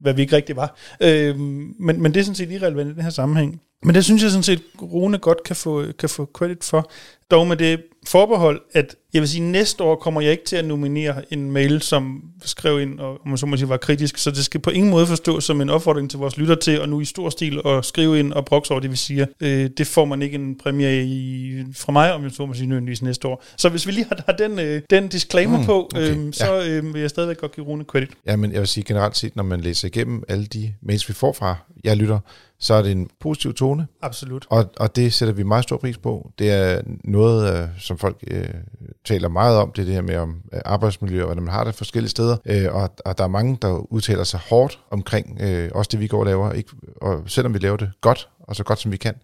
hvad 0.00 0.14
vi 0.14 0.22
ikke 0.22 0.36
rigtig 0.36 0.56
var. 0.56 0.76
Øhm, 1.02 1.74
men, 1.78 2.02
men 2.02 2.14
det 2.14 2.20
er 2.20 2.24
sådan 2.24 2.34
set 2.34 2.50
irrelevant 2.50 2.90
i 2.90 2.94
den 2.94 3.02
her 3.02 3.10
sammenhæng. 3.10 3.60
Men 3.84 3.94
det 3.94 4.04
synes 4.04 4.22
jeg 4.22 4.30
sådan 4.30 4.42
set, 4.42 4.62
Rune 4.82 5.18
godt 5.18 5.42
kan 5.42 5.56
få, 5.56 5.84
kan 5.98 6.08
få 6.08 6.30
credit 6.34 6.64
for. 6.64 6.90
Dog 7.30 7.46
med 7.46 7.56
det 7.56 7.82
forbehold, 8.06 8.60
at 8.72 8.96
jeg 9.14 9.20
vil 9.22 9.28
sige, 9.28 9.42
næste 9.42 9.84
år 9.84 9.96
kommer 9.96 10.20
jeg 10.20 10.30
ikke 10.30 10.44
til 10.44 10.56
at 10.56 10.64
nominere 10.64 11.32
en 11.32 11.50
mail, 11.50 11.82
som 11.82 12.22
skrev 12.44 12.80
ind, 12.80 13.00
og 13.00 13.10
om 13.10 13.28
man 13.28 13.38
så 13.38 13.46
må 13.46 13.56
sige, 13.56 13.68
var 13.68 13.76
kritisk, 13.76 14.18
så 14.18 14.30
det 14.30 14.44
skal 14.44 14.60
på 14.60 14.70
ingen 14.70 14.90
måde 14.90 15.06
forstås 15.06 15.44
som 15.44 15.60
en 15.60 15.70
opfordring 15.70 16.10
til 16.10 16.18
vores 16.18 16.36
lytter 16.36 16.54
til, 16.54 16.70
at 16.70 16.88
nu 16.88 17.00
i 17.00 17.04
stor 17.04 17.30
stil 17.30 17.60
at 17.64 17.84
skrive 17.84 18.18
ind 18.18 18.32
og 18.32 18.44
brokse 18.44 18.70
over 18.70 18.80
det, 18.80 18.90
vi 18.90 18.96
siger. 18.96 19.26
Øh, 19.40 19.70
det 19.78 19.86
får 19.86 20.04
man 20.04 20.22
ikke 20.22 20.34
en 20.34 20.58
præmie 20.58 21.04
i, 21.04 21.54
fra 21.74 21.92
mig, 21.92 22.12
om 22.12 22.22
jeg 22.22 22.30
så 22.30 22.46
må 22.46 22.54
sige, 22.54 22.66
nødvendigvis 22.66 23.02
næste 23.02 23.28
år. 23.28 23.44
Så 23.56 23.68
hvis 23.68 23.86
vi 23.86 23.92
lige 23.92 24.06
har, 24.08 24.22
har 24.26 24.32
den, 24.32 24.58
øh, 24.58 24.82
den 24.90 25.08
disclaimer 25.08 25.58
mm, 25.58 25.64
på, 25.64 25.90
øh, 25.96 26.10
okay. 26.10 26.32
så 26.32 26.64
øh, 26.68 26.94
vil 26.94 27.00
jeg 27.00 27.10
stadigvæk 27.10 27.38
godt 27.38 27.54
give 27.54 27.66
Rune 27.66 27.84
credit. 27.84 28.10
Ja, 28.26 28.36
men 28.36 28.52
jeg 28.52 28.60
vil 28.60 28.68
sige 28.68 28.84
generelt 28.84 29.16
set, 29.16 29.36
når 29.36 29.42
man 29.42 29.60
læser 29.60 29.88
igennem 29.88 30.22
alle 30.28 30.46
de 30.46 30.74
mails, 30.82 31.08
vi 31.08 31.14
får 31.14 31.32
fra 31.32 31.56
jer 31.84 31.94
lytter, 31.94 32.18
så 32.58 32.74
er 32.74 32.82
det 32.82 32.92
en 32.92 33.10
positiv 33.20 33.54
tone. 33.54 33.86
Absolut. 34.02 34.46
Og, 34.50 34.70
og 34.76 34.96
det 34.96 35.12
sætter 35.12 35.34
vi 35.34 35.42
meget 35.42 35.62
stor 35.64 35.76
pris 35.76 35.98
på. 35.98 36.30
Det 36.38 36.50
er 36.50 36.80
noget, 37.04 37.62
øh, 37.62 37.68
som 37.78 37.98
folk 37.98 38.24
øh, 38.26 38.48
taler 39.04 39.28
meget 39.28 39.58
om, 39.58 39.72
det 39.72 39.82
er 39.82 39.86
det 39.86 39.94
her 39.94 40.02
med 40.02 40.16
om 40.16 40.36
øh, 40.52 40.60
arbejdsmiljø, 40.64 41.20
og 41.20 41.26
hvordan 41.26 41.42
man 41.42 41.52
har 41.54 41.64
det 41.64 41.74
forskellige 41.74 42.10
steder. 42.10 42.36
Øh, 42.44 42.74
og, 42.74 42.90
og 43.04 43.18
der 43.18 43.24
er 43.24 43.28
mange, 43.28 43.58
der 43.62 43.92
udtaler 43.92 44.24
sig 44.24 44.40
hårdt 44.40 44.78
omkring 44.90 45.40
øh, 45.40 45.70
også 45.74 45.88
det, 45.92 46.00
vi 46.00 46.06
går 46.06 46.20
og 46.20 46.26
laver. 46.26 46.52
Ikke? 46.52 46.70
Og 46.96 47.22
selvom 47.26 47.54
vi 47.54 47.58
laver 47.58 47.76
det 47.76 47.90
godt, 48.00 48.28
og 48.40 48.56
så 48.56 48.64
godt 48.64 48.78
som 48.78 48.92
vi 48.92 48.96
kan, 48.96 49.14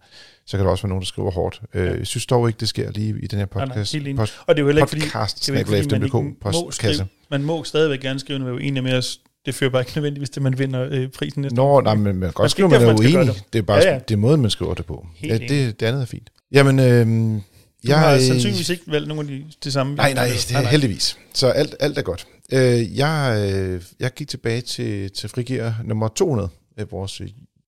så 0.45 0.57
kan 0.57 0.65
der 0.65 0.71
også 0.71 0.83
være 0.83 0.89
nogen, 0.89 1.01
der 1.01 1.05
skriver 1.05 1.31
hårdt. 1.31 1.61
Øh, 1.73 1.99
Jeg 1.99 2.07
synes 2.07 2.25
dog 2.25 2.47
ikke, 2.47 2.59
det 2.59 2.67
sker 2.67 2.91
lige 2.91 3.15
i 3.23 3.27
den 3.27 3.39
her 3.39 3.45
podcast. 3.45 3.93
Nej, 3.93 4.03
nej, 4.03 4.15
post, 4.15 4.33
og 4.47 4.55
det 4.55 4.59
er 4.59 4.63
jo 4.63 4.67
heller 4.67 4.81
ikke, 4.81 4.89
fordi, 4.89 5.01
podcast, 5.01 5.39
det 5.39 5.49
er 5.49 5.53
jo 5.53 5.59
ikke, 5.59 5.69
fordi 5.69 5.99
man, 5.99 6.03
ikke 6.03 6.17
må 6.43 6.71
skrive, 6.71 7.07
man 7.29 7.43
må 7.43 7.63
stadigvæk 7.63 7.99
gerne 7.99 8.19
skrive, 8.19 8.39
når 8.39 8.45
vi 8.45 8.51
er 8.51 8.55
uenige 8.55 8.81
med 8.81 8.97
os 8.97 9.19
det 9.45 9.55
fører 9.55 9.69
bare 9.69 9.81
ikke 9.81 9.91
nødvendigvis 9.95 10.29
til, 10.29 10.39
at 10.39 10.43
man 10.43 10.59
vinder 10.59 10.87
øh, 10.91 11.09
prisen 11.09 11.41
næste 11.41 11.55
Nå, 11.55 11.81
nej, 11.81 11.95
men 11.95 12.03
man 12.03 12.21
kan 12.21 12.31
godt 12.31 12.51
skrive, 12.51 12.69
man 12.69 12.81
er 12.81 12.93
uenig. 12.93 13.27
Det. 13.27 13.43
det 13.53 13.59
er 13.59 13.63
bare 13.63 13.77
ja, 13.77 13.93
ja. 13.93 13.99
det 13.99 14.13
er 14.13 14.17
måden, 14.17 14.41
man 14.41 14.51
skriver 14.51 14.73
det 14.73 14.85
på. 14.85 15.07
ja, 15.23 15.37
det, 15.37 15.79
det 15.79 15.85
andet 15.85 16.01
er 16.01 16.05
fint. 16.05 16.29
Jamen, 16.51 16.79
øh, 16.79 17.05
du 17.07 17.41
jeg 17.87 17.99
har 17.99 18.19
sandsynligvis 18.19 18.69
ikke 18.69 18.83
valgt 18.87 19.07
nogen 19.07 19.29
af 19.29 19.35
de, 19.35 19.45
de 19.63 19.71
samme. 19.71 19.95
Nej, 19.95 20.13
nej, 20.13 20.25
det 20.25 20.55
er 20.55 20.67
heldigvis. 20.67 21.17
Så 21.33 21.47
alt, 21.47 21.75
alt 21.79 21.97
er 21.97 22.01
godt. 22.01 22.27
Øh, 22.51 22.97
jeg, 22.97 23.51
øh, 23.53 23.81
jeg 23.99 24.13
gik 24.13 24.27
tilbage 24.27 24.61
til, 24.61 25.11
til 25.11 25.29
Frigir 25.29 25.71
nummer 25.83 26.07
200, 26.07 26.49
øh, 26.79 26.91
vores 26.91 27.21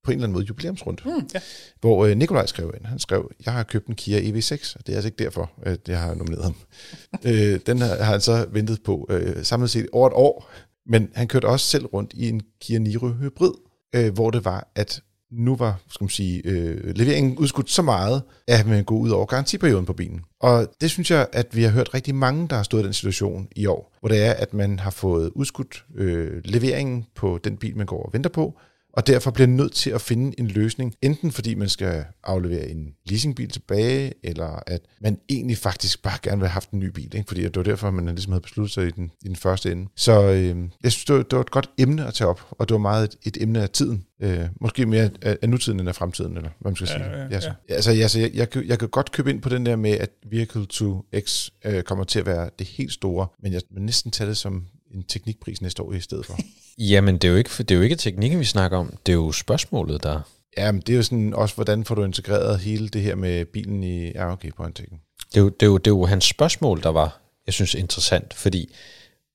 på 0.05 0.11
en 0.11 0.17
eller 0.17 0.23
anden 0.23 0.33
måde 0.33 0.45
jubilæumsrunde, 0.45 1.01
mm, 1.05 1.29
ja. 1.33 1.39
hvor 1.81 2.05
øh, 2.05 2.17
Nikolaj 2.17 2.45
skrev 2.45 2.73
ind. 2.77 2.85
Han 2.85 2.99
skrev, 2.99 3.31
jeg 3.45 3.53
har 3.53 3.63
købt 3.63 3.87
en 3.87 3.95
Kia 3.95 4.19
EV6, 4.19 4.75
og 4.79 4.87
det 4.87 4.93
er 4.93 4.95
altså 4.95 5.07
ikke 5.07 5.23
derfor, 5.23 5.51
at 5.63 5.79
jeg 5.87 5.99
har 5.99 6.13
nomineret 6.13 6.43
ham. 6.43 6.55
øh, 7.25 7.59
den 7.65 7.81
har, 7.81 8.03
har 8.03 8.11
han 8.11 8.21
så 8.21 8.45
ventet 8.51 8.83
på 8.83 9.07
øh, 9.09 9.43
samlet 9.43 9.69
set 9.69 9.87
over 9.91 10.07
et 10.07 10.13
år, 10.13 10.51
men 10.85 11.09
han 11.15 11.27
kørte 11.27 11.45
også 11.45 11.67
selv 11.67 11.85
rundt 11.85 12.13
i 12.13 12.29
en 12.29 12.41
Kia 12.61 12.79
Niro 12.79 13.07
Hybrid, 13.07 13.51
øh, 13.95 14.13
hvor 14.13 14.31
det 14.31 14.45
var, 14.45 14.67
at 14.75 15.01
nu 15.31 15.55
var 15.55 15.79
skal 15.89 16.03
man 16.03 16.09
sige, 16.09 16.41
øh, 16.45 16.95
leveringen 16.95 17.37
udskudt 17.37 17.69
så 17.69 17.81
meget, 17.81 18.21
at 18.47 18.67
man 18.67 18.83
gå 18.83 18.97
ud 18.97 19.09
over 19.09 19.25
garantiperioden 19.25 19.85
på 19.85 19.93
bilen. 19.93 20.21
Og 20.39 20.67
det 20.81 20.91
synes 20.91 21.11
jeg, 21.11 21.27
at 21.33 21.55
vi 21.55 21.63
har 21.63 21.71
hørt 21.71 21.93
rigtig 21.93 22.15
mange, 22.15 22.47
der 22.47 22.55
har 22.55 22.63
stået 22.63 22.81
i 22.81 22.85
den 22.85 22.93
situation 22.93 23.47
i 23.55 23.65
år, 23.65 23.95
hvor 23.99 24.09
det 24.09 24.23
er, 24.23 24.31
at 24.31 24.53
man 24.53 24.79
har 24.79 24.91
fået 24.91 25.31
udskudt 25.35 25.85
øh, 25.95 26.41
leveringen 26.45 27.05
på 27.15 27.39
den 27.43 27.57
bil, 27.57 27.77
man 27.77 27.85
går 27.85 28.03
og 28.03 28.13
venter 28.13 28.29
på, 28.29 28.59
og 28.95 29.07
derfor 29.07 29.31
bliver 29.31 29.47
nødt 29.47 29.73
til 29.73 29.89
at 29.89 30.01
finde 30.01 30.39
en 30.39 30.47
løsning, 30.47 30.95
enten 31.01 31.31
fordi 31.31 31.55
man 31.55 31.69
skal 31.69 32.05
aflevere 32.23 32.69
en 32.69 32.93
leasingbil 33.05 33.49
tilbage, 33.49 34.13
eller 34.23 34.59
at 34.67 34.81
man 35.01 35.17
egentlig 35.29 35.57
faktisk 35.57 36.03
bare 36.03 36.17
gerne 36.21 36.37
vil 36.37 36.47
have 36.47 36.53
haft 36.53 36.71
en 36.71 36.79
ny 36.79 36.85
bil, 36.87 37.15
ikke? 37.15 37.27
fordi 37.27 37.43
det 37.43 37.55
var 37.55 37.63
derfor, 37.63 37.91
man 37.91 38.05
ligesom 38.05 38.31
havde 38.31 38.41
besluttet 38.41 38.73
sig 38.73 38.87
i 38.87 38.91
den, 38.91 39.11
i 39.21 39.27
den 39.27 39.35
første 39.35 39.71
ende. 39.71 39.87
Så 39.95 40.21
øh, 40.21 40.57
jeg 40.83 40.91
synes, 40.91 41.05
det 41.05 41.15
var, 41.15 41.23
det 41.23 41.33
var 41.33 41.41
et 41.41 41.51
godt 41.51 41.69
emne 41.77 42.07
at 42.07 42.13
tage 42.13 42.27
op, 42.27 42.41
og 42.51 42.69
det 42.69 42.73
var 42.73 42.79
meget 42.79 43.03
et, 43.03 43.35
et 43.35 43.43
emne 43.43 43.61
af 43.61 43.69
tiden. 43.69 44.05
Øh, 44.21 44.45
måske 44.61 44.85
mere 44.85 45.09
af, 45.21 45.37
af 45.41 45.49
nutiden 45.49 45.79
end 45.79 45.89
af 45.89 45.95
fremtiden, 45.95 46.37
eller 46.37 46.49
hvad 46.59 46.71
man 46.71 46.75
skal 46.75 46.87
sige. 46.87 47.03
Ja, 47.03 47.11
ja, 47.11 47.17
ja. 47.17 47.33
Altså, 47.33 47.51
altså, 47.69 47.91
altså 47.91 48.19
jeg, 48.19 48.31
jeg, 48.33 48.67
jeg 48.67 48.79
kan 48.79 48.89
godt 48.89 49.11
købe 49.11 49.29
ind 49.29 49.41
på 49.41 49.49
den 49.49 49.65
der 49.65 49.75
med, 49.75 49.91
at 49.91 50.09
Vehicle 50.31 50.65
to 50.65 51.05
X 51.19 51.49
øh, 51.65 51.83
kommer 51.83 52.03
til 52.03 52.19
at 52.19 52.25
være 52.25 52.49
det 52.59 52.67
helt 52.67 52.93
store, 52.93 53.27
men 53.43 53.53
jeg 53.53 53.61
vil 53.71 53.83
næsten 53.83 54.11
tage 54.11 54.29
det 54.29 54.37
som 54.37 54.65
en 54.95 55.03
teknikpris 55.03 55.61
næste 55.61 55.83
år 55.83 55.93
i 55.93 55.99
stedet 55.99 56.25
for. 56.25 56.39
Jamen, 56.77 57.15
det 57.17 57.23
er, 57.27 57.31
jo 57.31 57.37
ikke, 57.37 57.49
det 57.57 57.71
er 57.71 57.75
jo 57.75 57.81
ikke 57.81 57.95
teknikken, 57.95 58.39
vi 58.39 58.45
snakker 58.45 58.77
om. 58.77 58.97
Det 59.05 59.11
er 59.11 59.15
jo 59.15 59.31
spørgsmålet, 59.31 60.03
der... 60.03 60.19
Ja, 60.57 60.71
men 60.71 60.81
det 60.81 60.93
er 60.93 60.97
jo 60.97 61.03
sådan 61.03 61.33
også, 61.33 61.55
hvordan 61.55 61.85
får 61.85 61.95
du 61.95 62.03
integreret 62.03 62.59
hele 62.59 62.87
det 62.89 63.01
her 63.01 63.15
med 63.15 63.45
bilen 63.45 63.83
i 63.83 64.11
ROG 64.11 64.39
Pointing? 64.57 65.01
Det 65.33 65.37
er, 65.37 65.41
jo, 65.41 65.49
det, 65.49 65.61
er 65.61 65.67
jo, 65.67 65.77
det 65.77 65.87
er 65.87 65.91
jo 65.95 66.05
hans 66.05 66.25
spørgsmål, 66.25 66.83
der 66.83 66.89
var, 66.89 67.21
jeg 67.45 67.53
synes, 67.53 67.73
interessant, 67.73 68.33
fordi 68.33 68.73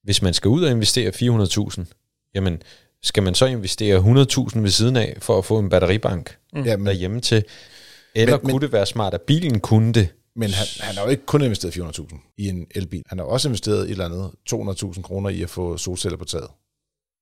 hvis 0.05 0.23
man 0.23 0.35
skal 0.35 0.49
ud 0.49 0.63
og 0.65 0.71
investere 0.71 1.13
400.000, 1.79 1.85
jamen 2.35 2.63
skal 3.03 3.23
man 3.23 3.35
så 3.35 3.47
investere 3.47 3.99
100.000 3.99 4.61
ved 4.61 4.71
siden 4.71 4.97
af 4.97 5.17
for 5.19 5.39
at 5.39 5.45
få 5.45 5.59
en 5.59 5.69
batteribank 5.69 6.37
Mm. 6.53 6.63
Ja, 6.65 6.77
men, 6.77 6.87
derhjemme 6.87 7.21
til? 7.21 7.45
Eller 8.15 8.37
Men- 8.37 8.47
men, 8.47 8.51
kunne 8.53 8.61
det 8.67 8.73
være 8.73 8.87
smart, 8.87 9.15
at 9.15 9.21
bilen 9.21 9.61
kunne 9.61 9.93
det? 9.93 10.09
Men 10.37 10.51
han, 10.51 10.67
han 10.81 10.95
har 10.95 11.03
jo 11.03 11.09
ikke 11.09 11.27
kun 11.27 11.43
investeret 11.43 11.77
400.000 11.77 12.35
i 12.39 12.49
en 12.49 12.67
elbil. 12.75 13.03
Han 13.07 13.19
har 13.19 13.25
også 13.25 13.49
investeret 13.49 13.83
et 13.83 13.91
eller 13.91 14.05
andet 14.05 14.31
200.000 14.53 15.03
kroner 15.03 15.31
i 15.31 15.43
at 15.43 15.51
få 15.51 15.77
solceller 15.77 16.17
på 16.17 16.25
taget. 16.25 16.49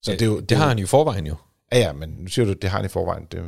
Så 0.02 0.12
det, 0.12 0.22
er 0.22 0.26
jo, 0.26 0.40
det 0.40 0.56
har 0.56 0.68
han 0.68 0.78
jo 0.78 0.82
i 0.82 0.86
forvejen 0.86 1.26
jo. 1.26 1.34
Ja, 1.72 1.78
ja, 1.78 1.92
men 1.92 2.08
nu 2.18 2.28
siger 2.28 2.46
du, 2.46 2.52
det 2.52 2.70
har 2.70 2.78
han 2.78 2.84
i 2.84 2.88
forvejen. 2.88 3.26
Det, 3.32 3.42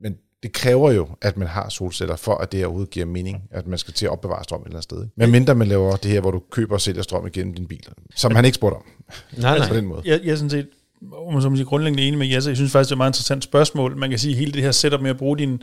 men 0.00 0.16
det 0.42 0.52
kræver 0.52 0.92
jo, 0.92 1.08
at 1.20 1.36
man 1.36 1.48
har 1.48 1.68
solceller, 1.68 2.16
for 2.16 2.34
at 2.34 2.52
det 2.52 2.64
overhovedet 2.64 2.90
giver 2.90 3.06
mening, 3.06 3.42
at 3.50 3.66
man 3.66 3.78
skal 3.78 3.94
til 3.94 4.06
at 4.06 4.12
opbevare 4.12 4.44
strøm 4.44 4.60
et 4.60 4.64
eller 4.64 4.76
andet 4.76 4.84
sted. 4.84 5.06
Men 5.16 5.30
mindre 5.30 5.54
man 5.54 5.68
laver 5.68 5.96
det 5.96 6.10
her, 6.10 6.20
hvor 6.20 6.30
du 6.30 6.42
køber 6.50 6.74
og 6.74 6.80
sælger 6.80 7.02
strøm 7.02 7.26
igennem 7.26 7.54
din 7.54 7.66
bil, 7.66 7.86
som 8.14 8.34
han 8.34 8.44
ikke 8.44 8.54
spurgte 8.54 8.76
om 8.76 8.82
Nej, 9.36 9.58
på 9.58 9.64
nej. 9.64 9.72
den 9.72 9.86
måde. 9.86 10.02
Jeg, 10.04 10.20
jeg 10.24 10.32
er 10.32 10.36
sådan 10.36 10.50
set 10.50 10.68
om 11.12 11.32
man 11.32 11.42
så 11.42 11.48
må 11.48 11.56
sige, 11.56 11.66
grundlæggende 11.66 12.02
enig 12.02 12.18
med 12.18 12.26
Jesse. 12.26 12.50
Jeg 12.50 12.56
synes 12.56 12.72
faktisk, 12.72 12.88
det 12.88 12.92
er 12.92 12.96
et 12.96 12.98
meget 12.98 13.10
interessant 13.10 13.44
spørgsmål. 13.44 13.96
Man 13.96 14.10
kan 14.10 14.18
sige, 14.18 14.32
at 14.32 14.38
hele 14.38 14.52
det 14.52 14.62
her 14.62 14.70
setup 14.70 15.00
med 15.00 15.10
at 15.10 15.18
bruge 15.18 15.38
din 15.38 15.62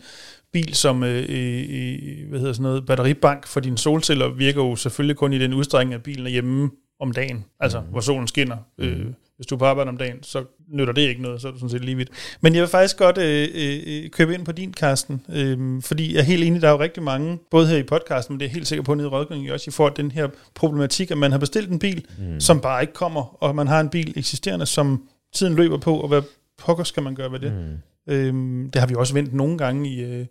bil 0.53 0.73
som 0.73 1.03
øh, 1.03 1.25
øh, 1.29 2.29
hvad 2.29 2.39
hedder 2.39 2.53
sådan 2.53 2.63
noget, 2.63 2.85
batteribank 2.85 3.47
for 3.47 3.59
dine 3.59 3.77
solceller 3.77 4.29
virker 4.29 4.63
jo 4.63 4.75
selvfølgelig 4.75 5.15
kun 5.15 5.33
i 5.33 5.39
den 5.39 5.53
udstrækning, 5.53 5.93
at 5.93 6.03
bilen 6.03 6.25
er 6.25 6.29
hjemme 6.29 6.69
om 6.99 7.11
dagen, 7.11 7.45
altså 7.59 7.79
mm. 7.79 7.85
hvor 7.85 8.01
solen 8.01 8.27
skinner. 8.27 8.57
Mm. 8.77 8.85
Øh, 8.85 9.05
hvis 9.35 9.45
du 9.45 9.55
er 9.55 9.59
på 9.59 9.65
arbejde 9.65 9.89
om 9.89 9.97
dagen, 9.97 10.23
så 10.23 10.43
nytter 10.73 10.93
det 10.93 11.01
ikke 11.01 11.21
noget, 11.21 11.41
så 11.41 11.47
er 11.47 11.51
det 11.51 11.59
sådan 11.59 11.69
set 11.69 11.85
lige 11.85 11.97
vidt. 11.97 12.09
Men 12.41 12.53
jeg 12.53 12.61
vil 12.61 12.69
faktisk 12.69 12.97
godt 12.97 13.17
øh, 13.17 13.47
øh, 13.55 14.09
købe 14.09 14.33
ind 14.33 14.45
på 14.45 14.51
din, 14.51 14.73
Karsten, 14.73 15.21
øh, 15.29 15.81
fordi 15.81 16.13
jeg 16.13 16.19
er 16.19 16.23
helt 16.23 16.43
enig, 16.43 16.61
der 16.61 16.67
er 16.67 16.71
jo 16.71 16.79
rigtig 16.79 17.03
mange, 17.03 17.39
både 17.51 17.67
her 17.67 17.77
i 17.77 17.83
podcasten, 17.83 18.33
men 18.33 18.39
det 18.39 18.45
er 18.45 18.49
helt 18.49 18.67
sikker 18.67 18.83
på 18.83 18.93
nede 18.93 19.07
i 19.07 19.09
rådgivningen 19.09 19.53
også, 19.53 19.87
i 19.87 19.91
til 19.95 20.03
den 20.03 20.11
her 20.11 20.27
problematik, 20.55 21.11
at 21.11 21.17
man 21.17 21.31
har 21.31 21.39
bestilt 21.39 21.69
en 21.69 21.79
bil, 21.79 22.05
mm. 22.17 22.39
som 22.39 22.61
bare 22.61 22.81
ikke 22.81 22.93
kommer, 22.93 23.43
og 23.43 23.55
man 23.55 23.67
har 23.67 23.79
en 23.79 23.89
bil 23.89 24.13
eksisterende, 24.17 24.65
som 24.65 25.03
tiden 25.33 25.55
løber 25.55 25.77
på, 25.77 25.99
og 25.99 26.07
hvad 26.07 26.21
pokker 26.57 26.83
skal 26.83 27.03
man 27.03 27.15
gøre 27.15 27.31
ved 27.31 27.39
det? 27.39 27.53
Mm. 27.53 28.13
Øhm, 28.13 28.69
det 28.73 28.79
har 28.79 28.87
vi 28.87 28.95
også 28.95 29.13
vendt 29.13 29.33
nogle 29.33 29.57
gange 29.57 29.89
i, 29.89 30.03
øh, 30.03 30.25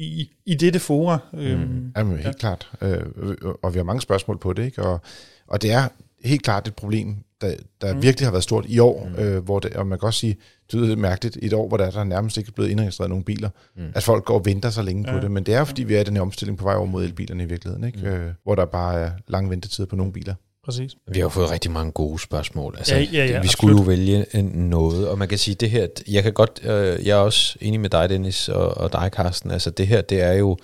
i, 0.00 0.30
i 0.46 0.54
dette 0.54 0.78
fora. 0.78 1.18
Øhm, 1.34 1.60
mm. 1.60 1.92
Jamen, 1.96 2.12
helt 2.12 2.26
ja. 2.26 2.32
klart. 2.32 2.70
Øh, 2.80 3.02
og 3.62 3.74
vi 3.74 3.78
har 3.78 3.84
mange 3.84 4.00
spørgsmål 4.00 4.38
på 4.38 4.52
det, 4.52 4.64
ikke? 4.64 4.82
Og, 4.82 5.00
og 5.46 5.62
det 5.62 5.72
er 5.72 5.88
helt 6.24 6.42
klart 6.42 6.68
et 6.68 6.74
problem, 6.74 7.16
der, 7.40 7.54
der 7.80 7.94
mm. 7.94 8.02
virkelig 8.02 8.26
har 8.26 8.32
været 8.32 8.44
stort 8.44 8.64
i 8.68 8.78
år, 8.78 9.08
mm. 9.08 9.22
øh, 9.22 9.44
hvor 9.44 9.58
det, 9.58 9.72
og 9.72 9.86
man 9.86 9.98
kan 9.98 10.06
også 10.06 10.20
sige, 10.20 10.36
det 10.72 10.92
er 10.92 10.96
mærkeligt, 10.96 11.36
i 11.36 11.46
et 11.46 11.52
år, 11.52 11.68
hvor 11.68 11.76
der, 11.76 11.90
der 11.90 12.04
nærmest 12.04 12.36
ikke 12.36 12.48
er 12.48 12.52
blevet 12.52 12.70
indregistreret 12.70 13.08
nogen 13.08 13.24
biler, 13.24 13.48
mm. 13.76 13.82
at 13.94 14.02
folk 14.02 14.24
går 14.24 14.34
og 14.38 14.44
venter 14.44 14.70
så 14.70 14.82
længe 14.82 15.10
ja. 15.10 15.16
på 15.16 15.22
det, 15.22 15.30
men 15.30 15.46
det 15.46 15.54
er 15.54 15.58
jo 15.58 15.64
fordi, 15.64 15.82
vi 15.82 15.94
er 15.94 16.00
i 16.00 16.04
den 16.04 16.16
her 16.16 16.22
omstilling 16.22 16.58
på 16.58 16.64
vej 16.64 16.74
over 16.74 16.86
mod 16.86 17.04
elbilerne 17.04 17.42
i 17.42 17.46
virkeligheden, 17.46 17.84
ikke? 17.84 17.98
Mm. 17.98 18.06
Øh, 18.06 18.32
hvor 18.44 18.54
der 18.54 18.64
bare 18.64 19.00
er 19.00 19.10
lange 19.28 19.50
ventetider 19.50 19.86
på 19.86 19.96
nogle 19.96 20.12
biler. 20.12 20.34
Præcis. 20.70 20.96
Vi 21.08 21.18
har 21.18 21.24
jo 21.24 21.28
fået 21.28 21.50
rigtig 21.50 21.70
mange 21.70 21.92
gode 21.92 22.18
spørgsmål. 22.18 22.74
Altså, 22.78 22.94
Ja, 22.94 23.00
ja, 23.12 23.26
ja, 23.26 23.40
vi 23.40 23.48
skulle 23.48 23.72
absolut. 23.72 23.78
jo 23.78 23.82
vælge 23.82 24.26
en 24.34 24.44
noget, 24.44 25.08
og 25.08 25.18
man 25.18 25.28
kan 25.28 25.38
sige, 25.38 25.54
det 25.54 25.70
her, 25.70 25.86
jeg 26.08 26.22
kan 26.22 26.32
godt, 26.32 26.60
øh, 26.62 27.06
jeg 27.06 27.12
er 27.18 27.20
også 27.22 27.58
enig 27.60 27.80
med 27.80 27.90
dig, 27.90 28.08
Dennis, 28.08 28.48
og, 28.48 28.76
og 28.78 28.92
dig, 28.92 29.10
Carsten, 29.12 29.50
altså 29.50 29.70
det 29.70 29.86
her, 29.86 30.00
det 30.00 30.20
er 30.20 30.32
jo 30.32 30.56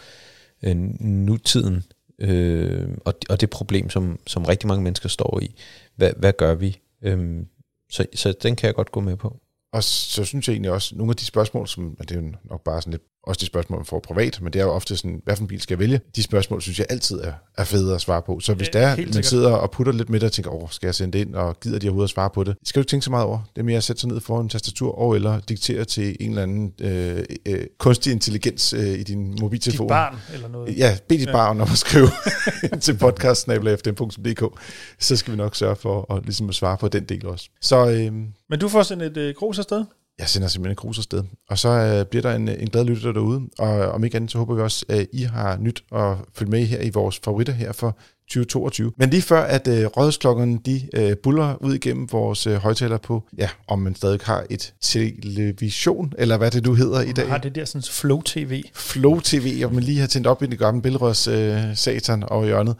øh, 0.62 0.76
nutiden, 1.00 1.84
øh, 2.18 2.88
og, 3.04 3.14
og 3.28 3.40
det 3.40 3.50
problem, 3.50 3.90
som, 3.90 4.18
som 4.26 4.44
rigtig 4.44 4.68
mange 4.68 4.82
mennesker 4.84 5.09
står 5.09 5.40
i. 5.42 5.54
Hvad, 5.96 6.12
hvad 6.16 6.32
gør 6.32 6.54
vi? 6.54 6.80
Øhm, 7.02 7.46
så, 7.90 8.07
så 8.14 8.34
den 8.42 8.57
kan 8.57 8.66
jeg 8.66 8.74
godt 8.74 8.92
gå 8.92 9.00
med 9.00 9.16
på. 9.16 9.36
Og 9.72 9.84
så 9.84 10.24
synes 10.24 10.48
jeg 10.48 10.54
egentlig 10.54 10.70
også, 10.70 10.96
nogle 10.96 11.11
af 11.11 11.16
de 11.16 11.24
spørgsmål, 11.24 11.68
som 11.68 11.96
det 12.00 12.11
er 12.11 12.20
jo 12.20 12.32
nok 12.44 12.64
bare 12.64 12.82
sådan 12.82 12.90
lidt, 12.90 13.02
også 13.27 13.39
de 13.41 13.47
spørgsmål, 13.47 13.79
man 13.79 13.87
får 13.87 14.01
privat, 14.01 14.39
men 14.43 14.53
det 14.53 14.59
er 14.61 14.64
jo 14.64 14.70
ofte 14.70 14.97
sådan, 14.97 15.20
hvad 15.24 15.37
for 15.37 15.43
en 15.43 15.49
bil 15.49 15.61
skal 15.61 15.74
jeg 15.74 15.79
vælge? 15.79 16.01
De 16.16 16.22
spørgsmål, 16.22 16.62
synes 16.62 16.79
jeg 16.79 16.87
altid 16.91 17.20
er, 17.20 17.33
er 17.59 17.64
fede 17.64 17.95
at 17.95 18.01
svare 18.01 18.22
på. 18.22 18.41
Så 18.41 18.55
hvis 18.55 18.68
det 18.68 18.83
er, 18.83 18.89
man 18.89 18.97
sikkert. 19.07 19.27
sidder 19.27 19.51
og 19.53 19.70
putter 19.70 19.93
lidt 19.93 20.11
med 20.11 20.20
det 20.20 20.27
og 20.27 20.33
tænker, 20.33 20.51
åh, 20.62 20.68
skal 20.70 20.87
jeg 20.87 20.95
sende 20.95 21.18
det 21.18 21.27
ind, 21.27 21.35
og 21.35 21.61
gider 21.61 21.79
de 21.79 21.87
overhovedet 21.89 22.07
at 22.09 22.14
svare 22.14 22.31
på 22.31 22.45
det? 22.45 22.57
Det 22.61 22.68
skal 22.68 22.81
du 22.81 22.83
ikke 22.83 22.91
tænke 22.91 23.05
så 23.05 23.11
meget 23.11 23.27
over. 23.27 23.39
Det 23.57 23.61
er 23.61 23.64
mere 23.64 23.77
at 23.77 23.85
sætte 23.85 24.01
sig 24.01 24.09
ned 24.11 24.20
foran 24.20 24.45
en 24.45 24.49
tastatur 24.49 24.99
og 24.99 25.14
eller 25.14 25.41
diktere 25.41 25.85
til 25.85 26.16
en 26.20 26.31
eller 26.31 26.43
anden 26.43 26.72
øh, 26.81 27.24
øh, 27.47 27.66
kunstig 27.79 28.12
intelligens 28.12 28.72
øh, 28.72 28.87
i 28.89 29.03
din 29.03 29.31
Dit 29.31 29.41
mobiltelefon. 29.41 29.89
barn 29.89 30.16
eller 30.35 30.49
noget. 30.49 30.77
Ja, 30.79 30.97
bed 31.09 31.18
dit 31.18 31.27
Ja. 31.27 31.33
barn 31.33 31.61
om 31.61 31.68
at 31.72 31.79
skrive 31.79 32.09
til 32.81 32.97
podcast.fdm.dk, 32.99 34.61
så 34.99 35.16
skal 35.16 35.33
vi 35.33 35.37
nok 35.37 35.57
sørge 35.57 35.77
for 35.77 36.14
at, 36.14 36.22
ligesom 36.24 36.49
at 36.49 36.55
svare 36.55 36.77
på 36.77 36.89
den 36.89 37.05
del 37.05 37.27
også. 37.27 37.49
Så 37.61 37.91
øh, 37.91 38.12
Men 38.51 38.61
du 38.61 38.68
får 38.68 38.83
sendt 38.83 39.03
et 39.03 39.16
øh, 39.16 39.35
grus 39.35 39.59
afsted. 39.59 39.85
Jeg 40.18 40.28
sender 40.28 40.48
simpelthen 40.48 40.72
en 40.72 40.76
krus 40.76 40.98
afsted. 40.98 41.22
Og 41.48 41.58
så 41.58 41.68
øh, 41.68 42.06
bliver 42.06 42.22
der 42.22 42.34
en, 42.34 42.48
en 42.48 42.70
glad 42.70 42.84
lytter 42.84 43.12
derude, 43.12 43.40
og 43.58 43.68
om 43.68 44.04
ikke 44.04 44.16
andet, 44.16 44.30
så 44.30 44.38
håber 44.38 44.54
vi 44.54 44.60
også, 44.60 44.84
at 44.88 45.06
I 45.12 45.22
har 45.22 45.56
nyt 45.56 45.84
at 45.94 46.16
følge 46.34 46.50
med 46.50 46.66
her 46.66 46.80
i 46.80 46.90
vores 46.90 47.20
favoritter 47.24 47.52
her 47.52 47.72
for 47.72 47.98
2022. 48.28 48.92
Men 48.96 49.10
lige 49.10 49.22
før, 49.22 49.40
at 49.40 49.68
øh, 49.68 49.86
rådsklokkerne 49.86 50.58
de 50.66 50.88
øh, 50.94 51.16
buller 51.16 51.62
ud 51.62 51.74
igennem 51.74 52.12
vores 52.12 52.46
øh, 52.46 52.54
højtaler 52.54 52.98
på, 52.98 53.22
ja, 53.38 53.48
om 53.68 53.78
man 53.78 53.94
stadig 53.94 54.20
har 54.24 54.44
et 54.50 54.74
television, 54.82 56.12
eller 56.18 56.36
hvad 56.36 56.50
det 56.50 56.64
nu 56.64 56.74
hedder 56.74 57.00
i 57.00 57.12
dag. 57.12 57.28
Har 57.28 57.38
det 57.38 57.54
der 57.54 57.64
sådan 57.64 57.82
Flow 57.82 58.20
TV. 58.20 58.62
Flow 58.74 59.20
TV, 59.20 59.62
og 59.64 59.74
man 59.74 59.82
lige 59.82 60.00
har 60.00 60.06
tændt 60.06 60.26
op 60.26 60.42
i 60.42 60.46
det 60.46 60.58
gamle 60.58 60.82
billedrørs 60.82 61.28
øh, 61.28 61.76
satan 61.76 62.22
i 62.22 62.44
hjørnet, 62.44 62.76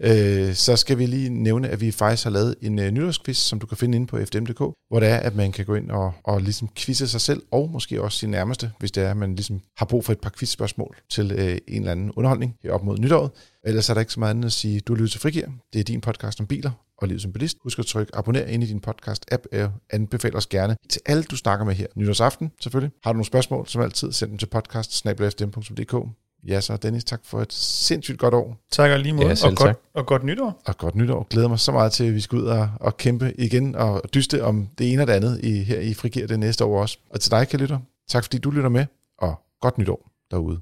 øh, 0.00 0.54
så 0.54 0.76
skal 0.76 0.98
vi 0.98 1.06
lige 1.06 1.28
nævne, 1.28 1.68
at 1.68 1.80
vi 1.80 1.90
faktisk 1.90 2.24
har 2.24 2.30
lavet 2.30 2.54
en 2.60 2.78
øh, 2.78 2.90
nytårsquiz, 2.90 3.36
som 3.36 3.58
du 3.58 3.66
kan 3.66 3.76
finde 3.76 3.96
inde 3.96 4.06
på 4.06 4.18
fdm.dk, 4.18 4.58
hvor 4.58 5.00
det 5.00 5.08
er, 5.08 5.16
at 5.16 5.36
man 5.36 5.52
kan 5.52 5.64
gå 5.64 5.74
ind 5.74 5.90
og, 5.90 6.12
og 6.24 6.40
ligesom 6.40 6.68
quizze 6.76 7.08
sig 7.08 7.20
selv, 7.20 7.42
og 7.50 7.70
måske 7.70 8.02
også 8.02 8.18
sin 8.18 8.30
nærmeste, 8.30 8.70
hvis 8.78 8.92
det 8.92 9.02
er, 9.02 9.10
at 9.10 9.16
man 9.16 9.34
ligesom 9.34 9.60
har 9.76 9.86
brug 9.86 10.04
for 10.04 10.12
et 10.12 10.20
par 10.20 10.32
quizspørgsmål 10.38 10.96
til 11.10 11.32
øh, 11.32 11.58
en 11.68 11.80
eller 11.80 11.92
anden 11.92 12.12
underholdning 12.16 12.56
op 12.70 12.84
mod 12.84 12.98
nytåret. 12.98 13.30
Ellers 13.66 13.90
er 13.90 13.94
der 13.94 14.00
ikke 14.00 14.12
så 14.12 14.20
meget 14.20 14.30
andet 14.30 14.46
at 14.46 14.52
sige, 14.52 14.80
du 14.80 14.94
lytter 14.94 15.08
til 15.08 15.20
Frigir. 15.20 15.46
Det 15.72 15.80
er 15.80 15.84
din 15.84 16.00
podcast 16.00 16.40
om 16.40 16.46
biler 16.46 16.70
og 16.98 17.08
livet 17.08 17.22
som 17.22 17.32
bilist. 17.32 17.56
Husk 17.62 17.78
at 17.78 17.86
trykke 17.86 18.16
abonner 18.16 18.44
ind 18.44 18.62
i 18.62 18.66
din 18.66 18.82
podcast-app, 18.86 19.42
øh, 19.52 19.58
Jeg 19.58 19.70
anbefaler 19.90 20.36
os 20.36 20.46
gerne 20.46 20.76
til 20.88 21.00
alle, 21.06 21.22
du 21.22 21.36
snakker 21.36 21.64
med 21.64 21.74
her. 21.74 21.86
Nytårsaften, 21.96 22.52
selvfølgelig. 22.60 22.92
Har 23.04 23.12
du 23.12 23.16
nogle 23.16 23.26
spørgsmål, 23.26 23.68
som 23.68 23.82
altid, 23.82 24.12
send 24.12 24.30
dem 24.30 24.38
til 24.38 24.46
podcast 24.46 26.23
Ja, 26.48 26.60
så 26.60 26.76
Dennis, 26.76 27.04
tak 27.04 27.20
for 27.24 27.40
et 27.40 27.52
sindssygt 27.52 28.18
godt 28.18 28.34
år, 28.34 28.56
Tak 28.70 28.90
og 28.90 28.98
lige 28.98 29.12
måde. 29.12 29.26
Ja, 29.26 29.32
og, 29.32 29.56
godt, 29.56 29.68
tak. 29.68 29.76
og 29.94 30.06
godt 30.06 30.24
nytår. 30.24 30.62
og 30.66 30.78
godt 30.78 30.94
nytår. 30.94 31.26
Glæder 31.30 31.48
mig 31.48 31.58
så 31.58 31.72
meget 31.72 31.92
til, 31.92 32.04
at 32.04 32.14
vi 32.14 32.20
skal 32.20 32.38
ud 32.38 32.44
og, 32.44 32.70
og 32.80 32.96
kæmpe 32.96 33.32
igen 33.38 33.74
og 33.74 34.02
dyste 34.14 34.44
om 34.44 34.68
det 34.78 34.92
ene 34.92 35.02
og 35.02 35.06
det 35.06 35.12
andet 35.12 35.40
i, 35.42 35.62
her 35.62 35.80
i 35.80 35.94
Frigir 35.94 36.26
det 36.26 36.38
næste 36.38 36.64
år 36.64 36.80
også. 36.80 36.98
Og 37.10 37.20
til 37.20 37.30
dig, 37.30 37.48
kan 37.48 37.60
lytter, 37.60 37.78
tak 38.08 38.24
fordi 38.24 38.38
du 38.38 38.50
lytter 38.50 38.68
med, 38.68 38.86
og 39.18 39.34
godt 39.60 39.78
nytår 39.78 40.10
derude. 40.30 40.60